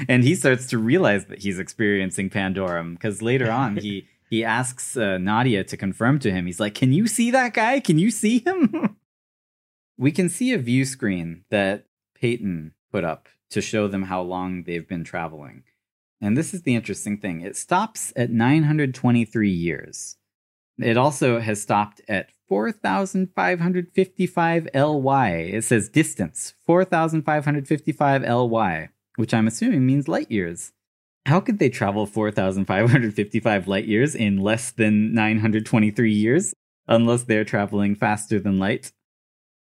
and 0.08 0.22
he 0.22 0.34
starts 0.34 0.66
to 0.66 0.78
realize 0.78 1.24
that 1.26 1.38
he's 1.40 1.58
experiencing 1.58 2.28
Pandorum 2.30 2.92
because 2.94 3.22
later 3.22 3.50
on 3.50 3.76
he 3.78 4.06
he 4.28 4.44
asks 4.44 4.96
uh, 4.96 5.16
Nadia 5.18 5.64
to 5.64 5.76
confirm 5.76 6.18
to 6.18 6.30
him. 6.30 6.44
He's 6.46 6.60
like, 6.60 6.74
"Can 6.74 6.92
you 6.92 7.06
see 7.06 7.30
that 7.30 7.54
guy? 7.54 7.80
Can 7.80 7.98
you 7.98 8.10
see 8.10 8.40
him?" 8.40 8.96
we 9.98 10.12
can 10.12 10.28
see 10.28 10.52
a 10.52 10.58
view 10.58 10.84
screen 10.84 11.44
that 11.50 11.86
Payton 12.20 12.72
put 12.96 13.04
up 13.04 13.28
to 13.50 13.60
show 13.60 13.86
them 13.88 14.04
how 14.04 14.22
long 14.22 14.62
they've 14.62 14.88
been 14.88 15.04
traveling. 15.04 15.62
And 16.18 16.34
this 16.34 16.54
is 16.54 16.62
the 16.62 16.74
interesting 16.74 17.18
thing. 17.18 17.42
It 17.42 17.54
stops 17.54 18.10
at 18.16 18.30
923 18.30 19.50
years. 19.50 20.16
It 20.78 20.96
also 20.96 21.40
has 21.40 21.60
stopped 21.60 22.00
at 22.08 22.30
4,555 22.48 24.68
ly. 24.74 25.28
It 25.28 25.64
says 25.64 25.90
distance 25.90 26.54
4,555 26.64 28.22
ly, 28.22 28.88
which 29.16 29.34
I'm 29.34 29.46
assuming 29.46 29.84
means 29.84 30.08
light 30.08 30.30
years. 30.30 30.72
How 31.26 31.40
could 31.40 31.58
they 31.58 31.68
travel 31.68 32.06
4,555 32.06 33.68
light 33.68 33.84
years 33.84 34.14
in 34.14 34.38
less 34.38 34.70
than 34.70 35.12
923 35.12 36.14
years? 36.14 36.54
Unless 36.88 37.24
they're 37.24 37.44
traveling 37.44 37.94
faster 37.94 38.40
than 38.40 38.58
light. 38.58 38.90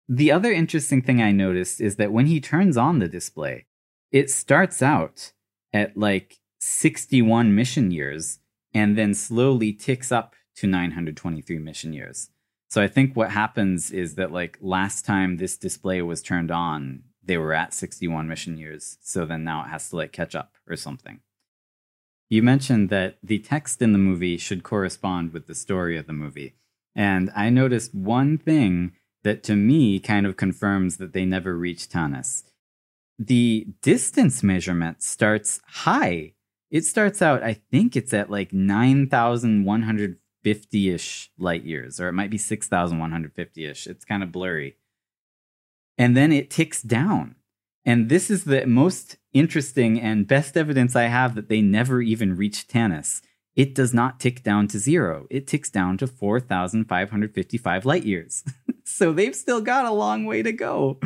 The 0.07 0.31
other 0.31 0.51
interesting 0.51 1.01
thing 1.01 1.21
I 1.21 1.31
noticed 1.31 1.81
is 1.81 1.95
that 1.95 2.11
when 2.11 2.27
he 2.27 2.39
turns 2.39 2.77
on 2.77 2.99
the 2.99 3.07
display, 3.07 3.65
it 4.11 4.29
starts 4.29 4.81
out 4.81 5.33
at 5.73 5.97
like 5.97 6.39
61 6.59 7.55
mission 7.55 7.91
years 7.91 8.39
and 8.73 8.97
then 8.97 9.13
slowly 9.13 9.73
ticks 9.73 10.11
up 10.11 10.35
to 10.57 10.67
923 10.67 11.59
mission 11.59 11.91
years. 11.91 12.29
So 12.69 12.81
I 12.81 12.87
think 12.87 13.15
what 13.15 13.31
happens 13.31 13.91
is 13.91 14.15
that 14.15 14.31
like 14.31 14.57
last 14.61 15.05
time 15.05 15.37
this 15.37 15.57
display 15.57 16.01
was 16.01 16.21
turned 16.21 16.51
on, 16.51 17.03
they 17.23 17.37
were 17.37 17.53
at 17.53 17.73
61 17.73 18.27
mission 18.27 18.57
years. 18.57 18.97
So 19.01 19.25
then 19.25 19.43
now 19.43 19.63
it 19.63 19.69
has 19.69 19.89
to 19.89 19.95
like 19.95 20.11
catch 20.11 20.35
up 20.35 20.53
or 20.67 20.75
something. 20.75 21.21
You 22.29 22.43
mentioned 22.43 22.89
that 22.89 23.17
the 23.23 23.39
text 23.39 23.81
in 23.81 23.91
the 23.91 23.99
movie 23.99 24.37
should 24.37 24.63
correspond 24.63 25.33
with 25.33 25.47
the 25.47 25.55
story 25.55 25.97
of 25.97 26.07
the 26.07 26.13
movie. 26.13 26.55
And 26.95 27.31
I 27.35 27.49
noticed 27.49 27.93
one 27.93 28.37
thing 28.37 28.93
that 29.25 29.43
to 29.43 29.55
me 29.55 29.99
kind 29.99 30.25
of 30.25 30.37
confirms 30.37 30.95
that 30.97 31.11
they 31.11 31.25
never 31.25 31.57
reached 31.57 31.91
Tanis. 31.91 32.43
The 33.17 33.67
distance 33.81 34.43
measurement 34.43 35.01
starts 35.01 35.59
high. 35.67 36.33
It 36.69 36.85
starts 36.85 37.23
out, 37.23 37.41
I 37.41 37.53
think 37.71 37.95
it's 37.95 38.13
at 38.13 38.29
like 38.29 38.53
9,150 38.53 40.89
ish 40.89 41.31
light 41.39 41.63
years, 41.63 41.99
or 41.99 42.07
it 42.07 42.13
might 42.13 42.29
be 42.29 42.37
6,150 42.37 43.65
ish. 43.65 43.87
It's 43.87 44.05
kind 44.05 44.21
of 44.21 44.31
blurry. 44.31 44.75
And 45.97 46.15
then 46.15 46.31
it 46.31 46.51
ticks 46.51 46.83
down. 46.83 47.33
And 47.83 48.09
this 48.09 48.29
is 48.29 48.43
the 48.43 48.67
most 48.67 49.17
interesting 49.33 49.99
and 49.99 50.27
best 50.27 50.55
evidence 50.55 50.95
I 50.95 51.03
have 51.03 51.33
that 51.33 51.49
they 51.49 51.61
never 51.61 51.99
even 51.99 52.37
reached 52.37 52.71
Tanis. 52.71 53.23
It 53.55 53.73
does 53.73 53.93
not 53.93 54.19
tick 54.19 54.43
down 54.43 54.67
to 54.69 54.79
zero. 54.79 55.27
It 55.29 55.47
ticks 55.47 55.69
down 55.69 55.97
to 55.99 56.07
4,555 56.07 57.85
light 57.85 58.03
years. 58.03 58.43
so 58.83 59.13
they've 59.13 59.35
still 59.35 59.61
got 59.61 59.85
a 59.85 59.91
long 59.91 60.25
way 60.25 60.43
to 60.43 60.51
go. 60.51 60.99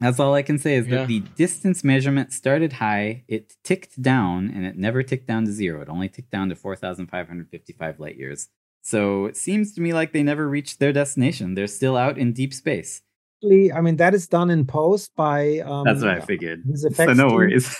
That's 0.00 0.20
all 0.20 0.32
I 0.34 0.42
can 0.42 0.58
say 0.58 0.76
is 0.76 0.86
Yeah. 0.86 0.98
that 1.00 1.08
the 1.08 1.20
distance 1.36 1.82
measurement 1.84 2.32
started 2.32 2.74
high, 2.74 3.24
it 3.28 3.54
ticked 3.64 4.00
down, 4.00 4.48
and 4.54 4.64
it 4.64 4.76
never 4.78 5.02
ticked 5.02 5.26
down 5.26 5.44
to 5.44 5.52
zero. 5.52 5.82
It 5.82 5.88
only 5.88 6.08
ticked 6.08 6.30
down 6.30 6.48
to 6.50 6.54
4,555 6.54 8.00
light 8.00 8.16
years. 8.16 8.48
So 8.82 9.26
it 9.26 9.36
seems 9.36 9.74
to 9.74 9.80
me 9.80 9.92
like 9.92 10.12
they 10.12 10.22
never 10.22 10.48
reached 10.48 10.78
their 10.78 10.92
destination. 10.92 11.54
They're 11.54 11.66
still 11.66 11.96
out 11.96 12.16
in 12.16 12.32
deep 12.32 12.54
space. 12.54 13.02
I 13.44 13.80
mean 13.82 13.96
that 13.98 14.14
is 14.14 14.26
done 14.26 14.50
in 14.50 14.66
post 14.66 15.12
by 15.14 15.58
um 15.60 15.84
That's 15.84 16.00
what 16.00 16.10
I 16.10 16.20
figured. 16.20 16.62
his 16.68 16.82
So 16.82 16.88
effects 16.88 17.16
no 17.16 17.28
team. 17.28 17.36
worries. 17.36 17.76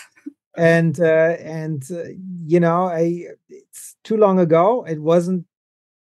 And 0.57 0.99
uh, 0.99 1.35
and 1.39 1.83
uh, 1.91 2.03
you 2.45 2.59
know 2.59 2.85
I 2.85 3.25
it's 3.49 3.95
too 4.03 4.17
long 4.17 4.39
ago. 4.39 4.85
It 4.85 4.99
wasn't 4.99 5.45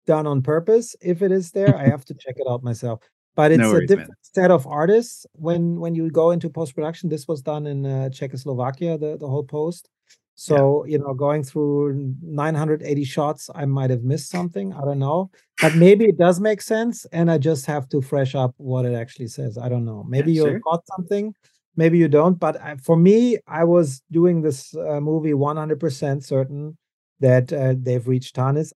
done 0.05 0.27
on 0.27 0.41
purpose. 0.41 0.95
If 1.01 1.21
it 1.21 1.31
is 1.31 1.51
there, 1.51 1.75
I 1.75 1.85
have 1.93 2.05
to 2.05 2.13
check 2.13 2.35
it 2.37 2.47
out 2.49 2.63
myself. 2.63 2.99
But 3.35 3.51
it's 3.51 3.59
No 3.59 3.69
a 3.71 3.73
worries, 3.73 3.89
man. 3.89 3.97
different 3.97 4.19
set 4.21 4.51
of 4.51 4.65
artists. 4.67 5.25
When 5.33 5.79
when 5.79 5.95
you 5.95 6.09
go 6.09 6.31
into 6.31 6.49
post 6.49 6.75
production, 6.75 7.09
this 7.09 7.27
was 7.27 7.41
done 7.41 7.67
in 7.67 7.85
uh, 7.85 8.09
Czechoslovakia. 8.09 8.97
The 8.97 9.17
the 9.17 9.27
whole 9.27 9.43
post. 9.43 9.89
So 10.37 10.85
you 10.85 10.99
know, 10.99 11.13
going 11.13 11.43
through 11.43 12.13
980 12.21 13.03
shots, 13.05 13.49
I 13.55 13.65
might 13.65 13.89
have 13.89 14.03
missed 14.03 14.29
something. 14.29 14.73
I 14.73 14.81
don't 14.81 14.99
know, 14.99 15.31
but 15.61 15.75
maybe 15.75 16.05
it 16.05 16.17
does 16.17 16.41
make 16.41 16.61
sense, 16.61 17.05
and 17.13 17.31
I 17.31 17.37
just 17.37 17.65
have 17.67 17.87
to 17.89 18.01
fresh 18.01 18.35
up 18.35 18.53
what 18.57 18.85
it 18.85 18.93
actually 18.93 19.27
says. 19.27 19.57
I 19.57 19.69
don't 19.69 19.85
know. 19.85 20.03
Maybe 20.03 20.33
Yeah, 20.33 20.43
you 20.43 20.49
sure. 20.51 20.59
got 20.59 20.83
something 20.87 21.33
maybe 21.75 21.97
you 21.97 22.07
don't 22.07 22.39
but 22.39 22.59
I, 22.61 22.77
for 22.77 22.95
me 22.95 23.37
i 23.47 23.63
was 23.63 24.01
doing 24.11 24.41
this 24.41 24.75
uh, 24.75 24.99
movie 24.99 25.33
100% 25.33 26.23
certain 26.23 26.77
that 27.19 27.51
uh, 27.51 27.75
they've 27.77 28.07
reached 28.07 28.35
tanis 28.35 28.71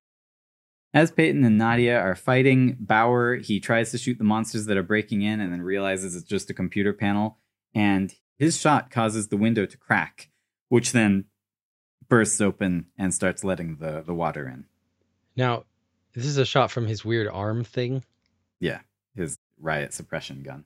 As 0.91 1.11
Payton 1.11 1.43
and 1.45 1.57
Nadia 1.57 1.99
are 1.99 2.15
fighting, 2.15 2.75
Bower 2.79 3.35
he 3.35 3.59
tries 3.59 3.91
to 3.91 3.99
shoot 3.99 4.17
the 4.17 4.23
monsters 4.23 4.65
that 4.65 4.77
are 4.77 4.83
breaking 4.83 5.21
in 5.21 5.39
and 5.39 5.53
then 5.53 5.61
realizes 5.61 6.15
it's 6.15 6.27
just 6.27 6.49
a 6.49 6.53
computer 6.53 6.93
panel 6.93 7.37
and 7.75 8.15
his 8.39 8.57
shot 8.57 8.89
causes 8.89 9.27
the 9.27 9.37
window 9.37 9.65
to 9.65 9.77
crack, 9.77 10.29
which 10.69 10.93
then 10.93 11.25
bursts 12.07 12.41
open 12.41 12.87
and 12.97 13.13
starts 13.13 13.43
letting 13.43 13.75
the, 13.75 14.01
the 14.05 14.13
water 14.13 14.47
in. 14.47 14.65
Now, 15.35 15.65
this 16.13 16.25
is 16.25 16.37
a 16.37 16.45
shot 16.45 16.71
from 16.71 16.87
his 16.87 17.05
weird 17.05 17.27
arm 17.27 17.63
thing. 17.63 18.03
Yeah, 18.59 18.79
his 19.15 19.37
riot 19.59 19.93
suppression 19.93 20.41
gun. 20.41 20.65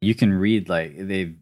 You 0.00 0.14
can 0.14 0.32
read 0.32 0.68
like 0.68 0.94
they've 0.96 1.36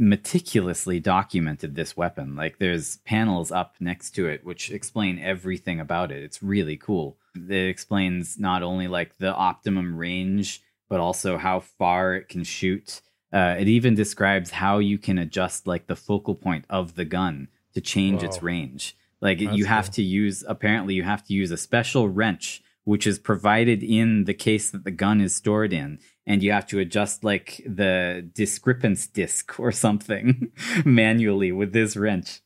meticulously 0.00 0.98
documented 0.98 1.74
this 1.74 1.94
weapon. 1.94 2.34
Like 2.34 2.58
there's 2.58 2.96
panels 2.98 3.52
up 3.52 3.74
next 3.80 4.12
to 4.12 4.26
it 4.26 4.44
which 4.44 4.70
explain 4.70 5.18
everything 5.18 5.78
about 5.78 6.10
it. 6.10 6.22
It's 6.24 6.42
really 6.42 6.78
cool. 6.78 7.18
It 7.36 7.68
explains 7.68 8.38
not 8.38 8.62
only 8.62 8.88
like 8.88 9.18
the 9.18 9.32
optimum 9.34 9.96
range, 9.96 10.62
but 10.88 11.00
also 11.00 11.36
how 11.36 11.60
far 11.60 12.14
it 12.14 12.28
can 12.28 12.44
shoot. 12.44 13.02
Uh, 13.30 13.56
it 13.58 13.68
even 13.68 13.94
describes 13.94 14.50
how 14.50 14.78
you 14.78 14.96
can 14.96 15.18
adjust 15.18 15.66
like 15.66 15.86
the 15.86 15.94
focal 15.94 16.34
point 16.34 16.64
of 16.70 16.94
the 16.94 17.04
gun 17.04 17.48
to 17.74 17.80
change 17.82 18.22
its 18.22 18.42
range. 18.42 18.96
Like 19.20 19.38
That's 19.38 19.56
you 19.56 19.66
have 19.66 19.84
cool. 19.84 19.92
to 19.92 20.02
use 20.02 20.42
apparently 20.48 20.94
you 20.94 21.02
have 21.02 21.24
to 21.26 21.34
use 21.34 21.50
a 21.50 21.58
special 21.58 22.08
wrench 22.08 22.62
which 22.90 23.06
is 23.06 23.20
provided 23.20 23.84
in 23.84 24.24
the 24.24 24.34
case 24.34 24.72
that 24.72 24.82
the 24.82 24.90
gun 24.90 25.20
is 25.20 25.32
stored 25.32 25.72
in 25.72 25.96
and 26.26 26.42
you 26.42 26.50
have 26.50 26.66
to 26.66 26.80
adjust 26.80 27.22
like 27.22 27.62
the 27.64 28.28
discrepance 28.34 29.06
disc 29.12 29.60
or 29.60 29.70
something 29.70 30.50
manually 30.84 31.52
with 31.52 31.72
this 31.72 31.96
wrench. 31.96 32.40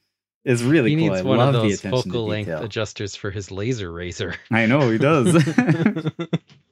It's 0.44 0.60
really 0.60 0.90
he 0.90 0.96
cool. 0.96 1.08
needs 1.08 1.20
I 1.20 1.24
one 1.24 1.38
love 1.38 1.54
of 1.54 1.62
those 1.62 1.80
focal 1.80 2.26
length 2.26 2.50
adjusters 2.50 3.16
for 3.16 3.30
his 3.30 3.50
laser 3.50 3.90
razor. 3.90 4.34
I 4.50 4.66
know 4.66 4.90
he 4.90 4.98
does. 4.98 5.32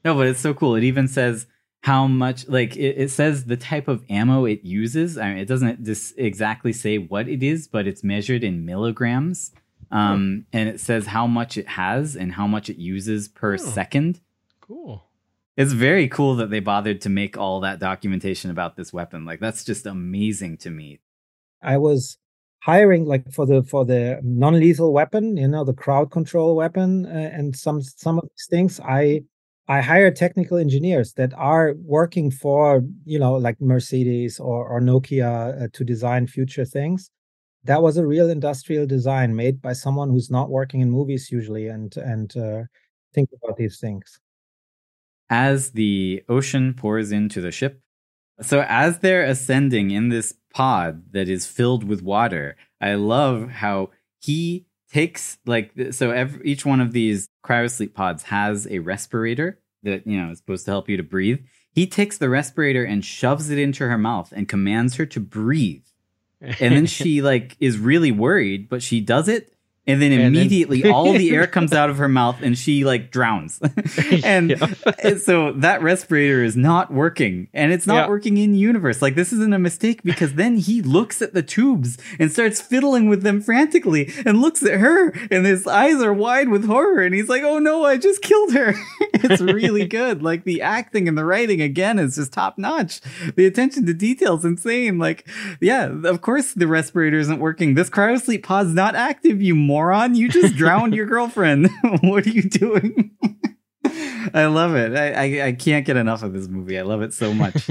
no, 0.05 0.16
but 0.16 0.27
it's 0.27 0.40
so 0.40 0.53
cool. 0.53 0.74
It 0.74 0.85
even 0.85 1.09
says 1.09 1.47
how 1.81 2.07
much 2.07 2.47
like 2.49 2.77
it, 2.77 2.99
it, 2.99 3.11
says 3.11 3.47
the 3.47 3.57
type 3.57 3.89
of 3.89 4.05
ammo 4.11 4.44
it 4.44 4.62
uses 4.65 5.16
I 5.16 5.31
mean, 5.31 5.39
it 5.39 5.49
doesn't 5.49 5.82
just 5.82 6.19
exactly 6.19 6.74
say 6.74 6.99
what 6.99 7.27
it 7.27 7.43
is 7.43 7.66
but 7.66 7.89
it's 7.89 8.05
measured 8.05 8.44
in 8.44 8.65
milligrams 8.65 9.51
um, 9.93 10.47
and 10.52 10.69
it 10.69 10.81
says 10.81 11.06
how 11.06 11.27
much 11.27 11.56
it 11.56 11.69
has 11.69 12.16
and 12.16 12.32
how 12.32 12.47
much 12.47 12.70
it 12.70 12.78
uses 12.78 13.28
per 13.28 13.55
oh, 13.55 13.56
second. 13.56 14.20
Cool. 14.60 15.05
It's 15.56 15.73
very 15.73 16.09
cool 16.09 16.36
that 16.36 16.51
they 16.51 16.60
bothered 16.60 17.02
to 17.02 17.10
make 17.10 17.36
all 17.36 17.60
that 17.60 17.78
documentation 17.78 18.51
about 18.51 18.77
this 18.77 18.93
weapon. 18.93 19.27
Like 19.27 19.39
that's 19.39 19.64
just 19.64 19.86
amazing 19.86 20.56
to 20.59 20.70
me. 20.70 21.01
I 21.62 21.77
was 21.77 22.16
hiring 22.62 23.05
like 23.05 23.31
for 23.31 23.44
the 23.44 23.62
for 23.62 23.85
the 23.85 24.20
non-lethal 24.23 24.93
weapon 24.93 25.36
you 25.36 25.48
know 25.48 25.64
the 25.64 25.74
crowd 25.74 26.12
control 26.12 26.55
weapon 26.55 27.05
uh, 27.06 27.09
and 27.09 27.56
some 27.56 27.82
some 27.82 28.19
of 28.19 28.24
these 28.24 28.47
things. 28.48 28.81
I 28.81 29.24
I 29.69 29.81
hire 29.81 30.10
technical 30.10 30.59
engineers 30.59 31.12
that 31.14 31.32
are 31.35 31.74
working 31.85 32.31
for, 32.31 32.82
you 33.05 33.19
know, 33.19 33.35
like 33.35 33.60
Mercedes 33.60 34.40
or, 34.40 34.66
or 34.66 34.81
Nokia 34.81 35.62
uh, 35.62 35.69
to 35.73 35.85
design 35.85 36.27
future 36.27 36.64
things. 36.64 37.10
That 37.64 37.82
was 37.82 37.97
a 37.97 38.06
real 38.06 38.28
industrial 38.28 38.86
design 38.86 39.36
made 39.36 39.62
by 39.62 39.72
someone 39.72 40.10
who's 40.10 40.30
not 40.30 40.51
working 40.51 40.80
in 40.80 40.90
movies 40.90 41.30
usually 41.30 41.68
and 41.68 41.97
and 41.97 42.36
uh, 42.36 42.62
think 43.14 43.30
about 43.43 43.56
these 43.56 43.78
things. 43.78 44.18
As 45.30 45.70
the 45.70 46.22
ocean 46.28 46.74
pours 46.74 47.12
into 47.12 47.40
the 47.40 47.52
ship, 47.52 47.80
so 48.40 48.64
as 48.68 48.98
they're 48.98 49.24
ascending 49.24 49.90
in 49.90 50.09
this 50.09 50.34
pod 50.52 51.12
that 51.12 51.28
is 51.28 51.47
filled 51.47 51.84
with 51.84 52.02
water, 52.02 52.56
I 52.80 52.94
love 52.94 53.48
how 53.48 53.90
he 54.18 54.66
takes 54.93 55.39
like 55.47 55.72
so 55.90 56.10
every, 56.10 56.47
each 56.47 56.66
one 56.66 56.80
of 56.80 56.93
these 56.93 57.28
cryosleep 57.44 57.94
pods 57.94 58.24
has 58.24 58.66
a 58.68 58.78
respirator 58.80 59.59
that 59.82 60.06
you 60.06 60.20
know 60.20 60.30
is 60.30 60.39
supposed 60.39 60.64
to 60.66 60.70
help 60.70 60.89
you 60.89 60.97
to 60.97 61.02
breathe 61.02 61.40
he 61.72 61.86
takes 61.86 62.18
the 62.18 62.28
respirator 62.28 62.84
and 62.84 63.05
shoves 63.05 63.48
it 63.48 63.59
into 63.59 63.89
her 63.89 63.97
mouth 63.97 64.32
and 64.36 64.48
commands 64.48 64.97
her 64.97 65.06
to 65.06 65.18
breathe 65.18 65.86
and 66.43 66.74
then 66.74 66.86
she 66.98 67.23
like 67.23 67.56
is 67.60 67.78
really 67.78 68.12
worried 68.12 68.69
but 68.69 68.82
she 68.82 69.01
does 69.01 69.28
it 69.28 69.52
and 69.85 70.01
then 70.01 70.13
and 70.13 70.23
immediately 70.23 70.83
then... 70.83 70.93
all 70.95 71.13
the 71.13 71.35
air 71.35 71.47
comes 71.47 71.73
out 71.73 71.91
of 71.91 71.99
her 71.99 72.09
mouth 72.09 72.41
and 72.41 72.57
she 72.57 72.85
like 72.85 73.11
drowns. 73.11 73.61
And, 74.25 74.53
and, 75.03 75.21
so 75.21 75.53
that 75.53 75.83
respirator 75.83 76.45
is 76.45 76.57
not 76.57 76.93
working. 76.93 77.49
And 77.53 77.73
it's 77.73 77.87
not 77.87 78.05
yeah. 78.05 78.09
working 78.09 78.37
in 78.39 78.55
universe. 78.55 79.03
Like 79.03 79.15
this 79.15 79.33
isn't 79.33 79.53
a 79.53 79.59
mistake 79.59 80.03
because 80.03 80.35
then 80.35 80.57
he 80.57 80.83
looks 80.83 81.21
at 81.21 81.35
the 81.35 81.43
tubes 81.43 81.99
and 82.19 82.31
starts 82.31 82.61
fiddling 82.61 83.09
with 83.09 83.23
them 83.23 83.41
frantically 83.41 84.13
and 84.25 84.41
looks 84.41 84.63
at 84.63 84.81
her 84.81 85.11
and 85.31 85.47
his 85.47 85.67
eyes 85.67 86.01
are 86.01 86.13
wide 86.13 86.49
with 86.49 86.67
horror 86.67 87.03
and 87.03 87.15
he's 87.15 87.29
like 87.29 87.43
oh 87.43 87.59
no 87.59 87.85
i 87.85 87.97
just 87.97 88.23
killed 88.23 88.53
her. 88.53 88.75
It's 89.15 89.41
really 89.41 89.87
good. 89.87 90.23
Like 90.23 90.45
the 90.45 90.63
acting 90.63 91.07
and 91.07 91.17
the 91.17 91.25
writing 91.25 91.61
again 91.61 91.99
is 91.99 92.17
just 92.17 92.33
top 92.33 92.59
notch 92.59 93.01
the 93.37 93.47
attention 93.47 93.87
to 93.87 93.95
detail 93.95 94.37
is 94.37 94.45
insane. 94.45 94.99
Like 94.99 95.29
yeah 95.61 95.93
of 96.05 96.21
course 96.21 96.53
the 96.53 96.67
respirator 96.67 97.19
isn't 97.19 97.39
working. 97.39 97.75
This 97.75 97.91
cryosleep 97.91 98.43
pod's 98.43 98.75
not 98.75 98.95
active 98.95 99.41
you 99.41 99.55
moron. 99.73 100.15
You 100.15 100.28
just 100.28 100.55
drowned 100.62 100.94
your 100.94 101.07
girlfriend. 101.07 101.70
what 102.03 102.27
are 102.27 102.31
you 102.31 102.43
doing? 102.43 103.16
I 104.35 104.47
love 104.47 104.74
it. 104.77 104.94
I, 104.94 105.12
I, 105.12 105.47
I 105.47 105.53
can't 105.53 105.86
get 105.86 105.97
enough 105.97 106.23
of 106.23 106.32
this 106.32 106.49
movie. 106.49 106.78
I 106.78 106.82
love 106.82 107.03
it 107.03 107.12
so 107.12 107.32
much. 107.32 107.70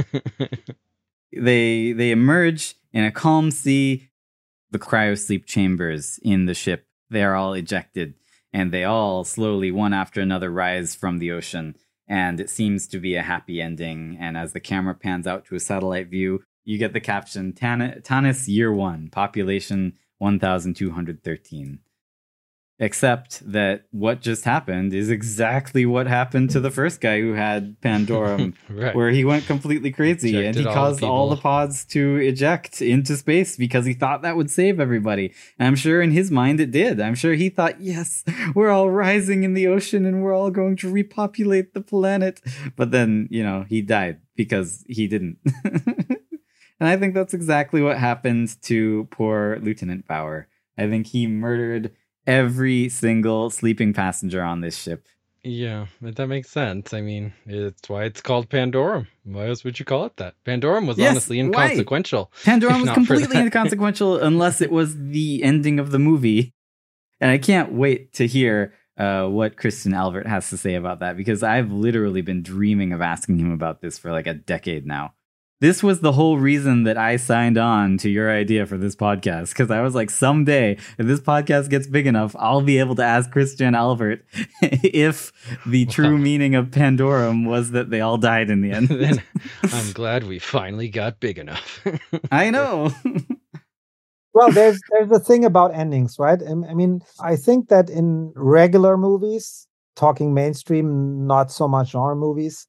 they 1.32 1.94
they 1.94 2.12
emerge 2.12 2.76
in 2.92 3.04
a 3.04 3.12
calm 3.12 3.52
sea. 3.52 4.10
The 4.72 4.80
cryosleep 4.80 5.46
chambers 5.46 6.18
in 6.24 6.46
the 6.46 6.54
ship 6.54 6.88
they 7.12 7.24
are 7.24 7.36
all 7.36 7.54
ejected, 7.54 8.14
and 8.54 8.72
they 8.72 8.86
all 8.86 9.26
slowly, 9.26 9.70
one 9.70 9.94
after 9.94 10.22
another, 10.22 10.50
rise 10.50 10.96
from 10.96 11.20
the 11.20 11.32
ocean. 11.32 11.76
And 12.08 12.40
it 12.40 12.50
seems 12.50 12.88
to 12.88 13.00
be 13.00 13.16
a 13.16 13.22
happy 13.22 13.62
ending. 13.62 14.18
And 14.20 14.38
as 14.38 14.54
the 14.54 14.60
camera 14.60 14.96
pans 14.96 15.28
out 15.28 15.46
to 15.46 15.56
a 15.56 15.60
satellite 15.60 16.08
view, 16.08 16.42
you 16.64 16.78
get 16.78 16.94
the 16.94 17.00
caption 17.00 17.54
Tan- 17.54 18.02
Tanis 18.02 18.48
Year 18.48 18.74
One, 18.74 19.10
population 19.10 19.94
1,213. 20.20 21.80
Except 22.84 23.44
that 23.52 23.86
what 23.92 24.22
just 24.22 24.44
happened 24.44 24.92
is 24.92 25.12
exactly 25.12 25.86
what 25.86 26.08
happened 26.08 26.50
to 26.50 26.60
the 26.60 26.72
first 26.72 27.00
guy 27.00 27.22
who 27.22 27.34
had 27.34 27.80
Pandorum, 27.80 28.56
right. 28.70 28.96
where 28.96 29.12
he 29.12 29.24
went 29.24 29.46
completely 29.46 29.92
crazy 29.92 30.30
Ejected 30.30 30.46
and 30.48 30.56
he 30.56 30.64
caused 30.64 31.04
all, 31.04 31.12
all 31.12 31.30
the 31.30 31.36
pods 31.36 31.86
to 31.86 32.16
eject 32.16 32.82
into 32.82 33.16
space 33.18 33.56
because 33.56 33.86
he 33.86 33.94
thought 33.94 34.24
that 34.24 34.36
would 34.36 34.50
save 34.50 34.80
everybody. 34.80 35.32
And 35.60 35.68
I'm 35.68 35.76
sure 35.76 36.02
in 36.02 36.10
his 36.10 36.32
mind 36.32 36.60
it 36.60 36.72
did. 36.72 37.00
I'm 37.00 37.14
sure 37.14 37.36
he 37.36 37.50
thought, 37.50 37.80
yes, 37.80 38.24
we're 38.56 38.72
all 38.72 38.90
rising 38.90 39.44
in 39.44 39.54
the 39.54 39.68
ocean 39.68 40.04
and 40.04 40.24
we're 40.24 40.34
all 40.34 40.50
going 40.50 40.76
to 40.78 40.92
repopulate 40.92 41.76
the 41.76 41.82
planet. 41.82 42.42
But 42.76 42.90
then, 42.90 43.28
you 43.30 43.44
know, 43.44 43.64
he 43.70 43.84
died 43.84 44.22
because 44.36 44.84
he 44.88 45.06
didn't. 45.06 45.38
and 45.64 46.18
I 46.80 46.98
think 46.98 47.14
that's 47.14 47.36
exactly 47.36 47.84
what 47.84 48.00
happened 48.00 48.60
to 48.64 49.08
poor 49.12 49.60
Lieutenant 49.62 50.08
Bower. 50.08 50.48
I 50.80 50.90
think 50.90 51.06
he 51.06 51.28
murdered 51.28 51.92
every 52.28 52.90
single 52.90 53.50
sleeping 53.50 53.94
passenger 53.94 54.42
on 54.42 54.62
this 54.62 54.78
ship. 54.78 55.08
Yeah, 55.44 55.88
that 56.02 56.28
makes 56.28 56.52
sense. 56.52 56.94
I 56.94 57.02
mean, 57.02 57.34
it's 57.48 57.90
why 57.90 58.04
it's 58.04 58.22
called 58.22 58.50
Pandorum. 58.50 59.08
Why 59.24 59.48
else 59.48 59.64
would 59.64 59.80
you 59.80 59.86
call 59.86 60.06
it 60.06 60.18
that? 60.18 60.36
Pandorum 60.46 60.88
was 60.88 61.00
yes, 61.00 61.12
honestly 61.12 61.40
inconsequential. 61.40 62.32
Why? 62.44 62.54
Pandorum 62.54 62.82
was 62.86 62.92
completely 62.92 63.38
inconsequential 63.38 64.18
unless 64.22 64.62
it 64.62 64.72
was 64.72 64.96
the 64.96 65.42
ending 65.44 65.80
of 65.80 65.92
the 65.92 66.00
movie. 66.00 66.54
And 67.20 67.32
I 67.32 67.40
can't 67.40 67.74
wait 67.74 68.14
to 68.14 68.28
hear 68.28 68.74
uh, 68.98 69.26
what 69.26 69.58
Christian 69.58 69.94
Alvart 69.94 70.28
has 70.28 70.50
to 70.52 70.58
say 70.58 70.76
about 70.76 71.00
that 71.00 71.18
because 71.18 71.42
I've 71.42 71.72
literally 71.72 72.22
been 72.22 72.44
dreaming 72.44 72.94
of 72.94 73.02
asking 73.02 73.40
him 73.40 73.52
about 73.52 73.82
this 73.82 73.98
for 73.98 74.12
like 74.12 74.28
a 74.28 74.34
decade 74.36 74.86
now 74.86 75.14
this 75.62 75.84
was 75.84 76.00
the 76.00 76.12
whole 76.12 76.40
reason 76.40 76.84
that 76.84 76.98
I 76.98 77.16
signed 77.18 77.58
on 77.58 77.98
to 78.00 78.10
your 78.10 78.32
idea 78.32 78.66
for 78.66 78.78
this 78.78 78.96
podcast 78.96 79.50
because 79.50 79.70
I 79.70 79.82
was 79.82 79.94
like, 79.94 80.10
someday, 80.10 80.72
if 80.98 81.06
this 81.06 81.22
podcast 81.22 81.70
gets 81.70 81.86
big 81.86 82.08
enough, 82.08 82.36
I'll 82.38 82.62
be 82.62 82.80
able 82.80 82.96
to 82.96 83.04
ask 83.04 83.30
Christian 83.30 83.76
Alvart 83.76 84.22
if 84.62 85.32
the 85.68 85.86
true 85.86 86.18
meaning 86.18 86.56
of 86.56 86.72
Pandorum 86.72 87.48
was 87.48 87.72
that 87.72 87.92
they 87.92 88.02
all 88.02 88.18
died 88.18 88.50
in 88.50 88.62
the 88.62 88.72
end. 88.72 88.88
then 88.90 89.22
I'm 89.64 89.92
glad 89.92 90.24
we 90.24 90.40
finally 90.40 90.90
got 90.90 91.20
big 91.20 91.38
enough. 91.38 91.86
I 92.32 92.50
know. 92.50 92.92
well, 94.34 94.52
there's 94.52 94.82
there's 94.90 95.10
the 95.10 95.20
thing 95.20 95.46
about 95.46 95.76
endings, 95.76 96.18
right? 96.18 96.42
I 96.42 96.74
mean, 96.74 97.02
I 97.20 97.36
think 97.36 97.70
that 97.70 97.88
in 97.88 98.34
regular 98.36 98.98
movies, 98.98 99.68
talking 99.96 100.34
mainstream, 100.34 101.28
not 101.28 101.52
so 101.52 101.68
much 101.68 101.92
horror 101.92 102.16
movies, 102.16 102.68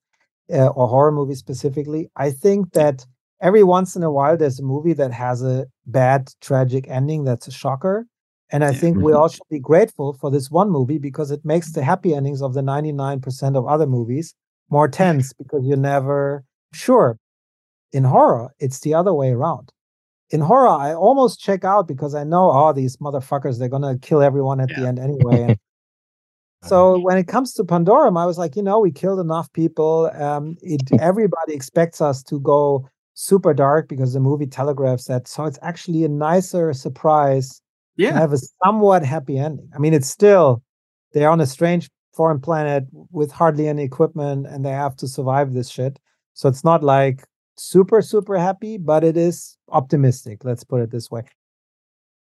uh, 0.52 0.68
or 0.68 0.88
horror 0.88 1.12
movies 1.12 1.38
specifically. 1.38 2.10
I 2.16 2.30
think 2.30 2.72
that 2.72 3.06
every 3.40 3.62
once 3.62 3.96
in 3.96 4.02
a 4.02 4.12
while 4.12 4.36
there's 4.36 4.60
a 4.60 4.64
movie 4.64 4.92
that 4.94 5.12
has 5.12 5.42
a 5.42 5.66
bad 5.86 6.30
tragic 6.40 6.86
ending 6.88 7.24
that's 7.24 7.48
a 7.48 7.52
shocker. 7.52 8.06
And 8.50 8.64
I 8.64 8.72
think 8.72 8.98
we 8.98 9.12
mm-hmm. 9.12 9.16
all 9.16 9.28
should 9.28 9.48
be 9.50 9.58
grateful 9.58 10.12
for 10.20 10.30
this 10.30 10.50
one 10.50 10.70
movie 10.70 10.98
because 10.98 11.30
it 11.30 11.40
makes 11.42 11.72
the 11.72 11.82
happy 11.82 12.14
endings 12.14 12.42
of 12.42 12.52
the 12.52 12.60
99% 12.60 13.56
of 13.56 13.66
other 13.66 13.86
movies 13.86 14.34
more 14.68 14.88
tense 14.88 15.32
because 15.32 15.64
you're 15.64 15.78
never 15.78 16.44
sure. 16.74 17.18
In 17.92 18.04
horror, 18.04 18.50
it's 18.58 18.80
the 18.80 18.94
other 18.94 19.14
way 19.14 19.30
around. 19.30 19.72
In 20.30 20.40
horror, 20.40 20.68
I 20.68 20.94
almost 20.94 21.40
check 21.40 21.64
out 21.64 21.88
because 21.88 22.14
I 22.14 22.24
know, 22.24 22.50
oh, 22.50 22.72
these 22.72 22.96
motherfuckers, 22.98 23.58
they're 23.58 23.68
going 23.68 23.82
to 23.82 23.98
kill 24.06 24.22
everyone 24.22 24.60
at 24.60 24.70
yeah. 24.70 24.80
the 24.80 24.88
end 24.88 24.98
anyway. 24.98 25.58
So 26.64 26.98
when 27.00 27.18
it 27.18 27.26
comes 27.26 27.52
to 27.54 27.64
Pandorum, 27.64 28.20
I 28.20 28.24
was 28.24 28.38
like, 28.38 28.54
you 28.54 28.62
know, 28.62 28.78
we 28.78 28.92
killed 28.92 29.18
enough 29.18 29.52
people. 29.52 30.10
Um, 30.14 30.56
it, 30.62 30.80
everybody 31.00 31.54
expects 31.54 32.00
us 32.00 32.22
to 32.24 32.38
go 32.40 32.88
super 33.14 33.52
dark 33.52 33.88
because 33.88 34.12
the 34.12 34.20
movie 34.20 34.46
telegraphs 34.46 35.06
that. 35.06 35.26
So 35.26 35.44
it's 35.44 35.58
actually 35.62 36.04
a 36.04 36.08
nicer 36.08 36.72
surprise 36.72 37.60
yeah. 37.96 38.12
to 38.12 38.16
have 38.16 38.32
a 38.32 38.38
somewhat 38.64 39.04
happy 39.04 39.38
ending. 39.38 39.68
I 39.74 39.78
mean, 39.78 39.92
it's 39.92 40.08
still 40.08 40.62
they're 41.12 41.30
on 41.30 41.40
a 41.40 41.46
strange 41.46 41.90
foreign 42.14 42.40
planet 42.40 42.84
with 43.10 43.32
hardly 43.32 43.68
any 43.68 43.82
equipment 43.82 44.46
and 44.46 44.64
they 44.64 44.70
have 44.70 44.96
to 44.96 45.08
survive 45.08 45.52
this 45.52 45.68
shit. 45.68 45.98
So 46.34 46.48
it's 46.48 46.64
not 46.64 46.82
like 46.82 47.24
super 47.56 48.02
super 48.02 48.38
happy, 48.38 48.78
but 48.78 49.02
it 49.02 49.16
is 49.16 49.56
optimistic. 49.68 50.44
Let's 50.44 50.64
put 50.64 50.80
it 50.80 50.90
this 50.90 51.10
way. 51.10 51.22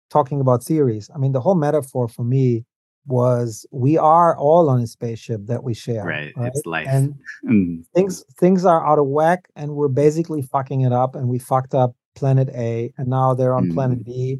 Talking 0.09 0.39
about 0.39 0.63
theories, 0.63 1.09
I 1.13 1.17
mean, 1.17 1.33
the 1.33 1.41
whole 1.41 1.55
metaphor 1.55 2.07
for 2.07 2.23
me 2.23 2.65
was 3.07 3.65
we 3.71 3.97
are 3.97 4.37
all 4.37 4.69
on 4.69 4.81
a 4.81 4.87
spaceship 4.87 5.45
that 5.45 5.63
we 5.63 5.73
share. 5.73 6.03
Right. 6.03 6.33
right? 6.35 6.51
It's 6.53 6.65
life. 6.65 6.87
And 6.89 7.15
mm. 7.45 7.85
things 7.95 8.23
things 8.37 8.65
are 8.65 8.85
out 8.85 8.99
of 8.99 9.07
whack 9.07 9.47
and 9.55 9.71
we're 9.71 9.87
basically 9.87 10.41
fucking 10.41 10.81
it 10.81 10.91
up 10.91 11.15
and 11.15 11.27
we 11.27 11.39
fucked 11.39 11.73
up 11.73 11.95
planet 12.15 12.49
A 12.49 12.93
and 12.97 13.07
now 13.07 13.33
they're 13.33 13.55
on 13.55 13.69
mm. 13.69 13.73
planet 13.73 14.05
B. 14.05 14.39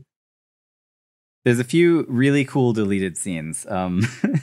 There's 1.46 1.60
a 1.60 1.64
few 1.64 2.06
really 2.10 2.44
cool 2.44 2.74
deleted 2.74 3.18
scenes. 3.18 3.66
Um 3.70 4.02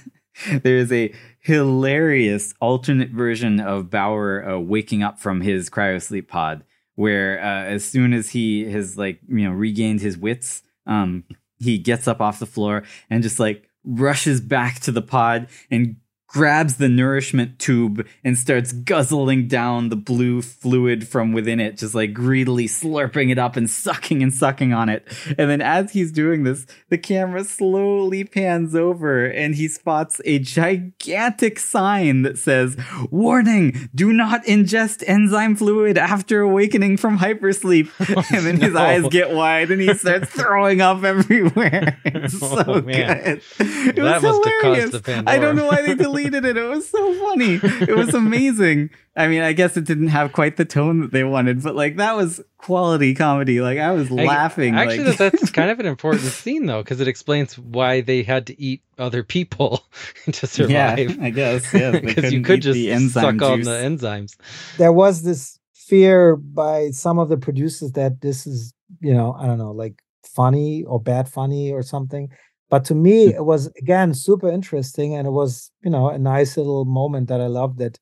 there 0.62 0.78
is 0.78 0.90
a 0.90 1.14
hilarious 1.40 2.55
alternate 2.60 3.10
version 3.10 3.60
of 3.60 3.90
Bower 3.90 4.48
uh, 4.48 4.59
waking 4.59 5.02
up 5.02 5.20
from 5.20 5.42
his 5.42 5.68
cryosleep 5.68 6.28
pod 6.28 6.64
where 6.96 7.40
uh, 7.40 7.64
as 7.64 7.84
soon 7.84 8.12
as 8.12 8.30
he 8.30 8.70
has 8.70 8.96
like, 8.96 9.20
you 9.28 9.44
know, 9.44 9.51
regained 9.51 10.01
his 10.01 10.16
wits, 10.16 10.62
um 10.86 11.24
he 11.59 11.78
gets 11.78 12.09
up 12.09 12.20
off 12.20 12.38
the 12.38 12.46
floor 12.46 12.82
and 13.10 13.22
just 13.22 13.38
like 13.38 13.68
rushes 13.85 14.40
back 14.40 14.81
to 14.81 14.93
the 14.93 15.02
pod 15.02 15.48
and 15.70 15.97
grabs 16.28 16.78
the 16.78 16.88
nourishment 16.88 17.59
tube 17.60 18.05
and 18.24 18.36
starts 18.36 18.72
guzzling 18.72 19.46
down 19.46 19.88
the 19.88 19.96
blue 19.96 20.42
fluid 20.42 21.06
from 21.06 21.32
within 21.32 21.60
it, 21.60 21.76
just 21.78 21.94
like 21.94 22.12
greedily 22.12 22.66
slurping 22.66 23.30
it 23.30 23.38
up 23.38 23.56
and 23.56 23.70
sucking 23.70 24.22
and 24.22 24.32
sucking 24.34 24.72
on 24.72 24.88
it. 24.88 25.06
And 25.38 25.48
then 25.48 25.60
as 25.60 25.92
he's 25.92 26.10
doing 26.10 26.42
this, 26.42 26.66
the 26.88 26.98
camera 26.98 27.44
slowly 27.44 28.24
pans 28.24 28.74
over 28.74 29.24
and 29.26 29.55
he 29.55 29.68
spots 29.68 30.20
a 30.24 30.40
gigantic 30.40 31.59
sign 31.59 32.22
that 32.22 32.38
says, 32.38 32.76
Warning, 33.10 33.88
do 33.94 34.12
not 34.12 34.44
ingest 34.44 35.05
enzyme 35.06 35.55
fluid 35.56 35.96
after 35.98 36.40
awakening 36.40 36.96
from 36.96 37.18
hypersleep. 37.18 37.90
Oh, 38.16 38.22
and 38.32 38.46
then 38.46 38.60
his 38.60 38.74
no. 38.74 38.80
eyes 38.80 39.09
get 39.09 39.30
wide 39.32 39.70
and 39.70 39.80
he 39.80 39.92
starts 39.94 40.30
throwing 40.34 40.80
up 40.80 41.02
everywhere. 41.05 41.98
It's 42.05 42.38
so 42.38 42.64
Oh, 42.66 42.80
man. 42.82 42.84
good. 43.24 43.42
It 43.59 43.96
That 43.96 44.22
was 44.22 44.22
must 44.22 44.44
have 44.44 44.52
hilarious. 44.62 44.90
caused 44.90 45.09
a 45.09 45.22
I 45.26 45.38
don't 45.38 45.56
know 45.56 45.66
why 45.66 45.82
they 45.82 45.94
deleted 46.22 46.44
it. 46.44 46.56
It 46.56 46.68
was 46.68 46.88
so 46.88 47.14
funny. 47.14 47.60
It 47.62 47.96
was 47.96 48.14
amazing. 48.14 48.90
I 49.16 49.28
mean, 49.28 49.42
I 49.42 49.52
guess 49.52 49.76
it 49.76 49.84
didn't 49.84 50.08
have 50.08 50.32
quite 50.32 50.56
the 50.56 50.64
tone 50.64 51.00
that 51.00 51.12
they 51.12 51.22
wanted, 51.24 51.62
but 51.62 51.74
like 51.76 51.96
that 51.96 52.16
was 52.16 52.40
quality 52.58 53.14
comedy. 53.14 53.60
Like 53.60 53.78
I 53.78 53.92
was 53.92 54.10
I- 54.10 54.14
laughing. 54.14 54.74
Actually, 54.74 55.04
like, 55.04 55.18
that's 55.18 55.50
kind 55.50 55.70
of 55.70 55.78
an 55.80 55.86
important 55.86 56.22
scene 56.24 56.66
though, 56.66 56.82
because 56.82 57.00
it 57.00 57.08
explains 57.08 57.58
why 57.58 58.00
they 58.00 58.22
had 58.22 58.46
to 58.48 58.60
eat 58.60 58.82
other 58.98 59.22
people 59.22 59.84
to 60.32 60.46
survive. 60.46 60.98
Yeah, 60.98 61.16
I 61.20 61.30
guess. 61.30 61.72
Yeah, 61.72 61.90
because 62.00 62.32
you 62.32 62.42
couldn't 62.42 62.44
could 62.44 62.58
eat 62.58 62.62
just 62.62 62.74
the 62.74 62.90
enzyme 62.92 63.38
suck 63.38 63.50
on 63.50 63.60
the 63.62 63.70
enzymes. 63.70 64.36
there 64.78 64.92
was 64.92 65.22
this 65.22 65.58
fear 65.74 66.34
by 66.36 66.88
some 66.90 67.18
of 67.18 67.28
the 67.28 67.36
producers 67.36 67.92
that 67.92 68.22
this 68.22 68.46
is 68.46 68.72
you 69.00 69.12
know 69.12 69.36
i 69.38 69.46
don't 69.46 69.58
know 69.58 69.70
like 69.70 70.00
funny 70.24 70.82
or 70.84 70.98
bad 70.98 71.28
funny 71.28 71.70
or 71.70 71.82
something 71.82 72.30
but 72.74 72.84
to 72.90 72.94
me 73.09 73.16
Hmm. 73.30 73.36
it 73.40 73.44
was 73.52 73.62
again 73.84 74.10
super 74.28 74.48
interesting 74.59 75.10
and 75.16 75.26
it 75.30 75.34
was 75.42 75.52
you 75.84 75.90
know 75.94 76.05
a 76.18 76.18
nice 76.34 76.52
little 76.60 76.84
moment 77.01 77.26
that 77.30 77.40
i 77.46 77.48
loved 77.60 77.76
that 77.84 77.94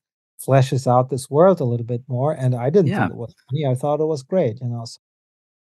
fleshes 0.45 0.83
out 0.93 1.09
this 1.09 1.27
world 1.35 1.57
a 1.61 1.69
little 1.71 1.89
bit 1.95 2.03
more 2.17 2.31
and 2.43 2.51
i 2.65 2.69
didn't 2.75 2.89
Yeah. 2.91 3.01
think 3.01 3.11
it 3.17 3.21
was 3.25 3.33
funny 3.45 3.63
i 3.73 3.75
thought 3.81 4.01
it 4.05 4.11
was 4.15 4.23
great 4.35 4.55
you 4.63 4.69
know 4.75 4.85
so 4.93 4.99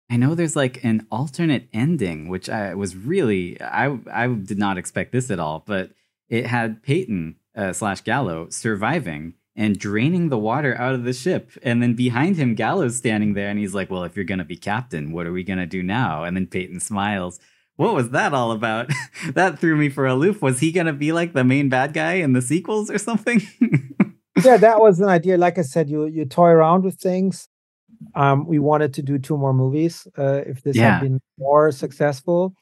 I 0.10 0.18
know 0.18 0.36
there's 0.36 0.56
like 0.56 0.84
an 0.84 1.08
alternate 1.12 1.68
ending, 1.74 2.20
which 2.30 2.48
I 2.50 2.76
was 2.76 2.96
really 2.96 3.60
I 3.62 3.98
I 4.24 4.28
did 4.52 4.60
not 4.66 4.78
expect 4.78 5.12
this 5.12 5.32
at 5.32 5.40
all, 5.40 5.64
but 5.66 5.86
it 6.30 6.46
had 6.46 6.84
Payton 6.84 7.38
uh, 7.56 7.74
slash 7.74 8.02
Gallo 8.02 8.48
surviving 8.50 9.34
and 9.56 9.80
draining 9.80 10.30
the 10.30 10.38
water 10.38 10.78
out 10.78 10.94
of 10.94 11.06
the 11.06 11.14
ship, 11.14 11.44
and 11.64 11.82
then 11.82 11.96
behind 11.96 12.36
him 12.36 12.54
Gallo's 12.54 12.98
standing 12.98 13.34
there, 13.34 13.50
and 13.50 13.58
he's 13.58 13.74
like, 13.74 13.90
"Well, 13.90 14.04
if 14.04 14.16
you're 14.16 14.26
gonna 14.34 14.46
be 14.46 14.58
captain, 14.58 15.12
what 15.12 15.26
are 15.26 15.32
we 15.32 15.44
gonna 15.44 15.66
do 15.66 15.82
now?" 15.82 16.24
And 16.26 16.38
then 16.38 16.46
Payton 16.48 16.82
smiles. 16.82 17.40
What 17.78 17.94
was 17.94 18.12
that 18.12 18.34
all 18.34 18.52
about? 18.52 18.90
that 19.34 19.60
threw 19.60 19.76
me 19.76 19.90
for 19.90 20.06
a 20.06 20.16
loop. 20.16 20.42
Was 20.42 20.60
he 20.60 20.72
gonna 20.72 20.94
be 20.94 21.12
like 21.12 21.34
the 21.34 21.44
main 21.44 21.70
bad 21.70 21.94
guy 21.94 22.14
in 22.14 22.34
the 22.34 22.42
sequels 22.42 22.90
or 22.90 22.98
something? 22.98 23.42
yeah 24.44 24.58
that 24.58 24.80
was 24.82 25.00
an 25.00 25.08
idea 25.08 25.38
like 25.38 25.58
i 25.58 25.62
said 25.62 25.90
you 25.90 26.06
you 26.08 26.26
toy 26.26 26.50
around 26.50 26.84
with 26.84 26.96
things 26.96 27.48
um 28.16 28.46
we 28.46 28.60
wanted 28.60 28.94
to 28.94 29.02
do 29.02 29.18
two 29.18 29.38
more 29.38 29.54
movies 29.54 30.08
uh 30.18 30.42
if 30.46 30.62
this 30.64 30.76
Yeah. 30.76 30.92
had 30.92 31.00
been 31.00 31.20
more 31.40 31.72
successful 31.72 32.54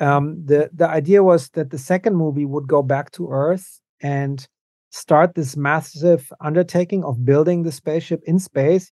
um 0.00 0.44
the 0.44 0.68
the 0.74 0.88
idea 0.88 1.22
was 1.22 1.48
that 1.50 1.70
the 1.70 1.78
second 1.78 2.16
movie 2.16 2.44
would 2.44 2.66
go 2.66 2.82
back 2.82 3.12
to 3.12 3.28
earth 3.30 3.80
and 4.00 4.46
start 4.90 5.34
this 5.36 5.56
massive 5.56 6.32
undertaking 6.40 7.04
of 7.04 7.24
building 7.24 7.62
the 7.62 7.72
spaceship 7.72 8.20
in 8.26 8.38
space 8.40 8.90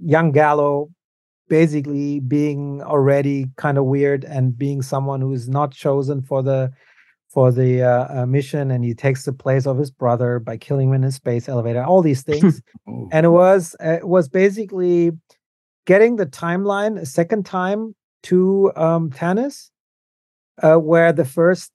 young 0.00 0.32
gallo 0.32 0.90
basically 1.48 2.20
being 2.20 2.82
already 2.82 3.46
kind 3.56 3.78
of 3.78 3.84
weird 3.84 4.24
and 4.24 4.56
being 4.56 4.82
someone 4.82 5.20
who 5.20 5.32
is 5.32 5.48
not 5.48 5.72
chosen 5.72 6.22
for 6.22 6.42
the 6.42 6.70
for 7.28 7.50
the 7.50 7.82
uh, 7.82 8.22
uh, 8.22 8.26
mission 8.26 8.70
and 8.70 8.84
he 8.84 8.92
takes 8.94 9.24
the 9.24 9.32
place 9.32 9.66
of 9.66 9.78
his 9.78 9.90
brother 9.90 10.38
by 10.38 10.56
killing 10.56 10.88
him 10.88 10.94
in 10.94 11.04
a 11.04 11.12
space 11.12 11.48
elevator 11.48 11.82
all 11.82 12.02
these 12.02 12.22
things 12.30 12.60
Oh. 12.88 13.08
and 13.12 13.24
it 13.26 13.30
was 13.30 13.74
uh, 13.84 13.92
it 13.92 14.08
was 14.08 14.28
basically 14.28 15.12
getting 15.86 16.16
the 16.16 16.26
timeline 16.26 16.98
a 16.98 17.06
second 17.06 17.44
time 17.46 17.94
to 18.24 18.70
um 18.76 19.10
Tanis, 19.10 19.70
uh, 20.62 20.76
where 20.76 21.12
the 21.12 21.24
first 21.24 21.72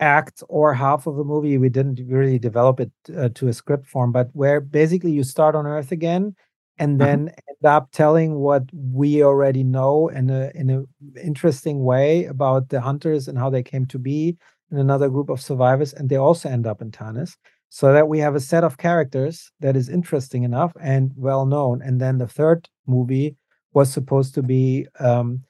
act 0.00 0.42
or 0.48 0.74
half 0.74 1.06
of 1.06 1.16
the 1.16 1.24
movie 1.24 1.58
we 1.58 1.68
didn't 1.68 2.00
really 2.08 2.38
develop 2.38 2.78
it 2.80 2.90
uh, 3.16 3.28
to 3.34 3.48
a 3.48 3.52
script 3.52 3.86
form 3.86 4.12
but 4.12 4.28
where 4.32 4.60
basically 4.60 5.10
you 5.10 5.24
start 5.24 5.54
on 5.54 5.66
earth 5.66 5.90
again 5.92 6.34
and 6.78 7.00
Uh-huh. 7.00 7.06
then 7.06 7.28
end 7.28 7.64
up 7.64 7.90
telling 7.92 8.36
what 8.36 8.64
we 8.72 9.22
already 9.22 9.64
know 9.64 10.08
in 10.08 10.30
a 10.30 10.50
in 10.54 10.70
a 10.70 10.84
interesting 11.20 11.84
way 11.84 12.24
about 12.26 12.68
the 12.68 12.80
hunters 12.80 13.28
and 13.28 13.38
how 13.38 13.50
they 13.50 13.62
came 13.62 13.86
to 13.86 13.98
be 13.98 14.36
and 14.70 14.78
another 14.80 15.08
group 15.08 15.28
of 15.30 15.40
survivors 15.40 15.92
and 15.94 16.08
they 16.08 16.16
also 16.16 16.48
end 16.48 16.66
up 16.66 16.82
in 16.82 16.90
Tanis 16.90 17.36
so 17.70 17.92
that 17.92 18.08
we 18.08 18.18
have 18.18 18.34
a 18.34 18.40
set 18.40 18.64
of 18.64 18.78
characters 18.78 19.50
that 19.60 19.76
is 19.76 19.88
interesting 19.88 20.42
enough 20.44 20.72
and 20.80 21.12
well 21.16 21.44
known. 21.46 21.82
And 21.82 22.00
then 22.00 22.18
the 22.18 22.26
third 22.28 22.68
movie 22.86 23.36
was 23.74 23.92
supposed 23.92 24.34
to 24.36 24.42
be 24.42 24.86
um, 25.00 25.42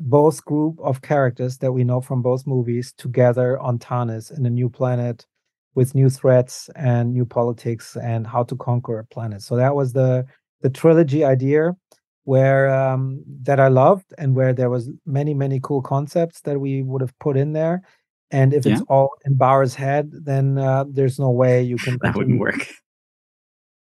both 0.00 0.44
group 0.44 0.78
of 0.80 1.02
characters 1.02 1.58
that 1.58 1.72
we 1.72 1.84
know 1.84 2.00
from 2.00 2.22
both 2.22 2.46
movies 2.46 2.92
together 2.96 3.58
on 3.60 3.78
Tanis 3.78 4.36
in 4.36 4.46
a 4.46 4.50
new 4.50 4.68
planet 4.70 5.26
with 5.74 5.94
new 5.94 6.10
threats 6.10 6.68
and 6.76 7.12
new 7.12 7.24
politics 7.24 7.96
and 8.02 8.26
how 8.26 8.42
to 8.44 8.56
conquer 8.56 8.98
a 8.98 9.04
planet. 9.04 9.42
So 9.42 9.54
that 9.56 9.74
was 9.76 9.92
the 9.92 10.26
the 10.60 10.70
trilogy 10.70 11.24
idea 11.24 11.76
where 12.24 12.72
um, 12.72 13.22
that 13.42 13.58
I 13.58 13.68
loved 13.68 14.12
and 14.18 14.34
where 14.34 14.52
there 14.52 14.70
was 14.70 14.90
many 15.06 15.34
many 15.34 15.60
cool 15.62 15.82
concepts 15.82 16.40
that 16.42 16.60
we 16.60 16.82
would 16.82 17.00
have 17.00 17.18
put 17.18 17.36
in 17.36 17.52
there. 17.52 17.82
And 18.30 18.54
if 18.54 18.64
it's 18.64 18.82
all 18.82 19.10
in 19.24 19.34
Bower's 19.34 19.74
head, 19.74 20.12
then 20.12 20.56
uh, 20.56 20.84
there's 20.88 21.18
no 21.18 21.30
way 21.30 21.62
you 21.62 21.76
can. 21.76 21.98
that 22.02 22.14
wouldn't 22.14 22.38
work. 22.38 22.68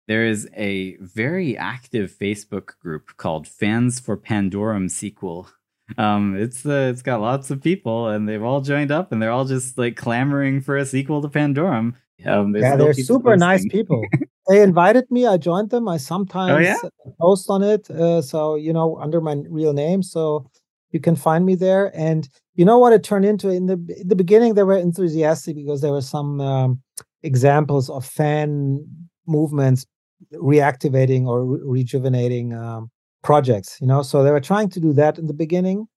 There 0.08 0.26
is 0.26 0.48
a 0.56 0.96
very 0.98 1.58
active 1.58 2.14
Facebook 2.18 2.80
group 2.80 3.18
called 3.18 3.48
Fans 3.48 4.00
for 4.00 4.18
Pandorum 4.18 4.90
Sequel. 4.90 5.50
Um, 5.98 6.36
it's 6.38 6.66
uh, 6.66 6.90
it's 6.92 7.02
got 7.02 7.22
lots 7.22 7.52
of 7.52 7.62
people, 7.62 8.08
and 8.08 8.28
they've 8.28 8.42
all 8.42 8.62
joined 8.62 8.92
up, 8.92 9.12
and 9.12 9.22
they're 9.22 9.32
all 9.32 9.46
just 9.46 9.78
like 9.78 9.96
clamoring 9.96 10.62
for 10.62 10.78
a 10.78 10.86
sequel 10.86 11.22
to 11.22 11.28
Pandorum. 11.28 11.96
Um, 12.26 12.56
Yeah, 12.56 12.74
still 12.74 12.86
they're 12.86 12.94
people 12.94 13.16
super 13.16 13.38
nice 13.38 13.66
people. 13.66 14.10
they 14.50 14.62
invited 14.62 15.10
me. 15.12 15.26
I 15.28 15.38
joined 15.38 15.70
them. 15.70 15.88
I 15.88 15.98
sometimes 15.98 16.54
Oh, 16.56 16.60
yeah? 16.60 16.78
post 17.20 17.50
on 17.50 17.64
it. 17.64 17.90
Uh, 17.90 18.22
so 18.22 18.56
you 18.56 18.74
know, 18.74 18.98
under 18.98 19.22
my 19.22 19.36
real 19.50 19.74
name, 19.74 20.04
so 20.04 20.46
you 20.92 21.00
can 21.00 21.16
find 21.16 21.46
me 21.46 21.56
there. 21.56 21.92
And 21.96 22.28
you 22.56 22.66
know 22.66 22.78
what 22.80 22.94
it 22.94 23.04
turned 23.04 23.26
into 23.26 23.50
in 23.50 23.66
the 23.68 23.74
in 24.00 24.08
the 24.08 24.16
beginning? 24.16 24.54
They 24.54 24.64
were 24.64 24.78
enthusiastic 24.78 25.56
because 25.56 25.82
there 25.82 25.92
were 25.92 26.02
some 26.02 26.42
um, 26.42 26.82
examples 27.24 27.90
of 27.90 28.06
fan 28.06 28.86
movements 29.28 29.86
reactivating 30.34 31.26
or 31.26 31.46
re- 31.46 31.60
rejuvenating 31.64 32.54
um, 32.54 32.90
projects. 33.24 33.78
You 33.82 33.88
know, 33.88 34.02
so 34.02 34.24
they 34.24 34.32
were 34.32 34.40
trying 34.42 34.70
to 34.70 34.80
do 34.80 34.94
that 34.94 35.18
in 35.18 35.28
the 35.28 35.34
beginning, 35.34 35.88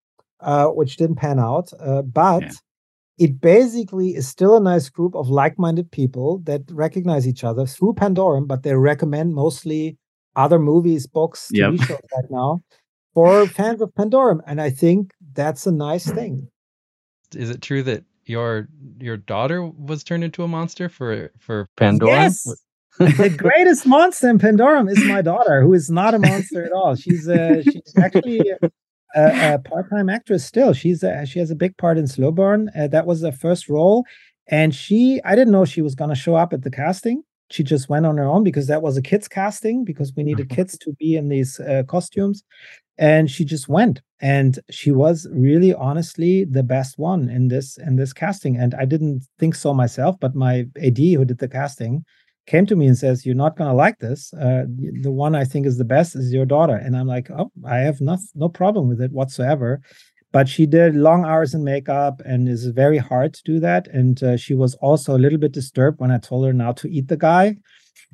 uh, 0.41 0.67
which 0.69 0.97
didn't 0.97 1.17
pan 1.17 1.39
out. 1.39 1.71
Uh, 1.81 2.03
but 2.03 2.43
Yeah. 2.45 2.51
It 3.19 3.41
basically 3.41 4.15
is 4.15 4.27
still 4.29 4.57
a 4.57 4.61
nice 4.61 4.89
group 4.89 5.15
of 5.15 5.29
like-minded 5.29 5.91
people 5.91 6.39
that 6.45 6.63
recognize 6.71 7.27
each 7.29 7.45
other 7.45 7.67
through 7.67 7.95
Pandorum, 7.95 8.47
but 8.47 8.63
they 8.63 8.75
recommend 8.75 9.35
mostly 9.35 9.97
other 10.37 10.59
movies, 10.59 11.07
books, 11.07 11.49
TV 11.53 11.79
Yep. 11.79 11.87
shows 11.87 12.01
right 12.17 12.31
now 12.31 12.63
for 13.15 13.47
fans 13.47 13.81
of 13.81 13.95
Pandorum, 13.95 14.41
and 14.47 14.61
I 14.61 14.71
think 14.71 15.13
that's 15.35 15.67
a 15.67 15.73
nice 15.73 16.11
thing. 16.11 16.49
Is 17.35 17.51
it 17.51 17.63
true 17.63 17.83
that 17.85 18.05
your 18.27 18.69
your 19.01 19.17
daughter 19.17 19.65
was 19.65 20.03
turned 20.03 20.25
into 20.25 20.43
a 20.43 20.49
monster 20.49 20.89
for 20.89 21.31
for 21.39 21.69
Pandora? 21.77 22.23
Yes, 22.23 22.45
the 22.99 23.33
greatest 23.37 23.87
monster 23.87 24.29
in 24.29 24.39
Pandorum 24.39 24.91
is 24.91 25.05
my 25.05 25.23
daughter, 25.23 25.63
who 25.63 25.73
is 25.73 25.91
not 25.91 26.15
a 26.15 26.19
monster 26.19 26.65
at 26.65 26.73
all. 26.73 26.97
She's 26.97 27.29
uh, 27.29 27.63
she's 27.63 27.95
actually 28.01 28.51
a, 29.15 29.55
a 29.55 29.59
part-time 29.59 30.09
actress 30.09 30.45
still. 30.45 30.73
She's 30.73 31.03
a, 31.03 31.25
she 31.27 31.39
has 31.39 31.51
a 31.51 31.57
big 31.57 31.77
part 31.77 31.99
in 31.99 32.07
Slow 32.07 32.31
Burn. 32.31 32.71
Uh, 32.79 32.89
that 32.89 33.07
was 33.07 33.23
her 33.23 33.33
first 33.33 33.69
role, 33.69 34.05
and 34.49 34.75
she 34.75 35.21
I 35.25 35.35
didn't 35.35 35.53
know 35.53 35.65
she 35.65 35.83
was 35.83 35.95
going 35.95 36.11
to 36.11 36.17
show 36.17 36.35
up 36.35 36.53
at 36.53 36.63
the 36.63 36.71
casting. 36.71 37.23
She 37.51 37.63
just 37.63 37.89
went 37.89 38.07
on 38.07 38.17
her 38.17 38.25
own 38.25 38.43
because 38.43 38.67
that 38.69 38.83
was 38.83 38.97
a 38.97 39.03
kids 39.03 39.29
casting 39.29 39.85
because 39.85 40.13
we 40.17 40.23
needed 40.23 40.49
kids 40.57 40.79
to 40.79 40.93
be 40.99 41.17
in 41.17 41.29
these 41.29 41.61
uh, 41.61 41.83
costumes, 41.87 42.43
and 42.99 43.31
she 43.31 43.45
just 43.45 43.69
went. 43.69 44.01
And 44.21 44.59
she 44.71 44.91
was 44.91 45.27
really, 45.31 45.75
honestly, 45.75 46.45
the 46.45 46.63
best 46.63 46.99
one 46.99 47.29
in 47.29 47.49
this 47.49 47.77
in 47.79 47.97
this 47.97 48.13
casting. 48.13 48.57
And 48.57 48.75
I 48.75 48.85
didn't 48.85 49.27
think 49.39 49.55
so 49.55 49.75
myself, 49.75 50.17
but 50.21 50.35
my 50.35 50.67
AD 50.83 50.99
who 50.99 51.25
did 51.25 51.39
the 51.39 51.49
casting 51.49 52.05
came 52.47 52.67
to 52.67 52.77
me 52.77 52.87
and 52.87 52.97
says, 52.97 53.25
"You're 53.25 53.35
not 53.45 53.57
going 53.57 53.71
to 53.71 53.75
like 53.77 53.99
this. 53.99 54.33
Uh, 54.35 54.65
the 55.03 55.11
one 55.13 55.35
I 55.35 55.45
think 55.45 55.67
is 55.67 55.79
the 55.79 55.85
best 55.85 56.15
is 56.17 56.33
your 56.33 56.47
daughter." 56.47 56.77
And 56.77 56.97
I'm 56.97 57.07
like, 57.07 57.31
"Oh, 57.31 57.51
I 57.65 57.79
have 57.79 58.01
no 58.01 58.17
no 58.35 58.49
problem 58.49 58.89
with 58.89 59.01
it 59.01 59.13
whatsoever." 59.13 59.81
But 60.33 60.49
she 60.49 60.67
did 60.67 60.97
long 60.97 61.25
hours 61.25 61.55
in 61.55 61.63
makeup 61.63 62.21
and 62.25 62.49
is 62.49 62.67
very 62.67 62.99
hard 62.99 63.35
to 63.35 63.43
do 63.45 63.61
that. 63.61 63.87
And 63.89 64.21
uh, 64.23 64.37
she 64.37 64.55
was 64.55 64.75
also 64.77 65.17
a 65.17 65.23
little 65.25 65.39
bit 65.39 65.53
disturbed 65.53 66.01
when 66.01 66.11
I 66.11 66.19
told 66.19 66.45
her 66.47 66.53
now 66.53 66.73
to 66.73 66.89
eat 66.91 67.07
the 67.07 67.17
guy. 67.17 67.57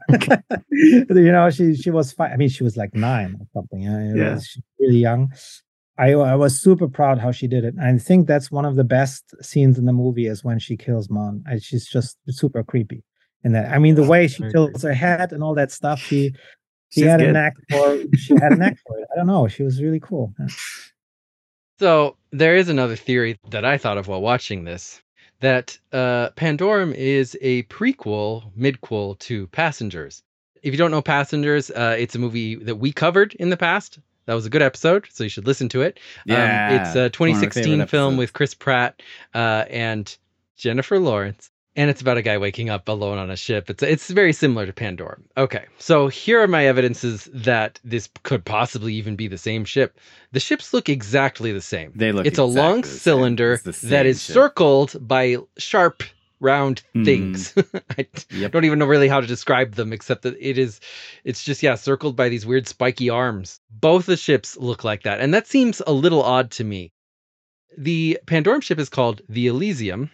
you 0.70 1.04
know, 1.32 1.50
she 1.50 1.74
she 1.74 1.90
was 1.90 2.12
fine. 2.12 2.32
I 2.32 2.36
mean, 2.36 2.48
she 2.48 2.64
was 2.64 2.76
like 2.76 2.94
nine 2.94 3.36
or 3.40 3.46
something. 3.54 3.80
You 3.82 3.90
know, 3.90 4.14
Yeah. 4.24 4.34
she's 4.38 4.62
really 4.78 4.98
young. 4.98 5.32
I 5.98 6.12
I 6.12 6.34
was 6.36 6.60
super 6.60 6.88
proud 6.88 7.18
how 7.18 7.32
she 7.32 7.46
did 7.46 7.64
it. 7.64 7.74
I 7.80 7.96
think 7.98 8.26
that's 8.26 8.50
one 8.50 8.64
of 8.64 8.76
the 8.76 8.84
best 8.84 9.22
scenes 9.44 9.78
in 9.78 9.84
the 9.86 9.92
movie 9.92 10.26
is 10.26 10.44
when 10.44 10.58
she 10.58 10.76
kills 10.76 11.10
Manh. 11.10 11.42
And 11.46 11.62
she's 11.62 11.86
just 11.86 12.16
super 12.28 12.62
creepy. 12.62 13.02
And 13.44 13.54
that 13.54 13.72
I 13.72 13.78
mean 13.78 13.94
the 13.94 14.04
way 14.06 14.28
she 14.28 14.44
tilts 14.50 14.82
her 14.82 14.92
head 14.92 15.32
and 15.32 15.42
all 15.42 15.54
that 15.54 15.72
stuff, 15.72 15.98
she 16.00 16.30
she 16.90 17.00
She's 17.02 17.04
had 17.04 17.20
good. 17.20 17.30
an 17.30 17.36
act 17.36 17.58
for 17.70 17.98
she 18.16 18.34
had 18.34 18.52
an 18.52 18.62
act 18.62 18.80
for 18.86 18.98
it. 18.98 19.06
I 19.12 19.16
don't 19.16 19.26
know. 19.26 19.48
She 19.48 19.62
was 19.62 19.82
really 19.82 20.00
cool. 20.00 20.34
Yeah. 20.38 20.46
So 21.78 22.16
there 22.30 22.56
is 22.56 22.68
another 22.68 22.96
theory 22.96 23.38
that 23.50 23.64
I 23.64 23.78
thought 23.78 23.96
of 23.98 24.08
while 24.08 24.20
watching 24.20 24.64
this 24.64 25.00
that 25.40 25.78
uh, 25.92 26.28
Pandorum 26.36 26.94
is 26.94 27.36
a 27.40 27.62
prequel, 27.64 28.52
midquel 28.54 29.18
to 29.20 29.46
Passengers. 29.48 30.22
If 30.62 30.74
you 30.74 30.78
don't 30.78 30.90
know 30.90 31.00
Passengers, 31.00 31.70
uh, 31.70 31.96
it's 31.98 32.14
a 32.14 32.18
movie 32.18 32.56
that 32.56 32.76
we 32.76 32.92
covered 32.92 33.32
in 33.34 33.48
the 33.48 33.56
past. 33.56 33.98
That 34.26 34.34
was 34.34 34.44
a 34.44 34.50
good 34.50 34.60
episode, 34.60 35.08
so 35.10 35.24
you 35.24 35.30
should 35.30 35.46
listen 35.46 35.70
to 35.70 35.80
it. 35.80 35.98
Yeah, 36.26 36.68
um, 36.68 36.74
it's 36.76 36.94
a 36.94 37.04
it's 37.06 37.18
one 37.18 37.30
of 37.30 37.36
my 37.36 37.40
2016 37.40 37.86
film 37.86 38.14
episodes. 38.14 38.18
with 38.18 38.32
Chris 38.34 38.52
Pratt 38.54 39.00
uh, 39.34 39.64
and 39.70 40.14
Jennifer 40.56 40.98
Lawrence, 40.98 41.49
and 41.76 41.88
it's 41.90 42.00
about 42.00 42.16
a 42.18 42.22
guy 42.22 42.38
waking 42.38 42.68
up 42.68 42.88
alone 42.88 43.18
on 43.18 43.30
a 43.30 43.36
ship. 43.36 43.70
It's 43.70 43.82
it's 43.82 44.10
very 44.10 44.32
similar 44.32 44.66
to 44.66 44.72
Pandora. 44.72 45.18
Okay, 45.36 45.64
so 45.78 46.08
here 46.08 46.40
are 46.42 46.48
my 46.48 46.66
evidences 46.66 47.28
that 47.32 47.78
this 47.84 48.08
could 48.22 48.44
possibly 48.44 48.94
even 48.94 49.16
be 49.16 49.28
the 49.28 49.38
same 49.38 49.64
ship. 49.64 49.98
The 50.32 50.40
ships 50.40 50.72
look 50.74 50.88
exactly 50.88 51.52
the 51.52 51.60
same. 51.60 51.92
They 51.94 52.12
look 52.12 52.26
It's 52.26 52.38
a 52.38 52.44
long 52.44 52.84
cylinder 52.84 53.56
same 53.56 54.06
is 54.06 54.22
ship. 54.22 54.34
circled 54.34 54.96
by 55.06 55.36
sharp, 55.58 56.02
round 56.40 56.82
Mhm. 56.94 57.04
things. 57.04 57.54
I 57.98 58.06
Yep. 58.30 58.52
don't 58.52 58.64
even 58.64 58.78
know 58.78 58.86
really 58.86 59.08
how 59.08 59.20
to 59.20 59.26
describe 59.26 59.74
them, 59.74 59.92
except 59.92 60.22
that 60.22 60.36
it 60.40 60.58
is, 60.58 60.80
it's 61.24 61.44
just 61.44 61.62
yeah, 61.62 61.74
circled 61.76 62.16
by 62.16 62.28
these 62.28 62.46
weird 62.46 62.66
spiky 62.66 63.10
arms. 63.10 63.60
Both 63.70 64.06
the 64.06 64.16
ships 64.16 64.56
look 64.56 64.82
like 64.84 65.02
that, 65.04 65.20
and 65.20 65.32
that 65.34 65.46
seems 65.46 65.80
a 65.86 65.92
little 65.92 66.22
odd 66.22 66.50
to 66.52 66.64
me. 66.64 66.92
The 67.78 68.18
Pandorum 68.26 68.62
ship 68.62 68.78
is 68.78 68.88
called 68.88 69.22
the 69.28 69.46
Elysium, 69.46 70.10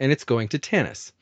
and 0.00 0.10
it's 0.10 0.24
going 0.24 0.48
to 0.48 0.58
Tanis. 0.58 1.12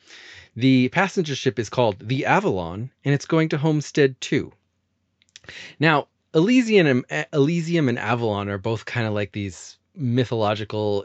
The 0.56 0.88
passenger 0.88 1.34
ship 1.34 1.58
is 1.58 1.68
called 1.68 1.96
the 2.00 2.24
Avalon, 2.24 2.90
and 3.04 3.14
it's 3.14 3.26
going 3.26 3.50
to 3.50 3.58
Homestead 3.58 4.18
2. 4.20 4.50
Now, 5.78 6.08
Elysium 6.34 6.86
and, 6.86 7.04
eh, 7.10 7.24
Elysium 7.32 7.88
and 7.88 7.98
Avalon 7.98 8.48
are 8.48 8.58
both 8.58 8.84
kind 8.84 9.06
of 9.06 9.12
like 9.12 9.32
these 9.32 9.78
mythological, 9.94 11.04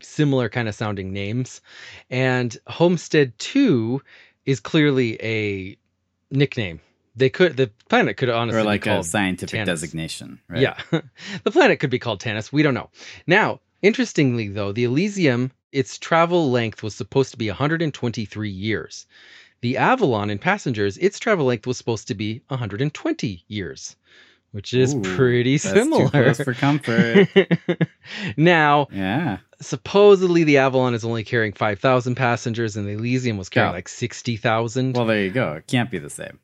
similar 0.00 0.48
kind 0.48 0.68
of 0.68 0.74
sounding 0.74 1.12
names. 1.12 1.60
And 2.10 2.56
Homestead 2.66 3.38
2 3.38 4.02
is 4.46 4.60
clearly 4.60 5.22
a 5.22 5.76
nickname. 6.30 6.80
They 7.14 7.28
could 7.28 7.56
the 7.58 7.70
planet 7.88 8.16
could 8.16 8.30
honestly 8.30 8.62
or 8.62 8.64
like 8.64 8.84
be 8.84 8.90
a 8.90 9.02
scientific 9.04 9.60
Tanis. 9.60 9.66
designation, 9.66 10.40
right? 10.48 10.62
yeah. 10.62 10.76
the 11.44 11.50
planet 11.50 11.78
could 11.78 11.90
be 11.90 11.98
called 11.98 12.20
Tanis. 12.20 12.52
We 12.52 12.62
don't 12.62 12.74
know. 12.74 12.88
Now, 13.26 13.60
interestingly, 13.82 14.48
though, 14.48 14.72
the 14.72 14.84
Elysium, 14.84 15.52
its 15.72 15.98
travel 15.98 16.50
length 16.50 16.82
was 16.82 16.94
supposed 16.94 17.30
to 17.32 17.38
be 17.38 17.48
123 17.48 18.48
years. 18.50 19.06
The 19.62 19.76
Avalon 19.76 20.30
and 20.30 20.40
passengers, 20.40 20.98
its 20.98 21.18
travel 21.18 21.46
length 21.46 21.66
was 21.66 21.76
supposed 21.78 22.08
to 22.08 22.14
be 22.14 22.42
120 22.48 23.44
years, 23.48 23.96
which 24.50 24.74
is 24.74 24.94
Ooh, 24.94 25.00
pretty 25.02 25.56
that's 25.56 25.72
too 25.72 25.78
similar. 25.80 26.08
close 26.10 26.40
for 26.42 26.52
comfort. 26.54 27.28
now, 28.36 28.88
yeah. 28.92 29.38
supposedly 29.60 30.44
the 30.44 30.58
Avalon 30.58 30.94
is 30.94 31.04
only 31.04 31.24
carrying 31.24 31.52
5,000 31.52 32.14
passengers 32.16 32.76
and 32.76 32.86
the 32.86 32.92
Elysium 32.92 33.36
was 33.36 33.48
carrying 33.48 33.70
Yeah. 33.70 33.76
like 33.76 33.88
60,000. 33.88 34.96
Well, 34.96 35.06
there 35.06 35.22
you 35.24 35.30
go. 35.30 35.52
It 35.54 35.66
can't 35.66 35.90
be 35.90 35.98
the 35.98 36.10
same. 36.10 36.38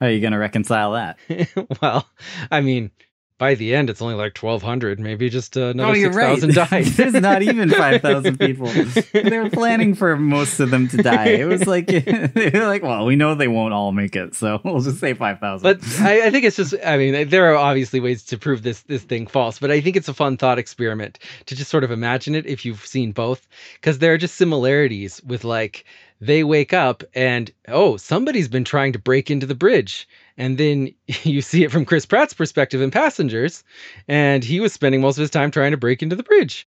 How 0.00 0.06
are 0.06 0.10
you 0.10 0.20
going 0.20 0.32
to 0.32 0.38
reconcile 0.38 0.92
that? 0.92 1.18
well, 1.82 2.08
I 2.50 2.60
mean, 2.60 2.90
by 3.38 3.54
the 3.54 3.74
end, 3.74 3.90
it's 3.90 4.00
only 4.00 4.14
like 4.14 4.36
1,200. 4.36 4.98
Maybe 4.98 5.28
just 5.28 5.56
uh, 5.56 5.66
another 5.66 5.90
oh, 5.90 5.94
you're 5.94 6.12
right. 6.12 6.38
6,000 6.38 6.54
died. 6.70 6.84
There's 6.84 7.12
not 7.14 7.42
even 7.42 7.70
5,000 7.70 8.38
people. 8.40 8.66
they 9.12 9.38
were 9.38 9.50
planning 9.50 9.94
for 9.94 10.16
most 10.16 10.58
of 10.58 10.70
them 10.70 10.88
to 10.88 11.02
die. 11.02 11.28
It 11.28 11.46
was 11.46 11.66
like, 11.66 11.86
they 11.86 12.50
were 12.52 12.66
like, 12.66 12.82
well, 12.82 13.04
we 13.04 13.16
know 13.16 13.34
they 13.34 13.48
won't 13.48 13.74
all 13.74 13.92
make 13.92 14.16
it, 14.16 14.34
so 14.34 14.60
we'll 14.64 14.80
just 14.80 15.00
say 15.00 15.12
5,000. 15.12 15.62
But 15.62 16.00
I, 16.00 16.26
I 16.26 16.30
think 16.30 16.44
it's 16.44 16.56
just, 16.56 16.74
I 16.84 16.96
mean, 16.96 17.28
there 17.28 17.52
are 17.52 17.56
obviously 17.56 18.00
ways 18.00 18.22
to 18.24 18.38
prove 18.38 18.62
this 18.62 18.82
this 18.82 19.02
thing 19.02 19.26
false, 19.26 19.58
but 19.58 19.70
I 19.70 19.80
think 19.80 19.96
it's 19.96 20.08
a 20.08 20.14
fun 20.14 20.36
thought 20.36 20.58
experiment 20.58 21.18
to 21.46 21.54
just 21.54 21.70
sort 21.70 21.84
of 21.84 21.90
imagine 21.90 22.34
it 22.34 22.46
if 22.46 22.64
you've 22.64 22.84
seen 22.86 23.12
both, 23.12 23.46
because 23.74 23.98
there 23.98 24.12
are 24.12 24.18
just 24.18 24.36
similarities 24.36 25.22
with 25.24 25.44
like 25.44 25.84
they 26.20 26.44
wake 26.44 26.72
up 26.72 27.04
and 27.14 27.50
oh, 27.68 27.96
somebody's 27.96 28.48
been 28.48 28.64
trying 28.64 28.92
to 28.92 28.98
break 28.98 29.30
into 29.30 29.46
the 29.46 29.54
bridge. 29.54 30.08
And 30.36 30.58
then 30.58 30.92
you 31.22 31.40
see 31.42 31.64
it 31.64 31.72
from 31.72 31.84
Chris 31.84 32.06
Pratt's 32.06 32.34
perspective 32.34 32.80
in 32.80 32.90
Passengers, 32.90 33.64
and 34.08 34.44
he 34.44 34.60
was 34.60 34.72
spending 34.72 35.00
most 35.00 35.18
of 35.18 35.22
his 35.22 35.30
time 35.30 35.50
trying 35.50 35.72
to 35.72 35.76
break 35.76 36.02
into 36.02 36.16
the 36.16 36.22
bridge. 36.22 36.66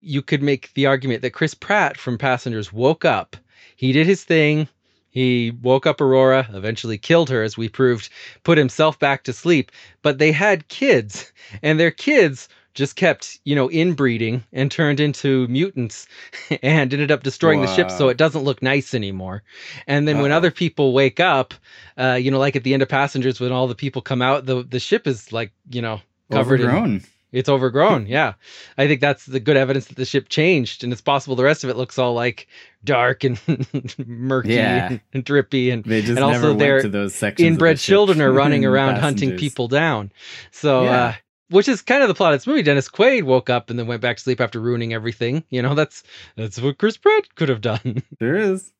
You 0.00 0.22
could 0.22 0.42
make 0.42 0.72
the 0.74 0.86
argument 0.86 1.22
that 1.22 1.32
Chris 1.32 1.54
Pratt 1.54 1.96
from 1.96 2.18
Passengers 2.18 2.72
woke 2.72 3.04
up, 3.04 3.36
he 3.74 3.92
did 3.92 4.06
his 4.06 4.24
thing, 4.24 4.68
he 5.10 5.50
woke 5.62 5.86
up 5.86 6.00
Aurora, 6.00 6.48
eventually 6.52 6.98
killed 6.98 7.30
her, 7.30 7.42
as 7.42 7.56
we 7.56 7.68
proved, 7.68 8.08
put 8.44 8.58
himself 8.58 8.98
back 8.98 9.24
to 9.24 9.32
sleep. 9.32 9.72
But 10.02 10.18
they 10.18 10.32
had 10.32 10.68
kids, 10.68 11.32
and 11.62 11.80
their 11.80 11.90
kids 11.90 12.48
just 12.78 12.94
kept, 12.94 13.40
you 13.44 13.56
know, 13.56 13.68
inbreeding 13.68 14.44
and 14.52 14.70
turned 14.70 15.00
into 15.00 15.48
mutants 15.48 16.06
and 16.62 16.92
ended 16.94 17.10
up 17.10 17.24
destroying 17.24 17.60
the 17.60 17.66
ship 17.74 17.90
so 17.90 18.08
it 18.08 18.16
doesn't 18.16 18.44
look 18.44 18.62
nice 18.62 18.94
anymore. 18.94 19.42
And 19.88 20.06
then 20.06 20.20
when 20.22 20.30
Uh-oh. 20.30 20.36
other 20.36 20.52
people 20.52 20.92
wake 20.92 21.18
up, 21.18 21.54
uh, 21.98 22.12
you 22.22 22.30
know, 22.30 22.38
like 22.38 22.54
at 22.54 22.62
the 22.62 22.74
end 22.74 22.82
of 22.84 22.88
Passengers, 22.88 23.40
when 23.40 23.50
all 23.50 23.66
the 23.66 23.74
people 23.74 24.00
come 24.00 24.22
out, 24.22 24.46
the, 24.46 24.62
the 24.62 24.78
ship 24.78 25.08
is 25.08 25.32
like, 25.32 25.50
you 25.70 25.82
know, 25.82 26.00
covered 26.30 26.60
in 26.60 26.66
Overgrown. 26.68 27.02
it's 27.32 27.48
overgrown. 27.48 28.06
yeah. 28.16 28.34
I 28.78 28.86
think 28.86 29.00
that's 29.00 29.26
the 29.26 29.40
good 29.40 29.56
evidence 29.56 29.86
that 29.86 29.96
the 29.96 30.04
ship 30.04 30.28
changed. 30.28 30.84
And 30.84 30.92
it's 30.92 31.02
possible 31.02 31.34
the 31.34 31.42
rest 31.42 31.64
of 31.64 31.70
it 31.70 31.76
looks 31.76 31.98
all 31.98 32.14
like 32.14 32.46
dark 32.84 33.24
and 33.24 33.40
murky 34.06 34.54
Yeah. 34.54 34.86
and, 34.92 35.00
and 35.12 35.24
drippy. 35.24 35.70
And 35.70 35.82
They 35.82 36.00
just 36.00 36.12
and 36.12 36.20
also 36.20 36.54
never 36.54 36.54
went 36.54 36.82
to 36.82 36.88
those 36.88 37.12
sections. 37.16 37.44
inbred 37.44 37.76
the 37.78 37.80
children 37.80 38.20
are 38.22 38.30
running 38.32 38.64
around 38.64 38.98
hunting 38.98 39.36
people 39.36 39.66
down. 39.66 40.12
So, 40.52 40.84
Yeah. 40.84 40.90
uh, 41.06 41.12
which 41.50 41.68
is 41.68 41.82
kind 41.82 42.02
of 42.02 42.08
the 42.08 42.14
plot 42.14 42.32
of 42.34 42.40
this 42.40 42.46
movie. 42.46 42.62
Dennis 42.62 42.88
Quaid 42.88 43.24
woke 43.24 43.50
up 43.50 43.70
and 43.70 43.78
then 43.78 43.86
went 43.86 44.02
back 44.02 44.16
to 44.16 44.22
sleep 44.22 44.40
after 44.40 44.60
ruining 44.60 44.92
everything. 44.92 45.44
You 45.50 45.62
know, 45.62 45.74
that's 45.74 46.02
that's 46.36 46.60
what 46.60 46.78
Chris 46.78 46.96
Pratt 46.96 47.34
could 47.34 47.48
have 47.48 47.60
done. 47.60 48.02
There 48.18 48.36
is. 48.36 48.72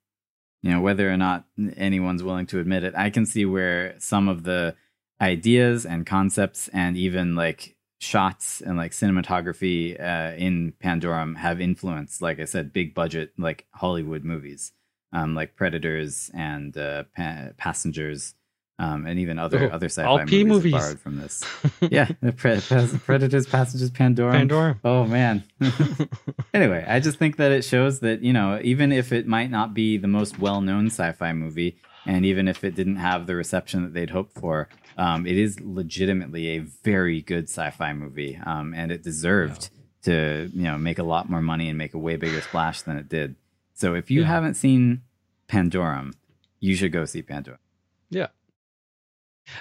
You 0.63 0.73
know, 0.73 0.81
whether 0.81 1.09
or 1.09 1.17
not 1.17 1.45
anyone's 1.77 2.25
willing 2.25 2.47
to 2.47 2.59
admit 2.59 2.83
it, 2.83 2.95
I 2.97 3.11
can 3.11 3.27
see 3.27 3.45
where 3.45 3.95
some 3.99 4.29
of 4.29 4.43
the 4.43 4.75
ideas 5.21 5.87
and 5.87 6.05
concepts 6.05 6.69
and 6.69 6.97
even 6.97 7.37
like 7.37 7.77
shots 8.01 8.61
and 8.61 8.77
like 8.77 8.93
cinematography 8.93 10.01
uh, 10.01 10.37
in 10.37 10.73
Pandorum 10.83 11.37
have 11.37 11.61
influenced, 11.61 12.23
like 12.23 12.41
I 12.41 12.45
said, 12.45 12.73
big 12.73 12.95
budget 12.95 13.33
like 13.39 13.67
Hollywood 13.73 14.25
movies, 14.25 14.73
um, 15.13 15.35
like 15.35 15.57
Predators 15.57 16.31
and 16.35 16.77
uh, 16.77 17.05
pa- 17.17 17.51
Passengers, 17.57 18.35
um, 18.79 19.07
and 19.07 19.19
even 19.19 19.39
other 19.39 19.65
Oh, 19.71 19.75
other 19.75 19.87
sci-fi 19.89 20.07
all 20.07 20.19
P 20.25 20.45
movies, 20.45 20.47
movies. 20.47 20.73
borrowed 20.73 21.01
from 21.01 21.17
this. 21.19 21.43
yeah, 21.81 22.07
Pre- 22.37 22.61
Predators, 22.61 23.47
Passengers, 23.47 23.91
Pandorum. 23.91 24.33
Pandora. 24.33 24.79
Oh 24.85 25.05
man. 25.05 25.43
anyway, 26.55 26.85
I 26.89 27.01
just 27.01 27.19
think 27.19 27.37
that 27.37 27.53
it 27.53 27.65
shows 27.65 28.01
that, 28.01 28.23
you 28.23 28.33
know, 28.33 28.61
even 28.63 28.93
if 28.93 29.13
it 29.13 29.27
might 29.27 29.51
not 29.51 29.75
be 29.75 29.97
the 29.99 30.09
most 30.09 30.39
well 30.39 30.61
known 30.61 30.87
sci 30.87 31.13
fi 31.13 31.33
movie, 31.33 31.77
and 32.07 32.25
even 32.25 32.49
if 32.49 32.65
it 32.65 32.75
didn't 32.75 32.97
have 32.97 33.27
the 33.27 33.35
reception 33.35 33.83
that 33.83 33.93
they'd 33.95 34.11
hoped 34.11 34.39
for, 34.39 34.69
um, 34.97 35.27
it 35.27 35.37
is 35.37 35.61
legitimately 35.61 36.49
a 36.57 36.59
very 36.61 37.21
good 37.21 37.45
sci 37.45 37.71
fi 37.71 37.93
movie. 37.93 38.39
Um, 38.47 38.73
and 38.75 38.91
it 38.93 39.03
deserved 39.03 39.71
to, 40.05 40.49
you 40.55 40.63
know, 40.63 40.79
make 40.79 40.99
a 40.99 41.03
lot 41.03 41.29
more 41.29 41.43
money 41.43 41.69
and 41.69 41.77
make 41.77 41.95
a 41.95 41.99
way 41.99 42.17
bigger 42.17 42.41
splash 42.41 42.83
than 42.83 42.97
it 42.97 43.09
did. 43.09 43.35
So 43.75 43.95
if 43.95 44.11
you 44.11 44.21
Yeah. 44.23 44.29
haven't 44.29 44.55
seen 44.55 45.03
Pandorum, 45.49 46.15
you 46.61 46.75
should 46.77 46.93
go 46.93 47.05
see 47.05 47.23
Pandorum. 47.23 47.59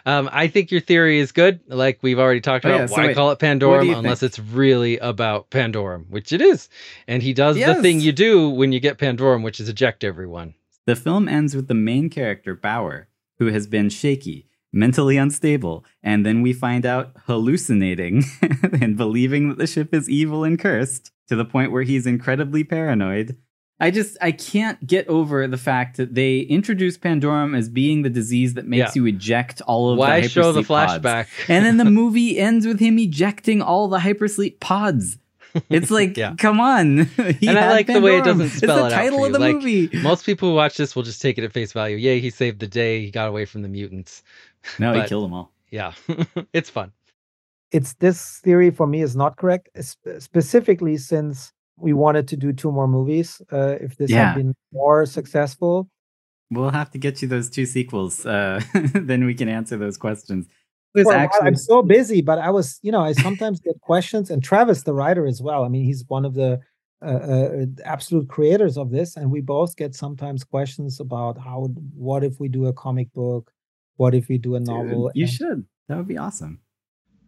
Um, 0.05 0.30
I 0.31 0.47
think 0.47 0.72
your 0.72 0.81
theory 0.81 1.19
is 1.19 1.31
good. 1.31 1.59
Like 1.68 1.99
we've 2.01 2.19
already 2.19 2.41
talked 2.41 2.65
Oh, 2.65 2.69
about, 2.69 2.80
yeah, 2.81 2.85
so 2.88 2.93
why 2.95 3.07
wait, 3.07 3.15
call 3.15 3.31
it 3.31 3.39
Pandorum 3.39 3.95
unless 3.97 4.19
think? 4.22 4.30
it's 4.31 4.39
really 4.39 4.97
about 4.99 5.49
Pandorum, 5.49 6.09
which 6.09 6.31
it 6.34 6.41
is. 6.41 6.69
And 7.07 7.22
he 7.23 7.34
does 7.34 7.55
the 7.57 7.76
thing 7.81 7.99
you 7.99 8.11
do 8.11 8.49
when 8.49 8.72
you 8.72 8.80
get 8.80 8.97
Pandorum, 8.97 9.43
which 9.43 9.59
is 9.59 9.69
eject 9.69 10.03
everyone. 10.03 10.53
The 10.85 10.95
film 10.95 11.27
ends 11.27 11.55
with 11.55 11.68
the 11.68 11.73
main 11.73 12.09
character, 12.09 12.55
Bower, 12.55 13.07
who 13.39 13.47
has 13.47 13.68
been 13.68 13.89
shaky, 13.89 14.47
mentally 14.72 15.18
unstable, 15.18 15.84
and 16.01 16.26
then 16.26 16.41
we 16.41 16.53
find 16.53 16.85
out 16.85 17.11
hallucinating 17.26 18.23
and 18.81 18.95
believing 18.97 19.49
that 19.49 19.57
the 19.57 19.68
ship 19.68 19.93
is 19.93 20.09
evil 20.09 20.43
and 20.43 20.59
cursed 20.59 21.11
to 21.27 21.35
the 21.35 21.45
point 21.45 21.72
where 21.72 21.84
he's 21.84 22.07
incredibly 22.07 22.64
paranoid. 22.64 23.38
I 23.80 23.91
just 23.91 24.18
I 24.22 24.32
can't 24.32 24.86
get 24.88 25.08
over 25.08 25.48
the 25.48 25.58
fact 25.58 25.98
that 25.98 26.16
they 26.16 26.40
introduce 26.40 26.98
Pandorum 26.98 27.56
as 27.56 27.70
being 27.70 28.02
the 28.02 28.10
disease 28.10 28.56
that 28.56 28.66
makes 28.66 28.95
Yeah. 28.95 29.02
you 29.02 29.06
eject 29.08 29.62
all 29.62 29.91
of 29.91 29.98
the 29.98 29.99
Why 29.99 30.22
the 30.22 30.30
show 30.30 30.52
the 30.52 30.62
hypersleep 30.62 30.68
pods. 30.68 31.04
flashback? 31.04 31.28
and 31.48 31.64
then 31.66 31.78
the 31.78 31.86
movie 32.02 32.40
ends 32.40 32.66
with 32.66 32.80
him 32.80 32.98
ejecting 32.98 33.62
all 33.62 33.88
the 33.88 33.99
hypersleep 33.99 34.60
pods. 34.60 35.18
It's 35.70 35.90
like, 35.91 36.18
Yeah. 36.24 36.34
come 36.38 36.60
on. 36.60 37.06
He 37.40 37.48
And 37.48 37.58
I 37.58 37.62
had 37.62 37.72
like 37.72 37.88
the 37.88 38.02
way 38.02 38.18
it 38.18 38.24
doesn't 38.26 38.49
spell 38.49 38.78
it's 38.78 38.88
it 38.88 38.90
the 38.90 38.95
out 38.95 39.02
title 39.04 39.20
for 39.20 39.28
of 39.28 39.34
the 39.34 39.40
Like, 39.40 39.56
movie. 39.56 39.90
Most 40.02 40.26
people 40.26 40.49
who 40.49 40.56
watch 40.56 40.76
this 40.78 40.95
will 40.95 41.04
just 41.04 41.22
take 41.22 41.38
it 41.38 41.44
at 41.44 41.54
face 41.54 41.72
value. 41.72 41.98
Yay, 41.98 42.20
he 42.20 42.30
saved 42.32 42.60
the 42.60 42.68
day. 42.68 43.02
He 43.06 43.12
got 43.12 43.28
away 43.28 43.45
from 43.45 43.62
the 43.62 43.68
mutants. 43.70 44.24
No, 44.80 44.94
he 44.94 45.08
killed 45.08 45.24
them 45.26 45.34
all. 45.34 45.52
Yeah, 45.72 45.94
it's 46.54 46.70
fun. 46.70 46.91
it's 47.72 47.94
this 47.95 48.40
theory 48.44 48.72
for 48.72 48.88
me 48.88 49.02
is 49.02 49.16
not 49.16 49.38
correct, 49.38 49.70
specifically 50.20 50.98
since 50.98 51.52
we 51.80 51.94
wanted 51.94 52.28
to 52.30 52.36
do 52.38 52.52
two 52.54 52.72
more 52.72 52.88
movies. 52.88 53.41
Uh, 53.52 53.76
if 53.80 53.95
this 53.98 54.10
Yeah. 54.12 54.30
had 54.30 54.36
been 54.36 54.54
more 54.72 55.06
successful, 55.06 55.90
We'll 56.49 56.70
have 56.70 56.90
to 56.91 56.98
get 56.98 57.22
you 57.22 57.28
those 57.28 57.49
two 57.49 57.66
sequels. 57.66 58.26
Uh, 58.26 58.62
then 58.94 59.26
we 59.26 59.34
can 59.36 59.49
answer 59.49 59.76
those 59.76 59.98
questions. 59.98 60.45
It 60.95 60.99
was 60.99 61.04
for 61.04 61.12
a 61.12 61.16
while, 61.18 61.26
actually 61.26 61.48
I'm 61.48 61.56
so 61.58 61.84
busy, 61.84 62.22
but 62.22 62.40
I 62.40 62.49
was, 62.52 62.80
you 62.82 62.90
know, 62.94 63.02
I 63.02 63.12
sometimes 63.12 63.60
get 63.60 63.76
questions, 63.82 64.32
and 64.32 64.41
Travis, 64.41 64.84
the 64.84 64.94
writer, 64.94 65.28
as 65.28 65.41
well. 65.41 65.66
I 65.66 65.68
mean, 65.68 65.84
he's 65.84 66.06
one 66.08 66.24
of 66.24 66.36
the 66.36 66.62
uh, 67.06 67.06
uh, 67.06 67.66
absolute 67.84 68.30
creators 68.30 68.78
of 68.78 68.91
this, 68.91 69.18
and 69.18 69.30
we 69.30 69.41
both 69.41 69.76
get 69.76 69.94
sometimes 69.94 70.45
questions 70.45 71.02
about 71.02 71.38
how, 71.38 71.68
what 71.94 72.24
if 72.24 72.40
we 72.40 72.48
do 72.48 72.68
a 72.68 72.74
comic 72.74 73.12
book, 73.14 73.52
what 73.98 74.16
if 74.16 74.30
we 74.30 74.38
do 74.38 74.56
a 74.56 74.60
Dude, 74.60 74.68
novel? 74.70 75.12
you 75.14 75.26
and- 75.26 75.34
should. 75.34 75.66
That 75.90 75.98
would 75.98 76.08
be 76.08 76.18
awesome. 76.18 76.62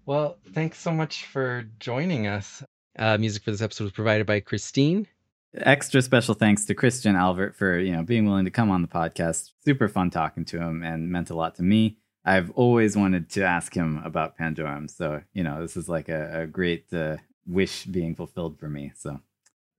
Well, 0.05 0.37
thanks 0.53 0.79
so 0.79 0.91
much 0.91 1.25
for 1.25 1.65
joining 1.79 2.25
us. 2.27 2.63
Uh, 2.97 3.17
music 3.17 3.43
for 3.43 3.51
this 3.51 3.61
episode 3.61 3.85
was 3.85 3.93
provided 3.93 4.25
by 4.25 4.39
Christine. 4.39 5.07
Extra 5.55 6.01
special 6.01 6.35
thanks 6.35 6.65
to 6.65 6.75
Christian 6.75 7.15
Alvart 7.15 7.55
for 7.55 7.79
you 7.79 7.91
know 7.91 8.03
being 8.03 8.25
willing 8.25 8.45
to 8.45 8.51
come 8.51 8.69
on 8.69 8.81
the 8.81 8.87
podcast. 8.87 9.51
Super 9.65 9.87
fun 9.87 10.11
talking 10.11 10.45
to 10.45 10.59
him 10.59 10.83
and 10.83 11.09
meant 11.09 11.29
a 11.29 11.35
lot 11.35 11.55
to 11.55 11.63
me. 11.63 11.97
I've 12.23 12.51
always 12.51 12.95
wanted 12.95 13.29
to 13.31 13.43
ask 13.43 13.73
him 13.73 14.01
about 14.03 14.37
Pandorum, 14.37 14.89
so 14.89 15.21
you 15.33 15.43
know 15.43 15.61
this 15.61 15.75
is 15.75 15.89
like 15.89 16.07
a, 16.09 16.41
a 16.41 16.47
great 16.47 16.93
uh, 16.93 17.17
wish 17.47 17.85
being 17.85 18.13
fulfilled 18.13 18.59
for 18.59 18.69
me. 18.69 18.91
So, 18.95 19.21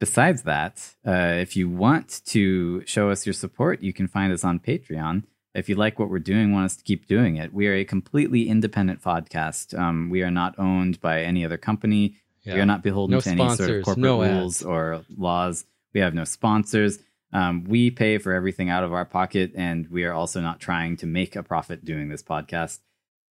besides 0.01 0.43
that, 0.43 0.95
uh, 1.07 1.37
if 1.39 1.57
you 1.57 1.69
want 1.69 2.23
to 2.27 2.85
show 2.87 3.11
us 3.11 3.24
your 3.24 3.32
support, 3.32 3.81
you 3.81 3.93
can 3.93 4.09
find 4.09 4.32
us 4.32 4.43
on 4.43 4.59
Patreon. 4.59 5.23
If 5.55 5.69
you 5.69 5.74
like 5.74 5.99
what 5.99 6.11
we're 6.11 6.19
doing, 6.20 6.53
want 6.53 6.66
us 6.66 6.77
to 6.77 6.85
keep 6.85 7.07
doing 7.07 7.37
it, 7.37 7.53
we 7.53 7.66
are 7.69 7.74
a 7.74 7.85
completely 7.85 8.49
independent 8.49 9.03
podcast. 9.03 9.78
Um, 9.78 10.09
we 10.11 10.23
are 10.23 10.31
not 10.31 10.59
owned 10.59 11.01
by 11.01 11.23
any 11.23 11.45
other 11.45 11.59
company. 11.59 12.16
We 12.47 12.53
are 12.53 12.67
not 12.67 12.83
beholden 12.83 13.17
No 13.17 13.21
to 13.21 13.31
any 13.31 13.57
sort 13.57 13.71
of 13.71 13.85
corporate 13.85 13.99
no 13.99 14.23
rules 14.23 14.62
or 14.62 15.05
laws. 15.17 15.65
We 15.93 16.01
have 16.01 16.15
no 16.15 16.25
sponsors. 16.25 16.99
Um, 17.33 17.65
we 17.65 17.91
pay 17.91 18.19
for 18.19 18.33
everything 18.33 18.71
out 18.71 18.83
of 18.83 18.93
our 18.93 19.05
pocket, 19.05 19.53
and 19.55 19.89
we 19.89 20.05
are 20.05 20.12
also 20.12 20.41
not 20.41 20.59
trying 20.59 20.97
to 20.99 21.07
make 21.07 21.37
a 21.37 21.43
profit 21.43 21.85
doing 21.85 22.09
this 22.09 22.23
podcast. 22.23 22.81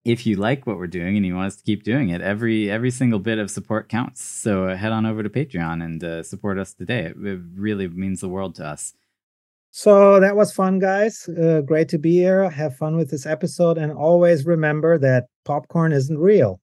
If 0.04 0.26
you 0.26 0.36
like 0.36 0.66
what 0.66 0.78
we're 0.78 0.86
doing 0.86 1.16
and 1.16 1.26
you 1.26 1.34
want 1.34 1.48
us 1.48 1.56
to 1.56 1.64
keep 1.64 1.82
doing 1.82 2.10
it, 2.10 2.20
every 2.20 2.70
every 2.70 2.90
single 2.90 3.18
bit 3.18 3.38
of 3.38 3.50
support 3.50 3.88
counts. 3.88 4.22
So 4.22 4.68
uh, 4.68 4.76
head 4.76 4.92
on 4.92 5.04
over 5.04 5.22
to 5.22 5.28
Patreon 5.28 5.84
and 5.84 6.04
uh, 6.04 6.22
support 6.22 6.58
us 6.58 6.72
today. 6.72 7.06
It, 7.06 7.16
it 7.16 7.40
really 7.54 7.88
means 7.88 8.20
the 8.20 8.28
world 8.28 8.54
to 8.56 8.66
us. 8.66 8.94
So 9.70 10.18
that 10.20 10.36
was 10.36 10.52
fun, 10.52 10.78
guys. 10.78 11.28
Uh, 11.28 11.60
great 11.60 11.88
to 11.90 11.98
be 11.98 12.12
here. 12.12 12.48
Have 12.48 12.76
fun 12.76 12.96
with 12.96 13.10
this 13.10 13.26
episode, 13.26 13.78
and 13.78 13.92
always 13.92 14.46
remember 14.46 14.98
that 14.98 15.26
popcorn 15.44 15.92
isn't 15.92 16.18
real. 16.18 16.60